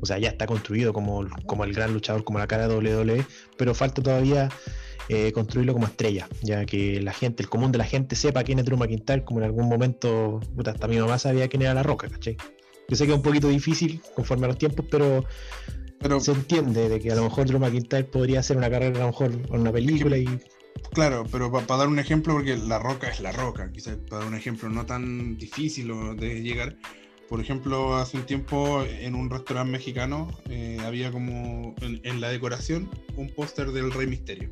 o 0.00 0.06
sea, 0.06 0.18
ya 0.18 0.30
está 0.30 0.46
construido 0.46 0.92
como, 0.92 1.26
como 1.46 1.64
el 1.64 1.72
gran 1.72 1.92
luchador, 1.92 2.24
como 2.24 2.38
la 2.38 2.46
cara 2.46 2.68
de 2.68 2.76
WWE, 2.76 3.26
pero 3.56 3.74
falta 3.74 4.02
todavía 4.02 4.48
eh, 5.08 5.32
construirlo 5.32 5.74
como 5.74 5.86
estrella, 5.86 6.28
ya 6.42 6.64
que 6.64 7.00
la 7.02 7.12
gente, 7.12 7.42
el 7.42 7.48
común 7.48 7.72
de 7.72 7.78
la 7.78 7.84
gente 7.84 8.16
sepa 8.16 8.42
quién 8.42 8.58
es 8.58 8.64
Drew 8.64 8.78
McIntyre, 8.78 9.24
como 9.24 9.40
en 9.40 9.44
algún 9.44 9.68
momento, 9.68 10.40
puta, 10.56 10.70
hasta 10.70 10.88
mi 10.88 10.98
mamá 10.98 11.18
sabía 11.18 11.48
quién 11.48 11.62
era 11.62 11.74
La 11.74 11.82
Roca, 11.82 12.08
¿cachai? 12.08 12.36
Yo 12.88 12.96
sé 12.96 13.04
que 13.04 13.12
es 13.12 13.16
un 13.16 13.22
poquito 13.22 13.48
difícil 13.48 14.00
conforme 14.14 14.46
a 14.46 14.48
los 14.48 14.58
tiempos, 14.58 14.86
pero, 14.90 15.24
pero 16.00 16.20
se 16.20 16.32
entiende 16.32 16.88
de 16.88 17.00
que 17.00 17.12
a 17.12 17.16
lo 17.16 17.24
mejor 17.24 17.46
Drew 17.46 17.58
McIntyre 17.58 18.04
podría 18.04 18.40
hacer 18.40 18.56
una 18.56 18.70
carrera 18.70 18.96
a 18.96 19.00
lo 19.00 19.06
mejor 19.08 19.30
en 19.32 19.60
una 19.60 19.72
película 19.72 20.16
y 20.16 20.26
Claro, 20.92 21.26
pero 21.30 21.50
para 21.50 21.78
dar 21.78 21.88
un 21.88 21.98
ejemplo, 21.98 22.34
porque 22.34 22.56
la 22.56 22.78
roca 22.78 23.08
es 23.08 23.18
la 23.20 23.32
roca, 23.32 23.70
quizás 23.72 23.96
para 23.96 24.20
dar 24.20 24.28
un 24.28 24.36
ejemplo 24.36 24.68
no 24.68 24.86
tan 24.86 25.36
difícil 25.36 25.92
de 26.16 26.40
llegar. 26.40 26.76
Por 27.28 27.40
ejemplo, 27.40 27.96
hace 27.96 28.16
un 28.16 28.24
tiempo 28.26 28.84
en 28.84 29.14
un 29.14 29.28
restaurante 29.28 29.72
mexicano 29.72 30.28
eh, 30.48 30.78
había 30.84 31.10
como 31.10 31.74
en, 31.80 32.20
la 32.20 32.28
decoración 32.28 32.88
un 33.16 33.28
póster 33.34 33.72
del 33.72 33.90
Rey 33.92 34.06
Misterio. 34.06 34.50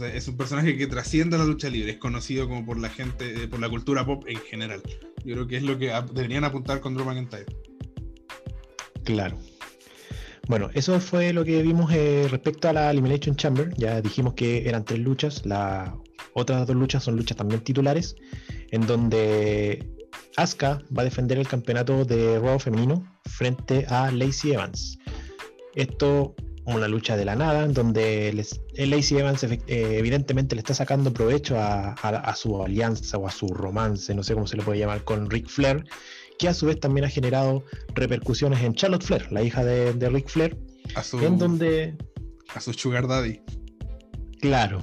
es 0.00 0.26
un 0.26 0.36
personaje 0.36 0.76
que 0.76 0.86
trasciende 0.86 1.38
la 1.38 1.44
lucha 1.44 1.68
libre, 1.68 1.92
es 1.92 1.98
conocido 1.98 2.48
como 2.48 2.64
por 2.64 2.78
la 2.78 2.88
gente, 2.88 3.44
eh, 3.44 3.46
por 3.46 3.60
la 3.60 3.68
cultura 3.68 4.04
pop 4.04 4.24
en 4.26 4.38
general. 4.38 4.82
Yo 5.24 5.34
creo 5.34 5.46
que 5.46 5.58
es 5.58 5.62
lo 5.62 5.78
que 5.78 5.92
deberían 6.12 6.44
apuntar 6.44 6.80
con 6.80 6.94
Drew 6.94 7.04
McIntyre. 7.04 7.46
Claro. 9.04 9.38
Bueno, 10.50 10.68
eso 10.74 10.98
fue 10.98 11.32
lo 11.32 11.44
que 11.44 11.62
vimos 11.62 11.92
eh, 11.92 12.26
respecto 12.28 12.68
a 12.68 12.72
la 12.72 12.90
Elimination 12.90 13.36
Chamber. 13.36 13.72
Ya 13.76 14.00
dijimos 14.00 14.34
que 14.34 14.68
eran 14.68 14.84
tres 14.84 14.98
luchas. 14.98 15.46
Las 15.46 15.92
otras 16.34 16.66
dos 16.66 16.74
luchas 16.74 17.04
son 17.04 17.14
luchas 17.14 17.36
también 17.36 17.60
titulares, 17.60 18.16
en 18.72 18.84
donde 18.84 19.88
Asuka 20.36 20.82
va 20.90 21.02
a 21.02 21.04
defender 21.04 21.38
el 21.38 21.46
campeonato 21.46 22.04
de 22.04 22.40
Raw 22.40 22.58
femenino 22.58 23.00
frente 23.26 23.86
a 23.88 24.10
Lacey 24.10 24.54
Evans. 24.54 24.98
Esto 25.76 26.34
una 26.64 26.88
lucha 26.88 27.16
de 27.16 27.24
la 27.24 27.36
nada, 27.36 27.64
en 27.64 27.72
donde 27.72 28.32
Lacey 28.76 29.18
Evans 29.18 29.44
eh, 29.44 29.58
evidentemente 29.68 30.56
le 30.56 30.60
está 30.60 30.74
sacando 30.74 31.12
provecho 31.12 31.56
a, 31.58 32.34
su 32.34 32.60
alianza 32.62 33.18
o 33.18 33.26
a 33.26 33.30
su 33.30 33.46
romance, 33.48 34.14
no 34.14 34.22
sé 34.22 34.34
cómo 34.34 34.46
se 34.46 34.56
le 34.56 34.62
puede 34.62 34.80
llamar, 34.80 35.04
con 35.04 35.30
Ric 35.30 35.48
Flair, 35.48 35.84
que 36.40 36.48
a 36.48 36.54
su 36.54 36.64
vez 36.64 36.80
también 36.80 37.04
ha 37.04 37.10
generado 37.10 37.64
repercusiones 37.94 38.62
en 38.62 38.72
Charlotte 38.74 39.04
Flair, 39.04 39.30
la 39.30 39.42
hija 39.42 39.62
de, 39.62 39.92
de 39.92 40.08
Ric 40.08 40.26
Flair, 40.26 40.56
a 40.94 41.02
su, 41.02 41.18
en 41.20 41.36
donde... 41.36 41.94
A 42.54 42.60
su 42.60 42.72
sugar 42.72 43.06
daddy. 43.06 43.42
Claro, 44.40 44.80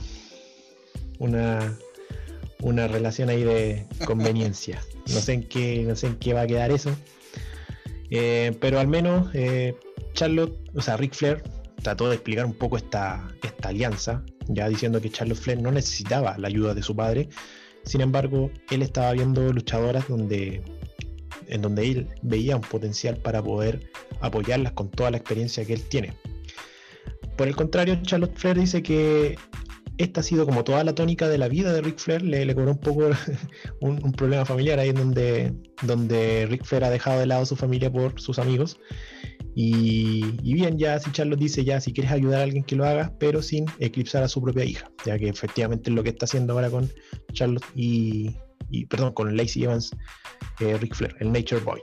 una, 1.18 1.76
una 2.62 2.88
relación 2.88 3.30
ahí 3.30 3.44
de 3.44 3.88
conveniencia. 4.06 4.80
No 5.08 5.20
sé 5.20 5.34
en 5.34 5.50
qué, 5.50 5.84
no 5.84 5.96
sé 5.96 6.08
en 6.08 6.18
qué 6.18 6.34
va 6.34 6.42
a 6.42 6.48
quedar 6.48 6.70
eso. 6.70 6.96
Eh, 8.12 8.56
pero 8.62 8.80
al 8.80 8.88
menos 8.88 9.32
eh, 9.34 9.76
Charlotte, 10.14 10.56
o 10.76 10.82
sea, 10.82 10.96
Ric 10.96 11.16
Flair 11.16 11.42
trató 11.82 12.08
de 12.08 12.16
explicar 12.16 12.46
un 12.46 12.54
poco 12.54 12.78
esta, 12.78 13.28
esta 13.42 13.70
alianza, 13.70 14.24
ya 14.48 14.70
diciendo 14.70 15.02
que 15.02 15.10
Charlotte 15.10 15.40
Flair 15.40 15.60
no 15.60 15.72
necesitaba 15.72 16.38
la 16.38 16.50
ayuda 16.50 16.76
de 16.76 16.84
su 16.84 16.96
padre. 16.96 17.30
Sin 17.84 18.02
embargo, 18.02 18.52
él 18.70 18.84
estaba 18.84 19.12
viendo 19.14 19.52
luchadoras 19.52 20.08
donde 20.08 20.62
en 21.48 21.62
donde 21.62 21.88
él 21.88 22.08
veía 22.22 22.56
un 22.56 22.62
potencial 22.62 23.18
para 23.18 23.44
poder 23.44 23.90
apoyarlas 24.22 24.74
con 24.74 24.90
toda 24.90 25.12
la 25.12 25.18
experiencia 25.18 25.66
que 25.66 25.74
él 25.74 25.84
tiene. 25.84 26.14
Por 27.38 27.48
el 27.48 27.56
contrario, 27.56 28.00
Charlotte 28.02 28.36
Flair 28.36 28.60
dice 28.60 28.82
que 28.82 29.38
esta 29.98 30.20
ha 30.20 30.24
sido 30.24 30.46
como 30.46 30.64
toda 30.64 30.84
la 30.84 30.94
tónica 30.94 31.28
de 31.28 31.38
la 31.38 31.48
vida 31.48 31.74
de 31.74 31.82
Ric 31.82 31.98
Flair, 31.98 32.22
le, 32.22 32.46
le 32.46 32.56
cobró 32.56 32.72
un 32.72 32.80
poco 32.80 33.10
un, 33.82 34.12
problema 34.12 34.46
familiar 34.46 34.80
ahí 34.80 34.90
en 34.90 34.96
donde, 34.96 35.54
donde 35.84 36.46
Ric 36.48 36.64
Flair 36.64 36.84
ha 36.84 36.90
dejado 36.90 37.20
de 37.20 37.26
lado 37.26 37.44
a 37.44 37.46
su 37.46 37.56
familia 37.56 37.92
por 37.92 38.20
sus 38.20 38.40
amigos. 38.40 38.80
Y, 39.60 40.54
bien, 40.54 40.78
ya 40.78 41.00
si 41.00 41.12
Charlotte 41.12 41.40
dice 41.40 41.66
ya 41.66 41.82
si 41.82 41.92
quieres 41.92 42.12
ayudar 42.12 42.42
a 42.42 42.44
alguien 42.44 42.64
que 42.64 42.76
lo 42.76 42.86
haga, 42.86 43.12
pero 43.18 43.42
sin 43.42 43.66
eclipsar 43.80 44.22
a 44.22 44.28
su 44.28 44.40
propia 44.40 44.64
hija, 44.64 44.92
ya 45.04 45.18
que 45.18 45.30
efectivamente 45.30 45.90
es 45.90 45.96
lo 45.96 46.04
que 46.04 46.10
está 46.10 46.26
haciendo 46.26 46.54
ahora 46.54 46.70
con 46.70 46.88
Charlotte 47.34 47.66
y, 47.76 48.36
y 48.70 48.86
perdón, 48.86 49.14
con 49.14 49.36
Lacey 49.36 49.64
Evans, 49.64 49.92
eh, 50.60 50.78
Ric 50.78 50.96
Flair, 50.96 51.16
el 51.20 51.32
Nature 51.32 51.62
Boy. 51.62 51.82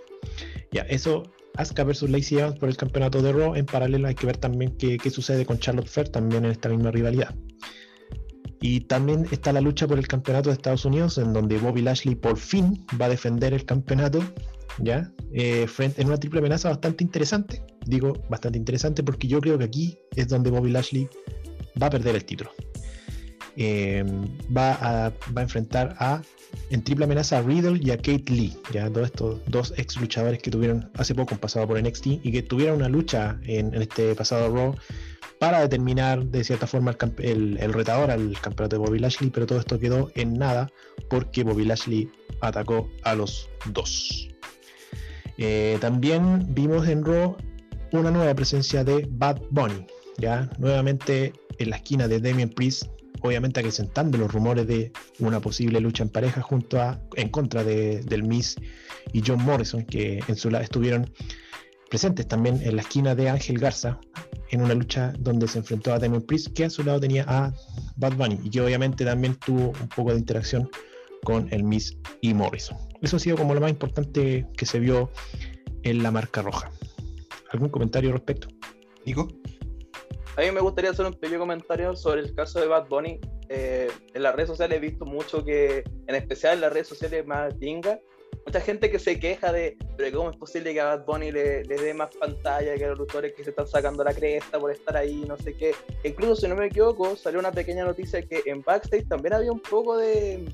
Ya, 0.73 0.83
eso, 0.83 1.23
Asuka 1.57 1.85
versus 1.85 2.11
Lacey 2.11 2.39
Evans 2.39 2.59
por 2.59 2.69
el 2.69 2.77
campeonato 2.77 3.23
de 3.23 3.33
Raw. 3.33 3.55
En 3.55 3.67
paralelo 3.67 4.09
hay 4.09 4.15
que 4.15 4.27
ver 4.27 4.37
también 4.37 4.77
qué, 4.77 4.99
sucede 5.11 5.47
con 5.47 5.59
Charlotte 5.59 5.89
Flair 5.89 6.09
también 6.09 6.45
en 6.45 6.51
esta 6.51 6.69
misma 6.69 6.91
rivalidad. 6.91 7.35
Y 8.61 8.81
también 8.81 9.27
está 9.31 9.53
la 9.53 9.61
lucha 9.61 9.87
por 9.87 9.99
el 9.99 10.09
campeonato 10.09 10.49
de 10.49 10.55
Estados 10.55 10.85
Unidos, 10.85 11.19
en 11.19 11.33
donde 11.33 11.59
Bobby 11.59 11.83
Lashley 11.83 12.15
por 12.15 12.39
fin 12.39 12.85
va 13.01 13.07
a 13.07 13.09
defender 13.11 13.53
el 13.53 13.67
campeonato, 13.67 14.25
¿ya? 14.79 15.13
Eh, 15.33 15.67
frente, 15.67 16.01
en 16.01 16.09
una 16.09 16.17
triple 16.17 16.41
amenaza 16.41 16.71
bastante 16.71 17.05
interesante. 17.05 17.63
Digo 17.85 18.15
bastante 18.31 18.59
interesante 18.59 19.03
porque 19.03 19.29
yo 19.29 19.41
creo 19.41 19.59
que 19.59 19.65
aquí 19.65 19.99
es 20.17 20.29
donde 20.29 20.51
Bobby 20.51 20.71
Lashley 20.71 21.09
va 21.81 21.89
a 21.89 21.91
perder 21.91 22.17
el 22.17 22.25
título. 22.25 22.51
Va, 23.57 24.73
a, 24.73 25.11
va 25.11 25.41
a 25.41 25.43
enfrentar 25.43 25.97
a 25.99 26.23
en 26.71 26.83
triple 26.83 27.05
amenaza 27.05 27.39
a 27.39 27.43
Riddle 27.43 27.79
y 27.83 27.91
a 27.91 27.97
Kate 27.97 28.25
Lee, 28.29 28.57
ya 28.73 28.91
todos 28.91 29.07
estos 29.07 29.41
dos 29.47 29.75
ex 29.77 30.01
luchadores 30.01 30.41
que 30.41 30.51
tuvieron 30.51 30.91
hace 30.95 31.15
poco 31.15 31.35
un 31.35 31.41
pasado 31.41 31.67
por 31.67 31.81
NXT 31.81 32.07
y 32.07 32.33
que 32.33 32.43
tuvieron 32.43 32.77
una 32.77 32.89
lucha 32.89 33.39
en, 33.45 33.75
este 33.75 34.15
pasado 34.15 34.55
Raw 34.55 34.75
para 35.39 35.61
determinar 35.61 36.25
de 36.27 36.45
cierta 36.45 36.67
forma 36.67 36.97
el, 37.19 37.73
retador 37.73 38.11
al 38.11 38.39
campeonato 38.41 38.77
de 38.77 38.87
Bobby 38.87 38.99
Lashley, 38.99 39.31
pero 39.31 39.47
todo 39.47 39.59
esto 39.59 39.79
quedó 39.79 40.11
en 40.15 40.35
nada 40.35 40.71
porque 41.11 41.43
Bobby 41.43 41.65
Lashley 41.65 42.11
atacó 42.41 42.89
a 43.03 43.15
los 43.15 43.49
dos. 43.67 44.29
Eh, 45.37 45.79
también 45.81 46.47
vimos 46.55 46.87
en 46.89 47.05
Raw 47.05 47.37
una 47.93 48.11
nueva 48.11 48.35
presencia 48.35 48.85
de 48.85 49.07
Bad 49.11 49.41
Bunny, 49.51 49.87
ya 50.19 50.49
nuevamente 50.59 51.33
en 51.59 51.71
la 51.71 51.77
esquina 51.77 52.09
de 52.09 52.21
Damien 52.21 52.51
Priest 52.51 52.87
obviamente 53.23 53.61
acrecentando 53.61 54.19
los 54.19 54.33
rumores 54.33 54.67
de 54.67 54.93
una 55.19 55.41
posible 55.41 55.81
lucha 55.81 56.03
en 56.03 56.11
pareja 56.11 56.43
junto 56.43 56.81
a, 56.81 57.01
en 57.15 57.29
contra 57.29 57.65
de, 57.65 58.03
del 58.03 58.23
Miss 58.23 58.57
y 59.13 59.23
John 59.27 59.43
Morrison, 59.43 59.85
que 59.85 60.23
en 60.27 60.37
su 60.37 60.51
lado 60.51 60.65
estuvieron 60.65 61.11
presentes 61.89 62.27
también 62.27 62.61
en 62.63 62.77
la 62.77 62.83
esquina 62.83 63.15
de 63.15 63.29
Ángel 63.31 63.59
Garza, 63.59 64.01
en 64.51 64.63
una 64.63 64.75
lucha 64.75 65.13
donde 65.19 65.47
se 65.49 65.59
enfrentó 65.59 65.93
a 65.93 65.99
Damon 65.99 66.23
Priest, 66.23 66.49
que 66.55 66.65
a 66.65 66.71
su 66.71 66.83
lado 66.83 67.01
tenía 67.01 67.25
a 67.29 67.53
Bad 67.97 68.15
Bunny, 68.15 68.41
y 68.43 68.51
que 68.51 68.61
obviamente 68.61 69.05
también 69.05 69.37
tuvo 69.37 69.73
un 69.81 69.89
poco 69.95 70.13
de 70.13 70.19
interacción 70.19 70.69
con 71.23 71.49
el 71.53 71.65
Miss 71.65 71.97
y 72.21 72.35
Morrison. 72.35 72.77
Eso 73.01 73.17
ha 73.17 73.21
sido 73.21 73.37
como 73.37 73.55
lo 73.55 73.61
más 73.61 73.71
importante 73.71 74.47
que 74.57 74.67
se 74.67 74.79
vio 74.79 75.11
en 75.83 76.03
la 76.03 76.11
marca 76.11 76.43
roja. 76.43 76.71
¿Algún 77.53 77.69
comentario 77.69 78.11
al 78.11 78.15
respecto? 78.15 78.49
Nico. 79.07 79.29
A 80.37 80.41
mí 80.41 80.51
me 80.51 80.61
gustaría 80.61 80.91
hacer 80.91 81.07
un 81.07 81.15
pequeño 81.15 81.39
comentario 81.39 81.95
sobre 81.95 82.23
el 82.23 82.35
caso 82.35 82.61
de 82.61 82.67
Bad 82.67 82.89
Bunny. 82.89 83.21
Eh, 83.49 83.89
en 84.15 84.23
las 84.23 84.35
redes 84.35 84.49
sociales 84.49 84.79
he 84.79 84.81
visto 84.81 85.05
mucho 85.05 85.45
que, 85.45 85.85
en 86.09 86.15
especial 86.15 86.55
en 86.55 86.63
las 86.63 86.73
redes 86.73 86.89
sociales 86.89 87.25
más 87.25 87.55
pinga, 87.55 88.01
mucha 88.45 88.61
gente 88.61 88.91
que 88.91 88.99
se 88.99 89.21
queja 89.21 89.53
de, 89.53 89.77
pero 89.97 90.17
¿cómo 90.17 90.31
es 90.31 90.37
posible 90.37 90.73
que 90.73 90.81
a 90.81 90.97
Bad 90.97 91.05
Bunny 91.05 91.31
le, 91.31 91.63
dé 91.63 91.95
más 91.95 92.15
pantalla 92.17 92.75
que 92.77 92.85
a 92.85 92.89
los 92.89 92.99
luchadores 92.99 93.33
que 93.35 93.45
se 93.45 93.51
están 93.51 93.69
sacando 93.69 94.03
la 94.03 94.13
cresta 94.13 94.59
por 94.59 94.73
estar 94.73 94.97
ahí, 94.97 95.25
no 95.29 95.37
sé 95.37 95.55
qué? 95.55 95.73
incluso, 96.03 96.37
si 96.37 96.49
no 96.49 96.57
me 96.57 96.67
equivoco, 96.67 97.15
salió 97.15 97.39
una 97.39 97.53
pequeña 97.53 97.85
noticia 97.85 98.21
que 98.23 98.43
en 98.47 98.63
backstage 98.63 99.07
también 99.07 99.35
había 99.35 99.53
un 99.53 99.61
poco 99.61 99.97
de, 99.97 100.45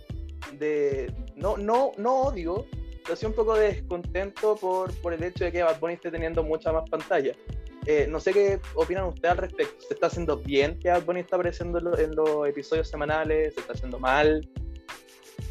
de 0.58 1.10
no, 1.36 1.56
no, 1.56 1.92
no 1.96 2.22
odio, 2.22 2.66
pero 3.02 3.16
sí 3.16 3.24
un 3.24 3.32
poco 3.32 3.54
de 3.54 3.68
descontento 3.68 4.56
por, 4.56 4.92
por 5.00 5.14
el 5.14 5.22
hecho 5.24 5.44
de 5.44 5.52
que 5.52 5.62
Bad 5.62 5.80
Bunny 5.80 5.94
esté 5.94 6.10
teniendo 6.10 6.42
mucha 6.42 6.70
más 6.70 6.88
pantalla. 6.90 7.34
Eh, 7.92 8.06
no 8.08 8.20
sé 8.20 8.32
qué 8.32 8.60
opinan 8.74 9.06
ustedes 9.06 9.32
al 9.32 9.38
respecto. 9.38 9.84
¿Se 9.88 9.94
está 9.94 10.06
haciendo 10.06 10.36
bien 10.36 10.78
que 10.78 10.90
Bad 10.90 11.04
Bunny 11.04 11.18
está 11.18 11.34
apareciendo 11.34 11.78
en, 11.98 12.14
los 12.14 12.48
episodios 12.48 12.88
semanales? 12.88 13.52
¿Se 13.54 13.60
está 13.62 13.72
haciendo 13.72 13.98
mal? 13.98 14.48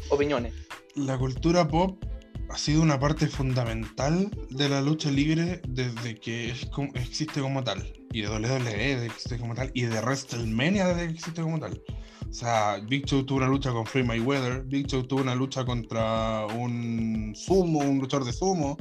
Opiniones. 0.08 0.54
La 0.94 1.18
cultura 1.18 1.68
pop 1.68 2.02
ha 2.48 2.56
sido 2.56 2.80
una 2.80 2.98
parte 2.98 3.26
fundamental 3.26 4.30
de 4.48 4.70
la 4.70 4.80
lucha 4.80 5.10
libre 5.10 5.60
desde 5.68 6.18
que 6.18 6.48
es 6.48 6.64
como- 6.70 6.94
existe 6.94 7.42
como 7.42 7.62
tal. 7.62 7.92
Y 8.10 8.22
de 8.22 8.28
WWE 8.30 9.04
existe 9.04 9.36
como 9.36 9.54
tal. 9.54 9.70
Y 9.74 9.82
de 9.82 10.00
WrestleMania 10.00 10.88
desde 10.88 11.08
que 11.08 11.12
existe 11.12 11.42
como 11.42 11.60
tal. 11.60 11.82
O 12.26 12.32
sea, 12.32 12.80
Big 12.88 13.04
Show 13.04 13.22
tuvo 13.22 13.36
una 13.36 13.48
lucha 13.48 13.70
con 13.70 13.84
Free 13.84 14.02
Mayweather. 14.02 14.62
Big 14.62 14.86
Show 14.86 15.02
tuvo 15.02 15.20
una 15.20 15.34
lucha 15.34 15.66
contra 15.66 16.46
un 16.46 17.34
sumo, 17.36 17.80
un 17.80 17.98
luchador 17.98 18.24
de 18.24 18.32
sumo. 18.32 18.78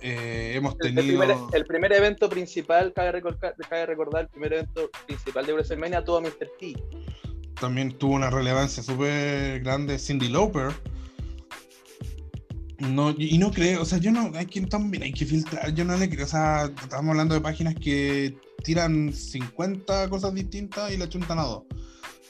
Eh, 0.00 0.52
hemos 0.54 0.74
el 0.80 0.94
tenido. 0.94 1.18
primer, 1.20 1.36
el 1.52 1.64
primer 1.66 1.92
evento 1.92 2.28
principal, 2.28 2.92
cabe 2.94 3.12
recordar, 3.12 3.54
cabe 3.68 3.86
recordar, 3.86 4.22
el 4.22 4.28
primer 4.28 4.52
evento 4.52 4.90
principal 5.06 5.46
de 5.46 5.52
WrestleMania 5.54 6.04
tuvo 6.04 6.18
a 6.18 6.20
Mr. 6.20 6.48
T. 6.58 6.74
También 7.60 7.92
tuvo 7.96 8.14
una 8.14 8.30
relevancia 8.30 8.82
súper 8.82 9.60
grande 9.60 9.98
Cindy 9.98 10.28
Lauper. 10.28 10.72
No, 12.78 13.14
y 13.16 13.38
no 13.38 13.50
creo, 13.52 13.80
o 13.80 13.84
sea, 13.86 13.96
yo 13.96 14.12
no, 14.12 14.30
hay 14.34 14.44
que 14.44 14.60
también 14.62 15.02
hay 15.02 15.12
que 15.12 15.24
filtrar, 15.24 15.72
yo 15.74 15.82
no 15.86 15.96
le 15.96 16.10
creo, 16.10 16.26
o 16.26 16.28
sea, 16.28 16.64
estamos 16.66 17.08
hablando 17.10 17.34
de 17.34 17.40
páginas 17.40 17.74
que 17.74 18.36
tiran 18.64 19.14
50 19.14 20.10
cosas 20.10 20.34
distintas 20.34 20.92
y 20.92 20.98
la 20.98 21.08
chuntan 21.08 21.38
a 21.38 21.44
dos. 21.44 21.62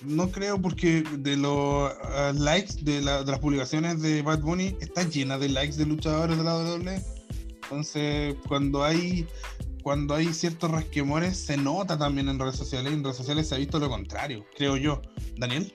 No 0.02 0.30
creo 0.30 0.62
porque 0.62 1.02
de 1.18 1.36
los 1.36 1.90
ah, 2.04 2.32
likes 2.36 2.74
de, 2.82 3.00
la- 3.00 3.24
de 3.24 3.30
las 3.32 3.40
publicaciones 3.40 4.00
de 4.02 4.22
Bad 4.22 4.40
Bunny 4.42 4.76
está 4.80 5.02
llena 5.02 5.36
de 5.36 5.48
likes 5.48 5.76
de 5.76 5.86
luchadores 5.86 6.38
de 6.38 6.44
la 6.44 6.54
WWE. 6.56 7.02
Entonces, 7.66 8.36
cuando 8.46 8.84
hay 8.84 9.26
cuando 9.82 10.16
hay 10.16 10.32
ciertos 10.34 10.68
resquemores 10.70 11.36
se 11.38 11.56
nota 11.56 11.96
también 11.96 12.28
en 12.28 12.40
redes 12.40 12.56
sociales, 12.56 12.92
en 12.92 13.04
redes 13.04 13.16
sociales 13.18 13.48
se 13.48 13.54
ha 13.54 13.58
visto 13.58 13.78
lo 13.78 13.88
contrario, 13.88 14.44
creo 14.56 14.76
yo. 14.76 15.00
Daniel. 15.36 15.72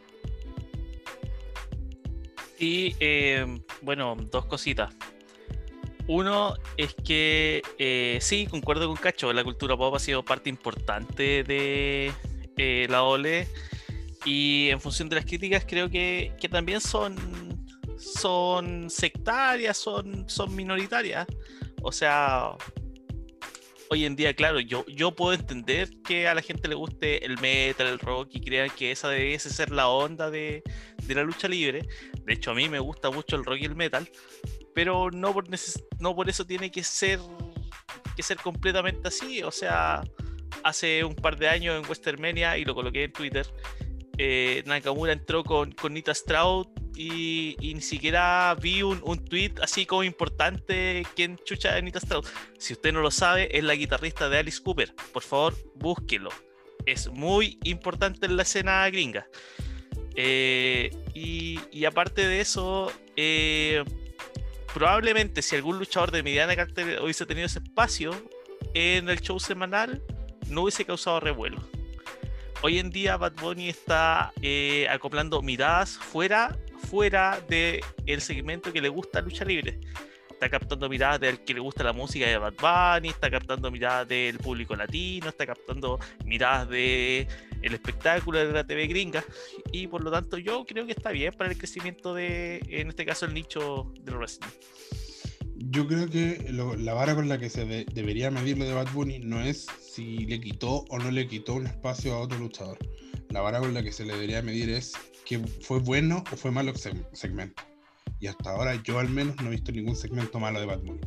Y 2.59 2.93
eh, 2.99 3.45
bueno, 3.81 4.17
dos 4.29 4.45
cositas. 4.45 4.93
Uno 6.07 6.55
es 6.75 6.93
que 6.93 7.61
eh, 7.79 8.17
sí, 8.19 8.47
concuerdo 8.47 8.87
con 8.87 8.97
Cacho, 8.97 9.31
la 9.31 9.45
cultura 9.45 9.77
pop 9.77 9.95
ha 9.95 9.99
sido 9.99 10.25
parte 10.25 10.49
importante 10.49 11.43
de 11.43 12.11
eh, 12.57 12.87
la 12.89 13.03
OLE 13.03 13.47
y 14.25 14.67
en 14.71 14.81
función 14.81 15.07
de 15.07 15.15
las 15.15 15.25
críticas 15.25 15.65
creo 15.65 15.89
que, 15.89 16.33
que 16.39 16.49
también 16.49 16.81
son, 16.81 17.15
son 17.97 18.89
sectarias, 18.89 19.77
son, 19.77 20.29
son 20.29 20.53
minoritarias. 20.53 21.27
O 21.81 21.91
sea, 21.91 22.51
hoy 23.89 24.05
en 24.05 24.15
día, 24.15 24.33
claro, 24.33 24.59
yo, 24.59 24.85
yo 24.87 25.13
puedo 25.13 25.33
entender 25.33 25.89
que 26.03 26.27
a 26.27 26.33
la 26.33 26.41
gente 26.41 26.67
le 26.67 26.75
guste 26.75 27.25
el 27.25 27.37
metal, 27.39 27.87
el 27.87 27.99
rock 27.99 28.29
y 28.31 28.41
crean 28.41 28.69
que 28.69 28.91
esa 28.91 29.09
debiese 29.09 29.49
ser 29.49 29.71
la 29.71 29.89
onda 29.89 30.29
de, 30.31 30.63
de 31.03 31.15
la 31.15 31.23
lucha 31.23 31.47
libre. 31.47 31.87
De 32.23 32.33
hecho, 32.33 32.51
a 32.51 32.53
mí 32.53 32.69
me 32.69 32.79
gusta 32.79 33.09
mucho 33.09 33.35
el 33.35 33.43
rock 33.43 33.57
y 33.61 33.65
el 33.65 33.75
metal, 33.75 34.09
pero 34.73 35.11
no 35.11 35.33
por, 35.33 35.45
no 35.99 36.15
por 36.15 36.29
eso 36.29 36.45
tiene 36.45 36.71
que 36.71 36.83
ser, 36.83 37.19
que 38.15 38.23
ser 38.23 38.37
completamente 38.37 39.07
así. 39.07 39.43
O 39.43 39.51
sea, 39.51 40.03
hace 40.63 41.03
un 41.03 41.15
par 41.15 41.37
de 41.37 41.49
años 41.49 41.81
en 41.81 41.89
Westermania, 41.89 42.57
y 42.57 42.65
lo 42.65 42.73
coloqué 42.75 43.03
en 43.05 43.11
Twitter, 43.11 43.45
eh, 44.17 44.63
Nakamura 44.65 45.13
entró 45.13 45.43
con, 45.43 45.71
con 45.71 45.93
Nita 45.93 46.13
Stroud 46.13 46.67
y, 46.95 47.55
ni 47.61 47.81
siquiera 47.81 48.55
vi 48.59 48.83
un, 48.83 49.01
un 49.03 49.23
tweet 49.23 49.53
así 49.61 49.85
como 49.85 50.03
importante 50.03 51.05
quién 51.15 51.37
chucha 51.43 51.77
es 51.77 51.83
Nita 51.83 51.99
Stroud. 51.99 52.25
Si 52.57 52.73
usted 52.73 52.93
no 52.93 53.01
lo 53.01 53.11
sabe, 53.11 53.55
es 53.57 53.63
la 53.63 53.75
guitarrista 53.75 54.29
de 54.29 54.39
Alice 54.39 54.61
Cooper. 54.61 54.93
Por 55.13 55.23
favor, 55.23 55.55
búsquelo. 55.75 56.29
Es 56.85 57.09
muy 57.09 57.59
importante 57.63 58.25
en 58.25 58.37
la 58.37 58.43
escena 58.43 58.89
gringa. 58.89 59.27
Eh, 60.15 60.91
y, 61.13 61.85
aparte 61.85 62.27
de 62.27 62.41
eso, 62.41 62.91
eh, 63.15 63.83
probablemente 64.73 65.41
si 65.41 65.55
algún 65.55 65.79
luchador 65.79 66.11
de 66.11 66.23
mediana 66.23 66.55
cartelera 66.55 67.01
hubiese 67.03 67.25
tenido 67.25 67.45
ese 67.45 67.59
espacio 67.59 68.11
en 68.73 69.09
el 69.09 69.21
show 69.21 69.39
semanal, 69.39 70.01
no 70.47 70.63
hubiese 70.63 70.85
causado 70.85 71.19
revuelo. 71.19 71.61
Hoy 72.63 72.77
en 72.77 72.91
día 72.91 73.17
Bad 73.17 73.33
Bunny 73.41 73.69
está 73.69 74.33
eh, 74.41 74.87
acoplando 74.89 75.41
miradas 75.41 75.97
fuera, 75.97 76.57
fuera 76.81 77.39
del 77.47 78.21
segmento 78.21 78.71
que 78.73 78.81
le 78.81 78.89
gusta 78.89 79.21
lucha 79.21 79.45
libre. 79.45 79.79
Está 80.29 80.49
captando 80.49 80.89
miradas 80.89 81.19
del 81.19 81.43
que 81.43 81.53
le 81.53 81.59
gusta 81.59 81.83
la 81.83 81.93
música 81.93 82.25
de 82.25 82.35
Bad 82.37 82.55
Bunny, 82.59 83.09
está 83.09 83.29
captando 83.29 83.69
miradas 83.69 84.07
del 84.07 84.39
público 84.39 84.75
latino, 84.75 85.29
está 85.29 85.45
captando 85.45 85.99
miradas 86.25 86.67
de 86.69 87.27
el 87.61 87.73
espectáculo 87.75 88.39
de 88.39 88.51
la 88.51 88.65
TV 88.65 88.87
gringa 88.87 89.23
y 89.71 89.85
por 89.85 90.03
lo 90.03 90.09
tanto 90.09 90.39
yo 90.39 90.65
creo 90.65 90.87
que 90.87 90.93
está 90.93 91.11
bien 91.11 91.31
para 91.37 91.51
el 91.51 91.57
crecimiento 91.59 92.15
de, 92.15 92.59
en 92.69 92.89
este 92.89 93.05
caso, 93.05 93.27
el 93.27 93.35
nicho 93.35 93.93
del 94.01 94.15
wrestling. 94.17 94.49
Yo 95.57 95.87
creo 95.87 96.09
que 96.09 96.43
la 96.79 96.93
vara 96.95 97.13
con 97.13 97.29
la 97.29 97.37
que 97.37 97.47
se 97.49 97.65
de- 97.65 97.85
debería 97.93 98.31
medir 98.31 98.57
lo 98.57 98.65
de 98.65 98.73
Bad 98.73 98.91
Bunny 98.93 99.19
no 99.19 99.39
es 99.41 99.67
si 99.79 100.25
le 100.25 100.41
quitó 100.41 100.85
o 100.89 100.97
no 100.97 101.11
le 101.11 101.27
quitó 101.27 101.53
un 101.53 101.67
espacio 101.67 102.15
a 102.15 102.19
otro 102.19 102.39
luchador. 102.39 102.79
La 103.29 103.41
vara 103.41 103.59
con 103.59 103.75
la 103.75 103.83
que 103.83 103.91
se 103.91 104.05
le 104.05 104.13
debería 104.13 104.41
medir 104.41 104.71
es 104.71 104.93
fue 105.39 105.79
bueno 105.79 106.23
o 106.31 106.35
fue 106.35 106.51
malo 106.51 106.73
segmento. 106.75 107.63
Y 108.19 108.27
hasta 108.27 108.51
ahora 108.51 108.81
yo 108.83 108.99
al 108.99 109.09
menos 109.09 109.35
no 109.41 109.47
he 109.47 109.51
visto 109.51 109.71
ningún 109.71 109.95
segmento 109.95 110.39
malo 110.39 110.59
de 110.59 110.65
Bunny. 110.67 110.99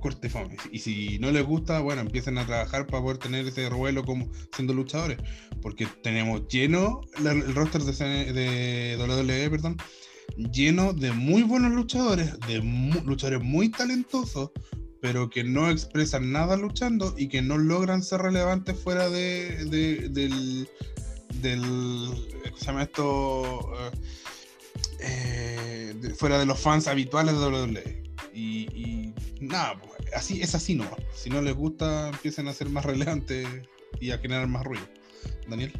Corte 0.00 0.28
fome. 0.28 0.56
Y 0.70 0.78
si 0.78 1.18
no 1.18 1.30
les 1.32 1.44
gusta, 1.44 1.80
bueno, 1.80 2.02
empiecen 2.02 2.38
a 2.38 2.46
trabajar 2.46 2.86
para 2.86 3.02
poder 3.02 3.18
tener 3.18 3.46
ese 3.46 3.68
revuelo 3.68 4.04
como 4.04 4.30
siendo 4.54 4.74
luchadores. 4.74 5.18
Porque 5.62 5.86
tenemos 6.02 6.46
lleno 6.48 7.00
el 7.18 7.54
roster 7.54 7.82
de, 7.82 8.32
de 8.32 8.96
WWE, 8.98 9.50
perdón, 9.50 9.76
lleno 10.52 10.92
de 10.92 11.12
muy 11.12 11.42
buenos 11.42 11.72
luchadores, 11.72 12.38
de 12.46 12.58
luchadores 13.04 13.42
muy 13.42 13.70
talentosos, 13.70 14.50
pero 15.00 15.30
que 15.30 15.44
no 15.44 15.70
expresan 15.70 16.30
nada 16.30 16.56
luchando 16.56 17.14
y 17.16 17.28
que 17.28 17.42
no 17.42 17.58
logran 17.58 18.02
ser 18.02 18.20
relevantes 18.20 18.78
fuera 18.78 19.08
de, 19.08 19.64
de- 19.64 20.08
del, 20.10 20.68
del. 21.42 21.60
¿Cómo 22.44 22.56
se 22.58 22.64
llama 22.64 22.82
esto? 22.82 23.72
Eh, 25.00 25.94
eh, 26.02 26.14
fuera 26.16 26.38
de 26.38 26.46
los 26.46 26.58
fans 26.58 26.86
habituales 26.88 27.34
de 27.38 27.46
WWE. 27.46 28.02
Y, 28.34 29.12
nada, 29.40 29.80
pues, 29.80 30.12
así 30.14 30.42
es 30.42 30.54
así 30.54 30.74
no. 30.74 30.88
Si 31.14 31.30
no 31.30 31.40
les 31.40 31.54
gusta, 31.54 32.08
empiecen 32.08 32.48
a 32.48 32.52
ser 32.52 32.68
más 32.68 32.84
relevantes 32.84 33.46
y 34.00 34.10
a 34.10 34.18
generar 34.18 34.46
más 34.46 34.64
ruido. 34.64 34.86
Daniel. 35.48 35.72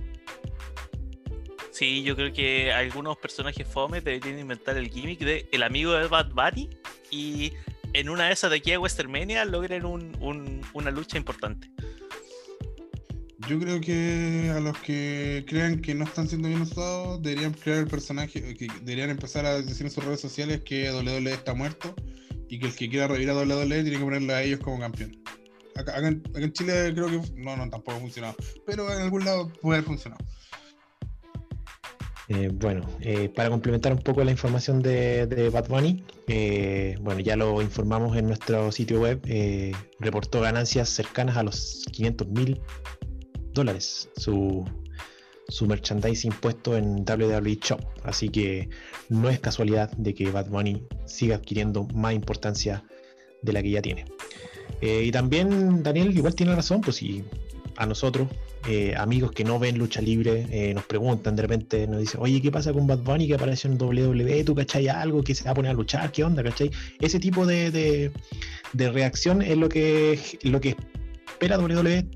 Sí, 1.70 2.02
yo 2.02 2.16
creo 2.16 2.32
que 2.32 2.72
algunos 2.72 3.18
personajes 3.18 3.66
fome 3.68 4.00
deberían 4.00 4.38
inventar 4.38 4.78
el 4.78 4.88
gimmick 4.88 5.18
de 5.20 5.46
el 5.52 5.62
amigo 5.62 5.92
de 5.92 6.06
Bad 6.08 6.30
Bunny 6.30 6.70
y 7.10 7.52
en 7.92 8.08
una 8.08 8.28
de 8.28 8.32
esas 8.32 8.50
de 8.50 8.56
aquí 8.56 8.72
a 8.72 8.80
Westermania 8.80 9.44
logren 9.44 9.84
un- 9.84 10.62
una 10.72 10.90
lucha 10.90 11.18
importante. 11.18 11.70
Yo 13.48 13.58
creo 13.60 13.80
que 13.80 14.50
a 14.54 14.60
los 14.60 14.78
que 14.78 15.44
crean 15.46 15.82
que 15.82 15.94
no 15.94 16.04
están 16.04 16.26
siendo 16.26 16.48
bien 16.48 16.62
usados, 16.62 17.22
deberían 17.22 17.52
crear 17.52 17.80
el 17.80 17.86
personaje, 17.86 18.40
deberían 18.82 19.10
empezar 19.10 19.44
a 19.44 19.60
decir 19.60 19.86
en 19.86 19.92
sus 19.92 20.04
redes 20.04 20.20
sociales 20.20 20.62
que 20.64 20.90
WWE 20.90 21.32
está 21.32 21.52
muerto 21.52 21.94
y 22.48 22.58
que 22.58 22.66
el 22.66 22.74
que 22.74 22.88
quiera 22.88 23.08
revivir 23.08 23.30
a 23.30 23.34
WWE 23.34 23.82
tiene 23.82 23.98
que 23.98 24.04
ponerlo 24.04 24.34
a 24.34 24.42
ellos 24.42 24.60
como 24.60 24.80
campeón. 24.80 25.12
Acá, 25.74 25.98
en, 25.98 26.52
Chile 26.52 26.92
creo 26.94 27.08
que 27.08 27.20
no, 27.34 27.56
no, 27.56 27.68
tampoco 27.68 27.98
ha 27.98 28.00
funcionado, 28.00 28.36
pero 28.64 28.90
en 28.90 29.02
algún 29.02 29.24
lado 29.24 29.52
puede 29.60 29.78
haber 29.78 29.86
funcionado. 29.86 30.24
Eh, 32.28 32.50
bueno, 32.52 32.88
eh, 33.00 33.28
para 33.28 33.50
complementar 33.50 33.92
un 33.92 34.00
poco 34.00 34.24
la 34.24 34.32
información 34.32 34.82
de, 34.82 35.26
de 35.26 35.50
Bad 35.50 35.68
Bunny, 35.68 36.04
eh, 36.26 36.96
bueno, 37.00 37.20
ya 37.20 37.36
lo 37.36 37.62
informamos 37.62 38.16
en 38.16 38.26
nuestro 38.26 38.72
sitio 38.72 39.00
web, 39.00 39.20
reportó 40.00 40.40
ganancias 40.40 40.88
cercanas 40.88 41.36
a 41.36 41.44
los 41.44 41.84
500 41.92 42.28
mil 42.28 42.60
dólares 43.56 44.08
su, 44.16 44.64
su 45.48 45.66
merchandising 45.66 46.32
puesto 46.40 46.76
en 46.76 47.04
WWE 47.04 47.58
Shop, 47.60 47.80
así 48.04 48.28
que 48.28 48.68
no 49.08 49.28
es 49.28 49.40
casualidad 49.40 49.90
de 49.96 50.14
que 50.14 50.30
Bad 50.30 50.48
Bunny 50.48 50.82
siga 51.06 51.36
adquiriendo 51.36 51.84
más 51.94 52.14
importancia 52.14 52.84
de 53.42 53.52
la 53.52 53.62
que 53.62 53.70
ya 53.70 53.82
tiene. 53.82 54.04
Eh, 54.80 55.04
y 55.06 55.10
también 55.10 55.82
Daniel 55.82 56.16
igual 56.16 56.34
tiene 56.34 56.54
razón, 56.54 56.80
pues 56.80 56.96
si 56.96 57.24
a 57.76 57.86
nosotros 57.86 58.28
eh, 58.68 58.94
amigos 58.96 59.30
que 59.32 59.44
no 59.44 59.58
ven 59.58 59.78
lucha 59.78 60.00
libre 60.00 60.46
eh, 60.50 60.74
nos 60.74 60.84
preguntan 60.86 61.36
de 61.36 61.42
repente, 61.42 61.86
nos 61.86 62.00
dicen, 62.00 62.20
oye, 62.22 62.40
¿qué 62.42 62.50
pasa 62.50 62.72
con 62.72 62.86
Bad 62.86 62.98
Bunny 63.00 63.28
que 63.28 63.34
apareció 63.34 63.70
en 63.70 63.80
WWE? 63.80 64.44
¿Tú 64.44 64.54
cachai 64.54 64.88
algo 64.88 65.22
que 65.22 65.34
se 65.34 65.44
va 65.44 65.50
a 65.52 65.54
poner 65.54 65.70
a 65.70 65.74
luchar? 65.74 66.10
¿Qué 66.10 66.24
onda? 66.24 66.42
¿Cachai? 66.42 66.70
Ese 67.00 67.20
tipo 67.20 67.46
de, 67.46 67.70
de- 67.70 68.10
de 68.72 68.90
reacción 68.90 69.40
es 69.42 69.56
lo 69.56 69.68
que, 69.68 70.18
lo 70.42 70.60
que 70.60 70.74
espera 71.28 71.58
WWE 71.58 72.06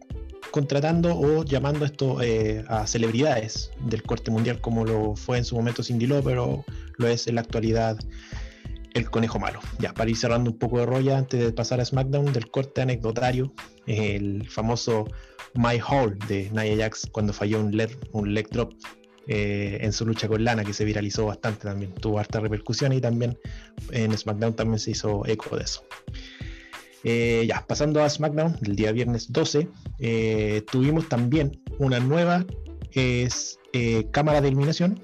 contratando 0.50 1.16
o 1.16 1.44
llamando 1.44 1.84
esto 1.84 2.20
eh, 2.22 2.64
a 2.68 2.86
celebridades 2.86 3.70
del 3.86 4.02
corte 4.02 4.30
mundial 4.30 4.60
como 4.60 4.84
lo 4.84 5.16
fue 5.16 5.38
en 5.38 5.44
su 5.44 5.54
momento 5.56 5.82
Cindy 5.82 6.06
Lauper 6.06 6.38
o 6.38 6.64
lo 6.96 7.08
es 7.08 7.26
en 7.26 7.36
la 7.36 7.40
actualidad 7.40 7.98
el 8.94 9.10
conejo 9.10 9.38
malo. 9.38 9.60
Ya, 9.78 9.94
para 9.94 10.10
ir 10.10 10.16
cerrando 10.16 10.50
un 10.50 10.58
poco 10.58 10.78
de 10.78 10.86
rolla 10.86 11.18
antes 11.18 11.40
de 11.40 11.52
pasar 11.52 11.80
a 11.80 11.84
SmackDown 11.84 12.32
del 12.32 12.50
corte 12.50 12.82
anecdotario, 12.82 13.52
el 13.86 14.48
famoso 14.48 15.06
My 15.54 15.80
Hall 15.80 16.18
de 16.28 16.50
Nia 16.50 16.76
Jax 16.76 17.08
cuando 17.12 17.32
falló 17.32 17.60
un 17.60 17.76
leg, 17.76 17.96
un 18.12 18.34
leg 18.34 18.48
drop 18.50 18.72
eh, 19.26 19.78
en 19.80 19.92
su 19.92 20.06
lucha 20.06 20.28
con 20.28 20.42
Lana, 20.42 20.64
que 20.64 20.72
se 20.72 20.84
viralizó 20.84 21.26
bastante 21.26 21.64
también. 21.64 21.92
Tuvo 21.94 22.18
harta 22.18 22.40
repercusión 22.40 22.92
y 22.92 23.00
también 23.00 23.38
en 23.92 24.16
SmackDown 24.16 24.54
también 24.54 24.78
se 24.78 24.92
hizo 24.92 25.24
eco 25.26 25.56
de 25.56 25.64
eso. 25.64 25.84
Eh, 27.04 27.44
ya, 27.48 27.64
pasando 27.66 28.02
a 28.02 28.08
SmackDown, 28.08 28.58
el 28.62 28.76
día 28.76 28.92
viernes 28.92 29.32
12, 29.32 29.68
eh, 29.98 30.62
tuvimos 30.70 31.08
también 31.08 31.60
una 31.78 31.98
nueva 32.00 32.44
es, 32.92 33.58
cámara 34.10 34.40
de 34.40 34.48
eliminación, 34.48 35.00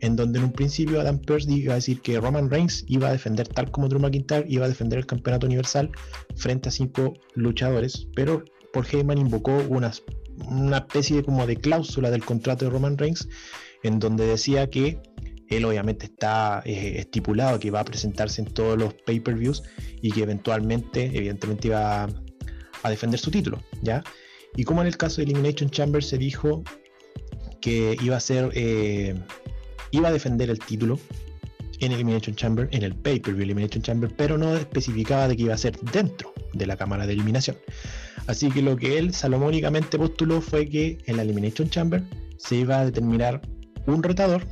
en 0.00 0.16
donde 0.16 0.38
en 0.38 0.44
un 0.44 0.52
principio 0.52 1.00
Adam 1.00 1.18
Pearce 1.18 1.50
iba 1.50 1.72
a 1.72 1.76
decir 1.76 2.00
que 2.00 2.20
Roman 2.20 2.50
Reigns 2.50 2.84
iba 2.88 3.08
a 3.08 3.12
defender, 3.12 3.48
tal 3.48 3.70
como 3.70 3.88
Drew 3.88 4.00
McIntyre, 4.00 4.44
iba 4.48 4.66
a 4.66 4.68
defender 4.68 4.98
el 4.98 5.06
campeonato 5.06 5.46
universal 5.46 5.90
frente 6.36 6.68
a 6.68 6.72
cinco 6.72 7.14
luchadores, 7.34 8.06
pero 8.14 8.44
Paul 8.72 8.86
Heyman 8.90 9.18
invocó 9.18 9.56
una, 9.68 9.92
una 10.48 10.78
especie 10.78 11.16
de, 11.16 11.24
como 11.24 11.46
de 11.46 11.56
cláusula 11.56 12.10
del 12.10 12.24
contrato 12.24 12.64
de 12.66 12.70
Roman 12.70 12.98
Reigns, 12.98 13.28
en 13.82 13.98
donde 13.98 14.26
decía 14.26 14.68
que 14.68 15.00
él 15.48 15.64
obviamente 15.64 16.06
está 16.06 16.62
eh, 16.64 16.94
estipulado 16.98 17.58
que 17.58 17.70
va 17.70 17.80
a 17.80 17.84
presentarse 17.84 18.40
en 18.40 18.48
todos 18.48 18.78
los 18.78 18.94
pay-per-views 18.94 19.62
y 20.00 20.10
que 20.12 20.22
eventualmente, 20.22 21.10
evidentemente, 21.14 21.68
iba 21.68 22.04
a, 22.82 22.90
defender 22.90 23.18
su 23.18 23.30
título, 23.30 23.62
¿ya? 23.82 24.02
Y 24.56 24.64
como 24.64 24.82
en 24.82 24.88
el 24.88 24.96
caso 24.96 25.16
de 25.16 25.24
Elimination 25.24 25.70
Chamber 25.70 26.04
se 26.04 26.18
dijo 26.18 26.62
que 27.60 27.96
iba 28.02 28.16
a 28.16 28.20
ser, 28.20 28.50
eh, 28.54 29.14
iba 29.90 30.08
a 30.08 30.12
defender 30.12 30.50
el 30.50 30.58
título 30.58 30.98
en 31.80 31.92
Elimination 31.92 32.36
Chamber, 32.36 32.68
en 32.72 32.82
el 32.82 32.94
pay-per-view 32.94 33.42
Elimination 33.42 33.82
Chamber, 33.82 34.12
pero 34.16 34.38
no 34.38 34.56
especificaba 34.56 35.28
de 35.28 35.36
que 35.36 35.44
iba 35.44 35.54
a 35.54 35.58
ser 35.58 35.78
dentro 35.92 36.32
de 36.52 36.66
la 36.66 36.76
cámara 36.76 37.06
de 37.06 37.14
eliminación. 37.14 37.56
Así 38.26 38.50
que 38.50 38.62
lo 38.62 38.76
que 38.76 38.98
él 38.98 39.12
salomónicamente 39.12 39.98
postuló 39.98 40.40
fue 40.40 40.68
que 40.68 40.98
en 41.06 41.16
la 41.16 41.22
Elimination 41.22 41.68
Chamber 41.68 42.02
se 42.36 42.56
iba 42.56 42.80
a 42.80 42.84
determinar 42.84 43.42
un 43.86 44.02
retador 44.02 44.46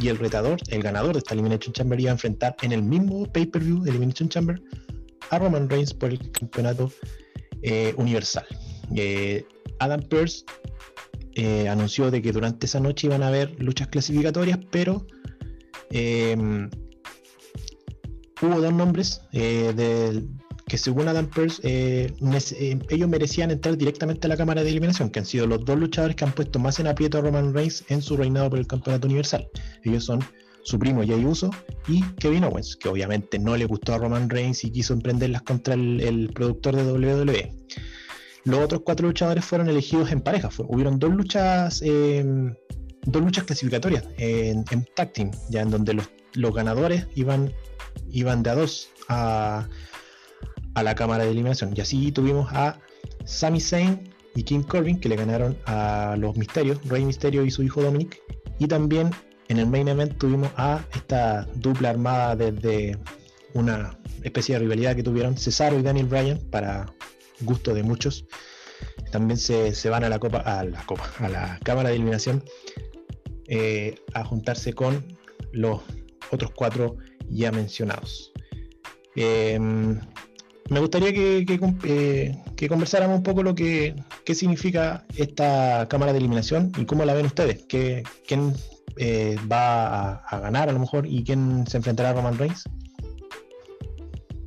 y 0.00 0.08
el 0.08 0.18
retador, 0.18 0.58
el 0.68 0.82
ganador 0.82 1.12
de 1.12 1.18
esta 1.18 1.34
Elimination 1.34 1.72
Chamber, 1.72 2.00
iba 2.00 2.10
a 2.10 2.14
enfrentar 2.14 2.56
en 2.62 2.72
el 2.72 2.82
mismo 2.82 3.30
pay-per-view 3.32 3.82
de 3.82 3.90
Elimination 3.90 4.28
Chamber 4.28 4.60
a 5.30 5.38
Roman 5.38 5.68
Reigns 5.68 5.94
por 5.94 6.10
el 6.10 6.30
campeonato 6.30 6.90
eh, 7.62 7.94
universal. 7.96 8.44
Eh, 8.94 9.46
Adam 9.78 10.02
Pearce 10.02 10.44
eh, 11.34 11.68
anunció 11.68 12.10
de 12.10 12.20
que 12.20 12.32
durante 12.32 12.66
esa 12.66 12.80
noche 12.80 13.06
iban 13.06 13.22
a 13.22 13.28
haber 13.28 13.54
luchas 13.62 13.88
clasificatorias, 13.88 14.58
pero 14.70 15.06
hubo 18.42 18.60
dos 18.60 18.72
nombres 18.72 19.22
de, 19.32 20.24
que 20.66 20.78
según 20.78 21.08
Adam 21.08 21.26
Pearce, 21.26 21.60
eh, 21.62 22.12
eh, 22.20 22.78
ellos 22.88 23.08
merecían 23.08 23.50
entrar 23.50 23.76
directamente 23.76 24.26
a 24.26 24.28
la 24.28 24.36
Cámara 24.36 24.62
de 24.62 24.70
Eliminación, 24.70 25.10
que 25.10 25.18
han 25.18 25.26
sido 25.26 25.46
los 25.46 25.64
dos 25.64 25.78
luchadores 25.78 26.16
que 26.16 26.24
han 26.24 26.32
puesto 26.32 26.58
más 26.58 26.78
en 26.80 26.86
aprieto 26.86 27.18
a 27.18 27.20
Roman 27.20 27.52
Reigns 27.52 27.84
en 27.88 28.02
su 28.02 28.16
reinado 28.16 28.50
por 28.50 28.58
el 28.58 28.66
Campeonato 28.66 29.06
Universal. 29.06 29.48
Ellos 29.82 30.04
son 30.04 30.20
su 30.64 30.78
primo 30.78 31.02
Jay 31.04 31.24
Uso 31.24 31.50
y 31.88 32.02
Kevin 32.14 32.44
Owens, 32.44 32.76
que 32.76 32.88
obviamente 32.88 33.38
no 33.38 33.56
le 33.56 33.66
gustó 33.66 33.94
a 33.94 33.98
Roman 33.98 34.30
Reigns 34.30 34.64
y 34.64 34.70
quiso 34.70 34.92
emprenderlas 34.92 35.42
contra 35.42 35.74
el, 35.74 36.30
productor 36.32 36.76
de 36.76 36.92
WWE. 36.92 37.52
Los 38.44 38.60
otros 38.60 38.82
cuatro 38.84 39.06
luchadores 39.08 39.44
fueron 39.44 39.68
elegidos 39.68 40.10
en 40.12 40.20
pareja. 40.20 40.50
hubieron 40.68 40.98
dos 40.98 41.12
luchas, 41.12 41.82
em, 41.82 42.54
dos 43.04 43.22
luchas 43.22 43.44
clasificatorias 43.44 44.04
en, 44.18 44.64
en 44.70 44.86
tag 44.94 45.12
team, 45.12 45.30
ya 45.50 45.62
en 45.62 45.70
donde 45.70 45.94
los, 45.94 46.10
los 46.34 46.54
ganadores 46.54 47.06
iban, 47.14 47.52
iban 48.10 48.42
de 48.42 48.50
a 48.50 48.54
dos 48.54 48.88
a 49.08 49.68
a 50.74 50.82
la 50.82 50.94
cámara 50.94 51.24
de 51.24 51.30
eliminación. 51.30 51.72
Y 51.76 51.80
así 51.80 52.12
tuvimos 52.12 52.52
a 52.52 52.78
Sami 53.24 53.60
Zayn 53.60 54.12
y 54.34 54.42
King 54.42 54.62
Corbin 54.62 54.98
que 54.98 55.08
le 55.08 55.16
ganaron 55.16 55.56
a 55.66 56.16
los 56.18 56.36
Misterios, 56.36 56.78
Rey 56.88 57.04
Misterio 57.04 57.44
y 57.44 57.50
su 57.50 57.62
hijo 57.62 57.82
Dominic. 57.82 58.20
Y 58.58 58.66
también 58.66 59.10
en 59.48 59.58
el 59.58 59.66
main 59.66 59.88
event 59.88 60.16
tuvimos 60.18 60.50
a 60.56 60.84
esta 60.94 61.46
dupla 61.54 61.90
armada 61.90 62.36
desde 62.36 62.98
una 63.54 63.98
especie 64.22 64.54
de 64.54 64.60
rivalidad 64.60 64.96
que 64.96 65.02
tuvieron 65.02 65.36
Cesaro 65.36 65.78
y 65.78 65.82
Daniel 65.82 66.06
Bryan 66.06 66.38
para 66.50 66.92
gusto 67.40 67.74
de 67.74 67.82
muchos. 67.82 68.24
También 69.10 69.36
se, 69.36 69.90
van 69.90 70.04
a 70.04 70.08
la 70.08 70.18
copa, 70.18 70.38
a 70.38 70.64
la 70.64 70.84
copa, 70.86 71.10
a 71.18 71.28
la 71.28 71.58
cámara 71.62 71.90
de 71.90 71.96
eliminación 71.96 72.42
eh, 73.48 73.96
a 74.14 74.24
juntarse 74.24 74.72
con 74.72 75.18
los 75.52 75.82
otros 76.30 76.52
cuatro 76.52 76.96
ya 77.28 77.52
mencionados. 77.52 78.32
Eh, 79.16 79.58
me 80.70 80.80
gustaría 80.80 81.12
que, 81.12 81.44
eh, 81.84 82.68
conversáramos 82.68 83.18
un 83.18 83.22
poco 83.22 83.42
lo 83.42 83.54
que 83.54 83.94
qué 84.24 84.34
significa 84.34 85.04
esta 85.16 85.86
cámara 85.88 86.12
de 86.12 86.18
eliminación 86.18 86.72
y 86.78 86.84
cómo 86.84 87.04
la 87.04 87.14
ven 87.14 87.26
ustedes. 87.26 87.64
¿Quién 87.68 88.54
eh, 88.96 89.36
va 89.50 90.14
a, 90.14 90.40
ganar 90.40 90.68
a 90.68 90.72
lo 90.72 90.78
mejor 90.78 91.06
y 91.06 91.24
quién 91.24 91.66
se 91.66 91.78
enfrentará 91.78 92.10
a 92.10 92.12
Roman 92.14 92.38
Reigns? 92.38 92.64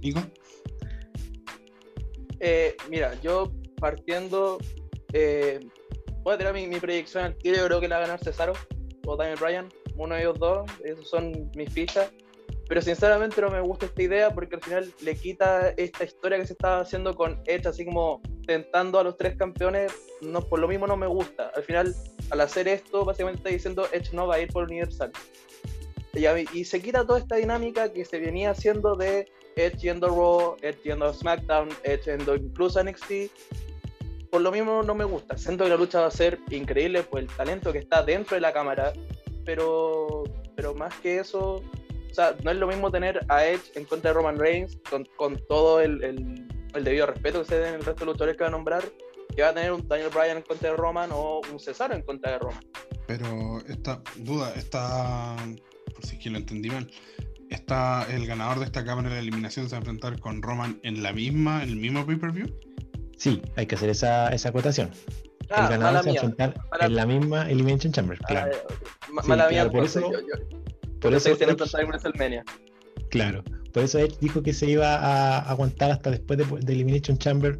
Nico. 0.01 0.21
Eh, 2.39 2.75
mira, 2.89 3.19
yo 3.21 3.51
partiendo, 3.79 4.57
voy 6.23 6.33
a 6.33 6.37
tirar 6.37 6.53
mi, 6.53 6.67
mi 6.67 6.79
proyección 6.79 7.25
al 7.25 7.37
tiro. 7.37 7.57
Yo 7.57 7.65
creo 7.65 7.81
que 7.81 7.87
la 7.87 7.97
va 7.97 8.03
a 8.03 8.07
ganar 8.07 8.23
Cesaro 8.23 8.53
o 9.05 9.17
Daniel 9.17 9.37
Bryan, 9.39 9.69
uno 9.97 10.15
de 10.15 10.21
ellos 10.21 10.39
dos. 10.39 10.71
Esos 10.83 11.09
son 11.09 11.51
mis 11.55 11.71
fichas. 11.71 12.11
Pero 12.67 12.81
sinceramente 12.81 13.41
no 13.41 13.51
me 13.51 13.61
gusta 13.61 13.85
esta 13.85 14.01
idea 14.01 14.33
porque 14.33 14.55
al 14.55 14.61
final 14.61 14.93
le 15.01 15.15
quita 15.15 15.69
esta 15.77 16.03
historia 16.03 16.39
que 16.39 16.47
se 16.47 16.53
estaba 16.53 16.79
haciendo 16.79 17.15
con 17.15 17.39
Edge, 17.45 17.67
así 17.67 17.85
como 17.85 18.21
tentando 18.47 18.99
a 18.99 19.03
los 19.03 19.17
tres 19.17 19.37
campeones. 19.37 19.93
No, 20.21 20.41
por 20.41 20.59
lo 20.59 20.67
mismo 20.67 20.87
no 20.87 20.97
me 20.97 21.07
gusta. 21.07 21.51
Al 21.55 21.63
final, 21.63 21.95
al 22.31 22.41
hacer 22.41 22.67
esto, 22.67 23.05
básicamente 23.05 23.39
está 23.39 23.49
diciendo 23.49 23.87
Edge 23.91 24.13
no 24.13 24.25
va 24.25 24.35
a 24.35 24.39
ir 24.39 24.51
por 24.51 24.63
Universal. 24.63 25.11
Y, 26.53 26.63
se 26.63 26.81
quita 26.81 27.05
toda 27.05 27.19
esta 27.19 27.35
dinámica 27.35 27.91
que 27.91 28.05
se 28.05 28.19
venía 28.19 28.51
haciendo 28.51 28.95
de 28.95 29.27
Edge 29.57 29.77
yendo 29.79 30.07
a 30.07 30.09
Raw, 30.09 30.55
Edge 30.61 30.81
yendo 30.83 31.13
SmackDown, 31.13 31.69
Edge 31.83 32.05
yendo 32.05 32.35
incluso 32.35 32.79
a 32.79 32.83
NXT. 32.83 33.11
Por 34.31 34.41
lo 34.41 34.51
mismo 34.51 34.81
no 34.81 34.95
me 34.95 35.03
gusta. 35.03 35.37
Siento 35.37 35.65
que 35.65 35.71
la 35.71 35.75
lucha 35.75 35.99
va 35.99 36.07
a 36.07 36.11
ser 36.11 36.39
increíble 36.49 37.03
por 37.03 37.19
el 37.19 37.27
talento 37.27 37.73
que 37.73 37.79
está 37.79 38.01
dentro 38.01 38.35
de 38.35 38.41
la 38.41 38.53
cámara. 38.53 38.93
Pero, 39.43 40.23
pero 40.55 40.73
más 40.73 40.93
que 41.01 41.19
eso, 41.19 41.61
o 42.15 42.21
sea, 42.21 42.33
no 42.45 42.51
es 42.51 42.55
lo 42.55 42.67
mismo 42.67 42.89
tener 42.89 43.25
a 43.27 43.45
Edge 43.45 43.73
en 43.75 43.83
contra 43.83 44.11
de 44.11 44.13
Roman 44.13 44.39
Reigns 44.39 44.77
con, 45.17 45.37
todo 45.49 45.81
el, 45.81 46.47
debido 46.73 47.07
respeto 47.07 47.41
que 47.41 47.45
se 47.45 47.59
den 47.59 47.75
el 47.75 47.83
resto 47.83 48.05
de 48.05 48.11
luchadores 48.11 48.37
que 48.37 48.43
va 48.43 48.47
a 48.47 48.51
nombrar, 48.51 48.85
que 49.35 49.41
va 49.41 49.49
a 49.49 49.53
tener 49.53 49.73
un 49.73 49.85
Daniel 49.85 50.11
Bryan 50.13 50.37
en 50.37 50.43
contra 50.43 50.69
de 50.69 50.77
Roman 50.77 51.09
o 51.11 51.41
un 51.51 51.59
Cesaro 51.59 51.93
en 51.93 52.03
contra 52.03 52.31
de 52.31 52.39
Roman. 52.39 52.63
Pero 53.05 53.59
esta 53.67 54.01
duda, 54.15 54.53
está, 54.55 55.35
por 55.93 56.05
si 56.05 56.15
es 56.15 56.23
que 56.23 56.29
lo 56.29 56.37
entendí 56.37 56.69
mal, 56.69 56.89
está 57.49 58.07
el 58.09 58.25
ganador 58.25 58.59
de 58.59 58.65
esta 58.65 58.85
cámara 58.85 59.09
de 59.09 59.19
eliminación 59.19 59.67
se 59.67 59.75
va 59.75 59.79
a 59.79 59.81
enfrentar 59.81 60.17
con 60.21 60.41
Roman 60.41 60.79
en 60.83 61.03
la 61.03 61.11
misma, 61.11 61.63
en 61.63 61.69
el 61.69 61.75
mismo 61.75 62.05
pay-per-view. 62.05 62.47
Sí, 63.17 63.41
hay 63.57 63.65
que 63.65 63.75
hacer 63.75 63.89
esa, 63.89 64.29
esa 64.29 64.49
acotación. 64.49 64.89
el 65.41 65.47
ah, 65.49 65.67
ganador 65.67 66.03
se 66.03 66.11
va 66.11 66.13
a 66.13 66.23
enfrentar 66.23 66.61
en 66.79 66.95
la 66.95 67.05
misma 67.05 67.49
Elimination 67.49 67.91
Chamber, 67.91 68.17
ah, 68.21 68.27
claro. 68.29 68.51
mala 69.27 69.49
mía, 69.49 69.69
por 69.69 69.83
eso, 69.83 70.09
por 70.99 71.13
eso 71.13 71.29
Claro, 73.09 73.43
por 73.71 73.83
eso 73.83 73.99
él 73.99 74.13
dijo 74.19 74.41
que 74.41 74.53
se 74.53 74.69
iba 74.69 74.95
a 74.95 75.39
aguantar 75.49 75.91
hasta 75.91 76.11
después 76.11 76.39
de, 76.39 76.73
Elimination 76.73 77.17
Chamber 77.17 77.57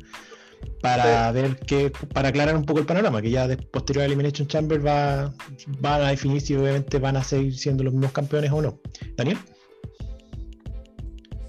para 0.82 1.32
ver 1.32 1.58
que, 1.58 1.92
para 2.14 2.30
aclarar 2.30 2.56
un 2.56 2.66
poco 2.66 2.80
el 2.80 2.86
panorama, 2.86 3.22
que 3.22 3.30
ya 3.30 3.48
de, 3.48 3.58
posterior 3.58 4.04
a 4.04 4.06
Elimination 4.06 4.48
Chamber 4.48 4.86
va, 4.86 5.34
van 5.80 6.02
a 6.02 6.10
definir 6.10 6.42
si 6.42 6.56
obviamente 6.56 7.00
van 7.00 7.18
a 7.18 7.24
seguir 7.24 7.58
siendo 7.58 7.84
los 7.84 7.94
mismos 7.94 8.12
campeones 8.12 8.52
o 8.52 8.62
no. 8.62 8.80
Daniel. 9.16 9.38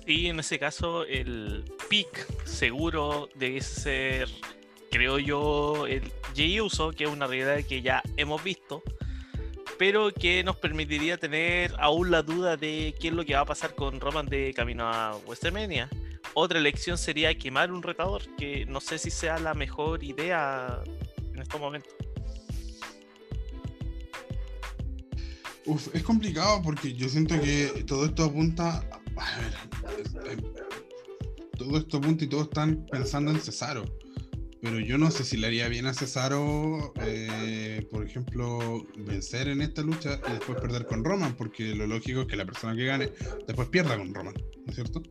Sí, 0.07 0.29
en 0.29 0.39
ese 0.39 0.59
caso 0.59 1.05
el 1.05 1.65
pick 1.89 2.27
seguro 2.45 3.29
debe 3.35 3.61
ser, 3.61 4.29
creo 4.91 5.19
yo, 5.19 5.87
el 5.87 6.03
J 6.37 6.63
Uso, 6.63 6.93
que 6.93 7.05
es 7.05 7.11
una 7.11 7.27
realidad 7.27 7.65
que 7.69 7.83
ya 7.83 8.03
hemos 8.17 8.43
visto 8.45 8.83
pero 9.79 10.13
que 10.13 10.43
nos 10.43 10.57
permitiría 10.57 11.19
tener 11.19 11.75
aún 11.79 12.11
la 12.11 12.23
duda 12.23 12.57
de 12.57 12.95
qué 13.01 13.09
es 13.09 13.15
lo 13.15 13.25
que 13.25 13.35
va 13.35 13.41
a 13.41 13.45
pasar 13.45 13.75
con 13.75 14.01
Roman 14.01 14.27
de 14.27 14.53
camino 14.55 14.89
a 14.89 15.17
WrestleMania. 15.27 15.89
Otra 16.35 16.59
elección 16.59 16.99
sería 16.99 17.37
quemar 17.37 17.73
un 17.73 17.83
retador, 17.83 18.23
que 18.37 18.67
no 18.67 18.81
sé 18.81 18.99
si 18.99 19.11
sea 19.11 19.39
la 19.39 19.55
mejor 19.55 20.03
idea 20.03 20.83
en 21.33 21.41
estos 21.41 21.61
momentos. 21.61 21.93
Uf, 25.65 25.89
es 25.95 26.03
complicado 26.03 26.63
porque 26.63 26.93
yo 26.95 27.09
siento 27.09 27.41
que 27.41 27.85
todo 27.87 28.07
esto 28.07 28.25
apunta. 28.25 28.89
A 29.17 29.39
ver, 29.41 30.47
todo 31.59 31.79
esto 31.79 31.97
apunta 31.97 32.25
y 32.25 32.29
todos 32.29 32.45
están 32.45 32.87
pensando 32.91 33.31
en 33.31 33.41
Cesaro 33.41 33.85
pero 34.61 34.81
yo 34.81 34.99
no 34.99 35.11
sé 35.11 35.25
si 35.25 35.37
le 35.37 35.47
haría 35.47 35.69
bien 35.69 35.87
a 35.87 35.95
Cesaro, 35.95 36.93
eh, 37.03 37.87
por 37.91 38.05
ejemplo, 38.05 38.87
vencer 38.97 39.49
en 39.49 39.61
esta 39.61 39.83
lucha 39.83 40.21
y 40.29 40.33
después 40.33 40.61
perder 40.61 40.87
con 40.87 41.05
Roman, 41.05 41.37
porque 41.37 41.75
lo 41.75 41.87
lógico 41.87 42.23
es 42.23 42.27
que 42.27 42.37
la 42.37 42.47
persona 42.47 42.75
que 42.75 42.85
gane 42.85 43.11
después 43.47 43.69
pierda 43.69 43.97
con 43.97 44.15
Roman, 44.15 44.35
¿no 44.35 44.71
es 44.71 44.75
cierto? 44.75 45.03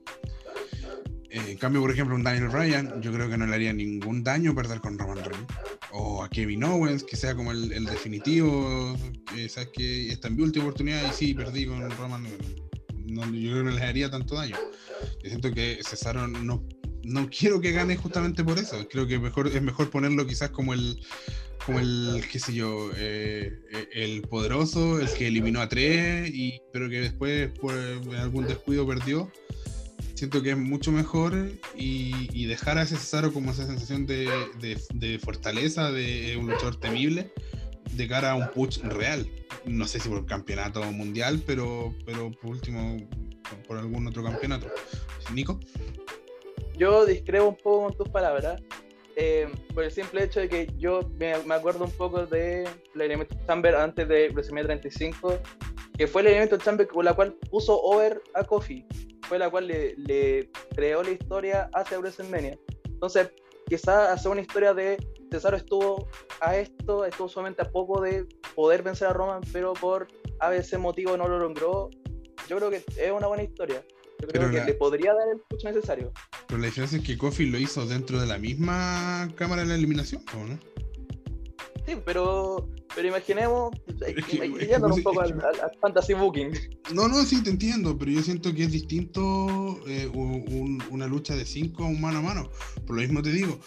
Eh, 1.35 1.51
en 1.51 1.57
cambio, 1.57 1.81
por 1.81 1.91
ejemplo, 1.91 2.15
un 2.15 2.23
Daniel 2.23 2.47
Bryan, 2.47 3.01
yo 3.01 3.11
creo 3.11 3.29
que 3.29 3.37
no 3.37 3.45
le 3.45 3.53
haría 3.53 3.73
ningún 3.73 4.23
daño 4.23 4.55
perder 4.55 4.79
con 4.79 4.97
Roman 4.97 5.17
Reigns. 5.17 5.47
o 5.91 6.23
a 6.23 6.29
Kevin 6.29 6.63
Owens, 6.63 7.03
que 7.03 7.17
sea 7.17 7.35
como 7.35 7.51
el, 7.51 7.85
definitivo, 7.85 8.97
que 9.33 9.49
sabes 9.49 9.69
que 9.73 10.09
esta 10.09 10.29
es 10.29 10.33
mi 10.33 10.43
última 10.43 10.65
oportunidad 10.65 11.01
y 11.09 11.13
sí, 11.13 11.33
perdí 11.33 11.65
con 11.65 11.89
Roman. 11.91 12.23
No, 13.05 13.25
yo 13.25 13.51
creo 13.51 13.57
que 13.57 13.63
no 13.63 13.71
les 13.71 13.81
haría 13.81 14.09
tanto 14.09 14.35
daño. 14.35 14.55
Yo 15.23 15.29
siento 15.29 15.51
que 15.51 15.79
Cesaro 15.83 16.27
no, 16.27 16.65
no 17.05 17.29
quiero 17.29 17.61
que 17.61 17.71
gane 17.71 17.95
justamente 17.95 18.43
por 18.43 18.57
eso. 18.57 18.87
Creo 18.89 19.07
que 19.07 19.19
mejor, 19.19 19.47
es 19.47 19.61
mejor 19.61 19.89
ponerlo 19.89 20.25
quizás 20.25 20.49
como 20.49 20.73
el, 20.73 20.99
como 21.65 21.79
el, 21.79 22.23
qué 22.31 22.39
sé 22.39 22.53
yo, 22.53 22.91
eh, 22.95 23.53
el 23.93 24.23
poderoso, 24.23 24.99
el 24.99 25.09
que 25.09 25.27
eliminó 25.27 25.61
a 25.61 25.69
tres, 25.69 26.29
y, 26.33 26.61
pero 26.73 26.89
que 26.89 27.01
después 27.01 27.51
por 27.59 27.73
algún 28.17 28.47
descuido 28.47 28.87
perdió. 28.87 29.31
Siento 30.15 30.41
que 30.41 30.51
es 30.51 30.57
mucho 30.57 30.91
mejor 30.91 31.51
y, 31.75 32.45
dejar 32.45 32.77
a 32.77 32.83
ese 32.83 32.95
Cesaro 32.95 33.33
como 33.33 33.51
esa 33.51 33.65
sensación 33.65 34.05
de, 34.05 34.29
de, 34.61 34.81
de 34.93 35.19
fortaleza, 35.19 35.91
de 35.91 36.37
un 36.37 36.47
luchador 36.47 36.79
temible, 36.79 37.33
de 37.91 38.07
cara 38.07 38.31
a 38.31 38.35
un 38.35 38.49
push 38.51 38.79
real. 38.79 39.29
No 39.65 39.87
sé 39.87 39.99
si 39.99 40.07
por 40.07 40.25
campeonato 40.25 40.83
mundial, 40.91 41.43
pero, 41.45 41.93
pero 42.05 42.31
por 42.31 42.51
último, 42.51 42.97
por 43.67 43.77
algún 43.77 44.07
otro 44.07 44.23
campeonato. 44.23 44.67
Nico. 45.33 45.59
Yo 46.77 47.05
discrepo 47.05 47.47
un 47.47 47.55
poco 47.55 47.83
con 47.83 47.93
tus 47.97 48.09
palabras. 48.09 48.61
Eh, 49.17 49.47
por 49.73 49.85
el 49.85 49.91
simple 49.91 50.23
hecho 50.23 50.41
de 50.41 50.49
que 50.49 50.67
yo 50.77 51.09
me, 51.17 51.37
me 51.45 51.55
acuerdo 51.55 51.85
un 51.85 51.91
poco 51.91 52.25
de 52.25 52.67
la 52.95 53.05
Elimination 53.05 53.47
Chamber 53.47 53.73
antes 53.75 54.07
de 54.09 54.27
WrestleMania 54.29 54.67
35, 54.67 55.39
que 55.97 56.05
fue 56.05 56.21
la 56.21 56.29
Elimination 56.31 56.59
Chamber 56.59 56.85
con 56.85 57.05
la 57.05 57.13
cual 57.13 57.33
puso 57.49 57.79
over 57.81 58.21
a 58.33 58.43
Kofi, 58.43 58.85
fue 59.21 59.39
la 59.39 59.49
cual 59.49 59.67
le, 59.67 59.95
le 59.95 60.49
creó 60.75 61.01
la 61.01 61.11
historia 61.11 61.69
hacia 61.73 61.97
WrestleMania. 61.97 62.59
Entonces, 62.83 63.31
quizás 63.67 64.09
hacer 64.09 64.31
una 64.31 64.41
historia 64.41 64.73
de 64.73 64.97
Cesaro 65.31 65.55
estuvo 65.55 66.07
a 66.41 66.57
esto, 66.57 67.05
estuvo 67.05 67.29
solamente 67.29 67.61
a 67.61 67.71
poco 67.71 68.01
de 68.01 68.27
poder 68.53 68.83
vencer 68.83 69.07
a 69.07 69.13
Roman, 69.13 69.41
pero 69.53 69.73
por 69.73 70.07
ABC 70.39 70.77
motivo 70.77 71.15
no 71.15 71.27
lo 71.27 71.39
logró. 71.39 71.89
Yo 72.49 72.57
creo 72.57 72.69
que 72.69 72.83
es 72.97 73.11
una 73.11 73.27
buena 73.27 73.43
historia. 73.43 73.83
Yo 74.25 74.31
creo 74.31 74.41
Pero 74.41 74.51
que 74.51 74.57
la- 74.59 74.65
le 74.65 74.73
podría 74.73 75.13
dar 75.13 75.27
el 75.33 75.39
push 75.49 75.63
necesario. 75.65 76.11
Pero 76.47 76.59
la 76.59 76.65
diferencia 76.67 76.97
es 76.97 77.03
que 77.03 77.17
Kofi 77.17 77.45
lo 77.45 77.57
hizo 77.59 77.85
dentro 77.85 78.19
de 78.19 78.27
la 78.27 78.37
misma 78.37 79.29
cámara 79.35 79.61
de 79.63 79.67
la 79.69 79.75
eliminación, 79.75 80.23
¿o 80.33 80.45
no? 80.45 80.59
Sí, 81.85 81.93
pero, 82.03 82.67
pero 82.95 83.07
imaginemos, 83.09 83.71
Es 84.07 84.25
que- 84.25 84.41
un 84.81 85.03
poco 85.03 85.21
al, 85.21 85.33
al- 85.33 85.59
al 85.61 85.71
fantasy 85.79 86.15
booking. 86.15 86.49
No, 86.95 87.07
no, 87.07 87.23
sí, 87.23 87.43
te 87.43 87.51
entiendo, 87.51 87.95
pero 87.95 88.09
yo 88.09 88.23
siento 88.23 88.51
que 88.55 88.63
es 88.63 88.71
distinto 88.71 89.79
eh, 89.87 90.09
un- 90.11 90.43
un- 90.51 90.83
una 90.89 91.05
lucha 91.05 91.35
de 91.35 91.45
5 91.45 91.83
a 91.83 91.87
un 91.87 92.01
mano 92.01 92.19
a 92.19 92.21
mano. 92.23 92.49
Por 92.87 92.95
lo 92.95 93.03
mismo 93.03 93.21
te 93.21 93.31
digo, 93.31 93.59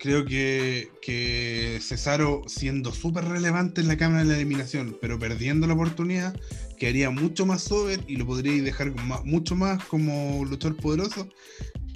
creo 0.00 0.24
que, 0.24 0.90
que 1.00 1.78
Cesaro, 1.80 2.42
siendo 2.48 2.90
súper 2.92 3.24
relevante 3.26 3.80
en 3.82 3.86
la 3.86 3.96
cámara 3.96 4.24
de 4.24 4.30
la 4.30 4.36
eliminación, 4.36 4.96
pero 5.00 5.20
perdiendo 5.20 5.68
la 5.68 5.74
oportunidad, 5.74 6.34
quedaría 6.80 7.10
mucho 7.10 7.46
más 7.46 7.62
sober 7.62 8.00
y 8.08 8.16
lo 8.16 8.26
podríais 8.26 8.64
dejar 8.64 8.92
ma- 9.04 9.22
mucho 9.22 9.54
más 9.54 9.84
como 9.84 10.44
luchador 10.44 10.76
poderoso 10.78 11.28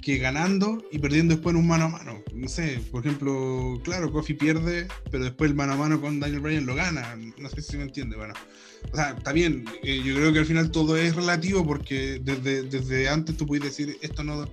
que 0.01 0.17
ganando 0.19 0.83
y 0.91 0.99
perdiendo 0.99 1.33
después 1.33 1.53
en 1.55 1.59
un 1.61 1.67
mano 1.67 1.85
a 1.85 1.89
mano. 1.89 2.21
No 2.35 2.47
sé, 2.47 2.79
por 2.91 3.03
ejemplo, 3.03 3.81
claro, 3.83 4.11
Kofi 4.11 4.35
pierde, 4.35 4.87
pero 5.09 5.23
después 5.23 5.49
el 5.49 5.55
mano 5.57 5.73
a 5.73 5.77
mano 5.77 5.99
con 5.99 6.19
Daniel 6.19 6.41
Bryan 6.41 6.67
lo 6.67 6.75
gana. 6.75 7.17
No 7.39 7.49
sé 7.49 7.61
si 7.63 7.75
me 7.75 7.83
entiende, 7.83 8.15
bueno. 8.15 8.35
O 8.93 8.95
sea, 8.95 9.15
está 9.17 9.31
bien, 9.33 9.65
eh, 9.81 10.01
yo 10.05 10.13
creo 10.15 10.31
que 10.31 10.37
al 10.39 10.45
final 10.45 10.69
todo 10.69 10.95
es 10.95 11.15
relativo 11.15 11.65
porque 11.65 12.21
desde, 12.23 12.61
desde 12.61 13.09
antes 13.09 13.35
tú 13.35 13.47
puedes 13.47 13.65
decir 13.65 13.97
esto 14.01 14.23
no. 14.23 14.47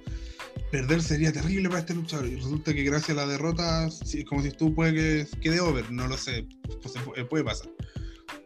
Perder 0.70 1.02
sería 1.02 1.30
terrible 1.34 1.68
para 1.68 1.80
este 1.80 1.92
luchador 1.92 2.26
y 2.28 2.36
resulta 2.36 2.72
que 2.72 2.82
gracias 2.82 3.10
a 3.10 3.20
la 3.20 3.26
derrota 3.26 3.86
es 3.88 4.24
como 4.26 4.42
si 4.42 4.50
tú 4.52 4.74
puede 4.74 4.94
que 4.94 5.26
quede 5.42 5.60
over, 5.60 5.90
no 5.92 6.06
lo 6.08 6.16
sé, 6.16 6.46
pues, 6.80 6.94
pu- 6.94 7.28
puede 7.28 7.44
pasar. 7.44 7.68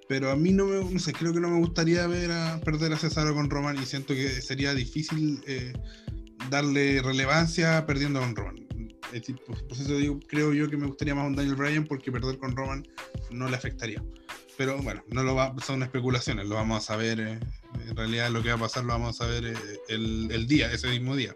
Pero 0.08 0.30
a 0.30 0.36
mí 0.36 0.52
no 0.52 0.66
me, 0.66 0.92
no 0.92 0.98
sé, 0.98 1.12
creo 1.12 1.32
que 1.32 1.40
no 1.40 1.50
me 1.50 1.58
gustaría 1.58 2.06
ver 2.06 2.30
a 2.30 2.60
perder 2.60 2.92
a 2.92 2.96
Cesaro 2.98 3.34
con 3.34 3.50
Roman 3.50 3.76
y 3.80 3.86
siento 3.86 4.14
que 4.14 4.28
sería 4.40 4.72
difícil 4.74 5.42
eh, 5.46 5.72
darle 6.48 7.02
relevancia 7.02 7.84
perdiendo 7.86 8.20
con 8.20 8.36
Roman. 8.36 8.66
Es 9.06 9.20
decir, 9.22 9.36
por, 9.46 9.66
por 9.66 9.76
eso 9.76 9.96
digo, 9.96 10.20
creo 10.28 10.52
yo 10.52 10.68
que 10.68 10.76
me 10.76 10.86
gustaría 10.86 11.14
más 11.14 11.26
un 11.26 11.34
Daniel 11.36 11.56
Bryan 11.56 11.84
porque 11.84 12.12
perder 12.12 12.38
con 12.38 12.54
Roman 12.56 12.86
no 13.30 13.48
le 13.48 13.56
afectaría. 13.56 14.02
Pero 14.56 14.80
bueno, 14.82 15.02
no 15.08 15.22
lo 15.22 15.34
va, 15.34 15.54
son 15.64 15.82
especulaciones, 15.82 16.46
lo 16.48 16.54
vamos 16.54 16.82
a 16.82 16.86
saber. 16.86 17.20
eh, 17.20 17.40
en 17.88 17.96
realidad 17.96 18.30
lo 18.30 18.42
que 18.42 18.48
va 18.48 18.54
a 18.54 18.60
pasar 18.60 18.84
lo 18.84 18.92
vamos 18.92 19.20
a 19.20 19.26
ver 19.26 19.46
eh, 19.46 19.54
el, 19.88 20.28
el 20.30 20.46
día, 20.46 20.72
ese 20.72 20.88
mismo 20.88 21.14
día. 21.16 21.34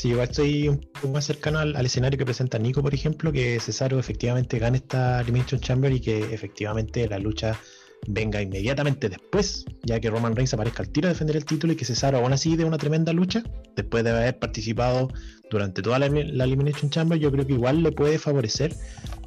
Sí, 0.00 0.08
igual 0.08 0.30
estoy 0.30 0.66
un 0.66 0.78
poco 0.78 1.08
más 1.08 1.26
cercano 1.26 1.58
al, 1.58 1.84
escenario 1.84 2.16
que 2.18 2.24
presenta 2.24 2.58
Nico, 2.58 2.80
por 2.80 2.94
ejemplo, 2.94 3.30
que 3.32 3.60
Cesaro 3.60 3.98
efectivamente 3.98 4.58
gane 4.58 4.78
esta 4.78 5.20
Elimination 5.20 5.60
Chamber 5.60 5.92
y 5.92 6.00
que 6.00 6.32
efectivamente 6.32 7.06
la 7.06 7.18
lucha 7.18 7.60
venga 8.06 8.40
inmediatamente 8.40 9.10
después, 9.10 9.66
ya 9.82 10.00
que 10.00 10.08
Roman 10.08 10.34
Reigns 10.34 10.54
aparezca 10.54 10.82
al 10.84 10.88
tiro 10.88 11.06
a 11.08 11.12
defender 11.12 11.36
el 11.36 11.44
título 11.44 11.74
y 11.74 11.76
que 11.76 11.84
Cesaro 11.84 12.16
aún 12.16 12.32
así 12.32 12.56
de 12.56 12.64
una 12.64 12.78
tremenda 12.78 13.12
lucha, 13.12 13.42
después 13.76 14.02
de 14.02 14.08
haber 14.08 14.38
participado 14.38 15.08
durante 15.50 15.82
toda 15.82 15.98
la, 15.98 16.06
Elimination 16.06 16.88
Chamber, 16.88 17.18
yo 17.18 17.30
creo 17.30 17.46
que 17.46 17.52
igual 17.52 17.82
le 17.82 17.92
puede 17.92 18.18
favorecer 18.18 18.74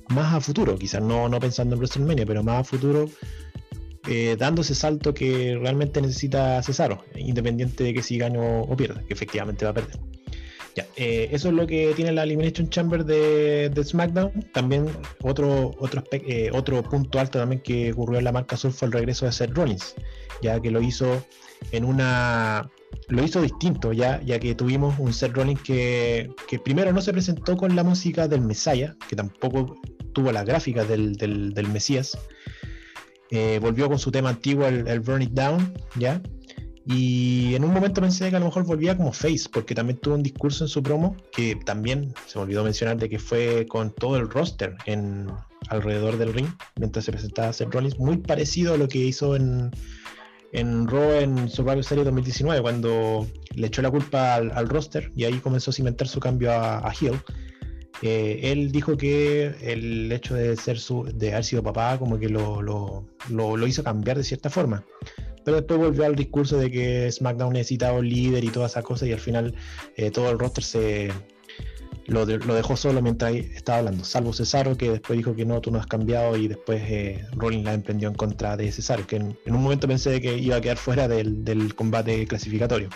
más 0.09 0.33
a 0.33 0.41
futuro, 0.41 0.75
quizás 0.79 1.03
no, 1.03 1.29
no 1.29 1.39
pensando 1.39 1.75
en 1.75 1.81
WrestleMania, 1.81 2.25
pero 2.25 2.41
más 2.41 2.61
a 2.61 2.63
futuro 2.63 3.11
eh, 4.09 4.35
dando 4.39 4.63
ese 4.63 4.73
salto 4.73 5.13
que 5.13 5.55
realmente 5.55 6.01
necesita 6.01 6.63
Cesaro, 6.63 7.05
independiente 7.15 7.83
de 7.83 7.93
que 7.93 8.01
si 8.01 8.17
gane 8.17 8.39
o 8.39 8.75
pierda, 8.75 9.03
que 9.03 9.13
efectivamente 9.13 9.65
va 9.65 9.69
a 9.69 9.75
perder. 9.75 10.12
Ya, 10.75 10.87
eh, 10.95 11.29
eso 11.31 11.49
es 11.49 11.53
lo 11.53 11.67
que 11.67 11.93
tiene 11.95 12.11
la 12.11 12.23
Elimination 12.23 12.69
Chamber 12.69 13.05
de, 13.05 13.71
SmackDown. 13.83 14.31
También 14.53 14.87
otro, 15.21 15.71
otro, 15.77 16.03
eh, 16.11 16.49
otro 16.51 16.81
punto 16.83 17.19
alto 17.19 17.39
también 17.39 17.61
que 17.61 17.91
ocurrió 17.91 18.17
en 18.17 18.25
la 18.25 18.31
marca 18.31 18.57
Sur 18.57 18.71
fue 18.71 18.87
el 18.87 18.91
regreso 18.91 19.25
de 19.25 19.31
Seth 19.31 19.51
Rollins, 19.51 19.95
ya 20.41 20.59
que 20.59 20.71
lo 20.71 20.81
hizo 20.81 21.23
en 21.71 21.85
una 21.85 22.69
lo 23.07 23.23
hizo 23.23 23.41
distinto, 23.41 23.91
ya, 23.91 24.21
ya 24.21 24.39
que 24.39 24.55
tuvimos 24.55 24.97
un 24.99 25.13
Seth 25.13 25.33
Rollins 25.33 25.61
que, 25.61 26.29
que 26.47 26.59
primero 26.59 26.91
no 26.93 27.01
se 27.01 27.11
presentó 27.11 27.57
con 27.57 27.75
la 27.75 27.83
música 27.83 28.27
del 28.27 28.41
Messiah, 28.41 28.95
que 29.07 29.15
tampoco 29.15 29.75
tuvo 30.13 30.31
las 30.31 30.45
gráficas 30.45 30.87
del, 30.87 31.15
del, 31.15 31.53
del 31.53 31.67
Mesías. 31.67 32.17
Eh, 33.31 33.59
volvió 33.59 33.89
con 33.89 33.97
su 33.97 34.11
tema 34.11 34.29
antiguo, 34.29 34.67
el, 34.67 34.87
el 34.87 34.99
Burn 34.99 35.23
It 35.23 35.31
Down, 35.31 35.73
¿ya? 35.95 36.21
Y 36.85 37.55
en 37.55 37.63
un 37.63 37.71
momento 37.73 38.01
pensé 38.01 38.29
que 38.29 38.35
a 38.35 38.39
lo 38.39 38.45
mejor 38.45 38.65
volvía 38.65 38.97
como 38.97 39.13
Face, 39.13 39.47
porque 39.51 39.73
también 39.73 39.99
tuvo 39.99 40.15
un 40.15 40.23
discurso 40.23 40.65
en 40.65 40.67
su 40.67 40.83
promo 40.83 41.15
que 41.31 41.55
también 41.55 42.13
se 42.27 42.37
me 42.37 42.43
olvidó 42.43 42.63
mencionar 42.63 42.97
de 42.97 43.09
que 43.09 43.19
fue 43.19 43.65
con 43.67 43.91
todo 43.91 44.17
el 44.17 44.29
roster 44.29 44.75
en 44.85 45.27
alrededor 45.69 46.17
del 46.17 46.33
ring 46.33 46.47
mientras 46.75 47.05
se 47.05 47.11
presentaba 47.13 47.53
Seth 47.53 47.73
Rollins, 47.73 47.97
muy 47.99 48.17
parecido 48.17 48.73
a 48.73 48.77
lo 48.77 48.89
que 48.89 48.99
hizo 48.99 49.37
en, 49.37 49.71
en 50.51 50.85
Raw 50.87 51.11
en 51.13 51.49
Survivor 51.49 51.85
Series 51.85 52.03
2019, 52.03 52.61
cuando 52.61 53.27
le 53.55 53.67
echó 53.67 53.81
la 53.81 53.89
culpa 53.89 54.35
al, 54.35 54.67
roster 54.67 55.09
y 55.15 55.23
ahí 55.23 55.39
comenzó 55.39 55.71
a 55.71 55.73
cimentar 55.73 56.09
su 56.09 56.19
cambio 56.19 56.51
a, 56.51 56.85
a 56.85 56.91
heel. 56.91 57.17
Eh, 58.01 58.51
él 58.51 58.73
dijo 58.73 58.97
que 58.97 59.55
el 59.61 60.11
hecho 60.11 60.35
de 60.35 60.57
ser 60.57 60.77
su, 60.77 61.05
de 61.05 61.31
haber 61.31 61.45
sido 61.45 61.63
papá 61.63 61.97
como 61.97 62.19
que 62.19 62.27
lo, 62.27 62.61
lo, 62.61 63.05
lo 63.29 63.67
hizo 63.67 63.81
cambiar 63.85 64.17
de 64.17 64.25
cierta 64.25 64.49
forma 64.49 64.83
pero 65.43 65.57
después 65.57 65.79
volvió 65.79 66.05
al 66.05 66.15
discurso 66.15 66.57
de 66.57 66.69
que 66.71 67.11
SmackDown 67.11 67.53
necesitaba 67.53 67.97
un 67.99 68.07
líder 68.09 68.43
y 68.43 68.49
todas 68.49 68.71
esas 68.71 68.83
cosas 68.83 69.07
y 69.09 69.13
al 69.13 69.19
final 69.19 69.53
eh, 69.97 70.11
todo 70.11 70.29
el 70.31 70.39
roster 70.39 70.63
se 70.63 71.11
lo, 72.07 72.25
de- 72.25 72.39
lo 72.39 72.53
dejó 72.55 72.75
solo 72.75 73.01
mientras 73.01 73.33
estaba 73.33 73.79
hablando, 73.79 74.03
salvo 74.03 74.33
Cesaro 74.33 74.75
que 74.75 74.89
después 74.91 75.15
dijo 75.17 75.35
que 75.35 75.45
no, 75.45 75.61
tú 75.61 75.71
no 75.71 75.79
has 75.79 75.87
cambiado 75.87 76.35
y 76.35 76.47
después 76.47 76.81
eh, 76.85 77.25
Rollins 77.33 77.63
la 77.65 77.73
emprendió 77.73 78.09
en 78.09 78.15
contra 78.15 78.57
de 78.57 78.71
Cesaro, 78.71 79.07
que 79.07 79.15
en, 79.17 79.37
un 79.45 79.61
momento 79.61 79.87
pensé 79.87 80.19
que 80.19 80.37
iba 80.37 80.57
a 80.57 80.61
quedar 80.61 80.77
fuera 80.77 81.07
del, 81.07 81.73
combate 81.75 82.27
clasificatorio. 82.27 82.89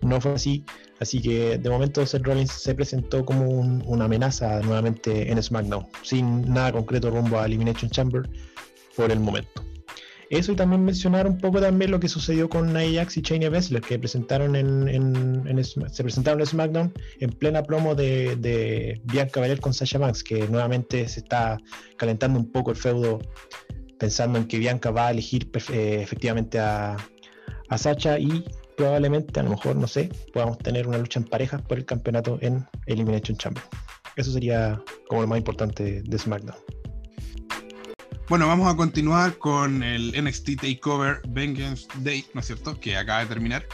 No 0.00 0.20
fue 0.20 0.32
así, 0.32 0.64
así 0.98 1.20
que 1.20 1.58
de 1.58 1.70
momento 1.70 2.04
Seth 2.06 2.24
Rollins 2.24 2.50
se 2.50 2.74
presentó 2.74 3.24
como 3.24 3.48
un- 3.48 3.82
una 3.86 4.06
amenaza 4.06 4.60
nuevamente 4.60 5.30
en 5.30 5.42
SmackDown, 5.42 5.86
sin 6.02 6.52
nada 6.52 6.72
concreto 6.72 7.10
rumbo 7.10 7.38
a 7.38 7.46
Elimination 7.46 7.90
Chamber 7.90 8.22
por 8.96 9.12
el 9.12 9.20
momento. 9.20 9.62
Eso 10.30 10.52
y 10.52 10.56
también 10.56 10.84
mencionar 10.84 11.26
un 11.26 11.38
poco 11.38 11.60
también 11.60 11.90
lo 11.90 12.00
que 12.00 12.08
sucedió 12.08 12.48
con 12.50 12.72
Nia 12.72 13.00
Jax 13.00 13.16
y 13.16 13.22
Shayna 13.22 13.48
Baszler, 13.48 13.80
que 13.80 13.98
presentaron 13.98 14.56
en, 14.56 15.64
se 15.64 16.02
presentaron 16.02 16.40
en 16.40 16.46
SmackDown 16.46 16.92
en 17.20 17.30
plena 17.30 17.62
promo 17.62 17.94
de, 17.94 19.00
Bianca 19.04 19.40
Belair 19.40 19.60
con 19.60 19.72
Sasha 19.72 19.98
Banks, 19.98 20.22
que 20.22 20.46
nuevamente 20.48 21.08
se 21.08 21.20
está 21.20 21.58
calentando 21.96 22.38
un 22.38 22.52
poco 22.52 22.70
el 22.70 22.76
feudo, 22.76 23.20
pensando 23.98 24.38
en 24.38 24.46
que 24.46 24.58
Bianca 24.58 24.90
va 24.90 25.08
a 25.08 25.10
elegir 25.12 25.50
eh, 25.72 26.00
efectivamente 26.02 26.58
a, 26.58 26.96
a 27.70 27.78
Sasha 27.78 28.18
y 28.18 28.44
probablemente, 28.76 29.40
a 29.40 29.42
lo 29.42 29.50
mejor, 29.50 29.76
no 29.76 29.86
sé, 29.86 30.10
podamos 30.34 30.58
tener 30.58 30.86
una 30.86 30.98
lucha 30.98 31.20
en 31.20 31.24
parejas 31.24 31.62
por 31.62 31.78
el 31.78 31.86
campeonato 31.86 32.38
en 32.42 32.66
Elimination 32.86 33.36
Chamber. 33.36 33.62
Eso 34.16 34.30
sería 34.30 34.82
como 35.08 35.22
lo 35.22 35.28
más 35.28 35.38
importante 35.38 36.02
de 36.02 36.18
SmackDown. 36.18 36.77
Bueno, 38.28 38.46
vamos 38.46 38.72
a 38.72 38.76
continuar 38.76 39.38
con 39.38 39.82
el 39.82 40.12
NXT 40.22 40.60
Takeover 40.60 41.20
Vengeance 41.28 41.86
Day, 42.00 42.26
¿no 42.34 42.40
es 42.40 42.46
cierto? 42.46 42.78
Que 42.78 42.96
acaba 42.96 43.20
de 43.20 43.26
terminar. 43.26 43.66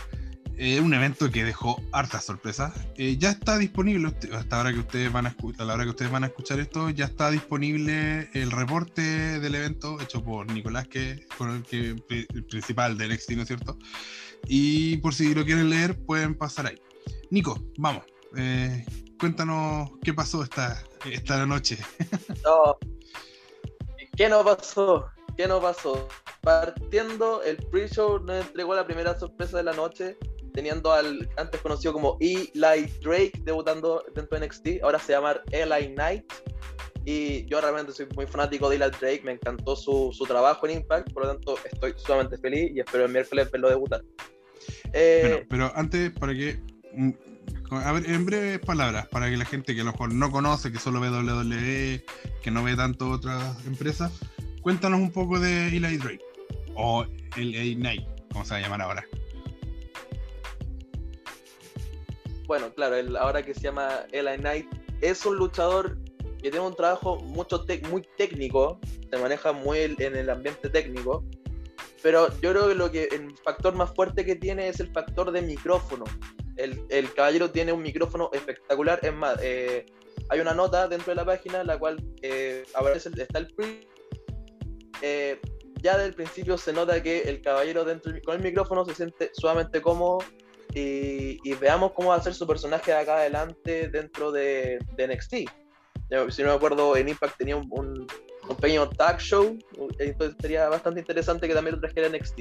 eh, 0.57 0.79
un 0.79 0.95
evento 0.95 1.29
que 1.33 1.43
dejó 1.45 1.83
hartas 1.91 2.25
sorpresas. 2.25 2.73
Eh, 2.97 3.17
ya 3.19 3.31
está 3.31 3.59
disponible, 3.59 4.15
hasta 4.33 4.57
ahora 4.57 4.73
que 4.73 4.79
ustedes 4.79 5.11
van 5.13 5.27
a 5.27 5.35
a 5.59 5.65
la 5.65 5.75
hora 5.75 5.83
que 5.83 5.91
ustedes 5.91 6.13
van 6.13 6.23
a 6.23 6.29
escuchar 6.29 6.61
esto, 6.61 6.91
ya 6.91 7.07
está 7.07 7.31
disponible 7.33 8.29
el 8.35 8.53
reporte 8.53 9.03
del 9.41 9.57
evento 9.57 10.01
hecho 10.01 10.23
por 10.23 10.49
Nicolás, 10.53 10.87
que 10.87 11.27
con 11.37 11.51
el 11.51 11.63
que 11.65 11.97
el 12.09 12.45
principal 12.45 12.97
del 12.97 13.13
NXT, 13.13 13.31
¿no 13.33 13.43
es 13.43 13.49
cierto? 13.49 13.77
Y 14.47 14.99
por 14.99 15.13
si 15.15 15.35
lo 15.35 15.45
quieren 15.45 15.69
leer, 15.71 15.99
pueden 16.07 16.37
pasar 16.37 16.67
ahí. 16.69 16.79
Nico, 17.31 17.61
vamos. 17.77 18.05
Eh, 18.37 18.85
cuéntanos 19.19 19.91
qué 20.05 20.15
pasó 20.15 20.45
esta, 20.45 20.81
esta 21.11 21.45
noche. 21.47 21.79
No. 22.45 22.77
¿Qué 24.17 24.29
no 24.29 24.45
pasó? 24.45 25.07
¿Qué 25.37 25.49
no 25.49 25.61
pasó? 25.61 26.09
Partiendo, 26.43 27.43
el 27.43 27.57
pre-show 27.57 28.21
nos 28.21 28.47
entregó 28.47 28.75
la 28.75 28.87
primera 28.87 29.19
sorpresa 29.19 29.57
de 29.57 29.65
la 29.65 29.73
noche, 29.73 30.17
teniendo 30.53 30.93
al 30.93 31.29
antes 31.37 31.61
conocido 31.61 31.93
como 31.93 32.17
Eli 32.21 32.87
Drake 33.03 33.33
debutando 33.43 34.05
dentro 34.15 34.39
de 34.39 34.47
NXT, 34.47 34.83
ahora 34.85 35.01
se 35.01 35.13
llama 35.13 35.41
Eli 35.51 35.95
Knight. 35.95 36.25
Y 37.05 37.45
yo 37.47 37.61
realmente 37.61 37.93
soy 37.93 38.07
muy 38.15 38.27
fanático 38.27 38.71
de 38.71 38.77
Eli 38.77 38.91
Drake, 39.01 39.23
me 39.25 39.33
encantó 39.33 39.75
su, 39.75 40.11
su 40.13 40.25
trabajo 40.25 40.67
en 40.67 40.79
Impact, 40.79 41.13
por 41.13 41.25
lo 41.25 41.33
tanto 41.33 41.57
estoy 41.65 41.95
sumamente 41.97 42.39
feliz 42.39 42.71
y 42.75 42.81
espero 42.81 43.07
el 43.07 43.13
miércoles 43.13 43.51
verlo 43.51 43.69
debutar. 43.69 44.03
Eh, 44.93 45.45
pero 45.49 45.73
antes, 45.75 46.13
para 46.13 46.33
que. 46.33 46.61
En 47.71 48.27
breves 48.27 48.61
palabras, 48.61 49.09
para 49.09 49.29
que 49.29 49.37
la 49.37 49.45
gente 49.45 49.75
que 49.75 49.81
a 49.81 49.85
lo 49.85 49.93
mejor 49.93 50.13
no 50.13 50.31
conoce, 50.31 50.71
que 50.71 50.79
solo 50.79 51.01
ve 51.01 51.11
WWE, 51.11 52.05
que 52.43 52.51
no 52.51 52.63
ve 52.63 52.77
tanto 52.77 53.11
otras 53.11 53.65
empresas, 53.67 54.13
cuéntanos 54.61 55.01
un 55.01 55.11
poco 55.11 55.41
de 55.41 55.69
Eli 55.69 55.97
Drake. 55.97 56.25
O 56.77 57.05
el 57.37 57.77
Knight, 57.77 58.07
como 58.33 58.45
se 58.45 58.55
va 58.55 58.59
a 58.59 58.61
llamar 58.61 58.83
ahora. 58.83 59.05
Bueno, 62.47 62.73
claro, 62.75 62.97
ahora 63.19 63.43
que 63.43 63.55
se 63.55 63.61
llama 63.61 63.89
Eli 64.13 64.37
Knight, 64.37 64.67
es 65.01 65.25
un 65.25 65.37
luchador 65.37 65.99
que 66.43 66.51
tiene 66.51 66.61
un 66.61 66.77
trabajo 66.77 67.17
mucho 67.21 67.65
muy 67.89 68.07
técnico, 68.19 68.79
se 69.11 69.19
maneja 69.19 69.53
muy 69.53 69.79
en 69.79 70.15
el 70.15 70.29
ambiente 70.29 70.69
técnico, 70.69 71.25
pero 72.03 72.29
yo 72.41 72.51
creo 72.51 72.69
que 72.69 72.75
lo 72.75 72.91
que 72.91 73.05
el 73.05 73.35
factor 73.39 73.75
más 73.75 73.95
fuerte 73.95 74.27
que 74.27 74.37
tiene 74.37 74.69
es 74.69 74.79
el 74.79 74.93
factor 74.93 75.33
de 75.33 75.41
micrófono. 75.41 76.05
El, 76.57 76.85
el 76.89 77.13
caballero 77.13 77.51
tiene 77.51 77.73
un 77.73 77.83
micrófono 77.83 78.31
espectacular. 78.33 79.01
Es 79.03 79.13
más, 79.13 79.39
eh, 79.43 79.87
hay 80.29 80.41
una 80.41 80.55
nota 80.55 80.89
dentro 80.89 81.11
de 81.11 81.17
la 81.17 81.25
página 81.25 81.61
en 81.61 81.67
la 81.67 81.79
cual 81.79 82.03
eh, 82.23 82.65
aparece, 82.75 83.11
está 83.17 83.39
el 83.39 83.55
pre. 83.55 83.81
Eh, 85.03 85.41
ya 85.83 85.97
desde 85.97 86.09
el 86.09 86.15
principio 86.15 86.57
se 86.57 86.73
nota 86.73 87.03
que 87.03 87.23
el 87.23 87.43
caballero 87.43 87.85
dentro 87.85 88.13
con 88.25 88.37
el 88.37 88.43
micrófono 88.43 88.85
se 88.85 88.95
siente 88.95 89.31
sumamente 89.35 89.83
cómodo 89.83 90.19
y, 90.73 91.55
veamos 91.57 91.93
cómo 91.93 92.09
va 92.09 92.17
a 92.17 92.23
ser 92.23 92.35
su 92.35 92.47
personaje 92.47 92.91
de 92.91 92.97
acá 92.97 93.19
adelante 93.19 93.89
dentro 93.89 94.33
de, 94.33 94.79
de 94.97 95.09
NXT. 95.09 95.35
Si 96.31 96.43
no 96.43 96.49
me 96.49 96.55
acuerdo, 96.55 96.97
en 96.97 97.09
Impact 97.09 97.39
tenía 97.39 97.57
un 97.57 98.07
un 98.49 98.57
pequeño 98.57 98.89
tag 98.91 99.19
show. 99.21 99.59
Entonces 99.99 100.37
sería 100.41 100.69
bastante 100.69 101.01
interesante 101.01 101.49
que 101.49 101.55
también 101.55 101.77
lo 101.77 101.81
trajera 101.81 102.09
NXT. 102.09 102.41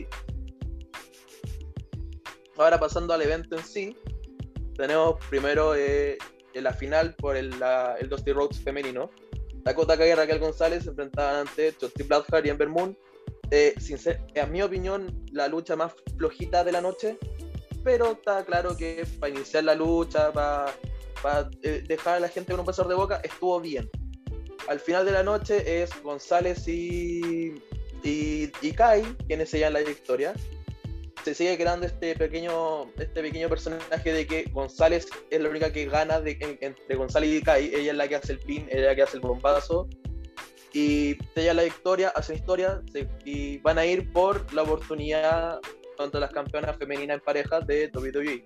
Ahora 2.58 2.80
pasando 2.80 3.14
al 3.14 3.22
evento 3.22 3.56
en 3.56 3.64
sí, 3.64 3.97
tenemos 4.76 5.16
primero 5.30 5.76
eh, 5.76 6.18
en 6.54 6.64
la 6.64 6.74
final 6.74 7.16
por 7.16 7.36
el, 7.36 7.54
el 7.99 8.10
Dusty 8.10 8.32
Rhodes 8.32 8.60
femenino. 8.60 9.10
Dakota 9.64 9.97
Kai 9.97 10.12
y 10.12 10.14
Raquel 10.14 10.39
González 10.39 10.84
se 10.84 10.89
enfrentaban 10.89 11.47
ante 11.47 11.74
Justin 11.80 12.08
Bloodheart 12.08 12.45
y 12.45 12.49
Ember 12.49 12.70
Moon. 12.70 12.97
Eh, 13.51 13.76
en 14.36 14.51
mi 14.51 14.62
opinión, 14.62 15.26
la 15.32 15.47
lucha 15.47 15.76
más 15.76 15.93
flojita 16.18 16.64
de 16.64 16.72
la 16.72 16.82
noche, 16.82 17.18
pero 17.84 18.14
está 18.14 18.43
claro 18.43 18.76
que 18.76 19.06
para 19.20 19.34
iniciar 19.34 19.64
la 19.64 19.76
lucha, 19.76 20.32
para, 20.32 20.66
para 21.22 21.49
eh, 21.62 21.84
dejar 21.88 22.16
a 22.16 22.20
la 22.20 22.30
gente 22.30 22.51
con 22.51 22.62
un 22.62 22.66
pasar 22.66 22.88
de 22.88 22.95
boca, 22.95 23.22
estuvo 23.24 23.60
bien 23.62 23.89
al 24.68 24.80
final 24.80 25.06
de 25.06 25.12
la 25.12 25.24
noche 25.24 25.84
es 25.84 25.89
González 26.01 26.68
y, 26.68 27.56
y, 28.04 28.47
Kai 28.76 29.04
quienes 29.28 29.49
se 29.49 29.58
llevan 29.58 29.74
la 29.74 29.80
victoria. 29.82 30.34
Se 31.24 31.34
sigue 31.34 31.57
creando 31.57 31.86
este 31.86 32.15
pequeño, 32.15 32.91
este 32.97 33.21
pequeño 33.21 33.47
personaje 33.47 34.11
de 34.11 34.28
que 34.28 34.43
González 34.51 35.07
es 35.30 35.41
la 35.41 35.49
única 35.49 35.71
que 35.71 35.86
gana 35.86 36.19
de, 36.19 36.38
entre 36.59 36.95
González 36.95 37.34
y 37.34 37.41
Kai. 37.41 37.74
Ella 37.74 37.91
es 37.91 37.97
la 37.97 38.07
que 38.07 38.15
hace 38.15 38.34
el 38.34 38.39
pin, 38.39 38.67
ella 38.69 38.82
es 38.82 38.86
la 38.88 38.95
que 38.95 39.01
hace 39.03 39.17
el 39.17 39.21
bombazo. 39.21 39.88
Y 40.74 41.17
se 41.34 41.41
llevan 41.41 41.57
la 41.57 41.63
victoria, 41.63 42.09
hacen 42.09 42.36
historia 42.36 42.82
y 43.24 43.59
van 43.59 43.78
a 43.78 43.86
ir 43.86 44.11
por 44.11 44.51
la 44.53 44.63
oportunidad 44.63 45.59
contra 45.97 46.19
las 46.19 46.32
campeonas 46.32 46.76
femeninas 46.78 47.17
en 47.17 47.24
pareja 47.24 47.61
de 47.61 47.91
WWE. 47.93 48.43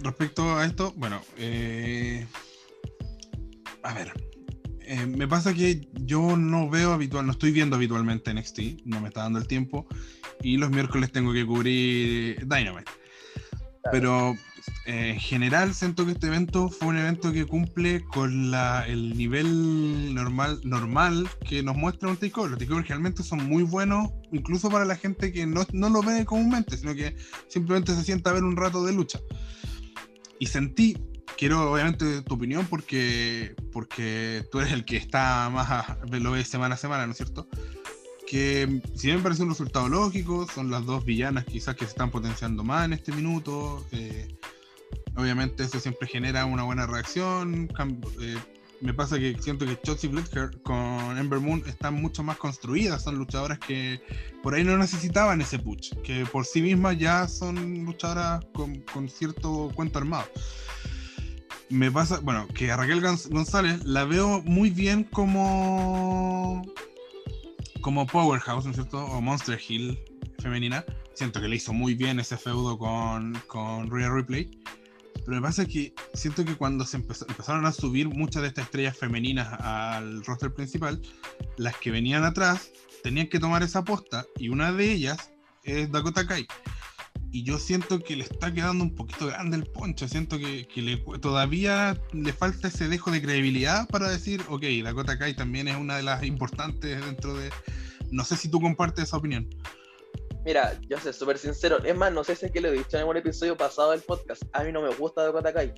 Respecto 0.00 0.56
a 0.56 0.64
esto, 0.64 0.92
bueno, 0.96 1.20
eh, 1.36 2.24
a 3.82 3.94
ver, 3.94 4.12
eh, 4.80 5.06
me 5.06 5.26
pasa 5.26 5.52
que 5.52 5.88
yo 5.94 6.36
no 6.36 6.70
veo 6.70 6.92
habitual, 6.92 7.26
no 7.26 7.32
estoy 7.32 7.50
viendo 7.50 7.76
habitualmente 7.76 8.32
NXT, 8.32 8.84
no 8.84 9.00
me 9.00 9.08
está 9.08 9.22
dando 9.22 9.40
el 9.40 9.48
tiempo, 9.48 9.86
y 10.46 10.56
los 10.58 10.70
miércoles 10.70 11.10
tengo 11.10 11.32
que 11.32 11.44
cubrir 11.44 12.46
Dynamite. 12.46 12.90
Pero 13.90 14.36
eh, 14.86 15.10
en 15.10 15.18
general 15.18 15.74
siento 15.74 16.06
que 16.06 16.12
este 16.12 16.28
evento 16.28 16.68
fue 16.68 16.88
un 16.88 16.98
evento 16.98 17.32
que 17.32 17.44
cumple 17.46 18.04
con 18.04 18.52
la, 18.52 18.86
el 18.86 19.16
nivel 19.16 20.14
normal, 20.14 20.60
normal 20.62 21.28
que 21.48 21.64
nos 21.64 21.76
muestra 21.76 22.08
un 22.08 22.16
takeover. 22.16 22.52
Los 22.52 22.60
takeovers 22.60 22.88
realmente 22.88 23.24
son 23.24 23.44
muy 23.48 23.64
buenos, 23.64 24.10
incluso 24.30 24.70
para 24.70 24.84
la 24.84 24.94
gente 24.94 25.32
que 25.32 25.46
no, 25.46 25.66
no 25.72 25.90
lo 25.90 26.00
ve 26.02 26.24
comúnmente, 26.24 26.76
sino 26.76 26.94
que 26.94 27.16
simplemente 27.48 27.94
se 27.96 28.04
sienta 28.04 28.30
a 28.30 28.34
ver 28.34 28.44
un 28.44 28.56
rato 28.56 28.84
de 28.84 28.92
lucha. 28.92 29.18
Y 30.38 30.46
sentí 30.46 30.96
quiero 31.36 31.72
obviamente 31.72 32.22
tu 32.22 32.34
opinión 32.34 32.66
porque, 32.70 33.56
porque 33.72 34.44
tú 34.52 34.60
eres 34.60 34.72
el 34.72 34.84
que 34.84 34.96
está 34.96 35.50
más, 35.50 35.96
lo 36.08 36.30
ves 36.30 36.46
semana 36.46 36.76
a 36.76 36.78
semana, 36.78 37.04
¿no 37.04 37.12
es 37.12 37.18
cierto? 37.18 37.48
Que 38.26 38.82
si 38.94 39.06
bien 39.08 39.22
parece 39.22 39.42
un 39.42 39.50
resultado 39.50 39.88
lógico, 39.88 40.46
son 40.52 40.70
las 40.70 40.84
dos 40.84 41.04
villanas 41.04 41.44
quizás 41.44 41.76
que 41.76 41.84
se 41.84 41.92
están 41.92 42.10
potenciando 42.10 42.64
más 42.64 42.84
en 42.84 42.92
este 42.92 43.12
minuto. 43.12 43.86
Eh, 43.92 44.36
obviamente 45.16 45.64
eso 45.64 45.78
siempre 45.80 46.08
genera 46.08 46.44
una 46.44 46.64
buena 46.64 46.86
reacción. 46.86 47.68
Eh, 48.20 48.36
me 48.80 48.92
pasa 48.92 49.18
que 49.18 49.36
siento 49.40 49.64
que 49.64 49.80
Chelsea 49.80 50.10
Fletcher 50.10 50.60
con 50.62 51.16
Ember 51.16 51.40
Moon 51.40 51.62
están 51.66 51.94
mucho 51.94 52.22
más 52.22 52.36
construidas, 52.36 53.02
son 53.04 53.16
luchadoras 53.16 53.58
que 53.58 54.02
por 54.42 54.54
ahí 54.54 54.64
no 54.64 54.76
necesitaban 54.76 55.40
ese 55.40 55.58
push, 55.58 55.94
que 56.04 56.26
por 56.26 56.44
sí 56.44 56.60
mismas 56.60 56.98
ya 56.98 57.26
son 57.26 57.84
luchadoras 57.84 58.44
con, 58.52 58.80
con 58.80 59.08
cierto 59.08 59.70
cuento 59.74 59.98
armado 59.98 60.26
me 61.68 61.90
pasa, 61.90 62.20
bueno, 62.20 62.46
que 62.48 62.70
a 62.70 62.76
Raquel 62.76 63.00
González 63.00 63.84
la 63.84 64.04
veo 64.04 64.42
muy 64.44 64.70
bien 64.70 65.04
como 65.04 66.62
como 67.86 68.04
Powerhouse, 68.04 68.64
¿no 68.64 68.72
es 68.72 68.78
cierto? 68.78 68.98
O 68.98 69.20
Monster 69.20 69.60
Hill 69.68 69.96
femenina. 70.40 70.84
Siento 71.14 71.40
que 71.40 71.46
le 71.46 71.54
hizo 71.54 71.72
muy 71.72 71.94
bien 71.94 72.18
ese 72.18 72.36
feudo 72.36 72.76
con, 72.76 73.40
con 73.46 73.88
Rhea 73.88 74.10
Ripley. 74.10 74.60
Pero 75.24 75.36
me 75.36 75.40
pasa 75.40 75.64
que 75.66 75.94
siento 76.12 76.44
que 76.44 76.56
cuando 76.56 76.84
se 76.84 76.96
empezaron 76.96 77.64
a 77.64 77.70
subir 77.70 78.08
muchas 78.08 78.42
de 78.42 78.48
estas 78.48 78.64
estrellas 78.64 78.98
femeninas 78.98 79.52
al 79.60 80.24
roster 80.24 80.52
principal, 80.52 81.00
las 81.58 81.76
que 81.76 81.92
venían 81.92 82.24
atrás 82.24 82.72
tenían 83.04 83.28
que 83.28 83.38
tomar 83.38 83.62
esa 83.62 83.84
posta 83.84 84.26
y 84.36 84.48
una 84.48 84.72
de 84.72 84.90
ellas 84.90 85.30
es 85.62 85.88
Dakota 85.92 86.26
Kai 86.26 86.44
y 87.32 87.44
yo 87.44 87.58
siento 87.58 87.98
que 88.00 88.16
le 88.16 88.24
está 88.24 88.52
quedando 88.52 88.84
un 88.84 88.94
poquito 88.94 89.26
grande 89.26 89.56
el 89.56 89.66
poncho. 89.66 90.08
Siento 90.08 90.38
que, 90.38 90.66
le, 90.76 90.96
todavía 91.18 92.00
le 92.12 92.32
falta 92.32 92.68
ese 92.68 92.88
dejo 92.88 93.10
de 93.10 93.22
credibilidad 93.22 93.86
para 93.88 94.08
decir, 94.08 94.42
ok, 94.48 94.62
Dakota 94.82 95.18
Kai 95.18 95.34
también 95.34 95.68
es 95.68 95.76
una 95.76 95.96
de 95.96 96.02
las 96.02 96.22
importantes 96.22 97.04
dentro 97.04 97.34
de. 97.34 97.50
No 98.10 98.24
sé 98.24 98.36
si 98.36 98.48
tú 98.48 98.60
compartes 98.60 99.04
esa 99.04 99.16
opinión. 99.16 99.48
Mira, 100.44 100.78
yo 100.88 100.98
sé, 100.98 101.12
súper 101.12 101.38
sincero. 101.38 101.82
Es 101.82 101.96
más, 101.96 102.12
no 102.12 102.22
sé 102.22 102.36
si 102.36 102.46
es 102.46 102.52
que 102.52 102.60
lo 102.60 102.68
he 102.68 102.72
dicho 102.72 102.96
en 102.96 103.06
un 103.06 103.16
episodio 103.16 103.56
pasado 103.56 103.90
del 103.90 104.00
podcast. 104.00 104.42
A 104.52 104.62
mí 104.62 104.70
no 104.70 104.80
me 104.80 104.94
gusta 104.94 105.24
Dakota 105.24 105.52
Kai. 105.52 105.74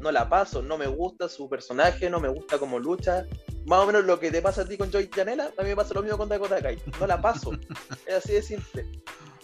No 0.00 0.10
la 0.10 0.28
paso, 0.28 0.62
no 0.62 0.76
me 0.76 0.86
gusta 0.86 1.28
su 1.28 1.48
personaje, 1.48 2.10
no 2.10 2.18
me 2.18 2.28
gusta 2.28 2.58
cómo 2.58 2.78
lucha. 2.78 3.24
Más 3.66 3.80
o 3.80 3.86
menos 3.86 4.04
lo 4.04 4.18
que 4.18 4.30
te 4.30 4.42
pasa 4.42 4.62
a 4.62 4.64
ti 4.66 4.76
con 4.76 4.90
Joy 4.90 5.08
Janela, 5.14 5.52
a 5.56 5.62
mí 5.62 5.68
me 5.68 5.76
pasa 5.76 5.94
lo 5.94 6.02
mismo 6.02 6.18
con 6.18 6.28
Dakota 6.28 6.60
Kai. 6.60 6.78
No 6.98 7.06
la 7.06 7.20
paso. 7.20 7.52
es 8.06 8.14
así 8.16 8.32
de 8.32 8.42
simple. 8.42 8.86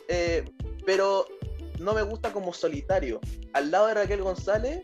Eh, 0.08 0.44
pero 0.86 1.26
no 1.78 1.92
me 1.92 2.02
gusta 2.02 2.32
como 2.32 2.54
solitario. 2.54 3.20
Al 3.52 3.70
lado 3.70 3.88
de 3.88 3.94
Raquel 3.94 4.22
González, 4.22 4.82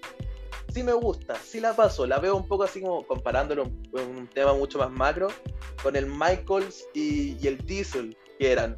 sí 0.74 0.82
me 0.82 0.92
gusta, 0.92 1.36
sí 1.36 1.60
la 1.60 1.74
paso. 1.74 2.06
La 2.06 2.18
veo 2.18 2.36
un 2.36 2.46
poco 2.46 2.64
así 2.64 2.82
como 2.82 3.06
comparándolo 3.06 3.70
con 3.90 4.02
un 4.04 4.26
tema 4.26 4.52
mucho 4.52 4.78
más 4.78 4.90
macro 4.90 5.28
con 5.82 5.96
el 5.96 6.06
Michaels 6.06 6.84
y, 6.94 7.46
el 7.46 7.58
Diesel 7.64 8.16
que 8.38 8.52
eran. 8.52 8.76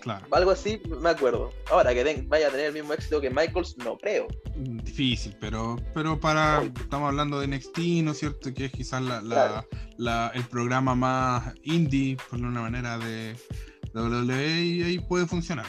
Claro. 0.00 0.26
Algo 0.32 0.50
así, 0.50 0.82
me 1.00 1.08
acuerdo. 1.08 1.50
Ahora 1.70 1.94
que 1.94 2.24
vaya 2.28 2.48
a 2.48 2.50
tener 2.50 2.66
el 2.66 2.72
mismo 2.74 2.92
éxito 2.92 3.22
que 3.22 3.30
Michaels, 3.30 3.78
no 3.78 3.96
creo. 3.96 4.26
Mm, 4.54 4.78
difícil, 4.78 5.34
pero, 5.40 5.76
pero 5.94 6.20
para. 6.20 6.62
Estamos 6.62 7.08
hablando 7.08 7.40
de 7.40 7.46
NXT, 7.48 7.78
¿no 8.02 8.12
es 8.12 8.18
cierto? 8.18 8.52
Que 8.52 8.66
es 8.66 8.72
quizás 8.72 9.02
la, 9.02 10.32
el 10.34 10.44
programa 10.44 10.94
más 10.94 11.54
indie, 11.62 12.18
por 12.28 12.38
una 12.38 12.60
manera, 12.60 12.98
de 12.98 13.34
WWE 13.94 14.60
y 14.62 14.82
ahí 14.82 14.98
puede 14.98 15.26
funcionar. 15.26 15.66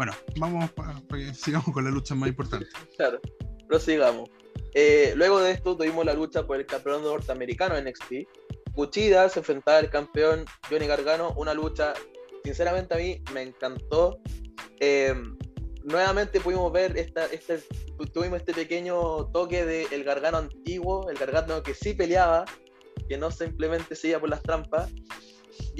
Bueno, 0.00 0.14
vamos 0.38 0.70
para 0.70 0.94
que 1.10 1.34
sigamos 1.34 1.74
con 1.74 1.84
la 1.84 1.90
lucha 1.90 2.14
más 2.14 2.30
importante. 2.30 2.66
Claro, 2.96 3.20
prosigamos. 3.68 4.30
Eh, 4.72 5.12
luego 5.14 5.40
de 5.40 5.50
esto 5.50 5.76
tuvimos 5.76 6.06
la 6.06 6.14
lucha 6.14 6.46
por 6.46 6.56
el 6.56 6.64
campeón 6.64 7.02
norteamericano 7.02 7.76
en 7.76 7.84
NXT. 7.84 8.26
Cuchida 8.74 9.28
se 9.28 9.40
enfrentaba 9.40 9.76
al 9.76 9.90
campeón 9.90 10.46
Johnny 10.70 10.86
Gargano, 10.86 11.34
una 11.36 11.52
lucha, 11.52 11.92
sinceramente 12.44 12.94
a 12.94 12.96
mí 12.96 13.22
me 13.34 13.42
encantó. 13.42 14.18
Eh, 14.80 15.14
nuevamente 15.84 16.40
pudimos 16.40 16.72
ver 16.72 16.96
esta, 16.96 17.26
este, 17.26 17.62
tuvimos 18.14 18.38
este 18.38 18.54
pequeño 18.54 19.26
toque 19.34 19.66
del 19.66 19.86
el 19.92 20.02
Gargano 20.02 20.38
antiguo, 20.38 21.10
el 21.10 21.18
Gargano 21.18 21.62
que 21.62 21.74
sí 21.74 21.92
peleaba, 21.92 22.46
que 23.06 23.18
no 23.18 23.30
simplemente 23.30 23.94
se 23.94 24.08
iba 24.08 24.18
por 24.18 24.30
las 24.30 24.42
trampas. 24.42 24.90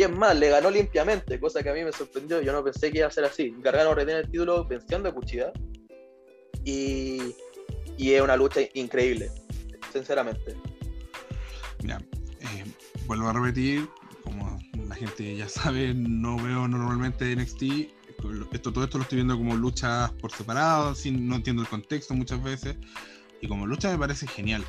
Y 0.00 0.04
es 0.04 0.10
más, 0.10 0.34
le 0.34 0.48
ganó 0.48 0.70
limpiamente, 0.70 1.38
cosa 1.38 1.62
que 1.62 1.68
a 1.68 1.74
mí 1.74 1.84
me 1.84 1.92
sorprendió. 1.92 2.40
Yo 2.40 2.52
no 2.52 2.64
pensé 2.64 2.90
que 2.90 3.00
iba 3.00 3.06
a 3.06 3.10
ser 3.10 3.26
así. 3.26 3.54
Gargano 3.58 3.94
retiene 3.94 4.20
el 4.20 4.30
título 4.30 4.64
venciendo 4.64 5.10
a 5.10 5.12
Cuchida. 5.12 5.52
Y, 6.64 7.34
y 7.98 8.14
es 8.14 8.22
una 8.22 8.34
lucha 8.34 8.60
increíble, 8.72 9.30
sinceramente. 9.92 10.56
Mira, 11.82 12.00
eh, 12.40 12.64
vuelvo 13.04 13.28
a 13.28 13.34
repetir, 13.34 13.90
como 14.24 14.58
la 14.88 14.94
gente 14.94 15.36
ya 15.36 15.50
sabe, 15.50 15.92
no 15.92 16.38
veo 16.38 16.66
normalmente 16.66 17.36
NXT. 17.36 17.62
Esto, 18.54 18.72
todo 18.72 18.84
esto 18.84 18.96
lo 18.96 19.02
estoy 19.02 19.16
viendo 19.16 19.36
como 19.36 19.54
luchas 19.54 20.12
por 20.12 20.32
separado, 20.32 20.94
sin, 20.94 21.28
no 21.28 21.36
entiendo 21.36 21.60
el 21.60 21.68
contexto 21.68 22.14
muchas 22.14 22.42
veces. 22.42 22.74
Y 23.42 23.48
como 23.48 23.66
lucha 23.66 23.90
me 23.90 23.98
parece 23.98 24.26
genial. 24.26 24.64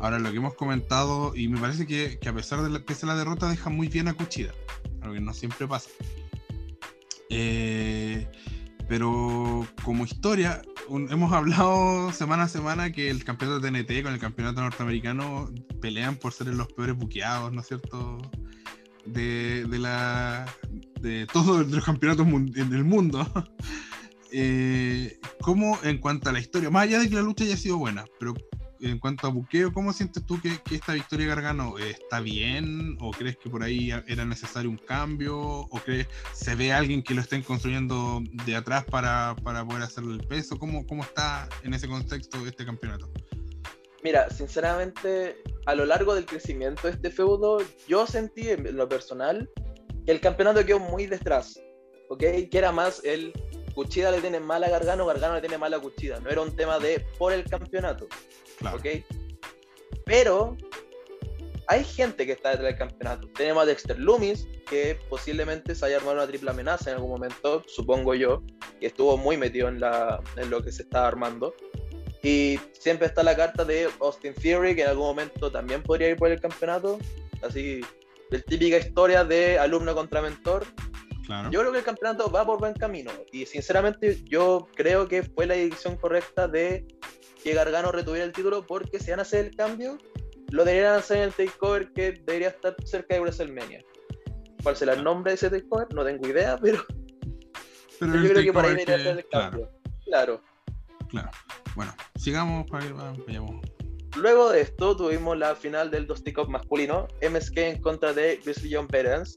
Ahora, 0.00 0.18
lo 0.18 0.30
que 0.30 0.36
hemos 0.36 0.54
comentado, 0.54 1.34
y 1.34 1.48
me 1.48 1.58
parece 1.58 1.86
que, 1.86 2.18
que 2.18 2.28
a 2.28 2.34
pesar 2.34 2.62
de 2.62 2.70
la, 2.70 2.84
que 2.84 2.94
la 3.06 3.16
derrota, 3.16 3.48
deja 3.48 3.70
muy 3.70 3.88
bien 3.88 4.08
a 4.08 4.14
Cuchida, 4.14 4.52
algo 5.00 5.14
que 5.14 5.20
no 5.20 5.32
siempre 5.32 5.66
pasa. 5.66 5.90
Eh, 7.30 8.28
pero 8.88 9.66
como 9.82 10.04
historia, 10.04 10.62
hemos 10.88 11.32
hablado 11.32 12.12
semana 12.12 12.44
a 12.44 12.48
semana 12.48 12.92
que 12.92 13.10
el 13.10 13.24
campeonato 13.24 13.60
de 13.60 13.70
TNT 13.70 14.02
con 14.02 14.12
el 14.12 14.20
campeonato 14.20 14.60
norteamericano 14.60 15.50
pelean 15.80 16.16
por 16.16 16.32
ser 16.32 16.48
los 16.48 16.68
peores 16.72 16.96
buqueados, 16.96 17.52
¿no 17.52 17.62
es 17.62 17.66
cierto? 17.66 18.18
De, 19.04 19.64
de 19.64 19.78
la 19.78 20.46
de 21.00 21.26
todos 21.32 21.68
los 21.68 21.84
campeonatos 21.84 22.26
del 22.26 22.84
mundo. 22.84 23.26
eh, 24.32 25.18
¿Cómo 25.40 25.78
en 25.82 25.98
cuanto 25.98 26.30
a 26.30 26.32
la 26.32 26.40
historia, 26.40 26.70
más 26.70 26.84
allá 26.84 27.00
de 27.00 27.08
que 27.08 27.14
la 27.16 27.22
lucha 27.22 27.44
haya 27.44 27.56
sido 27.56 27.78
buena, 27.78 28.04
pero 28.18 28.34
en 28.80 28.98
cuanto 28.98 29.26
a 29.26 29.30
buqueo, 29.30 29.72
¿cómo 29.72 29.92
sientes 29.92 30.24
tú 30.24 30.40
que, 30.40 30.60
esta 30.74 30.92
victoria 30.92 31.26
Gargano 31.26 31.78
eh, 31.78 31.90
está 31.90 32.20
bien? 32.20 32.96
¿O 33.00 33.10
crees 33.10 33.36
que 33.36 33.50
por 33.50 33.62
ahí 33.62 33.90
era 34.06 34.24
necesario 34.24 34.70
un 34.70 34.78
cambio? 34.78 35.38
¿O 35.38 35.80
crees 35.84 36.08
se 36.32 36.54
ve 36.54 36.72
alguien 36.72 37.02
que 37.02 37.14
lo 37.14 37.20
estén 37.20 37.42
construyendo 37.42 38.22
de 38.44 38.56
atrás 38.56 38.84
para, 38.84 39.34
poder 39.36 39.82
hacerle 39.82 40.14
el 40.14 40.26
peso? 40.26 40.58
¿Cómo, 40.58 40.86
¿Cómo 40.86 41.02
está 41.02 41.48
en 41.62 41.74
ese 41.74 41.88
contexto 41.88 42.46
este 42.46 42.64
campeonato? 42.64 43.10
Mira, 44.02 44.30
sinceramente, 44.30 45.36
a 45.66 45.74
lo 45.74 45.84
largo 45.84 46.14
del 46.14 46.26
crecimiento 46.26 46.86
de 46.86 46.94
este 46.94 47.10
feudo, 47.10 47.58
yo 47.88 48.06
sentí 48.06 48.50
en 48.50 48.76
lo 48.76 48.88
personal 48.88 49.50
que 50.04 50.12
el 50.12 50.20
campeonato 50.20 50.64
quedó 50.64 50.78
muy 50.78 51.06
detrás, 51.06 51.58
¿ok? 52.08 52.20
Que 52.20 52.50
era 52.52 52.70
más 52.70 53.02
el 53.04 53.32
Cuchida 53.76 54.10
le 54.10 54.22
tiene 54.22 54.40
mala 54.40 54.70
Gargano, 54.70 55.04
Gargano 55.04 55.34
le 55.34 55.42
tiene 55.42 55.58
mala 55.58 55.78
Cuchida. 55.78 56.18
No 56.20 56.30
era 56.30 56.40
un 56.40 56.56
tema 56.56 56.78
de 56.78 57.04
por 57.18 57.34
el 57.34 57.44
campeonato. 57.44 58.08
¿Ok? 58.74 59.04
Pero 60.04 60.56
hay 61.68 61.84
gente 61.84 62.26
que 62.26 62.32
está 62.32 62.50
detrás 62.50 62.68
del 62.68 62.78
campeonato. 62.78 63.28
Tenemos 63.28 63.62
a 63.62 63.66
Dexter 63.66 63.98
Loomis, 63.98 64.46
que 64.68 64.98
posiblemente 65.08 65.74
se 65.74 65.86
haya 65.86 65.96
armado 65.96 66.16
una 66.16 66.26
triple 66.26 66.50
amenaza 66.50 66.90
en 66.90 66.96
algún 66.96 67.10
momento, 67.10 67.64
supongo 67.66 68.14
yo, 68.14 68.42
que 68.80 68.86
estuvo 68.86 69.16
muy 69.16 69.36
metido 69.36 69.68
en, 69.68 69.80
la, 69.80 70.22
en 70.36 70.50
lo 70.50 70.62
que 70.62 70.72
se 70.72 70.82
estaba 70.82 71.08
armando. 71.08 71.54
Y 72.22 72.58
siempre 72.72 73.06
está 73.06 73.22
la 73.22 73.36
carta 73.36 73.64
de 73.64 73.88
Austin 74.00 74.34
Theory, 74.34 74.74
que 74.74 74.82
en 74.82 74.88
algún 74.88 75.06
momento 75.06 75.50
también 75.50 75.82
podría 75.82 76.08
ir 76.08 76.16
por 76.16 76.30
el 76.30 76.40
campeonato. 76.40 76.98
Así, 77.42 77.80
de 78.30 78.40
típica 78.40 78.78
historia 78.78 79.24
de 79.24 79.58
alumno 79.58 79.94
contra 79.94 80.22
mentor. 80.22 80.66
Yo 81.50 81.60
creo 81.60 81.72
que 81.72 81.78
el 81.78 81.84
campeonato 81.84 82.30
va 82.30 82.46
por 82.46 82.60
buen 82.60 82.74
camino. 82.74 83.10
Y 83.32 83.46
sinceramente, 83.46 84.22
yo 84.24 84.68
creo 84.76 85.08
que 85.08 85.24
fue 85.24 85.46
la 85.46 85.54
decisión 85.54 85.96
correcta 85.96 86.46
de 86.46 86.86
que 87.46 87.54
Gargano 87.54 87.92
retuviera 87.92 88.24
el 88.24 88.32
título 88.32 88.66
porque 88.66 88.98
si 88.98 89.10
van 89.10 89.20
a 89.20 89.22
hacer 89.22 89.46
el 89.46 89.54
cambio, 89.54 89.98
lo 90.50 90.64
deberían 90.64 90.96
hacer 90.96 91.18
en 91.18 91.22
el 91.22 91.32
takeover 91.32 91.92
que 91.92 92.10
debería 92.10 92.48
estar 92.48 92.74
cerca 92.84 93.14
de 93.14 93.20
WrestleMania. 93.20 93.84
¿Cuál 94.64 94.74
será 94.74 94.94
el 94.94 95.04
nombre 95.04 95.30
de 95.30 95.36
ese 95.36 95.48
takeover? 95.48 95.94
No 95.94 96.04
tengo 96.04 96.26
idea, 96.26 96.58
pero, 96.60 96.78
yo 98.00 98.08
creo 98.08 98.42
que 98.42 98.52
por 98.52 98.64
ahí 98.64 98.70
debería 98.70 98.96
hacer 98.96 99.18
el 99.18 99.28
cambio. 99.28 99.70
Claro. 100.06 100.42
Claro. 101.08 101.30
Bueno, 101.76 101.94
sigamos 102.16 102.68
para 102.68 102.84
que 102.84 102.92
vayamos. 102.92 103.64
Luego 104.16 104.50
de 104.50 104.62
esto 104.62 104.96
tuvimos 104.96 105.38
la 105.38 105.54
final 105.54 105.88
del 105.92 106.08
Dusty 106.08 106.32
Cup 106.32 106.48
masculino, 106.48 107.06
MSK 107.22 107.58
en 107.58 107.80
contra 107.80 108.12
de 108.12 108.40
Grizzly 108.44 108.74
John 108.74 108.88
Perens. 108.88 109.36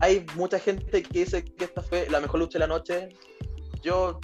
Hay 0.00 0.24
mucha 0.36 0.58
gente 0.58 1.02
que 1.02 1.18
dice 1.18 1.44
que 1.44 1.64
esta 1.64 1.82
fue 1.82 2.08
la 2.08 2.20
mejor 2.20 2.40
lucha 2.40 2.58
de 2.58 2.60
la 2.60 2.66
noche. 2.66 3.10
Yo 3.82 4.20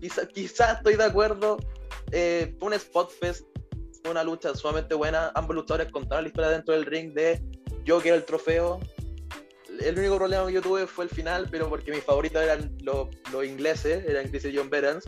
quizás 0.00 0.28
quizá 0.28 0.72
estoy 0.72 0.96
de 0.96 1.04
acuerdo. 1.04 1.58
Eh, 2.12 2.56
un 2.60 2.72
spot 2.74 3.10
fest, 3.10 3.46
una 4.08 4.24
lucha 4.24 4.54
sumamente 4.54 4.94
buena. 4.94 5.30
Ambos 5.34 5.56
luchadores 5.56 5.90
contaron 5.92 6.24
la 6.24 6.28
historia 6.28 6.50
dentro 6.50 6.74
del 6.74 6.86
ring 6.86 7.12
de 7.12 7.42
yo 7.84 8.00
quiero 8.00 8.16
el 8.16 8.24
trofeo. 8.24 8.80
El 9.80 9.98
único 9.98 10.16
problema 10.16 10.46
que 10.46 10.52
yo 10.52 10.62
tuve 10.62 10.86
fue 10.86 11.04
el 11.04 11.10
final, 11.10 11.48
pero 11.50 11.68
porque 11.68 11.90
mis 11.90 12.04
favoritos 12.04 12.42
eran 12.42 12.76
los, 12.82 13.08
ingleses, 13.44 14.04
eran 14.06 14.28
Chris 14.28 14.44
y 14.44 14.56
John 14.56 14.68
Berens. 14.68 15.04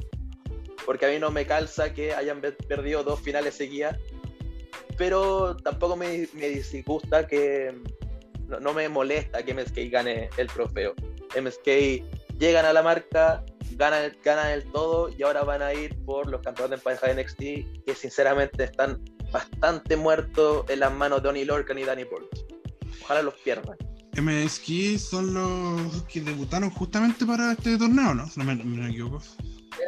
Porque 0.87 1.07
a 1.07 1.11
mí 1.11 1.19
no 1.19 1.31
me 1.31 1.47
calza 1.47 1.93
que 1.93 2.15
hayan 2.15 2.41
perdido 2.41 3.05
dos 3.05 3.21
finales 3.21 3.55
seguidas. 3.55 3.99
Pero 4.97 5.57
tampoco 5.57 5.97
me, 5.97 6.29
me 6.35 6.49
disgusta 6.49 7.27
que. 7.27 7.75
No, 8.47 8.61
no 8.61 8.75
me 8.75 8.89
molesta 8.89 9.43
que 9.43 9.55
MSK 9.55 9.91
gane 9.91 10.31
el 10.37 10.47
trofeo. 10.49 10.95
MSK 11.41 12.05
llegan 12.39 12.65
a 12.65 12.73
la 12.73 12.83
marca, 12.83 13.45
ganan, 13.77 14.17
ganan 14.25 14.51
el 14.53 14.65
todo 14.65 15.09
y 15.09 15.23
ahora 15.23 15.45
van 15.45 15.63
a 15.63 15.73
ir 15.75 15.97
por 16.05 16.29
los 16.29 16.43
campeones 16.43 16.79
de 16.79 16.85
pareja 16.85 17.09
de 17.09 17.23
NXT 17.23 17.85
que 17.87 17.95
sinceramente 17.95 18.65
están 18.65 19.03
bastante 19.33 19.97
muertos 19.97 20.65
en 20.69 20.81
las 20.81 20.93
manos 20.93 21.23
de 21.23 21.29
Donny 21.29 21.45
Lorcan 21.45 21.79
y 21.79 21.85
Danny 21.85 22.05
Burch. 22.05 22.29
Ojalá 23.03 23.23
los 23.23 23.35
pierdan. 23.35 23.77
MSK 24.17 24.99
son 24.99 25.33
los 25.33 26.03
que 26.03 26.21
debutaron 26.21 26.71
justamente 26.71 27.25
para 27.25 27.53
este 27.53 27.79
torneo, 27.79 28.15
¿no? 28.15 28.29
no 28.37 28.45
me, 28.45 28.89
equivoco. 28.89 29.23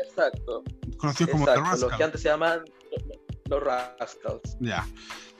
Exacto. 0.07 0.65
Conocidos 0.97 1.33
como 1.33 1.45
The 1.45 1.57
Rascals. 1.57 1.81
Los 1.83 1.93
que 1.93 2.05
antes 2.05 2.23
se 2.23 2.29
llaman 2.29 2.65
los 3.51 3.63
Rascals. 3.63 4.57
Ya. 4.61 4.87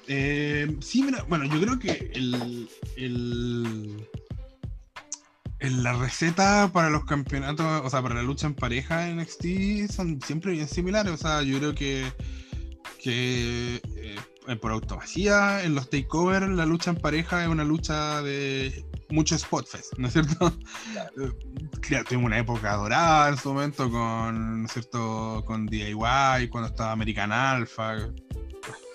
Eh, 0.07 0.77
sí, 0.81 1.03
mira, 1.03 1.25
bueno, 1.29 1.47
yo 1.47 1.61
creo 1.61 1.79
que 1.79 2.11
el, 2.15 2.69
el 2.97 4.07
la 5.73 5.93
receta 5.95 6.71
para 6.73 6.91
los 6.91 7.05
campeonatos, 7.05 7.83
o 7.85 7.91
sea, 7.91 8.03
para 8.03 8.17
la 8.17 8.23
lucha 8.23 8.47
en 8.47 8.55
pareja 8.55 9.09
en 9.09 9.19
NXT 9.19 9.91
son 9.91 10.21
siempre 10.21 10.53
bien 10.53 10.69
similares. 10.69 11.13
O 11.13 11.17
sea, 11.17 11.43
yo 11.43 11.59
creo 11.59 11.75
que, 11.75 12.05
que 13.03 13.81
eh, 13.97 14.57
por 14.57 14.73
automasía, 14.73 15.65
en 15.65 15.75
los 15.75 15.89
takeovers, 15.89 16.49
la 16.49 16.67
lucha 16.67 16.91
en 16.91 16.97
pareja 16.97 17.43
es 17.43 17.49
una 17.49 17.65
lucha 17.65 18.23
de 18.23 18.85
mucho 19.11 19.35
spot 19.37 19.67
fest, 19.67 19.93
¿no 19.97 20.09
es 20.09 20.13
cierto? 20.13 20.53
Claro. 20.93 22.05
tuvimos 22.09 22.27
una 22.27 22.39
época 22.39 22.75
dorada 22.75 23.29
en 23.29 23.37
su 23.37 23.53
momento 23.53 23.91
con, 23.91 24.63
¿no 24.63 24.67
es 24.67 24.73
cierto? 24.73 25.43
Con 25.47 25.67
DIY, 25.67 26.49
cuando 26.51 26.67
estaba 26.67 26.93
American 26.93 27.33
Alpha, 27.33 27.97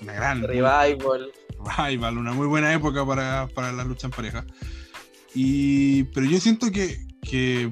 una 0.01 0.13
gran... 0.13 0.43
Revival. 0.43 1.31
Revival, 1.77 2.17
una 2.17 2.33
muy 2.33 2.47
buena 2.47 2.73
época 2.73 3.05
para, 3.05 3.47
para 3.47 3.71
la 3.71 3.83
lucha 3.83 4.07
en 4.07 4.11
pareja. 4.11 4.45
Y, 5.35 6.03
pero 6.05 6.25
yo 6.25 6.39
siento 6.39 6.71
que, 6.71 7.07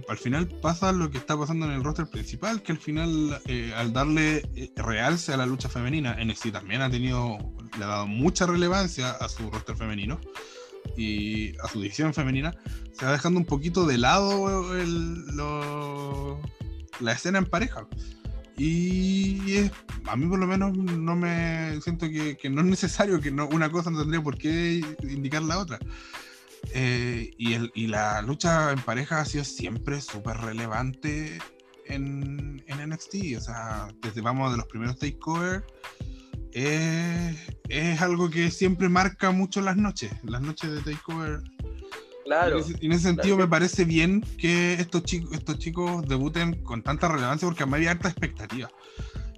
al 0.07 0.17
final 0.17 0.47
pasa 0.47 0.91
lo 0.91 1.09
que 1.09 1.17
está 1.17 1.38
pasando 1.38 1.65
en 1.65 1.71
el 1.71 1.84
roster 1.84 2.07
principal, 2.07 2.61
que 2.61 2.73
al 2.73 2.77
final, 2.77 3.41
eh, 3.45 3.73
al 3.75 3.93
darle 3.93 4.43
eh, 4.55 4.71
realce 4.75 5.34
a 5.34 5.38
la 5.38 5.45
lucha 5.45 5.69
femenina, 5.69 6.17
NXT 6.23 6.51
también 6.51 6.81
ha 6.81 6.89
tenido, 6.89 7.38
le 7.77 7.84
ha 7.84 7.88
dado 7.88 8.07
mucha 8.07 8.45
relevancia 8.45 9.11
a 9.11 9.27
su 9.29 9.49
roster 9.49 9.75
femenino 9.75 10.19
y 10.95 11.57
a 11.57 11.67
su 11.67 11.81
división 11.81 12.13
femenina, 12.13 12.55
se 12.91 13.05
va 13.05 13.11
dejando 13.11 13.39
un 13.39 13.45
poquito 13.45 13.85
de 13.85 13.97
lado 13.97 14.57
la 16.99 17.11
escena 17.11 17.39
en 17.39 17.45
pareja. 17.45 17.88
Y 18.57 19.69
a 20.05 20.15
mí 20.15 20.25
por 20.25 20.39
lo 20.39 20.47
menos 20.47 20.75
no 20.75 21.15
me 21.15 21.79
siento 21.81 22.07
que, 22.09 22.49
no 22.49 22.61
es 22.61 22.67
necesario, 22.67 23.21
que 23.21 23.29
una 23.29 23.69
cosa 23.69 23.91
no 23.91 23.99
tendría 23.99 24.21
por 24.21 24.38
qué 24.38 24.81
indicar 25.03 25.43
la 25.43 25.59
otra. 25.59 25.79
Eh, 26.73 27.31
y, 27.38 27.53
el, 27.53 27.72
y, 27.73 27.88
la 27.88 28.22
lucha 28.22 28.72
en 28.72 28.80
pareja 28.80 29.22
ha 29.22 29.26
sido 29.26 29.44
siempre 29.44 30.02
súper 30.02 30.38
relevante 30.38 31.39
en, 31.85 32.64
en, 32.68 32.89
NXT. 32.89 33.15
O 33.38 33.41
sea, 33.41 33.88
desde 34.02 34.22
vamos 34.22 34.52
de 34.52 34.57
los 34.57 34.65
primeros 34.68 34.98
takeovers, 34.98 35.64
eh, 36.53 37.35
es 37.69 38.02
algo 38.02 38.30
que 38.30 38.52
siempre 38.52 38.89
marca 38.89 39.31
mucho 39.31 39.61
las 39.61 39.77
noches. 39.77 40.11
Las 40.23 40.41
noches 40.41 40.72
de 40.72 40.94
takeover 40.94 41.41
Claro. 42.27 42.57
En 42.57 42.64
ese, 42.64 42.85
en 42.85 42.91
ese 42.91 43.03
sentido 43.03 43.38
me 43.38 43.48
parece 43.48 43.85
bien 43.85 44.22
que 44.38 44.73
estos 44.73 45.03
chicos, 45.03 45.31
estos 45.31 45.60
chicos 45.60 46.06
debuten 46.10 46.61
con 46.61 46.84
tanta 46.84 47.07
relevancia 47.07 47.48
porque 47.48 47.64
a 47.64 47.65
mí 47.65 47.76
había 47.76 47.91
harta 47.91 48.10
expectativa. 48.10 48.69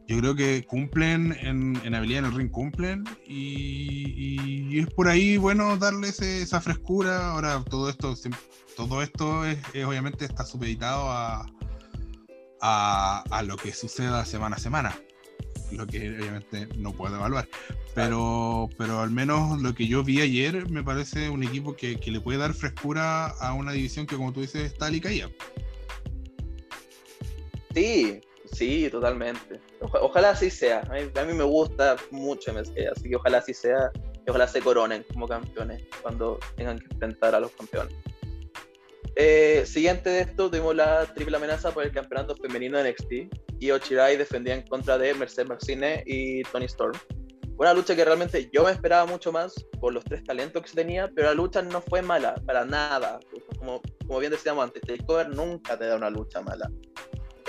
Yo 0.10 0.18
creo 0.18 0.36
que 0.36 0.66
cumplen 0.66 1.38
en, 1.40 1.80
en 1.86 1.94
habilidad 1.94 2.26
en 2.26 2.32
el 2.32 2.34
ring, 2.36 2.50
cumplen 2.50 3.04
y, 3.28 4.80
es 4.80 4.88
por 4.88 5.08
ahí 5.08 5.38
bueno 5.38 5.78
darles 5.78 6.20
esa 6.20 6.60
frescura. 6.60 7.34
Ahora 7.34 7.64
todo 7.64 7.92
esto, 7.92 8.16
todo 8.76 9.04
esto 9.04 9.46
es, 9.46 9.60
obviamente 9.86 10.26
está 10.26 10.46
supeditado 10.46 11.12
a, 11.12 11.46
a, 12.60 13.44
lo 13.44 13.56
que 13.56 13.72
suceda 13.72 14.26
semana 14.26 14.56
a 14.56 14.60
semana 14.60 15.00
lo 15.72 15.86
que 15.86 16.10
obviamente 16.10 16.68
no 16.76 16.92
puedo 16.94 17.16
evaluar. 17.16 17.48
Pero, 17.94 18.68
pero 18.80 19.02
al 19.02 19.12
menos 19.12 19.62
lo 19.62 19.76
que 19.76 19.86
yo 19.86 20.04
vi 20.04 20.22
ayer 20.22 20.68
me 20.72 20.84
parece 20.84 21.30
un 21.30 21.44
equipo 21.44 21.76
que, 21.76 22.00
que 22.00 22.10
le 22.10 22.20
puede 22.20 22.40
dar 22.40 22.56
frescura 22.56 23.28
a 23.28 23.54
una 23.54 23.74
división 23.74 24.08
que, 24.08 24.16
como 24.16 24.34
tú 24.34 24.42
dices, 24.42 24.72
está 24.72 24.88
alicaída. 24.88 25.30
Sí, 27.76 28.22
sí, 28.52 28.90
totalmente. 28.90 29.60
Oja- 29.82 30.00
ojalá 30.02 30.30
así 30.32 30.50
sea. 30.50 30.82
A 31.16 31.24
mí, 31.24 31.34
me 31.34 31.44
gusta 31.44 31.96
mucho 32.12 32.52
MSK, 32.52 32.78
así 32.96 33.10
que 33.10 33.16
ojalá 33.16 33.40
así 33.40 33.54
sea. 33.54 33.92
Y 34.26 34.30
ojalá 34.30 34.48
se 34.48 34.62
coronen 34.62 35.04
como 35.14 35.28
campeones 35.28 35.84
cuando 36.02 36.40
tengan 36.56 36.78
que 36.80 36.86
enfrentar 36.92 37.36
a 37.36 37.40
los 37.40 37.52
campeones. 37.52 37.96
Eh, 39.16 39.64
siguiente 39.66 40.10
de 40.10 40.22
esto, 40.22 40.50
tuvimos 40.50 40.76
la 40.76 41.06
triple 41.14 41.38
amenaza 41.38 41.72
por 41.72 41.84
el 41.84 41.92
campeonato 41.92 42.36
femenino 42.36 42.78
de 42.78 42.90
NXT. 42.92 43.12
Y 43.60 43.72
Ochirai 43.72 44.18
defendía 44.18 44.54
en 44.56 44.62
contra 44.68 44.98
de 44.98 45.14
Mercedes 45.14 45.50
Marcine 45.50 46.04
y 46.06 46.44
Tony 46.44 46.66
Storm. 46.66 46.98
Una 47.58 47.74
lucha 47.74 47.94
que 47.94 48.06
realmente 48.06 48.50
yo 48.54 48.64
me 48.64 48.72
esperaba 48.72 49.06
mucho 49.06 49.34
más 49.34 49.54
por 49.82 49.92
los 49.92 50.06
tres 50.06 50.24
talentos 50.24 50.62
que 50.64 50.70
se 50.70 50.76
tenía, 50.76 51.10
pero 51.14 51.28
la 51.28 51.34
lucha 51.34 51.62
no 51.62 51.82
fue 51.82 52.02
mala, 52.02 52.36
para 52.46 52.64
nada. 52.64 53.20
Como, 53.58 53.82
como 54.08 54.20
bien 54.20 54.32
decíamos 54.32 54.64
antes, 54.64 54.82
Takeover 54.84 55.28
nunca 55.30 55.78
te 55.78 55.86
da 55.88 55.98
una 55.98 56.10
lucha 56.10 56.40
mala. 56.40 56.72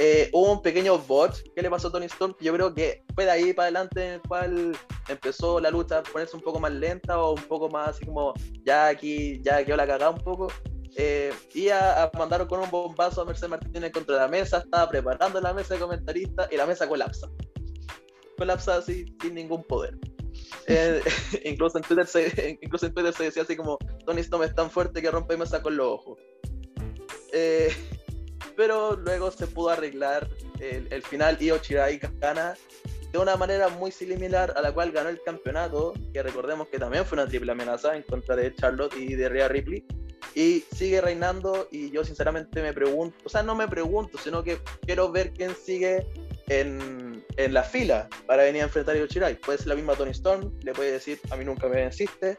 Eh, 0.03 0.31
hubo 0.33 0.53
un 0.53 0.63
pequeño 0.63 0.99
bot 0.99 1.43
que 1.55 1.61
le 1.61 1.69
pasó 1.69 1.89
a 1.89 1.93
Tony 1.93 2.07
Storm, 2.07 2.35
yo 2.41 2.55
creo 2.55 2.73
que 2.73 3.05
fue 3.15 3.27
de 3.27 3.33
ahí 3.33 3.53
para 3.53 3.65
adelante 3.67 4.03
en 4.03 4.13
el 4.15 4.23
cual 4.23 4.73
empezó 5.11 5.61
la 5.61 5.71
lucha 5.71 5.99
a 5.99 6.03
ponerse 6.03 6.35
un 6.37 6.43
poco 6.43 6.59
más 6.59 6.73
lenta 6.73 7.23
o 7.23 7.35
un 7.35 7.43
poco 7.43 7.69
más 7.69 7.89
así 7.91 8.07
como 8.07 8.33
ya 8.65 8.89
aquí, 8.89 9.43
ya 9.43 9.63
quedó 9.63 9.77
la 9.77 9.87
cagada 9.87 10.11
un 10.11 10.25
poco. 10.25 10.49
Eh, 10.97 11.35
y 11.53 11.69
a, 11.69 12.05
a 12.05 12.11
mandaron 12.17 12.49
con 12.49 12.61
un 12.61 12.71
bombazo 12.71 13.21
a 13.21 13.27
Mercedes 13.27 13.51
Martínez 13.51 13.93
contra 13.93 14.17
la 14.17 14.27
mesa, 14.27 14.59
estaba 14.65 14.89
preparando 14.89 15.39
la 15.39 15.53
mesa 15.53 15.75
de 15.75 15.81
comentaristas 15.81 16.51
y 16.51 16.57
la 16.57 16.65
mesa 16.65 16.89
colapsa. 16.89 17.29
Colapsa 18.39 18.77
así, 18.77 19.05
sin 19.21 19.35
ningún 19.35 19.63
poder. 19.65 19.99
Eh, 20.67 21.03
incluso, 21.45 21.77
en 21.77 21.85
Twitter 21.85 22.07
se, 22.07 22.59
incluso 22.63 22.87
en 22.87 22.95
Twitter 22.95 23.13
se 23.13 23.25
decía 23.25 23.43
así 23.43 23.55
como 23.55 23.77
Tony 24.07 24.23
Storm 24.23 24.45
es 24.45 24.55
tan 24.55 24.71
fuerte 24.71 25.03
que 25.03 25.11
rompe 25.11 25.37
mesa 25.37 25.61
con 25.61 25.77
los 25.77 25.89
ojos. 25.89 26.19
Eh, 27.33 27.71
pero 28.57 28.97
luego 28.97 29.31
se 29.31 29.47
pudo 29.47 29.71
arreglar 29.71 30.29
el, 30.61 31.03
final 31.03 31.37
y 31.41 31.51
Ochirai 31.51 31.99
gana 32.19 32.55
de 33.13 33.19
una 33.19 33.37
manera 33.37 33.69
muy 33.69 33.91
similar 33.91 34.53
a 34.57 34.63
la 34.63 34.73
cual 34.73 34.93
ganó 34.93 35.09
el 35.09 35.21
campeonato, 35.23 35.95
que 36.13 36.23
recordemos 36.23 36.69
que 36.69 36.79
también 36.79 37.05
fue 37.05 37.17
una 37.17 37.27
triple 37.27 37.53
amenaza 37.53 37.97
en 37.97 38.03
contra 38.03 38.37
de 38.37 38.55
Charlotte 38.55 38.95
y 38.97 39.15
de 39.15 39.29
Rhea 39.29 39.49
Ripley, 39.49 39.85
y 40.35 40.65
sigue 40.73 41.01
reinando 41.01 41.67
y 41.73 41.91
yo 41.91 42.05
sinceramente 42.05 42.63
me 42.63 42.73
pregunto, 42.73 43.17
o 43.25 43.29
sea, 43.29 43.43
no 43.43 43.55
me 43.55 43.67
pregunto, 43.67 44.17
sino 44.19 44.45
que 44.45 44.61
quiero 44.87 45.11
ver 45.11 45.33
quién 45.33 45.55
sigue 45.57 46.07
en, 46.49 47.25
en 47.37 47.55
la 47.55 47.65
fila 47.65 48.09
para 48.27 48.45
venir 48.45 48.63
a 48.63 48.67
enfrentar 48.67 48.97
a 48.97 49.03
Ochirai. 49.03 49.41
Puede 49.41 49.59
ser 49.59 49.69
la 49.69 49.75
misma 49.75 49.95
Tony 49.95 50.13
Storm, 50.13 50.53
le 50.63 50.73
puede 50.73 50.93
decir, 50.93 51.19
a 51.31 51.37
mí 51.37 51.45
nunca 51.45 51.67
me 51.67 51.77
venciste, 51.77 52.39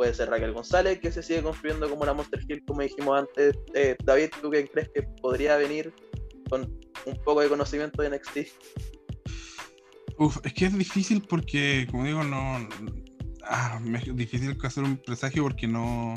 puede 0.00 0.14
ser 0.14 0.30
Raquel 0.30 0.54
González, 0.54 0.98
que 0.98 1.12
se 1.12 1.22
sigue 1.22 1.42
construyendo 1.42 1.86
como 1.90 2.06
la 2.06 2.14
Monster 2.14 2.40
Hill, 2.48 2.64
como 2.66 2.80
dijimos 2.80 3.18
antes. 3.18 3.54
Eh, 3.74 3.98
David, 4.02 4.30
¿tú 4.40 4.48
quién 4.48 4.66
crees 4.68 4.88
que 4.94 5.02
podría 5.20 5.58
venir 5.58 5.92
con 6.48 6.62
un 7.04 7.22
poco 7.22 7.42
de 7.42 7.50
conocimiento 7.50 8.00
de 8.00 8.08
NXT? 8.08 8.38
Uf, 10.16 10.38
es 10.42 10.54
que 10.54 10.64
es 10.64 10.78
difícil 10.78 11.20
porque, 11.28 11.86
como 11.90 12.06
digo, 12.06 12.24
no. 12.24 12.66
Ah, 13.44 13.78
es 13.94 14.16
difícil 14.16 14.56
hacer 14.62 14.84
un 14.84 14.96
presagio 14.96 15.42
porque 15.42 15.68
no, 15.68 16.14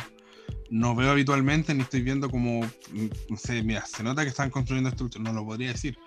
no 0.69 0.95
veo 0.95 1.11
habitualmente 1.11 1.73
ni 1.73 1.81
estoy 1.81 2.03
viendo 2.03 2.29
como. 2.29 2.61
se 3.35 3.63
nota 4.01 4.23
que 4.23 4.29
están 4.29 4.49
construyendo 4.49 4.91
esto, 4.91 5.09
no 5.19 5.33
lo 5.33 5.45
podría 5.45 5.73
decir. 5.73 5.97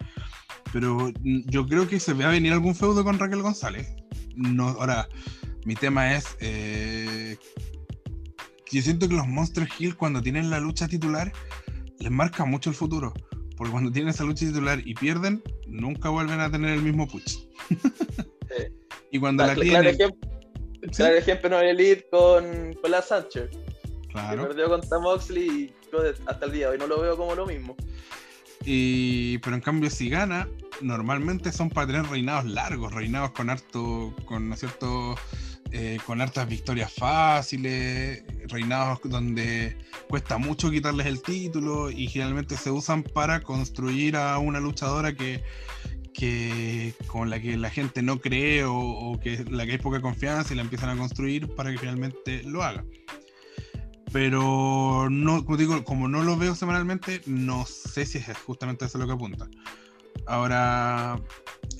Pero 0.72 1.12
yo 1.20 1.66
creo 1.66 1.86
que 1.86 2.00
se 2.00 2.14
va 2.14 2.28
a 2.28 2.30
venir 2.30 2.54
algún 2.54 2.74
feudo 2.74 3.04
con 3.04 3.18
Raquel 3.18 3.42
González. 3.42 3.86
No, 4.34 4.68
ahora, 4.68 5.06
mi 5.66 5.74
tema 5.74 6.14
es. 6.14 6.24
eh, 6.40 7.36
que 8.64 8.78
yo 8.78 8.82
siento 8.82 9.08
que 9.08 9.14
los 9.14 9.28
Monster 9.28 9.68
Hill, 9.78 9.96
cuando 9.96 10.20
tienen 10.22 10.50
la 10.50 10.58
lucha 10.58 10.88
titular, 10.88 11.32
les 12.00 12.10
marca 12.10 12.44
mucho 12.44 12.70
el 12.70 12.74
futuro. 12.76 13.12
Porque 13.56 13.70
cuando 13.70 13.92
tienen 13.92 14.10
esa 14.10 14.24
lucha 14.24 14.44
titular 14.46 14.80
y 14.84 14.92
pierden, 14.94 15.42
nunca 15.68 16.08
vuelven 16.08 16.40
a 16.40 16.50
tener 16.50 16.70
el 16.70 16.82
mismo 16.82 17.06
push. 17.06 17.36
y 19.12 19.18
cuando 19.20 19.44
Ah, 19.44 19.48
la 19.48 19.54
tienen. 19.54 19.70
claro, 19.70 19.88
ejemplo, 19.90 20.28
¿sí? 20.82 20.88
claro 20.96 21.16
ejemplo 21.16 21.50
no 21.50 21.60
el 21.60 21.68
Elite 21.80 22.06
con, 22.10 22.74
con 22.74 22.90
la 22.90 23.02
Sánchez, 23.02 23.50
que 23.50 24.08
Claro. 24.12 24.48
perdió 24.48 24.68
contra 24.68 24.98
Moxley 24.98 25.46
y 25.48 25.74
hasta 26.26 26.46
el 26.46 26.52
día 26.52 26.66
de 26.66 26.72
hoy 26.72 26.78
no 26.78 26.86
lo 26.86 27.00
veo 27.00 27.16
como 27.16 27.34
lo 27.34 27.46
mismo. 27.46 27.76
Y, 28.64 29.38
pero 29.38 29.54
en 29.54 29.62
cambio, 29.62 29.90
si 29.90 30.08
gana, 30.10 30.48
normalmente 30.80 31.52
son 31.52 31.70
para 31.70 31.86
tener 31.86 32.04
reinados 32.06 32.44
largos, 32.46 32.92
reinados 32.92 33.30
con 33.30 33.48
harto, 33.48 34.12
con, 34.24 34.48
¿no 34.48 34.56
cierto? 34.56 35.14
Eh, 35.72 35.98
con 36.06 36.20
hartas 36.20 36.48
victorias 36.48 36.92
fáciles, 36.92 38.22
reinados 38.48 39.00
donde 39.02 39.76
cuesta 40.08 40.38
mucho 40.38 40.70
quitarles 40.70 41.06
el 41.06 41.20
título 41.22 41.90
y 41.90 42.06
generalmente 42.06 42.56
se 42.56 42.70
usan 42.70 43.02
para 43.02 43.40
construir 43.40 44.16
a 44.16 44.38
una 44.38 44.60
luchadora 44.60 45.14
que, 45.14 45.42
que 46.14 46.94
con 47.08 47.30
la 47.30 47.40
que 47.40 47.56
la 47.56 47.68
gente 47.68 48.00
no 48.00 48.20
cree 48.20 48.64
o, 48.64 49.18
que 49.22 49.44
la 49.50 49.66
que 49.66 49.72
hay 49.72 49.78
poca 49.78 50.00
confianza 50.00 50.52
y 50.52 50.56
la 50.56 50.62
empiezan 50.62 50.90
a 50.90 50.96
construir 50.96 51.48
para 51.54 51.72
que 51.72 51.78
finalmente 51.78 52.42
lo 52.44 52.62
haga. 52.62 52.84
Pero 54.12 55.08
no, 55.10 55.44
como 55.44 55.56
digo, 55.56 55.84
como 55.84 56.08
no 56.08 56.22
lo 56.22 56.36
veo 56.36 56.54
semanalmente, 56.54 57.22
no 57.26 57.66
sé 57.66 58.06
si 58.06 58.18
es 58.18 58.38
justamente 58.38 58.84
eso 58.84 58.98
lo 58.98 59.06
que 59.06 59.12
apunta. 59.12 59.48
Ahora, 60.26 61.20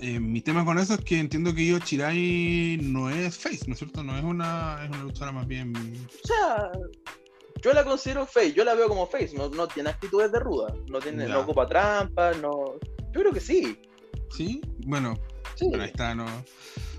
eh, 0.01 0.21
mi 0.21 0.41
tema 0.41 0.65
con 0.65 0.79
eso 0.79 0.95
es 0.95 1.01
que 1.01 1.19
entiendo 1.19 1.55
que 1.55 1.63
Io 1.63 1.79
Chirai 1.79 2.79
no 2.83 3.11
es 3.11 3.37
face, 3.39 3.65
¿no 3.67 3.73
es 3.73 3.79
cierto? 3.79 4.03
No 4.03 4.17
es 4.17 4.25
una, 4.25 4.81
es 4.85 4.91
una 4.91 5.03
luchadora 5.03 5.33
más 5.33 5.47
bien. 5.47 5.73
O 5.77 6.27
sea, 6.27 6.71
yo 7.63 7.73
la 7.73 7.85
considero 7.85 8.27
face, 8.27 8.53
yo 8.53 8.65
la 8.65 8.75
veo 8.75 8.89
como 8.89 9.07
face, 9.07 9.33
no, 9.35 9.49
no 9.49 9.67
tiene 9.69 9.91
actitudes 9.91 10.31
de 10.33 10.41
ruda, 10.41 10.75
no, 10.89 10.99
tiene, 10.99 11.27
Ya. 11.27 11.35
no 11.35 11.41
ocupa 11.41 11.67
trampas, 11.67 12.37
no... 12.39 12.75
Yo 13.13 13.21
creo 13.23 13.33
que 13.33 13.41
sí, 13.41 13.79
¿Sí? 14.31 14.61
Bueno, 14.85 15.19
sí. 15.55 15.69
pero 15.71 15.83
ahí 15.83 15.89
está, 15.89 16.15
¿no? 16.15 16.27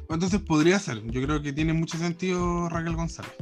Entonces 0.09 0.39
podría 0.41 0.79
ser. 0.79 1.03
Yo 1.05 1.21
creo 1.21 1.41
que 1.41 1.53
tiene 1.53 1.73
mucho 1.73 1.97
sentido 1.97 2.69
Raquel 2.69 2.95
González. 2.95 3.33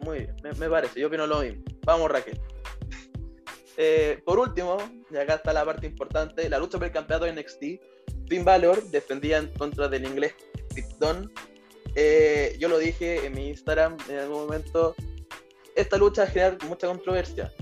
Muy 0.00 0.18
bien, 0.18 0.36
me, 0.42 0.52
me 0.52 0.70
parece, 0.70 1.00
yo 1.00 1.08
opino 1.08 1.26
lo 1.26 1.40
mismo. 1.40 1.62
Vamos 1.84 2.10
Raquel. 2.10 2.40
Eh, 3.76 4.20
por 4.24 4.38
último, 4.38 4.78
y 5.10 5.16
acá 5.16 5.34
está 5.34 5.52
la 5.52 5.64
parte 5.64 5.86
importante, 5.86 6.48
la 6.48 6.58
lucha 6.58 6.78
por 6.78 6.86
el 6.86 6.92
campeonato 6.92 7.24
de 7.26 7.32
NXT. 7.32 7.62
Finn 8.28 8.44
Balor 8.44 8.82
defendía 8.90 9.38
en 9.38 9.48
contra 9.54 9.88
del 9.88 10.04
inglés 10.06 10.34
Dunne. 10.98 11.28
Eh, 11.94 12.56
yo 12.58 12.68
lo 12.68 12.78
dije 12.78 13.26
en 13.26 13.34
mi 13.34 13.48
Instagram 13.48 13.96
en 14.08 14.18
algún 14.18 14.38
momento, 14.46 14.94
esta 15.76 15.96
lucha 15.96 16.22
va 16.22 16.28
a 16.28 16.30
generar 16.30 16.58
mucha 16.64 16.86
controversia. 16.86 17.52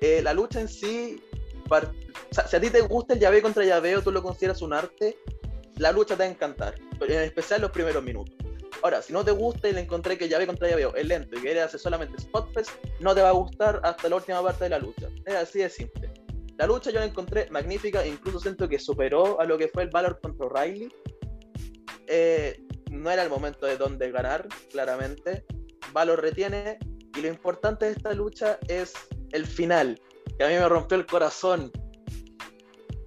Eh, 0.00 0.20
la 0.22 0.34
lucha 0.34 0.60
en 0.60 0.68
sí, 0.68 1.22
par- 1.68 1.92
o 2.30 2.34
sea, 2.34 2.46
si 2.46 2.56
a 2.56 2.60
ti 2.60 2.70
te 2.70 2.80
gusta 2.80 3.14
el 3.14 3.20
llaveo 3.20 3.42
contra 3.42 3.64
llaveo, 3.64 4.02
tú 4.02 4.10
lo 4.10 4.22
consideras 4.22 4.62
un 4.62 4.72
arte, 4.72 5.18
la 5.76 5.92
lucha 5.92 6.16
te 6.16 6.22
va 6.24 6.28
a 6.28 6.32
encantar, 6.32 6.74
en 7.00 7.20
especial 7.22 7.60
los 7.60 7.70
primeros 7.70 8.02
minutos. 8.02 8.34
Ahora, 8.82 9.02
si 9.02 9.12
no 9.12 9.24
te 9.24 9.30
gusta 9.30 9.68
y 9.68 9.72
le 9.72 9.80
encontré 9.80 10.18
que 10.18 10.28
llave 10.28 10.46
contra 10.46 10.68
llaveo 10.68 10.94
es 10.94 11.06
lento 11.06 11.38
y 11.38 11.40
quieres 11.40 11.64
hacer 11.64 11.80
solamente 11.80 12.16
spot 12.18 12.52
fest, 12.52 12.70
no 13.00 13.14
te 13.14 13.22
va 13.22 13.30
a 13.30 13.32
gustar 13.32 13.80
hasta 13.82 14.08
la 14.08 14.16
última 14.16 14.42
parte 14.42 14.64
de 14.64 14.70
la 14.70 14.78
lucha. 14.78 15.08
Es 15.24 15.34
así 15.34 15.60
de 15.60 15.70
simple. 15.70 16.12
La 16.58 16.66
lucha 16.66 16.90
yo 16.90 17.00
la 17.00 17.06
encontré 17.06 17.50
magnífica, 17.50 18.06
incluso 18.06 18.38
siento 18.38 18.68
que 18.68 18.78
superó 18.78 19.40
a 19.40 19.44
lo 19.44 19.58
que 19.58 19.68
fue 19.68 19.84
el 19.84 19.90
Valor 19.90 20.20
contra 20.20 20.48
Riley. 20.62 20.88
Eh, 22.06 22.60
no 22.90 23.10
era 23.10 23.22
el 23.24 23.30
momento 23.30 23.66
de 23.66 23.76
donde 23.76 24.10
ganar, 24.10 24.46
claramente. 24.70 25.44
Valor 25.92 26.20
retiene 26.20 26.78
y 27.16 27.20
lo 27.20 27.28
importante 27.28 27.86
de 27.86 27.92
esta 27.92 28.12
lucha 28.12 28.58
es 28.68 28.92
el 29.32 29.46
final, 29.46 30.00
que 30.38 30.44
a 30.44 30.48
mí 30.48 30.54
me 30.54 30.68
rompió 30.68 30.96
el 30.96 31.06
corazón. 31.06 31.72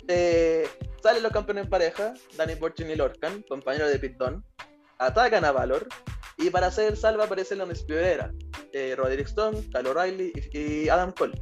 Eh, 0.07 0.67
salen 1.01 1.23
los 1.23 1.31
campeones 1.31 1.65
en 1.65 1.69
pareja, 1.69 2.13
Danny 2.35 2.55
Burchin 2.55 2.89
y 2.89 2.95
Lorcan, 2.95 3.43
compañeros 3.43 3.91
de 3.91 3.99
Pit 3.99 4.17
Dunne 4.17 4.41
atacan 4.99 5.45
a 5.45 5.51
Valor 5.51 5.87
y 6.37 6.49
para 6.49 6.67
hacer 6.67 6.91
el 6.91 6.97
salva 6.97 7.25
aparecen 7.25 7.57
los 7.57 7.85
Era, 7.89 8.31
eh, 8.73 8.95
Roderick 8.95 9.27
Strong, 9.27 9.55
Kyle 9.71 9.87
O'Reilly 9.87 10.33
y, 10.35 10.57
y 10.57 10.89
Adam 10.89 11.11
Cole. 11.11 11.39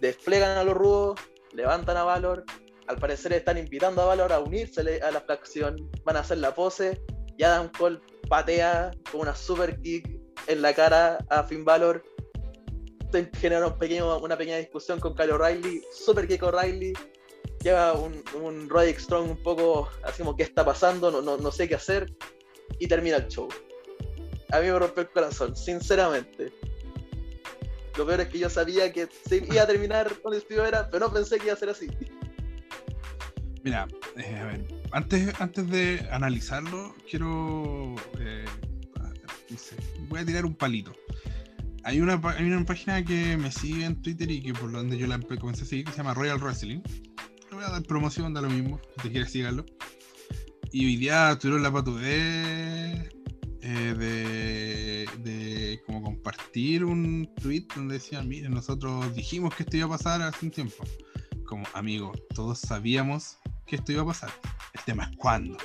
Desplegan 0.00 0.58
a 0.58 0.64
los 0.64 0.74
rudos, 0.74 1.20
levantan 1.52 1.96
a 1.96 2.04
Valor, 2.04 2.44
al 2.86 2.96
parecer 2.98 3.32
están 3.32 3.58
invitando 3.58 4.02
a 4.02 4.06
Valor 4.06 4.32
a 4.32 4.40
unirse 4.40 4.80
a 4.80 5.10
la 5.10 5.20
facción, 5.20 5.90
van 6.04 6.16
a 6.16 6.20
hacer 6.20 6.38
la 6.38 6.54
pose 6.54 7.00
y 7.36 7.42
Adam 7.42 7.70
Cole 7.76 8.00
patea 8.28 8.90
con 9.10 9.22
una 9.22 9.34
super 9.34 9.80
kick 9.80 10.08
en 10.46 10.62
la 10.62 10.72
cara 10.74 11.18
a 11.30 11.42
Finn 11.44 11.64
Balor. 11.64 12.02
Genera 13.38 13.66
un 13.66 13.78
pequeño, 13.78 14.18
una 14.18 14.36
pequeña 14.36 14.56
discusión 14.56 14.98
con 14.98 15.14
Kyle 15.14 15.32
O'Reilly. 15.32 15.82
Super 15.92 16.26
Kick 16.26 16.42
O'Reilly. 16.42 16.92
Lleva 17.64 17.94
un, 17.94 18.22
un 18.40 18.68
Roderick 18.68 19.00
Strong 19.00 19.30
un 19.30 19.42
poco 19.42 19.88
así 20.04 20.18
como, 20.18 20.36
¿qué 20.36 20.42
está 20.44 20.64
pasando? 20.64 21.10
No, 21.10 21.22
no, 21.22 21.38
no 21.38 21.50
sé 21.50 21.66
qué 21.66 21.74
hacer. 21.74 22.14
Y 22.78 22.86
termina 22.86 23.16
el 23.16 23.28
show. 23.28 23.48
A 24.52 24.60
mí 24.60 24.66
me 24.66 24.78
rompió 24.78 25.02
el 25.02 25.08
corazón, 25.08 25.56
sinceramente. 25.56 26.52
Lo 27.96 28.06
peor 28.06 28.20
es 28.20 28.28
que 28.28 28.38
yo 28.38 28.50
sabía 28.50 28.92
que 28.92 29.08
se 29.26 29.36
iba 29.36 29.62
a 29.62 29.66
terminar 29.66 30.12
con 30.20 30.34
era, 30.34 30.90
pero 30.90 31.06
no 31.06 31.12
pensé 31.12 31.38
que 31.38 31.46
iba 31.46 31.54
a 31.54 31.56
ser 31.56 31.70
así. 31.70 31.88
Mira, 33.62 33.88
eh, 34.16 34.36
a 34.36 34.44
ver, 34.44 34.66
antes, 34.92 35.40
antes 35.40 35.70
de 35.70 36.06
analizarlo, 36.10 36.94
quiero. 37.08 37.94
Eh, 38.20 38.44
voy 40.08 40.20
a 40.20 40.26
tirar 40.26 40.44
un 40.44 40.54
palito. 40.54 40.92
Hay 41.84 42.00
una, 42.00 42.20
hay 42.36 42.44
una 42.44 42.64
página 42.64 43.04
que 43.04 43.36
me 43.36 43.50
sigue 43.50 43.84
en 43.84 44.00
Twitter 44.02 44.30
y 44.30 44.42
que 44.42 44.52
por 44.52 44.70
donde 44.70 44.98
yo 44.98 45.06
la 45.06 45.18
comencé 45.20 45.62
a 45.62 45.66
seguir 45.66 45.86
que 45.86 45.92
se 45.92 45.98
llama 45.98 46.14
Royal 46.14 46.38
Wrestling. 46.38 46.80
Voy 47.54 47.62
a 47.62 47.70
dar 47.70 47.82
promoción, 47.84 48.34
da 48.34 48.40
lo 48.40 48.50
mismo, 48.50 48.80
si 48.96 49.02
te 49.02 49.10
quieres 49.12 49.30
seguirlo. 49.30 49.64
Y 50.72 50.86
hoy 50.86 50.96
día 50.96 51.38
tuvieron 51.38 51.62
la 51.62 51.72
patudez 51.72 53.08
eh, 53.62 53.94
de, 53.96 55.08
de 55.22 55.80
como 55.86 56.02
compartir 56.02 56.84
un 56.84 57.30
tweet 57.40 57.68
donde 57.76 57.94
decían, 57.94 58.28
miren, 58.28 58.52
nosotros 58.52 59.14
dijimos 59.14 59.54
que 59.54 59.62
esto 59.62 59.76
iba 59.76 59.86
a 59.86 59.90
pasar 59.90 60.20
hace 60.22 60.44
un 60.44 60.50
tiempo. 60.50 60.84
Como 61.46 61.64
amigo, 61.74 62.12
todos 62.34 62.58
sabíamos 62.58 63.38
que 63.66 63.76
esto 63.76 63.92
iba 63.92 64.02
a 64.02 64.06
pasar. 64.06 64.30
El 64.72 64.80
tema 64.84 65.04
es 65.04 65.16
cuándo. 65.16 65.56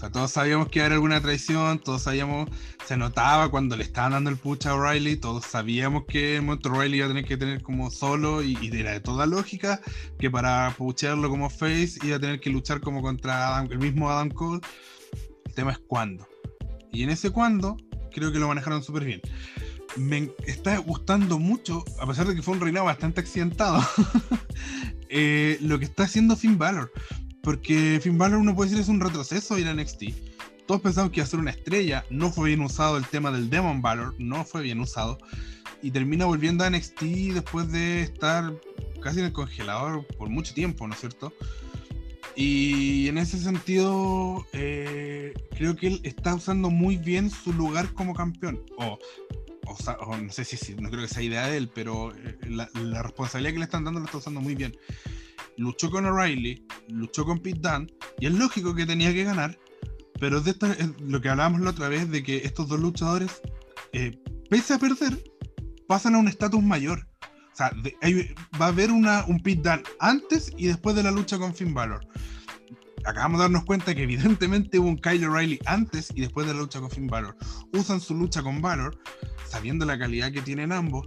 Sea, 0.00 0.10
todos 0.10 0.30
sabíamos 0.30 0.68
que 0.68 0.80
era 0.80 0.94
alguna 0.94 1.20
traición, 1.20 1.78
todos 1.78 2.00
sabíamos, 2.00 2.48
se 2.86 2.96
notaba 2.96 3.50
cuando 3.50 3.76
le 3.76 3.82
estaban 3.82 4.12
dando 4.12 4.30
el 4.30 4.38
push 4.38 4.66
a 4.66 4.74
O'Reilly, 4.74 5.16
todos 5.16 5.44
sabíamos 5.44 6.06
que 6.06 6.40
momento 6.40 6.70
O'Reilly 6.70 6.96
iba 6.96 7.04
a 7.04 7.08
tener 7.10 7.26
que 7.26 7.36
tener 7.36 7.60
como 7.60 7.90
solo 7.90 8.42
y, 8.42 8.56
y, 8.62 8.74
era 8.74 8.92
de 8.92 9.00
toda 9.00 9.26
lógica 9.26 9.82
que 10.18 10.30
para 10.30 10.74
pucharlo 10.78 11.28
como 11.28 11.50
face 11.50 11.98
iba 12.02 12.16
a 12.16 12.18
tener 12.18 12.40
que 12.40 12.48
luchar 12.48 12.80
como 12.80 13.02
contra 13.02 13.62
el 13.68 13.78
mismo 13.78 14.08
Adam 14.08 14.30
Cole. 14.30 14.62
El 15.44 15.52
tema 15.52 15.72
es 15.72 15.78
cuándo. 15.80 16.26
Y 16.90 17.02
en 17.02 17.10
ese 17.10 17.28
cuando, 17.28 17.76
creo 18.10 18.32
que 18.32 18.38
lo 18.38 18.48
manejaron 18.48 18.82
súper 18.82 19.04
bien. 19.04 19.20
Me 19.98 20.30
está 20.46 20.78
gustando 20.78 21.38
mucho, 21.38 21.84
a 22.00 22.06
pesar 22.06 22.26
de 22.26 22.34
que 22.34 22.40
fue 22.40 22.54
un 22.54 22.60
reinado 22.62 22.86
bastante 22.86 23.20
accidentado, 23.20 23.86
eh, 25.10 25.58
lo 25.60 25.78
que 25.78 25.84
está 25.84 26.04
haciendo 26.04 26.36
Finn 26.36 26.56
Balor. 26.56 26.90
Porque 27.42 27.98
Finn 28.02 28.18
Balor 28.18 28.38
uno 28.38 28.54
puede 28.54 28.70
decir 28.70 28.82
es 28.82 28.88
un 28.88 29.00
retroceso 29.00 29.58
ir 29.58 29.66
a 29.68 29.74
NXT. 29.74 30.04
Todos 30.66 30.82
pensamos 30.82 31.10
que 31.10 31.20
iba 31.20 31.24
a 31.24 31.28
ser 31.28 31.40
una 31.40 31.50
estrella, 31.50 32.04
no 32.10 32.30
fue 32.30 32.50
bien 32.50 32.60
usado 32.60 32.96
el 32.96 33.04
tema 33.04 33.32
del 33.32 33.50
Demon 33.50 33.82
Balor, 33.82 34.14
no 34.18 34.44
fue 34.44 34.62
bien 34.62 34.80
usado. 34.80 35.18
Y 35.82 35.90
termina 35.90 36.26
volviendo 36.26 36.64
a 36.64 36.70
NXT 36.70 37.02
después 37.34 37.72
de 37.72 38.02
estar 38.02 38.52
casi 39.02 39.18
en 39.20 39.26
el 39.26 39.32
congelador 39.32 40.06
por 40.18 40.28
mucho 40.28 40.54
tiempo, 40.54 40.86
¿no 40.86 40.94
es 40.94 41.00
cierto? 41.00 41.32
Y 42.36 43.08
en 43.08 43.18
ese 43.18 43.38
sentido, 43.38 44.46
eh, 44.52 45.34
creo 45.56 45.76
que 45.76 45.88
él 45.88 46.00
está 46.04 46.34
usando 46.34 46.70
muy 46.70 46.96
bien 46.96 47.30
su 47.30 47.52
lugar 47.52 47.92
como 47.92 48.14
campeón. 48.14 48.62
O, 48.78 48.98
o, 49.66 49.76
o 50.06 50.16
no 50.16 50.32
sé 50.32 50.44
si, 50.44 50.74
no 50.74 50.90
creo 50.90 51.02
que 51.02 51.12
sea 51.12 51.22
idea 51.22 51.46
de 51.48 51.56
él, 51.56 51.70
pero 51.74 52.14
eh, 52.14 52.38
la, 52.48 52.70
la, 52.74 53.02
responsabilidad 53.02 53.52
que 53.52 53.58
le 53.58 53.64
están 53.64 53.84
dando 53.84 54.00
lo 54.00 54.06
está 54.06 54.18
usando 54.18 54.40
muy 54.40 54.54
bien. 54.54 54.76
Luchó 55.56 55.90
con 55.90 56.06
O'Reilly, 56.06 56.66
luchó 56.88 57.24
con 57.24 57.38
Pete 57.38 57.60
Dunne, 57.60 57.86
y 58.18 58.26
es 58.26 58.34
lógico 58.34 58.74
que 58.74 58.86
tenía 58.86 59.12
que 59.12 59.24
ganar, 59.24 59.58
pero 60.18 60.40
de 60.40 60.54
lo 61.00 61.20
que 61.20 61.28
hablábamos 61.28 61.60
la 61.60 61.70
otra 61.70 61.88
vez, 61.88 62.10
de 62.10 62.22
que 62.22 62.38
estos 62.38 62.68
dos 62.68 62.80
luchadores, 62.80 63.40
eh, 63.92 64.18
pese 64.48 64.74
a 64.74 64.78
perder, 64.78 65.22
pasan 65.86 66.14
a 66.14 66.18
un 66.18 66.28
estatus 66.28 66.62
mayor. 66.62 67.06
O 67.52 67.56
sea, 67.56 67.72
va 68.60 68.66
a 68.66 68.68
haber 68.68 68.90
una, 68.90 69.24
un 69.26 69.40
Pete 69.40 69.62
Dunne 69.62 69.82
antes 69.98 70.52
y 70.56 70.66
después 70.66 70.96
de 70.96 71.02
la 71.02 71.10
lucha 71.10 71.38
con 71.38 71.54
Finn 71.54 71.74
Balor 71.74 72.06
acabamos 73.04 73.38
de 73.38 73.44
darnos 73.44 73.64
cuenta 73.64 73.94
que 73.94 74.02
evidentemente 74.02 74.78
hubo 74.78 74.88
un 74.88 74.98
Kyle 74.98 75.24
O'Reilly 75.24 75.58
antes 75.66 76.12
y 76.14 76.20
después 76.20 76.46
de 76.46 76.54
la 76.54 76.60
lucha 76.60 76.80
con 76.80 76.90
Finn 76.90 77.06
Balor. 77.06 77.36
Usan 77.72 78.00
su 78.00 78.14
lucha 78.14 78.42
con 78.42 78.60
Balor, 78.60 78.98
sabiendo 79.46 79.84
la 79.84 79.98
calidad 79.98 80.32
que 80.32 80.42
tienen 80.42 80.72
ambos, 80.72 81.06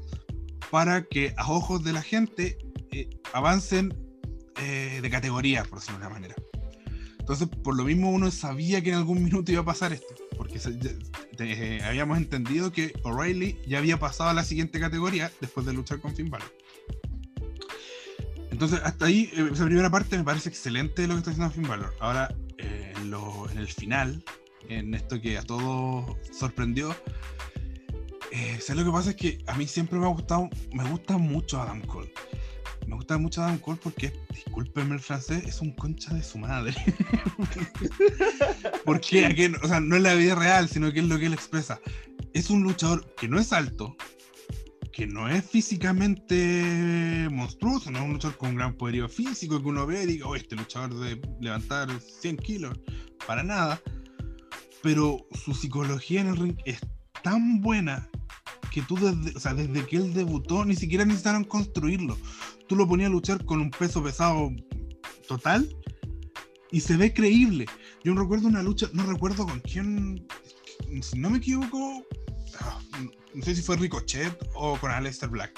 para 0.72 1.03
que 1.03 1.34
a 1.38 1.52
ojos 1.52 1.84
de 1.84 1.94
la 1.94 2.02
gente 2.02 2.57
eh, 2.91 3.10
avancen 3.34 3.94
eh, 4.58 5.00
de 5.02 5.10
categoría, 5.10 5.64
por 5.64 5.80
decirlo 5.80 6.00
de 6.00 6.06
una 6.06 6.14
manera. 6.14 6.36
Entonces, 7.20 7.48
por 7.48 7.76
lo 7.76 7.86
mismo 7.86 8.12
uno 8.12 8.30
sabía 8.32 8.82
que 8.82 8.90
en 8.90 8.96
algún 8.96 9.24
minuto 9.24 9.52
iba 9.52 9.62
a 9.62 9.66
pasar 9.66 9.94
esto, 9.94 10.14
porque 10.36 10.60
se, 10.60 10.78
eh, 11.40 11.82
habíamos 11.84 12.18
entendido 12.18 12.72
que 12.72 12.94
O'Reilly 13.04 13.60
ya 13.66 13.78
había 13.78 13.98
pasado 13.98 14.30
a 14.30 14.34
la 14.34 14.44
siguiente 14.44 14.80
categoría 14.80 15.32
después 15.40 15.66
de 15.66 15.74
luchar 15.74 16.00
con 16.02 16.14
Finn 16.14 16.30
Balor. 16.30 16.54
Entonces, 18.52 18.82
hasta 18.84 19.06
ahí, 19.06 19.32
eh, 19.34 19.50
esa 19.54 19.66
primera 19.66 19.90
parte 19.90 20.18
me 20.18 20.24
parece 20.24 20.50
excelente 20.50 21.08
lo 21.08 21.14
que 21.14 21.20
está 21.20 21.32
haciendo 21.32 21.54
Finn 21.54 21.68
Balor. 21.68 21.94
Ahora, 22.00 22.36
en, 22.58 23.58
el 23.58 23.68
final, 23.68 24.24
en 24.70 24.94
esto 24.94 25.22
que 25.22 25.38
a 25.38 25.44
todos 25.44 26.18
sorprendió, 26.32 26.96
eh, 28.32 28.58
¿sabes 28.60 28.84
lo 28.84 28.92
que 28.92 28.98
pasa? 28.98 29.10
Es 29.12 29.16
que 29.16 29.44
a 29.48 29.56
mí 29.56 29.68
siempre 29.68 30.00
me 30.00 30.06
ha 30.06 30.10
gustado, 30.10 30.50
me 30.74 30.84
gusta 30.90 31.18
mucho 31.18 31.62
Adam 31.62 31.82
Cole. 31.82 32.12
Me 32.88 32.96
gusta 32.96 33.18
mucho 33.18 33.42
Adam 33.42 33.58
Cole 33.60 33.80
porque, 33.82 34.14
discúlpeme 34.30 34.96
el 34.96 35.00
francés, 35.00 35.44
es 35.46 35.62
un 35.62 35.72
concha 35.74 36.14
de 36.14 36.24
su 36.24 36.38
madre. 36.38 36.76
porque 38.86 39.26
aquí, 39.26 39.46
o 39.62 39.68
sea, 39.68 39.80
no 39.80 39.96
es 39.96 40.02
la 40.02 40.16
vida 40.16 40.36
real, 40.36 40.68
sino 40.68 40.92
que 40.92 41.00
es 41.00 41.06
lo 41.06 41.18
que 41.18 41.28
él 41.28 41.34
expresa. 41.34 41.80
Es 42.34 42.50
un 42.50 42.64
luchador 42.64 43.14
que 43.16 43.28
no 43.28 43.40
es 43.40 43.54
alto, 43.54 43.96
que 44.92 45.08
no 45.08 45.28
es 45.28 45.44
físicamente 45.44 47.28
monstruoso, 47.32 47.92
no 47.92 48.00
es 48.00 48.06
un 48.06 48.14
luchador 48.14 48.38
con 48.38 48.50
un 48.50 48.56
gran 48.56 48.74
poderío 48.74 49.10
físico 49.10 49.62
que 49.62 49.68
uno 49.68 49.86
ve 49.86 50.04
y 50.04 50.08
diga, 50.08 50.28
oh, 50.28 50.36
este 50.36 50.56
luchador 50.56 51.00
de 51.00 51.22
levantar 51.42 51.90
100 52.00 52.38
kilos, 52.38 52.80
para 53.26 53.44
nada. 53.44 53.82
Pero 54.82 55.26
su 55.32 55.54
psicología 55.54 56.22
en 56.22 56.28
el 56.28 56.38
ring 56.38 56.58
es 56.66 56.80
tan 57.24 57.62
buena 57.62 58.10
que 58.74 58.82
tú 58.82 58.95
desde, 58.95 59.38
o 59.38 59.40
sea, 59.40 59.54
desde 59.54 59.86
que 59.86 59.98
él 59.98 60.14
debutó 60.14 60.66
ni 60.66 60.76
siquiera 60.76 61.06
necesitaron 61.06 61.44
construirlo. 61.44 62.18
Tú 62.68 62.76
lo 62.76 62.88
ponías 62.88 63.10
a 63.10 63.12
luchar 63.12 63.45
con 63.45 63.62
un 63.62 63.70
peso 63.70 64.04
pesado 64.04 64.50
total 65.28 65.70
y 66.72 66.82
se 66.82 66.98
ve 66.98 67.14
creíble. 67.14 67.68
Yo 68.04 68.16
recuerdo 68.16 68.48
una 68.48 68.64
lucha, 68.64 68.90
no 68.94 69.06
recuerdo 69.06 69.45
con 69.45 69.60
quién, 69.60 70.26
si 71.02 71.20
no 71.20 71.30
me 71.30 71.38
equivoco, 71.38 72.04
no 73.36 73.44
sé 73.44 73.56
si 73.56 73.62
fue 73.62 73.78
Ricochet 73.78 74.36
o 74.56 74.76
con 74.78 74.90
Aleister 74.90 75.30
Black, 75.30 75.54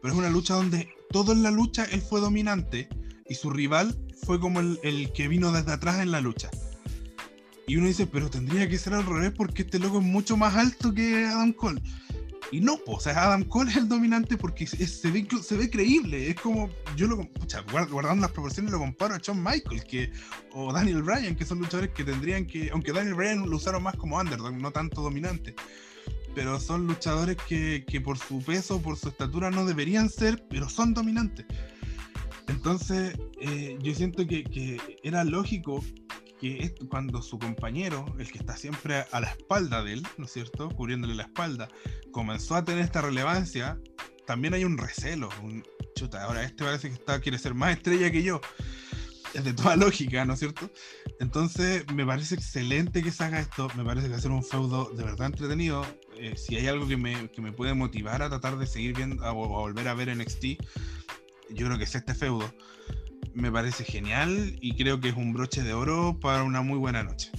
pero 0.00 0.14
es 0.14 0.18
una 0.18 0.30
lucha 0.30 0.54
donde 0.54 0.88
todo 1.10 1.32
en 1.32 1.42
la 1.42 1.50
lucha 1.50 1.84
él 1.86 2.00
fue 2.00 2.20
dominante 2.20 2.88
y 3.28 3.34
su 3.34 3.50
rival 3.50 3.98
fue 4.24 4.38
como 4.38 4.60
el, 4.60 4.78
el, 4.84 5.12
que 5.12 5.26
vino 5.26 5.50
desde 5.50 5.72
atrás 5.72 5.98
en 5.98 6.12
la 6.12 6.20
lucha. 6.20 6.48
Y 7.66 7.74
uno 7.76 7.88
dice, 7.88 8.06
pero 8.06 8.30
tendría 8.30 8.68
que 8.68 8.78
ser 8.78 8.94
al 8.94 9.04
revés 9.04 9.32
porque 9.36 9.62
este 9.62 9.80
loco 9.80 9.98
es 9.98 10.04
mucho 10.04 10.36
más 10.36 10.54
alto 10.54 10.94
que 10.94 11.24
Adam 11.24 11.52
Cole. 11.52 11.82
Y 12.52 12.60
no, 12.60 12.78
pues, 12.78 12.98
o 12.98 13.00
sea, 13.00 13.24
Adam 13.24 13.44
Cole 13.44 13.70
es 13.70 13.76
el 13.76 13.88
dominante 13.88 14.36
porque 14.36 14.66
se, 14.66 15.10
ve, 15.10 15.26
se 15.42 15.56
ve 15.56 15.68
creíble. 15.68 16.30
Es 16.30 16.40
como, 16.40 16.70
yo 16.96 17.06
lo, 17.08 17.28
guardando 17.90 18.22
las 18.22 18.30
proporciones, 18.30 18.72
lo 18.72 18.78
comparo 18.78 19.14
a 19.14 19.18
Shawn 19.18 19.42
Michaels 19.42 19.84
que, 19.84 20.12
o 20.52 20.72
Daniel 20.72 21.02
Bryan, 21.02 21.34
que 21.34 21.44
son 21.44 21.58
luchadores 21.58 21.90
que 21.90 22.04
tendrían 22.04 22.46
que, 22.46 22.70
aunque 22.70 22.92
Daniel 22.92 23.14
Bryan 23.14 23.50
lo 23.50 23.56
usaron 23.56 23.82
más 23.82 23.96
como 23.96 24.18
underdog, 24.18 24.52
no 24.54 24.70
tanto 24.70 25.02
dominante 25.02 25.54
pero 26.36 26.60
son 26.60 26.86
luchadores 26.86 27.38
que, 27.48 27.82
que, 27.88 27.98
por 27.98 28.18
su 28.18 28.42
peso, 28.42 28.82
por 28.82 28.98
su 28.98 29.08
estatura 29.08 29.50
no 29.50 29.64
deberían 29.64 30.10
ser, 30.10 30.44
pero 30.50 30.68
son 30.68 30.92
dominantes. 30.92 31.46
Entonces, 32.46 33.18
eh, 33.40 33.78
yo 33.80 33.94
siento 33.94 34.26
que, 34.26 34.44
que, 34.44 34.78
era 35.02 35.24
lógico 35.24 35.82
cuando 36.88 37.22
su 37.22 37.38
compañero, 37.38 38.04
el 38.18 38.30
que 38.30 38.38
está 38.38 38.56
siempre 38.56 39.04
a 39.10 39.20
la 39.20 39.28
espalda 39.28 39.82
de 39.82 39.94
él, 39.94 40.02
¿no 40.18 40.26
es 40.26 40.32
cierto?, 40.32 40.68
cubriéndole 40.70 41.14
la 41.14 41.24
espalda, 41.24 41.68
comenzó 42.10 42.56
a 42.56 42.64
tener 42.64 42.84
esta 42.84 43.00
relevancia, 43.00 43.78
también 44.26 44.54
hay 44.54 44.64
un 44.64 44.78
recelo, 44.78 45.28
un 45.42 45.64
chuta, 45.94 46.24
ahora 46.24 46.42
este 46.42 46.64
parece 46.64 46.88
que 46.88 46.94
está, 46.94 47.20
quiere 47.20 47.38
ser 47.38 47.54
más 47.54 47.76
estrella 47.76 48.10
que 48.10 48.22
yo 48.22 48.40
es 49.36 49.44
de 49.44 49.52
toda 49.52 49.76
lógica, 49.76 50.24
¿no 50.24 50.34
es 50.34 50.38
cierto? 50.38 50.70
Entonces, 51.20 51.84
me 51.92 52.06
parece 52.06 52.34
excelente 52.34 53.02
que 53.02 53.10
se 53.10 53.24
haga 53.24 53.40
esto, 53.40 53.68
me 53.76 53.84
parece 53.84 54.08
que 54.08 54.18
ser 54.18 54.30
un 54.30 54.42
feudo 54.42 54.90
de 54.94 55.04
verdad 55.04 55.26
entretenido. 55.26 55.86
Eh, 56.18 56.34
si 56.36 56.56
hay 56.56 56.66
algo 56.68 56.88
que 56.88 56.96
me, 56.96 57.30
que 57.30 57.42
me, 57.42 57.52
puede 57.52 57.74
motivar 57.74 58.22
a 58.22 58.28
tratar 58.28 58.56
de 58.58 58.66
seguir 58.66 58.94
viendo 58.96 59.22
o 59.22 59.26
a, 59.26 59.30
a, 59.30 59.32
volver 59.32 59.88
a 59.88 59.94
ver 59.94 60.16
NXT, 60.16 60.44
yo 61.50 61.66
creo 61.66 61.78
que 61.78 61.84
es 61.84 61.94
este 61.94 62.14
feudo. 62.14 62.50
Me 63.36 63.52
parece 63.52 63.84
genial 63.84 64.56
y 64.62 64.74
creo 64.76 64.98
que 64.98 65.10
es 65.10 65.14
un 65.14 65.34
broche 65.34 65.62
de 65.62 65.74
oro 65.74 66.18
para 66.18 66.42
una 66.42 66.62
muy 66.62 66.78
buena 66.78 67.02
noche. 67.02 67.30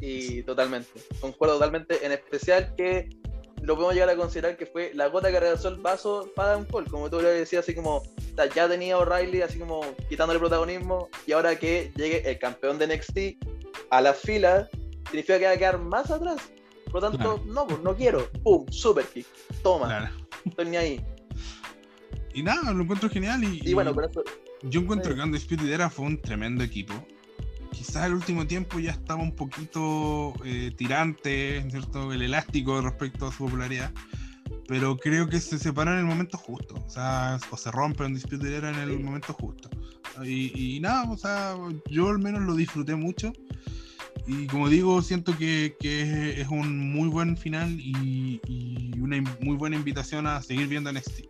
Y 0.00 0.42
totalmente, 0.44 0.88
concuerdo 1.20 1.56
totalmente, 1.56 2.04
en 2.06 2.12
especial 2.12 2.74
que 2.76 3.10
lo 3.60 3.74
podemos 3.74 3.92
llegar 3.92 4.08
a 4.08 4.16
considerar 4.16 4.56
que 4.56 4.64
fue 4.64 4.92
la 4.94 5.08
gota 5.08 5.30
que 5.30 5.38
regresó 5.38 5.68
el 5.68 5.76
vaso 5.82 6.30
para 6.34 6.52
Adam 6.52 6.64
Cole, 6.64 6.88
como 6.88 7.10
tú 7.10 7.20
le 7.20 7.28
decías, 7.28 7.64
así 7.64 7.74
como 7.74 8.02
ya 8.54 8.68
tenía 8.68 8.96
O'Reilly 8.96 9.42
así 9.42 9.58
como 9.58 9.80
quitándole 10.08 10.38
protagonismo 10.38 11.08
y 11.26 11.32
ahora 11.32 11.58
que 11.58 11.92
llegue 11.96 12.26
el 12.30 12.38
campeón 12.38 12.78
de 12.78 12.86
NXT 12.86 13.44
a 13.90 14.00
la 14.00 14.14
fila, 14.14 14.66
significa 15.10 15.38
que 15.38 15.44
va 15.44 15.50
a 15.52 15.58
quedar 15.58 15.78
más 15.78 16.10
atrás. 16.10 16.40
Por 16.86 17.02
lo 17.02 17.10
tanto, 17.10 17.18
Claro. 17.18 17.42
no, 17.44 17.66
pues 17.66 17.80
no 17.82 17.94
quiero. 17.94 18.30
Pum, 18.44 18.64
super 18.70 19.04
kick. 19.04 19.26
Toma, 19.62 19.88
Claro. 19.88 20.16
estoy 20.46 20.66
ni 20.66 20.76
ahí. 20.78 21.04
Y 22.38 22.42
nada, 22.42 22.72
lo 22.72 22.82
encuentro 22.82 23.10
genial. 23.10 23.42
Y, 23.44 23.60
Y 23.68 23.74
bueno, 23.74 23.92
yo 24.62 24.80
encuentro 24.80 25.10
sí. 25.12 25.16
que 25.16 25.22
Undisputed 25.24 25.68
Era 25.72 25.90
fue 25.90 26.06
un 26.06 26.20
tremendo 26.20 26.62
equipo. 26.62 26.94
Quizás 27.72 28.06
el 28.06 28.14
último 28.14 28.46
tiempo 28.46 28.78
ya 28.78 28.92
estaba 28.92 29.22
un 29.22 29.34
poquito 29.34 30.32
eh, 30.44 30.72
tirante, 30.76 31.64
¿cierto? 31.70 32.12
El 32.12 32.22
elástico 32.22 32.80
respecto 32.80 33.26
a 33.26 33.32
su 33.32 33.44
popularidad. 33.44 33.92
Pero 34.66 34.96
creo 34.96 35.28
que 35.28 35.40
se 35.40 35.58
separó 35.58 35.92
en 35.92 35.98
el 35.98 36.04
momento 36.04 36.38
justo. 36.38 36.74
O 36.86 36.90
sea, 36.90 37.38
o 37.50 37.56
se 37.56 37.70
rompe 37.70 38.04
Undisputed 38.04 38.52
Era 38.52 38.70
en 38.70 38.76
el 38.90 38.96
Sí. 38.98 39.02
momento 39.02 39.32
justo. 39.32 39.68
Y, 40.24 40.76
y 40.76 40.80
nada, 40.80 41.10
o 41.10 41.16
sea, 41.16 41.56
yo 41.90 42.08
al 42.08 42.18
menos 42.18 42.42
lo 42.42 42.54
disfruté 42.54 42.94
mucho. 42.96 43.32
Y 44.26 44.46
como 44.46 44.68
digo, 44.68 45.00
siento 45.00 45.36
que, 45.38 45.76
que 45.80 46.40
es 46.40 46.48
un 46.48 46.90
muy 46.92 47.08
buen 47.08 47.36
final 47.36 47.70
y, 47.80 48.40
y 48.46 48.98
una 49.00 49.22
muy 49.40 49.56
buena 49.56 49.76
invitación 49.76 50.26
a 50.26 50.42
seguir 50.42 50.66
viendo 50.68 50.92
NXT. 50.92 51.20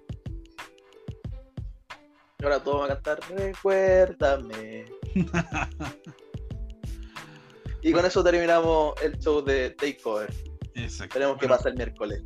Ahora 2.43 2.62
todos 2.62 2.82
van 2.82 2.90
a 2.93 2.94
cantar 2.94 3.19
Recuérdame. 3.31 4.85
y 7.82 7.93
con 7.93 8.06
eso 8.06 8.23
terminamos 8.23 8.94
el 9.02 9.19
show 9.19 9.44
de 9.44 9.70
Takeover. 9.70 10.32
Exacto. 10.74 11.15
Tenemos 11.15 11.36
que 11.39 11.47
Bueno, 11.47 11.56
pasar 11.56 11.73
el 11.73 11.78
miércoles. 11.78 12.23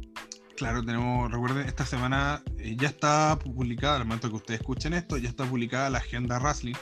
Claro, 0.57 0.85
tenemos, 0.85 1.33
recuerden, 1.33 1.67
esta 1.67 1.87
semana 1.87 2.43
eh, 2.59 2.77
ya 2.79 2.89
está 2.89 3.39
publicada, 3.39 3.97
al 3.97 4.05
momento 4.05 4.29
que 4.29 4.37
ustedes 4.37 4.61
escuchen 4.61 4.93
esto, 4.93 5.17
ya 5.17 5.31
está 5.31 5.47
publicada 5.47 5.89
la 5.89 5.97
agenda 5.99 6.39
Wrestling 6.39 6.75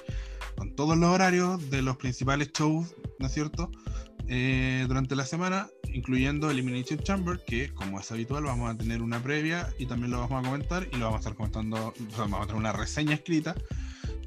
con 0.57 0.75
todos 0.75 0.99
los 0.99 1.09
horarios 1.09 1.71
de 1.71 1.83
los 1.83 1.97
principales 1.99 2.51
shows, 2.53 2.97
¿no 3.21 3.29
es 3.29 3.33
cierto? 3.33 3.71
Eh, 4.33 4.85
durante 4.87 5.17
la 5.17 5.27
semana, 5.27 5.69
incluyendo 5.93 6.53
Elimination 6.53 7.01
Chamber, 7.01 7.41
que 7.45 7.75
como 7.75 7.99
es 7.99 8.13
habitual 8.13 8.45
vamos 8.45 8.73
a 8.73 8.79
tener 8.79 9.03
una 9.03 9.21
previa 9.21 9.69
y 9.77 9.87
también 9.87 10.13
lo 10.13 10.21
vamos 10.21 10.45
a 10.45 10.49
comentar 10.49 10.87
y 10.93 10.97
lo 10.99 11.07
vamos 11.07 11.17
a 11.17 11.19
estar 11.19 11.35
comentando, 11.35 11.93
vamos 12.17 12.39
a 12.41 12.43
tener 12.43 12.55
una 12.55 12.73
reseña 12.73 13.15
escrita 13.15 13.57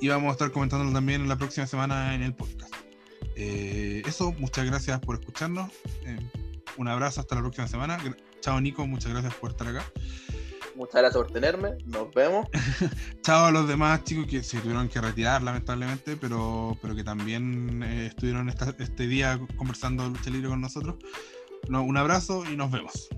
y 0.01 0.09
vamos 0.09 0.27
a 0.27 0.31
estar 0.33 0.51
comentándolo 0.51 0.91
también 0.91 1.25
la 1.29 1.37
próxima 1.37 1.67
semana 1.67 2.15
en 2.15 2.21
el 2.21 2.33
podcast. 2.33 2.73
Eh, 3.37 4.01
eso, 4.05 4.33
muchas 4.33 4.65
gracias 4.65 4.99
por 4.99 5.15
escucharnos. 5.15 5.71
eh, 6.05 6.19
un 6.75 6.89
abrazo 6.89 7.21
hasta 7.21 7.35
la 7.35 7.41
próxima 7.41 7.69
semana. 7.69 7.97
Chao 8.41 8.59
Nico, 8.59 8.85
muchas 8.85 9.13
gracias 9.13 9.33
por 9.35 9.51
estar 9.51 9.69
acá. 9.69 9.85
Muchas 10.75 11.01
gracias 11.01 11.23
por 11.23 11.31
tenerme. 11.31 11.77
Nos 11.85 12.13
vemos. 12.13 12.47
Chao 13.21 13.45
a 13.45 13.51
los 13.51 13.67
demás 13.67 14.03
chicos 14.03 14.27
que 14.27 14.43
se 14.43 14.59
tuvieron 14.59 14.89
que 14.89 14.99
retirar 15.01 15.41
lamentablemente, 15.41 16.17
pero, 16.17 16.77
pero 16.81 16.95
que 16.95 17.03
también 17.03 17.83
eh, 17.83 18.07
estuvieron 18.07 18.49
este 18.49 19.07
día 19.07 19.39
conversando 19.55 20.07
lucha 20.07 20.29
libre 20.29 20.49
con 20.49 20.61
nosotros. 20.61 20.95
No, 21.69 21.83
un 21.83 21.97
abrazo 21.97 22.43
y 22.51 22.57
nos 22.57 22.71
vemos. 22.71 23.09